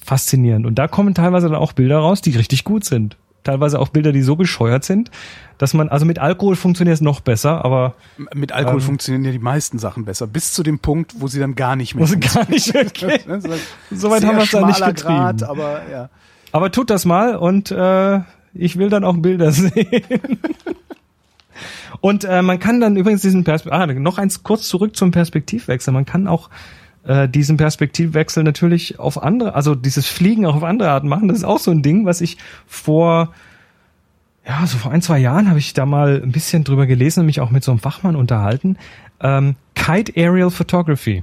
faszinierend. 0.00 0.64
Und 0.64 0.76
da 0.76 0.86
kommen 0.86 1.12
teilweise 1.12 1.48
dann 1.48 1.56
auch 1.56 1.72
Bilder 1.72 1.98
raus, 1.98 2.20
die 2.20 2.30
richtig 2.30 2.62
gut 2.62 2.84
sind. 2.84 3.16
Teilweise 3.44 3.78
auch 3.78 3.88
Bilder, 3.88 4.12
die 4.12 4.22
so 4.22 4.36
bescheuert 4.36 4.84
sind, 4.84 5.10
dass 5.58 5.74
man, 5.74 5.88
also 5.88 6.04
mit 6.06 6.18
Alkohol 6.18 6.56
funktioniert 6.56 6.94
es 6.94 7.00
noch 7.00 7.20
besser, 7.20 7.64
aber 7.64 7.94
Mit 8.34 8.52
Alkohol 8.52 8.80
Ähm. 8.80 8.86
funktionieren 8.86 9.24
ja 9.24 9.32
die 9.32 9.38
meisten 9.38 9.78
Sachen 9.78 10.04
besser. 10.04 10.26
Bis 10.26 10.52
zu 10.52 10.62
dem 10.62 10.78
Punkt, 10.78 11.14
wo 11.18 11.28
sie 11.28 11.40
dann 11.40 11.54
gar 11.54 11.76
nicht 11.76 11.94
mehr 11.94 12.06
muss 12.06 12.18
gar 12.34 12.48
nicht 12.48 12.64
so 12.66 12.78
ein 12.78 13.60
Soweit 13.90 14.24
haben 14.24 14.36
wir 14.36 14.44
es 14.44 14.50
da 14.50 14.66
nicht 14.66 14.84
getrieben. 14.84 15.18
Grat, 15.18 15.42
aber 15.42 15.82
ja. 15.90 16.10
Aber 16.52 16.72
tut 16.72 16.90
das 16.90 17.04
mal 17.04 17.36
und 17.36 17.70
äh, 17.70 18.20
ich 18.54 18.78
will 18.78 18.88
dann 18.88 19.04
auch 19.04 19.16
Bilder 19.16 19.52
sehen. 19.52 20.02
und 22.00 22.24
äh, 22.24 22.42
man 22.42 22.58
kann 22.58 22.80
dann 22.80 22.96
übrigens 22.96 23.22
diesen 23.22 23.44
Perspektiv 23.44 23.80
ah, 23.80 23.86
noch 23.86 24.18
eins 24.18 24.42
kurz 24.42 24.68
zurück 24.68 24.96
zum 24.96 25.10
Perspektivwechsel. 25.10 25.92
Man 25.92 26.06
kann 26.06 26.26
auch 26.26 26.50
äh, 27.08 27.28
diesen 27.28 27.56
Perspektivwechsel 27.56 28.44
natürlich 28.44 28.98
auf 28.98 29.20
andere, 29.22 29.54
also 29.54 29.74
dieses 29.74 30.06
Fliegen 30.06 30.46
auch 30.46 30.54
auf 30.54 30.62
andere 30.62 30.90
Arten 30.90 31.08
machen. 31.08 31.28
Das 31.28 31.38
ist 31.38 31.44
auch 31.44 31.58
so 31.58 31.70
ein 31.70 31.82
Ding, 31.82 32.06
was 32.06 32.20
ich 32.20 32.38
vor 32.66 33.32
ja, 34.46 34.66
so 34.66 34.78
vor 34.78 34.92
ein, 34.92 35.02
zwei 35.02 35.18
Jahren 35.18 35.48
habe 35.50 35.58
ich 35.58 35.74
da 35.74 35.84
mal 35.84 36.22
ein 36.22 36.32
bisschen 36.32 36.64
drüber 36.64 36.86
gelesen 36.86 37.20
und 37.20 37.26
mich 37.26 37.40
auch 37.40 37.50
mit 37.50 37.64
so 37.64 37.70
einem 37.70 37.80
Fachmann 37.80 38.16
unterhalten. 38.16 38.78
Ähm, 39.20 39.56
Kite 39.74 40.12
Aerial 40.16 40.50
Photography. 40.50 41.22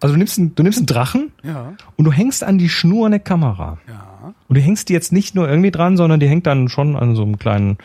Also 0.00 0.14
du 0.14 0.18
nimmst, 0.18 0.38
einen, 0.38 0.54
du 0.54 0.62
nimmst 0.62 0.78
einen 0.78 0.86
Drachen 0.86 1.32
Ja, 1.42 1.74
und 1.96 2.04
du 2.04 2.12
hängst 2.12 2.44
an 2.44 2.56
die 2.56 2.68
Schnur 2.68 3.06
eine 3.06 3.20
Kamera. 3.20 3.78
ja. 3.88 4.34
Und 4.48 4.56
du 4.56 4.60
hängst 4.62 4.88
die 4.88 4.92
jetzt 4.94 5.12
nicht 5.12 5.34
nur 5.34 5.48
irgendwie 5.48 5.70
dran, 5.70 5.96
sondern 5.96 6.20
die 6.20 6.28
hängt 6.28 6.46
dann 6.46 6.68
schon 6.68 6.96
an 6.96 7.14
so 7.14 7.22
einem 7.22 7.38
kleinen 7.38 7.76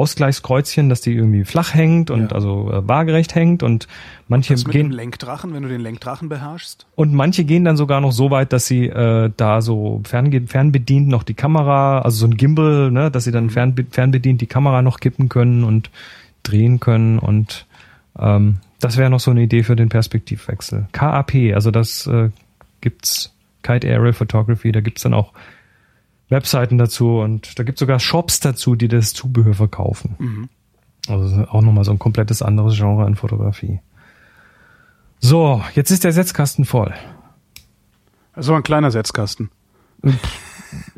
Ausgleichskreuzchen, 0.00 0.88
dass 0.88 1.00
die 1.02 1.12
irgendwie 1.12 1.44
flach 1.44 1.74
hängt 1.74 2.10
und 2.10 2.30
Ja. 2.30 2.34
also 2.36 2.72
äh, 2.72 2.88
waagerecht 2.88 3.34
hängt 3.34 3.62
und 3.62 3.86
manche 4.28 4.54
Das 4.54 4.64
mit 4.66 4.74
dem 4.74 4.88
gehen 4.88 4.92
Lenkdrachen, 4.92 5.52
wenn 5.54 5.62
du 5.62 5.68
den 5.68 5.80
Lenkdrachen 5.82 6.28
beherrschst. 6.28 6.86
und 6.96 7.12
manche 7.14 7.44
gehen 7.44 7.64
dann 7.64 7.76
sogar 7.76 8.00
noch 8.00 8.12
so 8.12 8.30
weit, 8.30 8.52
dass 8.52 8.66
sie 8.66 8.86
äh, 8.86 9.30
da 9.36 9.60
so 9.60 10.00
fernge 10.04 10.40
fernbedient 10.46 11.08
noch 11.08 11.22
die 11.22 11.34
Kamera, 11.34 12.00
also 12.00 12.16
so 12.16 12.26
ein 12.26 12.36
Gimbal, 12.36 12.90
ne, 12.90 13.10
dass 13.10 13.24
sie 13.24 13.32
dann 13.32 13.50
fernbe 13.50 13.84
fernbedient 13.90 14.40
die 14.40 14.46
Kamera 14.46 14.82
noch 14.82 15.00
kippen 15.00 15.28
können 15.28 15.64
und 15.64 15.90
drehen 16.42 16.80
können 16.80 17.18
und 17.18 17.66
ähm, 18.18 18.56
das 18.80 18.96
wäre 18.96 19.10
noch 19.10 19.20
so 19.20 19.30
eine 19.30 19.42
Idee 19.42 19.62
für 19.62 19.76
den 19.76 19.90
Perspektivwechsel. 19.90 20.86
KAP, 20.92 21.34
also 21.54 21.70
das 21.70 22.06
äh, 22.06 22.30
gibt's 22.80 23.34
Kite 23.62 23.86
Aerial 23.86 24.14
Photography, 24.14 24.72
da 24.72 24.80
gibt's 24.80 25.02
dann 25.02 25.12
auch 25.12 25.32
Webseiten 26.30 26.78
dazu 26.78 27.18
und 27.18 27.58
da 27.58 27.64
gibt's 27.64 27.80
sogar 27.80 28.00
Shops 28.00 28.40
dazu, 28.40 28.76
die 28.76 28.88
das 28.88 29.12
Zubehör 29.12 29.54
verkaufen. 29.54 30.48
Also 31.08 31.44
auch 31.48 31.60
nochmal 31.60 31.84
so 31.84 31.90
ein 31.90 31.98
komplettes 31.98 32.40
anderes 32.40 32.76
Genre 32.76 33.04
an 33.04 33.16
Fotografie. 33.16 33.80
So, 35.18 35.62
jetzt 35.74 35.90
ist 35.90 36.04
der 36.04 36.12
Setzkasten 36.12 36.64
voll. 36.64 36.94
Also 38.32 38.54
ein 38.54 38.62
kleiner 38.62 38.90
Setzkasten. 38.90 39.50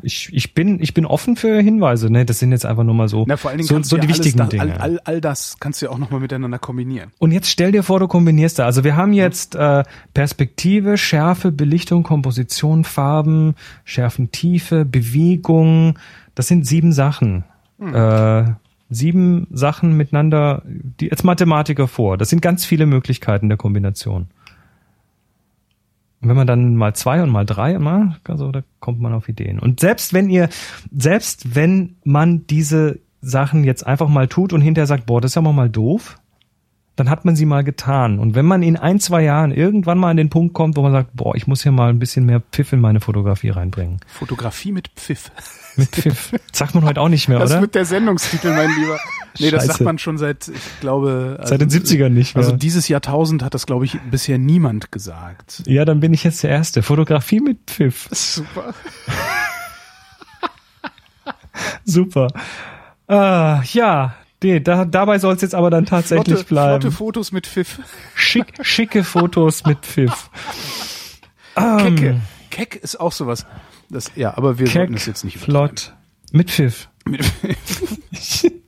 Ich, 0.01 0.29
ich, 0.31 0.53
bin, 0.53 0.81
ich 0.81 0.93
bin 0.93 1.05
offen 1.05 1.35
für 1.35 1.61
Hinweise. 1.61 2.11
Ne? 2.11 2.25
Das 2.25 2.39
sind 2.39 2.51
jetzt 2.51 2.65
einfach 2.65 2.83
nur 2.83 2.95
mal 2.95 3.07
so, 3.07 3.25
Na, 3.27 3.37
vor 3.37 3.51
allen 3.51 3.59
Dingen 3.59 3.67
so, 3.67 3.81
so 3.81 3.97
die 3.97 4.07
ja 4.07 4.09
wichtigen 4.09 4.37
da, 4.37 4.45
Dinge. 4.45 4.63
all, 4.63 4.71
all, 4.77 4.99
all 5.03 5.21
das 5.21 5.57
kannst 5.59 5.81
du 5.81 5.85
ja 5.87 5.91
auch 5.91 5.97
nochmal 5.97 6.19
miteinander 6.19 6.59
kombinieren. 6.59 7.11
Und 7.19 7.31
jetzt 7.31 7.49
stell 7.49 7.71
dir 7.71 7.83
vor, 7.83 7.99
du 7.99 8.07
kombinierst 8.07 8.59
da. 8.59 8.65
Also 8.65 8.83
wir 8.83 8.95
haben 8.95 9.13
jetzt 9.13 9.55
äh, 9.55 9.83
Perspektive, 10.13 10.97
Schärfe, 10.97 11.51
Belichtung, 11.51 12.03
Komposition, 12.03 12.83
Farben, 12.83 13.55
Schärfentiefe, 13.85 14.85
Bewegung. 14.85 15.99
Das 16.35 16.47
sind 16.47 16.65
sieben 16.65 16.93
Sachen. 16.93 17.43
Äh, 17.79 18.43
sieben 18.89 19.47
Sachen 19.51 19.97
miteinander, 19.97 20.61
die 20.65 21.11
als 21.11 21.23
Mathematiker 21.23 21.87
vor. 21.87 22.17
Das 22.17 22.29
sind 22.29 22.41
ganz 22.41 22.65
viele 22.65 22.85
Möglichkeiten 22.85 23.49
der 23.49 23.57
Kombination. 23.57 24.27
Und 26.23 26.29
wenn 26.29 26.37
man 26.37 26.47
dann 26.47 26.75
mal 26.77 26.93
zwei 26.95 27.21
und 27.21 27.29
mal 27.29 27.45
drei 27.45 27.77
macht, 27.79 28.29
also 28.29 28.51
da 28.51 28.63
kommt 28.79 29.01
man 29.01 29.13
auf 29.13 29.27
Ideen. 29.27 29.59
Und 29.59 29.81
selbst 29.81 30.13
wenn 30.13 30.29
ihr, 30.29 30.47
selbst 30.95 31.55
wenn 31.55 31.97
man 32.05 32.47
diese 32.47 32.99
Sachen 33.21 33.65
jetzt 33.65 33.85
einfach 33.85 34.07
mal 34.07 34.29
tut 34.29 34.53
und 34.53 34.61
hinterher 34.61 34.87
sagt, 34.87 35.05
boah, 35.05 35.19
das 35.19 35.31
ist 35.31 35.35
ja 35.35 35.41
mal 35.41 35.69
doof, 35.69 36.17
dann 36.95 37.09
hat 37.09 37.25
man 37.25 37.35
sie 37.35 37.45
mal 37.45 37.63
getan. 37.63 38.19
Und 38.19 38.35
wenn 38.35 38.45
man 38.45 38.61
in 38.61 38.77
ein, 38.77 38.99
zwei 38.99 39.23
Jahren 39.23 39.51
irgendwann 39.51 39.97
mal 39.97 40.11
an 40.11 40.17
den 40.17 40.29
Punkt 40.29 40.53
kommt, 40.53 40.77
wo 40.77 40.83
man 40.83 40.91
sagt, 40.91 41.09
boah, 41.13 41.35
ich 41.35 41.47
muss 41.47 41.63
hier 41.63 41.71
mal 41.71 41.89
ein 41.89 41.97
bisschen 41.97 42.25
mehr 42.25 42.39
Pfiff 42.51 42.71
in 42.71 42.81
meine 42.81 42.99
Fotografie 42.99 43.49
reinbringen. 43.49 43.99
Fotografie 44.07 44.71
mit 44.71 44.89
Pfiff. 44.95 45.31
Mit 45.75 45.89
Pfiff. 45.89 46.29
Das 46.31 46.59
sagt 46.59 46.75
man 46.75 46.85
heute 46.85 47.01
auch 47.01 47.09
nicht 47.09 47.27
mehr, 47.27 47.39
Das 47.39 47.49
oder? 47.51 47.61
wird 47.61 47.73
der 47.73 47.85
Sendungstitel, 47.85 48.49
mein 48.49 48.69
Lieber. 48.75 48.99
Nee, 49.39 49.49
das 49.49 49.63
sagt 49.65 49.77
Scheiße. 49.77 49.83
man 49.85 49.97
schon 49.97 50.19
seit, 50.19 50.47
ich 50.49 50.79
glaube. 50.81 51.39
Seit 51.43 51.61
den 51.61 51.69
70ern 51.71 52.09
nicht 52.09 52.35
mehr. 52.35 52.43
Also 52.45 52.55
dieses 52.55 52.87
Jahrtausend 52.87 53.41
hat 53.41 53.55
das, 53.55 53.65
glaube 53.65 53.85
ich, 53.85 53.99
bisher 54.11 54.37
niemand 54.37 54.91
gesagt. 54.91 55.63
ja, 55.65 55.83
dann 55.85 55.99
bin 55.99 56.13
ich 56.13 56.23
jetzt 56.23 56.43
der 56.43 56.51
Erste. 56.51 56.83
Fotografie 56.83 57.39
mit 57.39 57.57
Pfiff. 57.65 58.07
Super. 58.11 58.75
Super. 61.85 62.27
Ah, 63.07 63.61
ja, 63.71 64.13
nee, 64.43 64.59
da, 64.59 64.85
dabei 64.85 65.19
soll 65.19 65.35
es 65.35 65.41
jetzt 65.41 65.55
aber 65.55 65.69
dann 65.69 65.85
tatsächlich 65.85 66.35
Flotte, 66.35 66.45
bleiben. 66.45 66.81
flotte 66.81 66.95
Fotos 66.95 67.31
mit 67.31 67.47
Pfiff. 67.47 67.79
Schick, 68.15 68.53
schicke 68.61 69.03
Fotos 69.03 69.65
mit 69.65 69.79
Pfiff. 69.79 70.29
Kecke. 71.55 72.21
Keck 72.49 72.75
ist 72.75 72.99
auch 72.99 73.11
sowas. 73.11 73.45
Das, 73.89 74.11
ja, 74.15 74.35
aber 74.37 74.59
wir 74.59 74.67
sollten 74.67 74.93
Keck, 74.93 75.01
es 75.01 75.05
jetzt 75.05 75.23
nicht 75.23 75.37
flott, 75.37 75.93
mit 76.31 76.51
Pfiff. 76.51 76.89
Mit 77.05 77.23
Pfiff. 77.25 78.51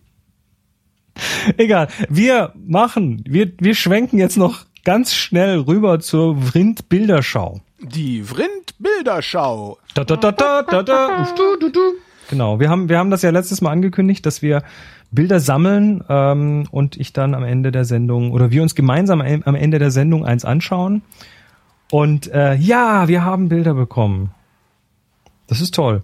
Egal. 1.57 1.87
Wir 2.09 2.53
machen, 2.55 3.23
wir, 3.27 3.51
wir 3.59 3.75
schwenken 3.75 4.17
jetzt 4.17 4.37
noch 4.37 4.65
ganz 4.83 5.13
schnell 5.13 5.59
rüber 5.59 5.99
zur 5.99 6.37
Vrind-Bilderschau. 6.41 7.61
Die 7.81 8.23
Vrind-Bilderschau. 8.23 9.79
Da, 9.93 10.03
da, 10.03 10.15
da, 10.15 10.31
da, 10.31 10.61
da, 10.63 10.83
da. 10.83 11.27
Du. 11.35 11.81
Genau. 12.29 12.59
Wir 12.59 12.69
haben, 12.69 12.89
wir 12.89 12.97
haben 12.97 13.11
das 13.11 13.21
ja 13.21 13.29
letztes 13.29 13.61
Mal 13.61 13.71
angekündigt, 13.71 14.25
dass 14.25 14.41
wir 14.41 14.63
Bilder 15.15 15.39
sammeln 15.39 16.03
ähm, 16.09 16.67
und 16.71 16.97
ich 16.97 17.13
dann 17.13 17.33
am 17.33 17.43
Ende 17.43 17.71
der 17.71 17.85
Sendung 17.85 18.31
oder 18.31 18.51
wir 18.51 18.61
uns 18.61 18.75
gemeinsam 18.75 19.21
am 19.21 19.55
Ende 19.55 19.79
der 19.79 19.91
Sendung 19.91 20.25
eins 20.25 20.45
anschauen. 20.45 21.01
Und 21.91 22.27
äh, 22.31 22.55
ja, 22.55 23.07
wir 23.07 23.23
haben 23.23 23.47
Bilder 23.49 23.73
bekommen. 23.73 24.31
Das 25.47 25.61
ist 25.61 25.73
toll. 25.75 26.01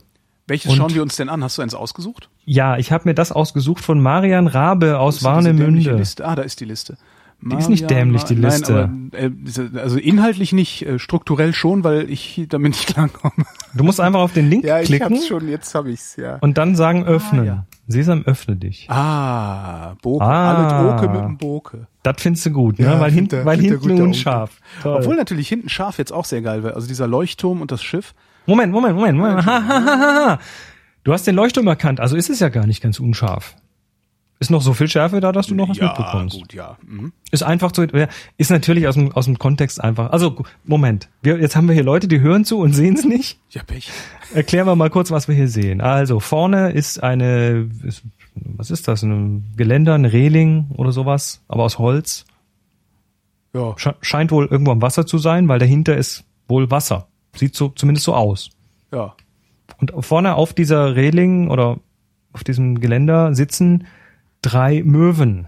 Welches 0.47 0.71
Und- 0.71 0.77
schauen 0.77 0.93
wir 0.93 1.01
uns 1.01 1.15
denn 1.15 1.29
an? 1.29 1.43
Hast 1.43 1.57
du 1.57 1.61
eins 1.61 1.73
ausgesucht? 1.75 2.29
Ja, 2.45 2.77
ich 2.77 2.91
habe 2.91 3.07
mir 3.09 3.13
das 3.13 3.31
ausgesucht 3.31 3.83
von 3.83 4.01
Marian 4.01 4.47
Rabe 4.47 4.99
aus 4.99 5.23
Warnemünde. 5.23 6.01
Ah, 6.21 6.35
da 6.35 6.41
ist 6.41 6.59
die 6.59 6.65
Liste. 6.65 6.97
Die 7.43 7.55
ist 7.55 7.69
nicht 7.69 7.89
dämlich, 7.89 8.23
die 8.25 8.35
Nein, 8.35 8.51
Liste. 8.51 8.83
aber, 8.83 9.17
äh, 9.17 9.31
also 9.79 9.97
inhaltlich 9.97 10.53
nicht, 10.53 10.85
äh, 10.85 10.99
strukturell 10.99 11.53
schon, 11.55 11.83
weil 11.83 12.07
ich 12.11 12.45
damit 12.49 12.73
nicht 12.73 12.85
klarkomme. 12.93 13.45
Du 13.73 13.83
musst 13.83 13.99
einfach 13.99 14.19
auf 14.19 14.33
den 14.33 14.47
Link 14.47 14.63
Ja, 14.65 14.79
ich 14.79 14.85
klicken 14.85 15.15
hab's 15.15 15.27
schon, 15.27 15.47
jetzt 15.47 15.73
hab 15.73 15.87
ich's, 15.87 16.17
ja. 16.17 16.35
und 16.41 16.59
dann 16.59 16.75
sagen 16.75 17.03
öffnen. 17.03 17.45
ja. 17.45 17.65
Sesam, 17.91 18.23
öffne 18.25 18.55
dich. 18.55 18.89
Ah, 18.89 19.93
Boke, 20.01 20.23
Ah. 20.23 20.77
alle 20.79 20.89
Oke 20.95 21.07
mit 21.09 21.21
dem 21.21 21.37
Boke. 21.37 21.87
Das 22.03 22.15
findest 22.19 22.45
du 22.47 22.51
gut, 22.51 22.79
ne? 22.79 22.85
Ja, 22.85 22.99
weil, 22.99 23.11
hinten, 23.11 23.45
weil 23.45 23.59
hinten 23.59 23.87
der 23.95 24.03
unscharf. 24.05 24.51
Toll. 24.81 24.95
Obwohl 24.97 25.15
natürlich 25.15 25.47
hinten 25.47 25.69
scharf 25.69 25.97
jetzt 25.97 26.11
auch 26.11 26.25
sehr 26.25 26.41
geil 26.41 26.63
wäre. 26.63 26.73
Also 26.75 26.87
dieser 26.87 27.07
Leuchtturm 27.07 27.61
und 27.61 27.71
das 27.71 27.83
Schiff. 27.83 28.13
Moment, 28.47 28.71
Moment, 28.73 28.95
Moment, 28.95 29.17
Moment. 29.17 29.45
Ha, 29.45 29.63
ha, 29.67 29.85
ha, 29.85 30.25
ha. 30.27 30.39
Du 31.03 31.13
hast 31.13 31.25
den 31.27 31.35
Leuchtturm 31.35 31.67
erkannt, 31.67 31.99
also 31.99 32.15
ist 32.15 32.29
es 32.29 32.39
ja 32.39 32.49
gar 32.49 32.67
nicht 32.67 32.81
ganz 32.81 32.99
unscharf. 32.99 33.55
Ist 34.41 34.49
noch 34.49 34.61
so 34.63 34.73
viel 34.73 34.87
Schärfe 34.89 35.21
da, 35.21 35.31
dass 35.31 35.47
du 35.47 35.55
noch 35.55 35.69
was 35.69 35.77
ja, 35.77 35.85
mitbekommst. 35.89 36.35
gut, 36.39 36.53
ja. 36.53 36.75
Mhm. 36.85 37.13
Ist 37.29 37.43
einfach 37.43 37.71
so, 37.75 37.83
ist 38.37 38.49
natürlich 38.49 38.87
aus 38.87 38.95
dem, 38.95 39.11
aus 39.11 39.25
dem 39.25 39.37
Kontext 39.37 39.79
einfach. 39.81 40.11
Also, 40.11 40.43
Moment. 40.65 41.09
Wir, 41.21 41.39
jetzt 41.39 41.55
haben 41.55 41.67
wir 41.67 41.75
hier 41.75 41.83
Leute, 41.83 42.07
die 42.07 42.21
hören 42.21 42.43
zu 42.43 42.57
und 42.57 42.73
sehen 42.73 42.95
es 42.95 43.05
nicht. 43.05 43.37
Ja, 43.51 43.61
Pech. 43.61 43.89
Erklären 44.33 44.65
wir 44.65 44.75
mal 44.75 44.89
kurz, 44.89 45.11
was 45.11 45.27
wir 45.27 45.35
hier 45.35 45.47
sehen. 45.47 45.79
Also, 45.79 46.19
vorne 46.19 46.71
ist 46.71 47.03
eine, 47.03 47.69
ist, 47.83 48.01
was 48.33 48.71
ist 48.71 48.87
das? 48.87 49.03
Ein 49.03 49.53
Geländer, 49.57 49.93
ein 49.93 50.05
Reling 50.05 50.71
oder 50.75 50.91
sowas, 50.91 51.41
aber 51.47 51.61
aus 51.63 51.77
Holz. 51.77 52.25
Ja, 53.53 53.73
Sche- 53.75 53.95
scheint 54.01 54.31
wohl 54.31 54.47
irgendwo 54.47 54.71
am 54.71 54.81
Wasser 54.81 55.05
zu 55.05 55.19
sein, 55.19 55.47
weil 55.49 55.59
dahinter 55.59 55.95
ist 55.95 56.23
wohl 56.47 56.71
Wasser. 56.71 57.07
Sieht 57.35 57.55
so, 57.55 57.69
zumindest 57.69 58.05
so 58.05 58.15
aus. 58.15 58.49
ja. 58.91 59.13
Und 59.79 59.93
vorne 60.05 60.35
auf 60.35 60.53
dieser 60.53 60.95
Reling 60.95 61.49
oder 61.49 61.77
auf 62.33 62.43
diesem 62.43 62.79
Geländer 62.79 63.33
sitzen 63.33 63.85
drei 64.41 64.81
Möwen. 64.83 65.47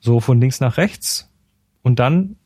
So 0.00 0.20
von 0.20 0.40
links 0.40 0.60
nach 0.60 0.76
rechts. 0.76 1.28
Und 1.82 1.98
dann 1.98 2.36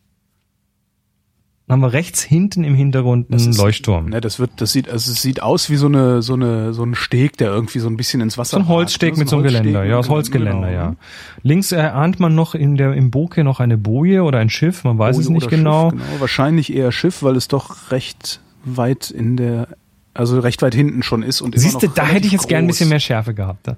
haben 1.69 1.81
wir 1.81 1.93
rechts 1.95 2.21
hinten 2.23 2.65
im 2.65 2.75
Hintergrund 2.75 3.29
Das 3.31 3.43
einen 3.43 3.53
ist- 3.53 3.59
Leuchtturm. 3.59 4.11
Ne, 4.11 4.21
das 4.21 4.39
wird, 4.39 4.51
das 4.57 4.73
sieht, 4.73 4.91
also 4.91 5.11
es 5.11 5.23
sieht 5.23 5.41
aus 5.43 5.71
wie 5.71 5.77
so 5.77 5.87
eine, 5.87 6.21
so 6.21 6.35
eine, 6.35 6.75
so 6.75 6.83
ein 6.85 6.95
Steg, 6.95 7.39
der 7.39 7.49
irgendwie 7.49 7.79
so 7.79 7.89
ein 7.89 7.97
bisschen 7.97 8.21
ins 8.21 8.37
Wasser. 8.37 8.57
So 8.59 8.63
ein 8.65 8.69
Holzsteg 8.69 9.15
ne? 9.15 9.21
mit 9.21 9.29
so 9.29 9.37
einem 9.37 9.45
Holzsteg 9.45 9.63
Geländer, 9.65 9.85
ja, 9.85 9.97
aus 9.97 10.07
mit- 10.07 10.13
Holzgeländer, 10.17 10.69
genau. 10.69 10.81
ja. 10.83 10.97
Links 11.43 11.73
erahnt 11.73 12.21
man 12.21 12.35
noch 12.35 12.55
in 12.55 12.77
der, 12.77 12.93
im 12.95 13.11
Bokeh 13.11 13.43
noch 13.43 13.61
eine 13.61 13.79
Boje 13.79 14.23
oder 14.23 14.39
ein 14.39 14.51
Schiff, 14.51 14.85
man 14.85 14.99
weiß 14.99 15.17
Boje 15.17 15.25
es 15.25 15.31
nicht 15.31 15.49
genau. 15.49 15.91
Schiff, 15.91 16.01
genau. 16.01 16.21
Wahrscheinlich 16.21 16.75
eher 16.75 16.93
Schiff, 16.93 17.23
weil 17.23 17.37
es 17.37 17.49
doch 17.49 17.91
recht 17.91 18.41
weit 18.65 19.11
in 19.11 19.37
der, 19.39 19.69
also 20.13 20.41
recht 20.41 20.61
weit 20.61 20.75
hinten 20.75 21.03
schon 21.03 21.23
ist 21.23 21.41
und 21.41 21.59
Siehst 21.59 21.83
du, 21.83 21.87
da 21.87 22.05
hätte 22.05 22.27
ich 22.27 22.33
jetzt 22.33 22.49
gern 22.49 22.65
ein 22.65 22.67
bisschen 22.67 22.87
groß. 22.87 22.91
mehr 22.91 23.01
Schärfe 23.01 23.33
gehabt. 23.35 23.67
ne? 23.67 23.77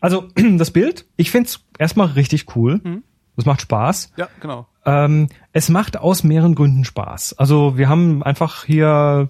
Also, 0.00 0.28
das 0.58 0.70
Bild, 0.70 1.06
ich 1.16 1.30
find's 1.30 1.60
erstmal 1.78 2.08
richtig 2.08 2.56
cool. 2.56 2.80
Mhm. 2.82 3.02
Es 3.36 3.44
macht 3.44 3.60
Spaß. 3.60 4.12
Ja, 4.16 4.28
genau. 4.40 4.66
Ähm, 4.84 5.28
es 5.52 5.68
macht 5.68 5.96
aus 5.96 6.24
mehreren 6.24 6.56
Gründen 6.56 6.84
Spaß. 6.84 7.38
Also 7.38 7.78
wir 7.78 7.88
haben 7.88 8.22
einfach 8.24 8.64
hier 8.64 9.28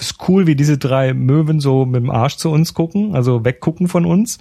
ist 0.00 0.16
cool, 0.28 0.46
wie 0.46 0.56
diese 0.56 0.78
drei 0.78 1.14
Möwen 1.14 1.60
so 1.60 1.84
mit 1.84 2.02
dem 2.02 2.10
Arsch 2.10 2.36
zu 2.36 2.50
uns 2.50 2.74
gucken, 2.74 3.14
also 3.14 3.44
weggucken 3.44 3.86
von 3.86 4.04
uns. 4.04 4.38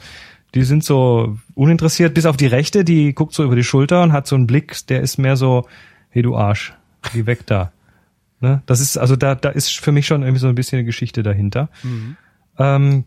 Die 0.56 0.64
sind 0.64 0.84
so 0.84 1.38
uninteressiert, 1.54 2.14
bis 2.14 2.26
auf 2.26 2.38
die 2.38 2.48
rechte, 2.48 2.84
die 2.84 3.14
guckt 3.14 3.34
so 3.34 3.44
über 3.44 3.56
die 3.56 3.64
Schulter 3.64 4.02
und 4.02 4.14
hat 4.14 4.26
so 4.26 4.36
einen 4.36 4.48
Blick, 4.48 4.76
der 4.88 5.02
ist 5.02 5.18
mehr 5.18 5.36
so, 5.36 5.68
hey 6.10 6.24
du 6.24 6.36
Arsch, 6.36 6.74
geh 7.14 7.26
weg 7.26 7.46
da. 7.46 7.72
Ne? 8.40 8.64
Das 8.66 8.80
ist, 8.80 8.98
also 8.98 9.16
da, 9.16 9.36
da 9.36 9.50
ist 9.50 9.78
für 9.78 9.92
mich 9.92 10.08
schon 10.08 10.24
irgendwie 10.24 10.40
so 10.40 10.48
ein 10.48 10.56
bisschen 10.56 10.80
eine 10.80 10.86
Geschichte 10.86 11.22
dahinter. 11.22 11.70
Ähm, 12.58 13.04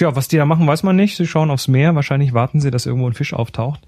ja, 0.00 0.16
was 0.16 0.28
die 0.28 0.36
da 0.36 0.46
machen, 0.46 0.66
weiß 0.66 0.82
man 0.82 0.96
nicht. 0.96 1.16
Sie 1.16 1.26
schauen 1.26 1.50
aufs 1.50 1.68
Meer. 1.68 1.94
Wahrscheinlich 1.94 2.34
warten 2.34 2.60
sie, 2.60 2.70
dass 2.70 2.86
irgendwo 2.86 3.06
ein 3.06 3.14
Fisch 3.14 3.32
auftaucht. 3.32 3.86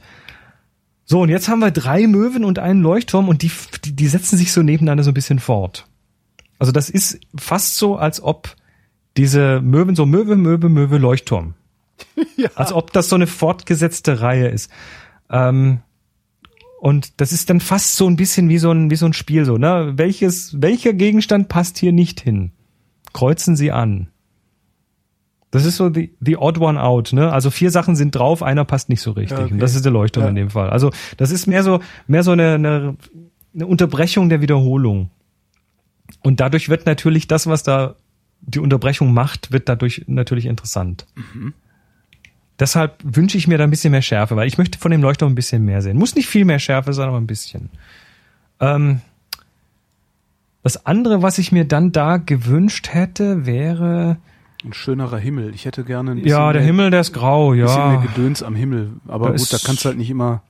So, 1.04 1.20
und 1.20 1.28
jetzt 1.28 1.48
haben 1.48 1.58
wir 1.58 1.70
drei 1.70 2.06
Möwen 2.06 2.44
und 2.44 2.58
einen 2.58 2.82
Leuchtturm 2.82 3.28
und 3.28 3.42
die, 3.42 3.50
die, 3.84 3.94
die 3.94 4.06
setzen 4.06 4.36
sich 4.38 4.52
so 4.52 4.62
nebeneinander 4.62 5.04
so 5.04 5.10
ein 5.10 5.14
bisschen 5.14 5.40
fort. 5.40 5.86
Also 6.58 6.70
das 6.70 6.88
ist 6.88 7.18
fast 7.36 7.76
so, 7.76 7.96
als 7.96 8.22
ob 8.22 8.54
diese 9.16 9.60
Möwen 9.60 9.96
so 9.96 10.06
Möwe, 10.06 10.36
Möwe, 10.36 10.68
Möwe, 10.68 10.98
Leuchtturm. 10.98 11.54
Ja. 12.36 12.48
Als 12.54 12.72
ob 12.72 12.92
das 12.92 13.08
so 13.08 13.14
eine 13.14 13.26
fortgesetzte 13.26 14.20
Reihe 14.20 14.48
ist. 14.48 14.70
Ähm, 15.30 15.80
und 16.80 17.20
das 17.20 17.32
ist 17.32 17.50
dann 17.50 17.60
fast 17.60 17.96
so 17.96 18.08
ein 18.08 18.16
bisschen 18.16 18.48
wie 18.48 18.58
so 18.58 18.72
ein, 18.72 18.90
wie 18.90 18.96
so 18.96 19.06
ein 19.06 19.12
Spiel, 19.12 19.44
so, 19.44 19.56
ne? 19.56 19.92
Welches, 19.96 20.60
welcher 20.60 20.92
Gegenstand 20.94 21.48
passt 21.48 21.78
hier 21.78 21.92
nicht 21.92 22.20
hin? 22.20 22.52
Kreuzen 23.12 23.54
Sie 23.54 23.70
an. 23.70 24.11
Das 25.52 25.64
ist 25.66 25.76
so 25.76 25.90
die, 25.90 26.12
the 26.20 26.36
odd 26.38 26.58
one 26.58 26.82
out, 26.82 27.12
ne? 27.12 27.30
Also 27.30 27.50
vier 27.50 27.70
Sachen 27.70 27.94
sind 27.94 28.14
drauf, 28.14 28.42
einer 28.42 28.64
passt 28.64 28.88
nicht 28.88 29.02
so 29.02 29.12
richtig. 29.12 29.38
Ja, 29.38 29.44
okay. 29.44 29.52
Und 29.52 29.60
das 29.60 29.74
ist 29.76 29.84
der 29.84 29.92
Leuchtturm 29.92 30.24
Ja. 30.24 30.30
in 30.30 30.34
dem 30.34 30.50
Fall. 30.50 30.70
Also 30.70 30.90
das 31.18 31.30
ist 31.30 31.46
mehr 31.46 31.62
so, 31.62 31.80
mehr 32.06 32.22
so 32.24 32.32
eine, 32.32 32.54
eine, 32.54 32.96
eine 33.54 33.66
Unterbrechung 33.66 34.28
der 34.30 34.40
Wiederholung. 34.40 35.10
Und 36.22 36.40
dadurch 36.40 36.68
wird 36.70 36.86
natürlich 36.86 37.28
das, 37.28 37.46
was 37.46 37.62
da 37.62 37.94
die 38.40 38.60
Unterbrechung 38.60 39.12
macht, 39.12 39.52
wird 39.52 39.68
dadurch 39.68 40.04
natürlich 40.08 40.46
interessant. 40.46 41.06
Deshalb 42.58 42.96
wünsche 43.04 43.36
ich 43.36 43.46
mir 43.46 43.58
da 43.58 43.64
ein 43.64 43.70
bisschen 43.70 43.90
mehr 43.90 44.02
Schärfe, 44.02 44.36
weil 44.36 44.48
ich 44.48 44.56
möchte 44.58 44.78
von 44.78 44.90
dem 44.90 45.02
Leuchtturm 45.02 45.32
ein 45.32 45.36
bisschen 45.36 45.64
mehr 45.64 45.82
sehen. 45.82 45.98
Muss 45.98 46.14
nicht 46.14 46.28
viel 46.28 46.44
mehr 46.44 46.58
Schärfe 46.58 46.92
sein, 46.92 47.08
aber 47.08 47.18
ein 47.18 47.26
bisschen. 47.26 47.70
Ähm, 48.58 49.00
das 50.62 50.86
andere, 50.86 51.22
was 51.22 51.38
ich 51.38 51.52
mir 51.52 51.64
dann 51.66 51.92
da 51.92 52.16
gewünscht 52.16 52.88
hätte, 52.92 53.44
wäre 53.46 54.16
Ein 54.64 54.72
schönerer 54.72 55.18
Himmel. 55.18 55.54
Ich 55.54 55.64
hätte 55.64 55.84
gerne 55.84 56.12
ein 56.12 56.16
bisschen 56.16 56.30
ja 56.30 56.52
der 56.52 56.60
mehr, 56.60 56.66
Himmel, 56.66 56.90
der 56.90 57.00
ist 57.00 57.12
grau, 57.12 57.50
bisschen 57.50 57.66
mehr 57.66 57.94
ja. 57.94 58.00
Gedöns 58.00 58.42
am 58.42 58.54
Himmel. 58.54 58.92
Aber 59.08 59.30
Da 59.30 59.36
gut, 59.36 59.52
da 59.52 59.58
kannst 59.64 59.84
du 59.84 59.88
halt 59.88 59.98
nicht 59.98 60.10
immer. 60.10 60.42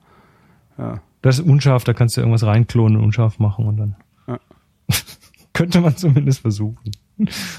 Ja. 0.78 1.00
Das 1.22 1.38
ist 1.38 1.46
unscharf, 1.46 1.84
da 1.84 1.94
kannst 1.94 2.16
du 2.16 2.20
irgendwas 2.20 2.44
reinklonen 2.44 2.98
und 2.98 3.04
unscharf 3.04 3.38
machen 3.38 3.66
und 3.66 3.76
dann 3.76 3.96
Ja. 4.26 4.38
könnte 5.52 5.80
man 5.80 5.96
zumindest 5.96 6.40
versuchen. 6.40 6.90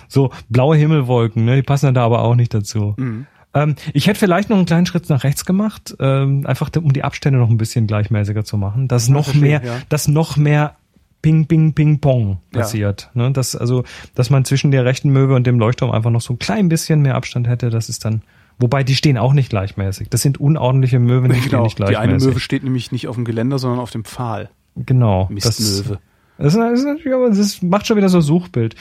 So 0.07 0.31
blaue 0.49 0.75
Himmelwolken, 0.75 1.45
ne, 1.45 1.55
die 1.55 1.61
passen 1.63 1.87
dann 1.87 1.95
da 1.95 2.03
aber 2.05 2.21
auch 2.21 2.35
nicht 2.35 2.53
dazu. 2.53 2.95
Mhm. 2.97 3.27
Ähm, 3.53 3.75
ich 3.93 4.07
hätte 4.07 4.19
vielleicht 4.19 4.49
noch 4.49 4.57
einen 4.57 4.65
kleinen 4.65 4.85
Schritt 4.85 5.09
nach 5.09 5.23
rechts 5.23 5.45
gemacht, 5.45 5.95
ähm, 5.99 6.45
einfach 6.45 6.69
um 6.75 6.91
die 6.91 7.03
Abstände 7.03 7.39
noch 7.39 7.49
ein 7.49 7.57
bisschen 7.57 7.87
gleichmäßiger 7.87 8.43
zu 8.43 8.57
machen, 8.57 8.87
dass 8.87 9.09
noch 9.09 9.25
verstehe, 9.25 9.41
mehr, 9.41 9.61
ja. 9.63 9.77
dass 9.89 10.07
noch 10.07 10.37
mehr 10.37 10.75
Ping, 11.23 11.47
Ping, 11.47 11.73
Ping, 11.73 11.99
Pong 11.99 12.37
Ja. 12.53 12.59
passiert. 12.59 13.09
Ne? 13.15 13.31
Dass, 13.31 13.55
also, 13.55 13.83
dass 14.13 14.29
man 14.29 14.45
zwischen 14.45 14.69
der 14.69 14.85
rechten 14.85 15.09
Möwe 15.09 15.33
und 15.33 15.47
dem 15.47 15.57
Leuchtturm 15.57 15.89
einfach 15.89 16.11
noch 16.11 16.21
so 16.21 16.33
ein 16.33 16.37
klein 16.39 16.69
bisschen 16.69 17.01
mehr 17.01 17.15
Abstand 17.15 17.47
hätte, 17.47 17.71
das 17.71 17.89
ist 17.89 18.05
dann, 18.05 18.21
wobei 18.59 18.83
die 18.83 18.95
stehen 18.95 19.17
auch 19.17 19.33
nicht 19.33 19.49
gleichmäßig. 19.49 20.09
Das 20.09 20.21
sind 20.21 20.39
unordentliche 20.39 20.99
Möwen, 20.99 21.31
die 21.31 21.37
stehen 21.39 21.49
Genau. 21.51 21.63
nicht 21.63 21.79
Die 21.79 21.83
gleichmäßig. 21.83 22.03
eine 22.13 22.17
Möwe 22.31 22.39
steht 22.39 22.63
nämlich 22.63 22.91
nicht 22.91 23.07
auf 23.07 23.15
dem 23.15 23.25
Geländer, 23.25 23.57
sondern 23.57 23.79
auf 23.79 23.89
dem 23.89 24.03
Pfahl. 24.05 24.49
Genau. 24.75 25.29
Das, 25.33 25.59
Mistmöwe. 25.59 25.99
das, 26.37 26.53
ist, 26.53 26.59
das, 26.59 26.79
ist 26.79 26.85
natürlich, 26.85 27.13
aber 27.13 27.29
das 27.29 27.61
macht 27.63 27.87
schon 27.87 27.97
wieder 27.97 28.09
so 28.09 28.19
Suchbild. 28.21 28.75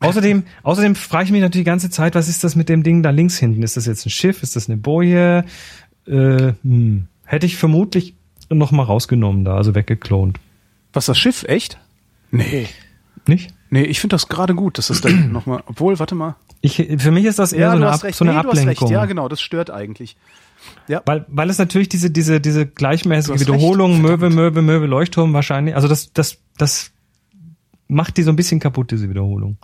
Außerdem, 0.00 0.42
außerdem 0.62 0.94
frage 0.96 1.24
ich 1.24 1.30
mich 1.32 1.40
natürlich 1.40 1.64
die 1.64 1.70
ganze 1.70 1.88
Zeit, 1.88 2.14
was 2.14 2.28
ist 2.28 2.44
das 2.44 2.56
mit 2.56 2.68
dem 2.68 2.82
Ding 2.82 3.02
da 3.02 3.08
links 3.10 3.38
hinten? 3.38 3.62
Ist 3.62 3.76
das 3.78 3.86
jetzt 3.86 4.04
ein 4.04 4.10
Schiff? 4.10 4.42
Ist 4.42 4.54
das 4.54 4.68
eine 4.68 4.76
Boje? 4.76 5.44
Äh, 6.06 6.52
hm. 6.62 7.06
Hätte 7.24 7.46
ich 7.46 7.56
vermutlich 7.56 8.14
noch 8.50 8.70
mal 8.70 8.82
rausgenommen 8.84 9.44
da, 9.44 9.56
also 9.56 9.74
weggeklont. 9.74 10.38
Was 10.92 11.06
das 11.06 11.18
Schiff, 11.18 11.42
echt? 11.44 11.78
Nee. 12.30 12.68
Nicht? 13.26 13.52
Nee, 13.70 13.82
ich 13.82 14.00
finde 14.00 14.14
das 14.14 14.28
gerade 14.28 14.54
gut, 14.54 14.78
dass 14.78 14.88
das 14.88 15.00
dann 15.00 15.32
nochmal. 15.32 15.62
Obwohl, 15.66 15.98
warte 15.98 16.14
mal. 16.14 16.36
Ich, 16.60 16.76
für 16.98 17.10
mich 17.10 17.24
ist 17.24 17.38
das 17.38 17.52
eher 17.52 17.70
so, 17.70 17.78
du 17.78 17.84
eine, 17.84 17.92
Ab, 17.92 18.02
recht. 18.02 18.16
so 18.16 18.24
eine 18.24 18.32
nee. 18.32 18.38
Ablenkung. 18.38 18.90
Ja, 18.90 19.04
genau, 19.04 19.28
das 19.28 19.40
stört 19.40 19.70
eigentlich. 19.70 20.16
Ja. 20.88 21.02
Weil, 21.04 21.24
weil 21.28 21.50
es 21.50 21.58
natürlich 21.58 21.88
diese, 21.88 22.10
diese, 22.10 22.40
diese 22.40 22.66
gleichmäßige 22.66 23.40
Wiederholung, 23.40 24.00
Möwe. 24.00 24.30
Möwe, 24.30 24.62
Möwe, 24.62 24.86
Leuchtturm 24.86 25.32
wahrscheinlich, 25.32 25.74
also 25.74 25.86
das, 25.88 26.12
das, 26.12 26.38
das 26.56 26.92
macht 27.88 28.16
die 28.16 28.22
so 28.22 28.30
ein 28.30 28.36
bisschen 28.36 28.60
kaputt, 28.60 28.90
diese 28.90 29.08
Wiederholung. 29.08 29.58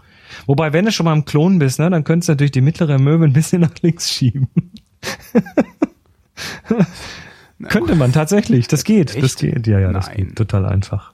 Wobei, 0.47 0.73
wenn 0.73 0.85
du 0.85 0.93
schon 0.93 1.05
mal 1.05 1.13
im 1.13 1.25
Klon 1.25 1.59
bist, 1.59 1.79
ne, 1.79 1.91
dann 1.91 2.05
könntest 2.05 2.29
du 2.29 2.33
natürlich 2.33 2.53
die 2.53 2.61
mittlere 2.61 2.99
Möwe 2.99 3.25
ein 3.25 3.33
bisschen 3.33 3.61
nach 3.63 3.75
links 3.83 4.11
schieben. 4.11 4.49
Könnte 7.69 7.95
man 7.95 8.13
tatsächlich, 8.13 8.69
das 8.69 8.85
geht, 8.85 9.11
das 9.11 9.23
Echt? 9.23 9.39
geht, 9.39 9.67
ja, 9.67 9.79
ja, 9.79 9.93
das 9.93 10.09
Nein. 10.09 10.17
geht 10.17 10.37
total 10.37 10.67
einfach. 10.67 11.13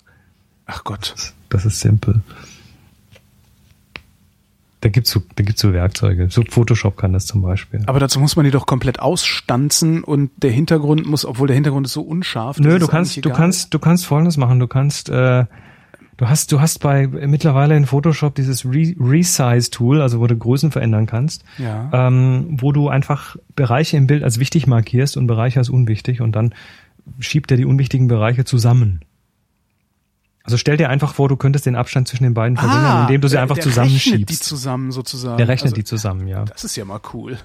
Ach 0.66 0.84
Gott. 0.84 1.14
Das 1.48 1.64
ist 1.64 1.80
simpel. 1.80 2.20
Da 4.80 4.88
gibt's 4.90 5.10
so, 5.10 5.20
da 5.34 5.42
gibt's 5.42 5.60
so 5.60 5.72
Werkzeuge. 5.72 6.28
So 6.30 6.44
Photoshop 6.48 6.96
kann 6.96 7.12
das 7.12 7.26
zum 7.26 7.42
Beispiel. 7.42 7.82
Aber 7.86 7.98
dazu 7.98 8.20
muss 8.20 8.36
man 8.36 8.44
die 8.44 8.52
doch 8.52 8.66
komplett 8.66 9.00
ausstanzen 9.00 10.04
und 10.04 10.30
der 10.36 10.52
Hintergrund 10.52 11.04
muss, 11.04 11.24
obwohl 11.24 11.48
der 11.48 11.54
Hintergrund 11.56 11.86
ist 11.86 11.94
so 11.94 12.02
unscharf. 12.02 12.60
Nö, 12.60 12.78
du 12.78 12.86
kannst, 12.86 13.16
du 13.16 13.20
egal 13.28 13.32
kannst, 13.36 13.74
du 13.74 13.78
kannst 13.80 14.06
Folgendes 14.06 14.36
machen. 14.36 14.60
Du 14.60 14.68
kannst, 14.68 15.08
äh, 15.08 15.46
du 16.16 16.28
hast, 16.28 16.52
du 16.52 16.60
hast 16.60 16.78
bei 16.78 17.08
mittlerweile 17.08 17.76
in 17.76 17.86
Photoshop 17.86 18.36
dieses 18.36 18.64
Re 18.64 18.94
Resize-Tool, 19.00 20.00
also 20.00 20.20
wo 20.20 20.28
du 20.28 20.36
Größen 20.36 20.70
verändern 20.70 21.06
kannst, 21.06 21.42
Ja. 21.58 21.90
ähm, 21.92 22.46
wo 22.60 22.70
du 22.70 22.88
einfach 22.88 23.34
Bereiche 23.56 23.96
im 23.96 24.06
Bild 24.06 24.22
als 24.22 24.38
wichtig 24.38 24.68
markierst 24.68 25.16
und 25.16 25.26
Bereiche 25.26 25.58
als 25.58 25.70
unwichtig 25.70 26.20
und 26.20 26.36
dann 26.36 26.54
schiebt 27.18 27.50
er 27.50 27.56
die 27.56 27.64
unwichtigen 27.64 28.06
Bereiche 28.06 28.44
zusammen. 28.44 29.00
Also 30.48 30.56
stell 30.56 30.78
dir 30.78 30.88
einfach 30.88 31.12
vor, 31.12 31.28
du 31.28 31.36
könntest 31.36 31.66
den 31.66 31.76
Abstand 31.76 32.08
zwischen 32.08 32.24
den 32.24 32.32
beiden 32.32 32.56
verringern, 32.56 33.02
indem 33.02 33.20
du 33.20 33.28
sie 33.28 33.32
der- 33.34 33.42
einfach 33.42 33.56
Ah, 33.58 33.60
der 33.60 33.66
rechnet 33.66 33.84
die 33.90 34.00
zusammenschiebst. 34.00 34.44
zusammen 34.44 34.92
sozusagen. 34.92 35.36
Der 35.36 35.46
rechnet 35.48 35.66
also, 35.66 35.74
die 35.76 35.84
zusammen, 35.84 36.26
ja. 36.26 36.44
Das 36.46 36.64
ist 36.64 36.74
ja 36.76 36.86
mal 36.86 37.00
cool. 37.12 37.36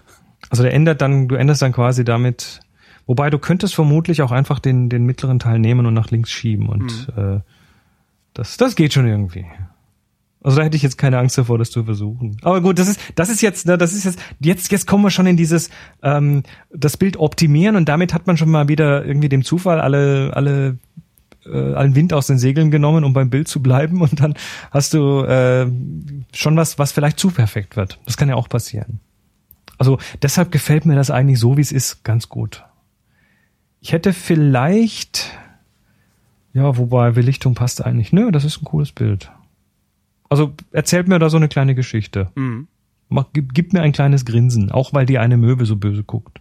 Also 0.50 0.64
der 0.64 0.74
ändert 0.74 1.02
dann, 1.02 1.28
du 1.28 1.36
änderst 1.36 1.62
dann 1.62 1.74
quasi 1.74 2.06
damit, 2.06 2.62
wobei 3.06 3.30
du 3.30 3.40
könntest 3.40 3.76
vermutlich 3.76 4.22
auch 4.22 4.32
einfach 4.32 4.60
den, 4.60 4.88
den 4.88 5.04
mittleren 5.06 5.38
Teil 5.40 5.60
nehmen 5.60 5.86
und 5.86 5.94
nach 5.94 6.12
links 6.12 6.32
schieben 6.32 6.70
und 6.70 7.10
äh, 7.18 7.42
das, 8.34 8.56
das 8.58 8.76
geht 8.76 8.94
schon 8.94 9.06
irgendwie. 9.06 9.46
Also 10.42 10.58
da 10.58 10.64
hätte 10.64 10.76
ich 10.76 10.84
jetzt 10.84 10.98
keine 10.98 11.18
Angst 11.20 11.38
davor, 11.38 11.58
das 11.58 11.72
zu 11.72 11.84
versuchen. 11.86 12.38
Aber 12.42 12.60
gut, 12.62 12.78
das 12.80 12.88
ist, 12.90 13.00
das 13.16 13.30
ist 13.30 13.42
jetzt, 13.42 13.66
ne, 13.66 13.78
das 13.78 13.94
ist 13.94 14.04
jetzt, 14.04 14.20
jetzt, 14.40 14.72
jetzt 14.72 14.88
kommen 14.88 15.04
wir 15.04 15.10
schon 15.12 15.26
in 15.26 15.38
dieses, 15.38 15.70
ähm, 16.02 16.44
das 16.74 16.98
Bild 16.98 17.16
optimieren 17.18 17.76
und 17.78 17.88
damit 17.88 18.14
hat 18.14 18.28
man 18.28 18.36
schon 18.38 18.50
mal 18.50 18.68
wieder 18.68 19.06
irgendwie 19.06 19.30
dem 19.30 19.44
Zufall 19.44 19.80
alle, 19.80 20.32
alle, 20.36 20.78
äh, 21.46 21.74
allen 21.74 21.96
Wind 21.96 22.14
aus 22.14 22.28
den 22.28 22.38
Segeln 22.38 22.72
genommen, 22.72 23.04
um 23.04 23.14
beim 23.14 23.30
Bild 23.30 23.48
zu 23.48 23.62
bleiben 23.62 24.02
und 24.02 24.20
dann 24.20 24.36
hast 24.72 24.94
du 24.94 25.24
äh, 25.24 25.68
schon 26.34 26.58
was, 26.58 26.80
was 26.80 26.92
vielleicht 26.92 27.20
zu 27.20 27.32
perfekt 27.32 27.76
wird. 27.76 28.00
Das 28.06 28.18
kann 28.18 28.30
ja 28.30 28.36
auch 28.36 28.50
passieren. 28.50 29.00
Also 29.78 29.98
deshalb 30.22 30.52
gefällt 30.52 30.86
mir 30.86 30.96
das 30.96 31.12
eigentlich 31.12 31.40
so, 31.40 31.58
wie 31.58 31.62
es 31.62 31.72
ist, 31.72 32.04
ganz 32.04 32.30
gut. 32.30 32.64
Ich 33.82 33.92
hätte 33.92 34.14
vielleicht, 34.14 35.38
ja, 36.54 36.78
wobei 36.78 37.12
Belichtung 37.12 37.56
passt 37.56 37.84
eigentlich. 37.84 38.14
Nö, 38.14 38.32
das 38.32 38.46
ist 38.46 38.62
ein 38.62 38.66
cooles 38.66 38.92
Bild. 38.92 39.32
Also 40.30 40.54
erzählt 40.72 41.08
mir 41.08 41.20
da 41.20 41.30
so 41.30 41.38
eine 41.38 41.50
kleine 41.50 41.76
Geschichte. 41.76 42.32
Mhm. 42.36 42.68
Mach, 43.10 43.26
gib, 43.34 43.54
gib 43.54 43.74
mir 43.74 43.82
ein 43.82 43.92
kleines 43.92 44.26
Grinsen, 44.26 44.72
auch 44.72 44.94
weil 44.94 45.06
die 45.06 45.20
eine 45.20 45.38
Möwe 45.38 45.66
so 45.66 45.76
böse 45.76 46.04
guckt. 46.04 46.40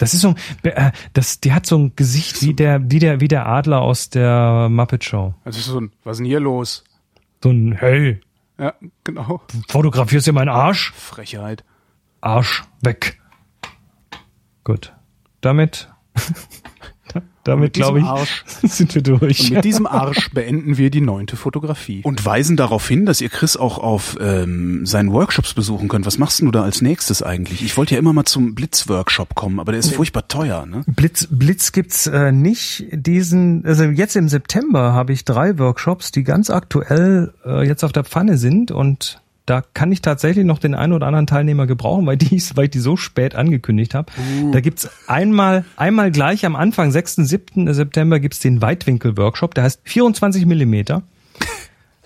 Das 0.00 0.14
ist 0.14 0.22
so, 0.22 0.34
äh, 0.62 0.92
das, 1.12 1.40
die 1.40 1.52
hat 1.52 1.66
so 1.66 1.76
ein 1.76 1.92
Gesicht 1.94 2.40
wie 2.40 2.54
der, 2.54 2.90
wie 2.90 2.98
der, 2.98 3.20
wie 3.20 3.28
der 3.28 3.46
Adler 3.46 3.82
aus 3.82 4.08
der 4.08 4.68
Muppet 4.70 5.04
Show. 5.04 5.34
Also 5.44 5.60
so 5.60 5.78
ein, 5.78 5.92
was 6.04 6.12
ist 6.14 6.18
denn 6.20 6.26
hier 6.26 6.40
los? 6.40 6.84
So 7.44 7.50
ein, 7.50 7.72
hey, 7.72 8.18
Ja, 8.58 8.72
genau. 9.04 9.42
fotografierst 9.68 10.26
du 10.26 10.32
meinen 10.32 10.48
Arsch? 10.48 10.92
Frechheit. 10.92 11.64
Arsch 12.22 12.64
weg. 12.80 13.20
Gut. 14.64 14.94
Damit, 15.42 15.90
damit 17.50 17.76
diesem 17.76 17.96
glaube 17.96 17.98
ich, 18.00 18.04
Arsch. 18.06 18.44
sind 18.62 18.94
wir 18.94 19.02
durch. 19.02 19.40
Und 19.40 19.50
mit 19.50 19.64
diesem 19.64 19.86
Arsch 19.86 20.30
beenden 20.30 20.78
wir 20.78 20.90
die 20.90 21.00
neunte 21.00 21.36
Fotografie. 21.36 22.00
Und 22.02 22.24
weisen 22.24 22.56
darauf 22.56 22.86
hin, 22.86 23.06
dass 23.06 23.20
ihr 23.20 23.28
Chris 23.28 23.56
auch 23.56 23.78
auf 23.78 24.16
ähm, 24.20 24.86
seinen 24.86 25.12
Workshops 25.12 25.54
besuchen 25.54 25.88
könnt. 25.88 26.06
Was 26.06 26.18
machst 26.18 26.40
du 26.40 26.50
da 26.50 26.62
als 26.62 26.80
nächstes 26.80 27.22
eigentlich? 27.22 27.62
Ich 27.62 27.76
wollte 27.76 27.94
ja 27.94 27.98
immer 27.98 28.12
mal 28.12 28.24
zum 28.24 28.54
Blitz-Workshop 28.54 29.34
kommen, 29.34 29.60
aber 29.60 29.72
der 29.72 29.80
ist 29.80 29.94
furchtbar 29.94 30.28
teuer, 30.28 30.66
ne? 30.66 30.82
Blitz, 30.86 31.26
Blitz 31.30 31.72
gibt's 31.72 32.06
äh, 32.06 32.32
nicht. 32.32 32.86
Diesen, 32.92 33.64
also 33.66 33.84
jetzt 33.84 34.16
im 34.16 34.28
September 34.28 34.92
habe 34.92 35.12
ich 35.12 35.24
drei 35.24 35.58
Workshops, 35.58 36.12
die 36.12 36.24
ganz 36.24 36.50
aktuell 36.50 37.32
äh, 37.44 37.66
jetzt 37.66 37.84
auf 37.84 37.92
der 37.92 38.04
Pfanne 38.04 38.38
sind 38.38 38.70
und 38.70 39.20
da 39.50 39.64
kann 39.74 39.90
ich 39.90 40.00
tatsächlich 40.00 40.44
noch 40.44 40.60
den 40.60 40.76
einen 40.76 40.92
oder 40.92 41.08
anderen 41.08 41.26
Teilnehmer 41.26 41.66
gebrauchen, 41.66 42.06
weil, 42.06 42.16
die, 42.18 42.40
weil 42.54 42.64
ich 42.66 42.70
die 42.70 42.78
so 42.78 42.96
spät 42.96 43.34
angekündigt 43.34 43.94
habe. 43.94 44.12
Da 44.52 44.60
gibt's 44.60 44.88
einmal, 45.08 45.64
einmal 45.76 46.12
gleich 46.12 46.46
am 46.46 46.54
Anfang, 46.54 46.92
6. 46.92 47.16
7. 47.16 47.74
September, 47.74 48.20
gibt's 48.20 48.38
den 48.38 48.62
Weitwinkel-Workshop, 48.62 49.54
der 49.54 49.64
heißt 49.64 49.80
24 49.82 50.46
Millimeter. 50.46 51.02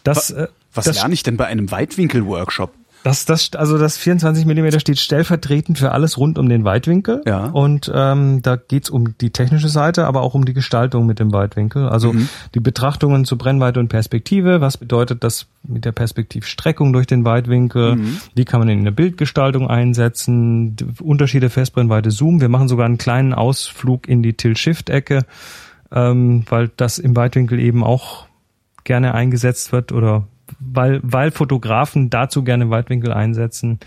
Das, 0.04 0.30
äh, 0.30 0.48
Was 0.72 0.86
das, 0.86 0.96
lerne 0.96 1.12
ich 1.12 1.22
denn 1.22 1.36
bei 1.36 1.44
einem 1.46 1.70
Weitwinkel-Workshop? 1.70 2.72
Das, 3.04 3.26
das, 3.26 3.52
also 3.54 3.76
das 3.76 3.98
24 3.98 4.46
Millimeter 4.46 4.80
steht 4.80 4.98
stellvertretend 4.98 5.78
für 5.78 5.92
alles 5.92 6.16
rund 6.16 6.38
um 6.38 6.48
den 6.48 6.64
Weitwinkel. 6.64 7.20
Ja. 7.26 7.48
Und 7.48 7.92
ähm, 7.94 8.40
da 8.40 8.56
geht's 8.56 8.88
um 8.88 9.18
die 9.18 9.28
technische 9.28 9.68
Seite, 9.68 10.06
aber 10.06 10.22
auch 10.22 10.32
um 10.32 10.46
die 10.46 10.54
Gestaltung 10.54 11.04
mit 11.04 11.18
dem 11.18 11.30
Weitwinkel. 11.30 11.86
Also 11.86 12.14
die 12.54 12.60
Betrachtungen 12.60 13.26
zu 13.26 13.36
Brennweite 13.36 13.78
und 13.78 13.88
Perspektive. 13.88 14.62
Was 14.62 14.78
bedeutet 14.78 15.22
das 15.22 15.48
mit 15.62 15.84
der 15.84 15.92
Perspektivstreckung 15.92 16.94
durch 16.94 17.06
den 17.06 17.26
Weitwinkel? 17.26 17.98
Wie 18.34 18.46
kann 18.46 18.60
man 18.60 18.70
ihn 18.70 18.78
in 18.78 18.84
der 18.84 18.92
Bildgestaltung 18.92 19.68
einsetzen? 19.68 20.74
Unterschiede 21.02 21.50
Festbrennweite, 21.50 22.10
Zoom. 22.10 22.40
Wir 22.40 22.48
machen 22.48 22.68
sogar 22.68 22.86
einen 22.86 22.96
kleinen 22.96 23.34
Ausflug 23.34 24.08
in 24.08 24.22
die 24.22 24.32
Tilt-Shift-Ecke, 24.32 25.26
ähm, 25.92 26.44
weil 26.48 26.70
das 26.74 26.98
im 26.98 27.14
Weitwinkel 27.14 27.60
eben 27.60 27.84
auch 27.84 28.24
gerne 28.84 29.12
eingesetzt 29.12 29.72
wird 29.72 29.92
oder 29.92 30.26
weil, 30.72 31.00
weil 31.02 31.30
Fotografen 31.30 32.10
dazu 32.10 32.44
gerne 32.44 32.70
Weitwinkel 32.70 33.12
einsetzen. 33.12 33.80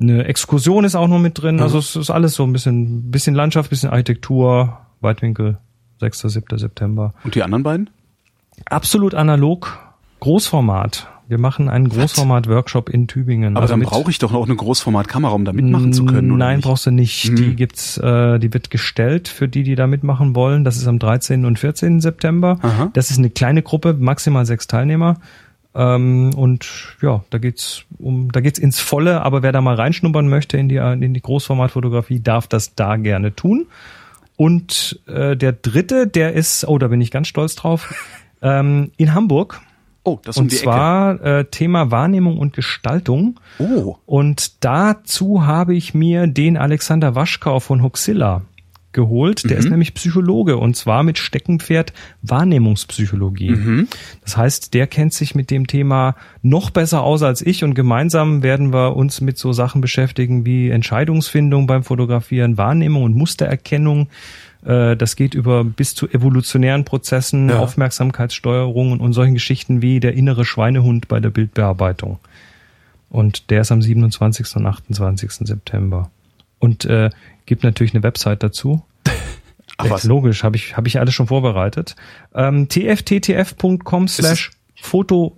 Eine 0.00 0.24
Exkursion 0.24 0.84
ist 0.84 0.94
auch 0.94 1.08
noch 1.08 1.18
mit 1.18 1.42
drin. 1.42 1.60
Also 1.60 1.78
es 1.78 1.96
ist 1.96 2.10
alles 2.10 2.34
so 2.34 2.44
ein 2.44 2.52
bisschen, 2.52 3.10
bisschen 3.10 3.34
Landschaft, 3.34 3.70
bisschen 3.70 3.90
Architektur, 3.90 4.78
Weitwinkel, 5.00 5.58
6. 6.00 6.20
7. 6.20 6.58
September. 6.58 7.14
Und 7.24 7.34
die 7.34 7.42
anderen 7.42 7.62
beiden? 7.62 7.90
Absolut 8.66 9.14
analog, 9.14 9.78
Großformat. 10.20 11.08
Wir 11.28 11.38
machen 11.38 11.68
einen 11.68 11.90
Großformat-Workshop 11.90 12.88
in 12.88 13.06
Tübingen. 13.06 13.54
Aber 13.56 13.62
Also 13.62 13.74
dann 13.74 13.82
brauche 13.82 14.10
ich 14.10 14.18
doch 14.18 14.32
auch 14.32 14.46
eine 14.46 14.56
Großformatkamera, 14.56 15.32
um 15.34 15.44
da 15.44 15.52
mitmachen 15.52 15.92
zu 15.92 16.06
können, 16.06 16.30
oder 16.30 16.38
Nein, 16.38 16.56
nicht? 16.56 16.64
brauchst 16.64 16.86
du 16.86 16.90
nicht. 16.90 17.38
Die 17.38 17.54
gibt's, 17.54 17.98
äh, 17.98 18.38
die 18.38 18.54
wird 18.54 18.70
gestellt 18.70 19.28
für 19.28 19.46
die, 19.46 19.62
die 19.62 19.74
da 19.74 19.86
mitmachen 19.86 20.34
wollen. 20.34 20.64
Das 20.64 20.78
ist 20.78 20.86
am 20.86 20.98
13. 20.98 21.44
und 21.44 21.58
14. 21.58 22.00
September. 22.00 22.58
Aha. 22.62 22.90
Das 22.94 23.10
ist 23.10 23.18
eine 23.18 23.28
kleine 23.28 23.62
Gruppe, 23.62 23.92
maximal 23.92 24.46
sechs 24.46 24.68
Teilnehmer. 24.68 25.16
Ähm, 25.74 26.30
und 26.34 26.96
ja, 27.02 27.22
da 27.28 27.36
geht's 27.36 27.84
um, 27.98 28.32
da 28.32 28.40
geht's 28.40 28.58
ins 28.58 28.80
Volle. 28.80 29.20
Aber 29.20 29.42
wer 29.42 29.52
da 29.52 29.60
mal 29.60 29.74
reinschnuppern 29.74 30.30
möchte 30.30 30.56
in 30.56 30.70
die 30.70 30.76
in 30.76 31.12
die 31.12 31.20
Großformatfotografie, 31.20 32.20
darf 32.20 32.46
das 32.46 32.74
da 32.74 32.96
gerne 32.96 33.34
tun. 33.36 33.66
Und 34.36 34.98
äh, 35.06 35.36
der 35.36 35.52
dritte, 35.52 36.06
der 36.06 36.32
ist, 36.32 36.66
oh, 36.66 36.78
da 36.78 36.88
bin 36.88 37.02
ich 37.02 37.10
ganz 37.10 37.28
stolz 37.28 37.54
drauf, 37.54 37.92
ähm, 38.40 38.92
in 38.96 39.12
Hamburg. 39.14 39.60
Oh, 40.04 40.18
das 40.24 40.36
ist 40.36 40.38
um 40.38 40.44
Und 40.44 40.52
die 40.52 40.56
zwar 40.56 41.20
äh, 41.22 41.44
Thema 41.46 41.90
Wahrnehmung 41.90 42.38
und 42.38 42.54
Gestaltung. 42.54 43.38
Oh, 43.58 43.96
Und 44.06 44.64
dazu 44.64 45.46
habe 45.46 45.74
ich 45.74 45.94
mir 45.94 46.26
den 46.26 46.56
Alexander 46.56 47.14
Waschkau 47.14 47.60
von 47.60 47.82
Huxilla 47.82 48.42
geholt. 48.92 49.48
Der 49.48 49.58
ist 49.58 49.68
nämlich 49.68 49.94
Psychologe 49.94 50.56
und 50.56 50.74
zwar 50.74 51.02
mit 51.02 51.18
Steckenpferd 51.18 51.92
Wahrnehmungspsychologie. 52.22 53.50
Das 54.24 54.36
heißt, 54.36 54.74
der 54.74 54.86
kennt 54.86 55.12
sich 55.12 55.34
mit 55.34 55.50
dem 55.50 55.66
Thema 55.66 56.16
noch 56.42 56.70
besser 56.70 57.02
aus 57.02 57.22
als 57.22 57.42
ich 57.42 57.64
und 57.64 57.74
gemeinsam 57.74 58.42
werden 58.42 58.72
wir 58.72 58.96
uns 58.96 59.20
mit 59.20 59.38
so 59.38 59.52
Sachen 59.52 59.80
beschäftigen 59.80 60.46
wie 60.46 60.70
Entscheidungsfindung 60.70 61.66
beim 61.66 61.84
Fotografieren, 61.84 62.56
Wahrnehmung 62.56 63.02
und 63.04 63.14
Mustererkennung. 63.14 64.08
Äh, 64.64 64.96
Das 64.96 65.16
geht 65.16 65.34
über 65.34 65.64
bis 65.64 65.94
zu 65.94 66.08
evolutionären 66.08 66.84
Prozessen, 66.84 67.48
Ja. 67.48 67.58
Aufmerksamkeitssteuerung 67.60 69.00
und 69.00 69.12
solchen 69.12 69.34
Geschichten 69.34 69.82
wie 69.82 70.00
der 70.00 70.14
innere 70.14 70.44
Schweinehund 70.44 71.08
bei 71.08 71.20
der 71.20 71.30
Bildbearbeitung. 71.30 72.18
Und 73.10 73.50
der 73.50 73.62
ist 73.62 73.72
am 73.72 73.80
27. 73.80 74.56
und 74.56 74.66
28. 74.66 75.30
September. 75.46 76.10
Und 76.58 76.84
äh, 76.84 77.10
gibt 77.46 77.62
natürlich 77.64 77.94
eine 77.94 78.02
Website 78.02 78.42
dazu. 78.42 78.82
Ach 79.78 79.88
was. 79.90 80.04
Logisch, 80.04 80.42
habe 80.44 80.56
ich, 80.56 80.76
hab 80.76 80.86
ich 80.86 80.98
alles 80.98 81.14
schon 81.14 81.28
vorbereitet. 81.28 81.96
Ähm, 82.34 82.68
tfttf.com 82.68 84.08
slash 84.08 84.50
Foto, 84.80 85.37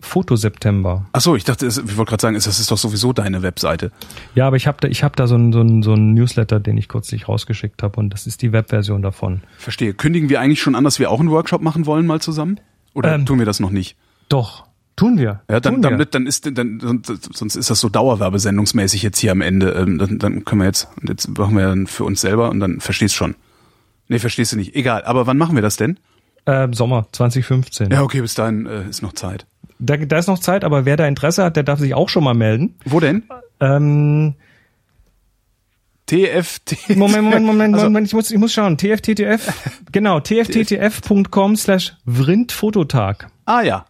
Fotoseptember. 0.00 1.06
Ach 1.12 1.20
so, 1.20 1.34
ich 1.36 1.44
dachte, 1.44 1.66
ich 1.66 1.76
wollte 1.96 2.10
gerade 2.10 2.20
sagen, 2.20 2.34
das 2.34 2.46
ist 2.46 2.70
doch 2.70 2.78
sowieso 2.78 3.12
deine 3.12 3.42
Webseite. 3.42 3.90
Ja, 4.34 4.46
aber 4.46 4.56
ich 4.56 4.66
habe 4.66 4.78
da, 4.80 4.88
ich 4.88 5.02
hab 5.02 5.16
da 5.16 5.26
so 5.26 5.34
einen 5.34 5.52
so 5.52 5.60
einen- 5.60 5.82
so 5.82 5.92
einen 5.92 6.14
Newsletter, 6.14 6.60
den 6.60 6.76
ich 6.76 6.88
kürzlich 6.88 7.28
rausgeschickt 7.28 7.82
habe 7.82 7.98
und 8.00 8.10
das 8.10 8.26
ist 8.26 8.42
die 8.42 8.52
Webversion 8.52 9.02
davon. 9.02 9.42
Verstehe. 9.58 9.94
Kündigen 9.94 10.28
wir 10.28 10.40
eigentlich 10.40 10.60
schon 10.60 10.74
an, 10.74 10.84
dass 10.84 10.98
wir 10.98 11.10
auch 11.10 11.20
einen 11.20 11.30
Workshop 11.30 11.62
machen 11.62 11.86
wollen 11.86 12.06
mal 12.06 12.20
zusammen? 12.20 12.60
Oder 12.94 13.14
Ähm, 13.14 13.26
tun 13.26 13.38
wir 13.38 13.46
das 13.46 13.60
noch 13.60 13.70
nicht? 13.70 13.96
Doch, 14.28 14.66
tun 14.96 15.18
wir. 15.18 15.40
Ja, 15.50 15.60
dann, 15.60 15.74
tun 15.74 15.82
wir. 15.82 15.90
damit, 15.90 16.14
dann 16.14 16.26
ist, 16.26 16.48
dann, 16.56 17.02
sonst 17.32 17.56
ist 17.56 17.70
das 17.70 17.80
so 17.80 17.88
Dauerwerbesendungsmäßig 17.88 19.02
jetzt 19.02 19.18
hier 19.18 19.32
am 19.32 19.40
Ende. 19.40 19.70
Ähm, 19.72 19.98
Dann, 19.98 20.18
dann 20.18 20.44
können 20.44 20.60
wir 20.62 20.66
jetzt, 20.66 20.88
und 21.00 21.08
jetzt 21.08 21.28
machen 21.38 21.56
wir 21.56 21.66
dann 21.66 21.86
für 21.86 22.04
uns 22.04 22.20
selber 22.20 22.50
und 22.50 22.60
dann 22.60 22.80
verstehst 22.80 23.14
schon. 23.14 23.34
Nee, 24.08 24.18
verstehst 24.18 24.52
du 24.52 24.56
nicht. 24.56 24.74
Egal. 24.74 25.04
Aber 25.04 25.26
wann 25.26 25.36
machen 25.38 25.54
wir 25.54 25.62
das 25.62 25.76
denn? 25.76 25.98
Äh, 26.48 26.68
Sommer 26.72 27.06
2015. 27.12 27.90
Ja, 27.90 28.02
okay, 28.02 28.20
bis 28.20 28.34
dahin 28.34 28.66
äh, 28.66 28.88
ist 28.88 29.02
noch 29.02 29.12
Zeit. 29.12 29.46
Da, 29.78 29.96
da 29.96 30.18
ist 30.18 30.26
noch 30.26 30.38
Zeit, 30.38 30.64
aber 30.64 30.84
wer 30.84 30.96
da 30.96 31.06
Interesse 31.06 31.44
hat, 31.44 31.56
der 31.56 31.62
darf 31.62 31.78
sich 31.78 31.94
auch 31.94 32.08
schon 32.08 32.24
mal 32.24 32.34
melden. 32.34 32.74
Wo 32.84 32.98
denn? 33.00 33.22
Ähm, 33.60 34.34
TFT. 36.06 36.96
Moment, 36.96 37.24
Moment, 37.24 37.44
Moment, 37.46 37.74
Also- 37.74 37.86
Moment, 37.86 38.06
ich 38.06 38.14
muss, 38.14 38.30
ich 38.30 38.38
muss 38.38 38.52
schauen. 38.52 38.78
TFTTF, 38.78 39.72
genau, 39.92 40.20
tfttf.com 40.20 41.56
slash 41.56 41.94
Vrindfototag. 42.06 43.28
Ah 43.44 43.60
ja. 43.62 43.84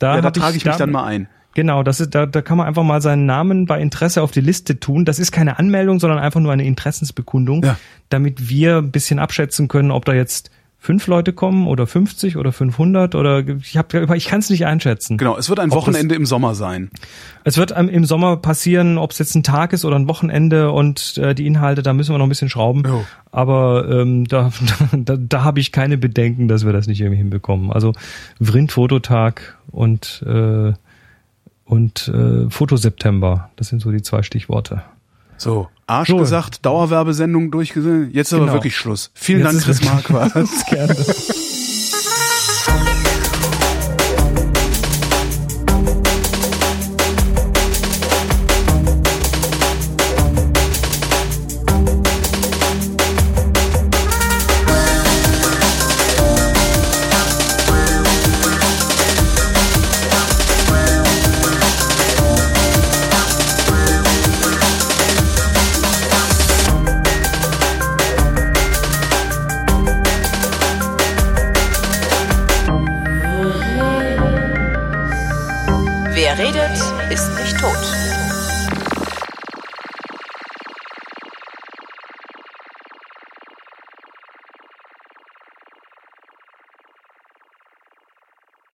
Da, 0.00 0.16
Ja, 0.16 0.20
da 0.20 0.30
trage 0.32 0.56
ich 0.56 0.64
mich 0.64 0.72
da- 0.72 0.78
dann 0.78 0.90
mal 0.90 1.04
ein. 1.04 1.28
Genau, 1.54 1.84
das 1.84 2.00
ist, 2.00 2.12
da, 2.16 2.26
da 2.26 2.42
kann 2.42 2.58
man 2.58 2.66
einfach 2.66 2.82
mal 2.82 3.00
seinen 3.00 3.26
Namen 3.26 3.66
bei 3.66 3.80
Interesse 3.80 4.22
auf 4.22 4.32
die 4.32 4.40
Liste 4.40 4.80
tun. 4.80 5.04
Das 5.04 5.20
ist 5.20 5.30
keine 5.30 5.60
Anmeldung, 5.60 6.00
sondern 6.00 6.18
einfach 6.18 6.40
nur 6.40 6.50
eine 6.52 6.64
Interessensbekundung, 6.64 7.62
Ja. 7.62 7.76
damit 8.08 8.48
wir 8.48 8.78
ein 8.78 8.90
bisschen 8.90 9.20
abschätzen 9.20 9.68
können, 9.68 9.92
ob 9.92 10.04
da 10.04 10.12
jetzt 10.14 10.50
fünf 10.84 11.06
Leute 11.06 11.32
kommen 11.32 11.66
oder 11.66 11.86
50 11.86 12.36
oder 12.36 12.52
500 12.52 13.14
oder 13.14 13.38
ich 13.38 13.78
hab, 13.78 13.94
ich 13.94 14.26
kann 14.26 14.40
es 14.40 14.50
nicht 14.50 14.66
einschätzen. 14.66 15.16
Genau, 15.16 15.34
es 15.38 15.48
wird 15.48 15.58
ein 15.58 15.70
Ob 15.70 15.76
Wochenende 15.76 16.14
im 16.14 16.26
Sommer 16.26 16.54
sein. 16.54 16.90
Es 17.42 17.56
wird 17.56 17.70
im 17.70 18.04
Sommer 18.04 18.36
passieren, 18.36 18.98
ob 18.98 19.12
es 19.12 19.18
jetzt 19.18 19.34
ein 19.34 19.42
Tag 19.42 19.72
ist 19.72 19.86
oder 19.86 19.96
ein 19.96 20.08
Wochenende 20.08 20.72
und 20.72 21.16
äh, 21.16 21.34
die 21.34 21.46
Inhalte, 21.46 21.82
da 21.82 21.94
müssen 21.94 22.12
wir 22.12 22.18
noch 22.18 22.26
ein 22.26 22.28
bisschen 22.28 22.50
schrauben. 22.50 22.82
Jo. 22.86 23.02
Aber 23.32 23.88
ähm, 23.88 24.24
da, 24.28 24.52
da, 24.92 25.16
da 25.16 25.42
habe 25.42 25.58
ich 25.58 25.72
keine 25.72 25.96
Bedenken, 25.96 26.48
dass 26.48 26.66
wir 26.66 26.74
das 26.74 26.86
nicht 26.86 27.00
irgendwie 27.00 27.16
hinbekommen. 27.16 27.72
Also 27.72 27.94
Vrind-Fototag 28.40 29.56
und 29.70 30.22
äh, 30.26 30.74
und 31.64 32.08
äh, 32.08 32.50
Fotoseptember, 32.50 33.48
das 33.56 33.68
sind 33.68 33.80
so 33.80 33.90
die 33.90 34.02
zwei 34.02 34.22
Stichworte. 34.22 34.82
So, 35.36 35.68
Arsch 35.86 36.08
So. 36.08 36.22
gesagt, 36.22 36.64
Dauerwerbesendung 36.64 37.50
durchgesehen. 37.50 38.10
Jetzt 38.12 38.32
aber 38.32 38.42
Genau. 38.42 38.54
wirklich 38.54 38.76
Schluss. 38.76 39.10
Vielen 39.14 39.40
Jetzt 39.42 39.52
Dank, 39.54 39.64
Chris 39.64 39.84
Marquardt. 39.84 40.32
Gerne. 40.70 40.96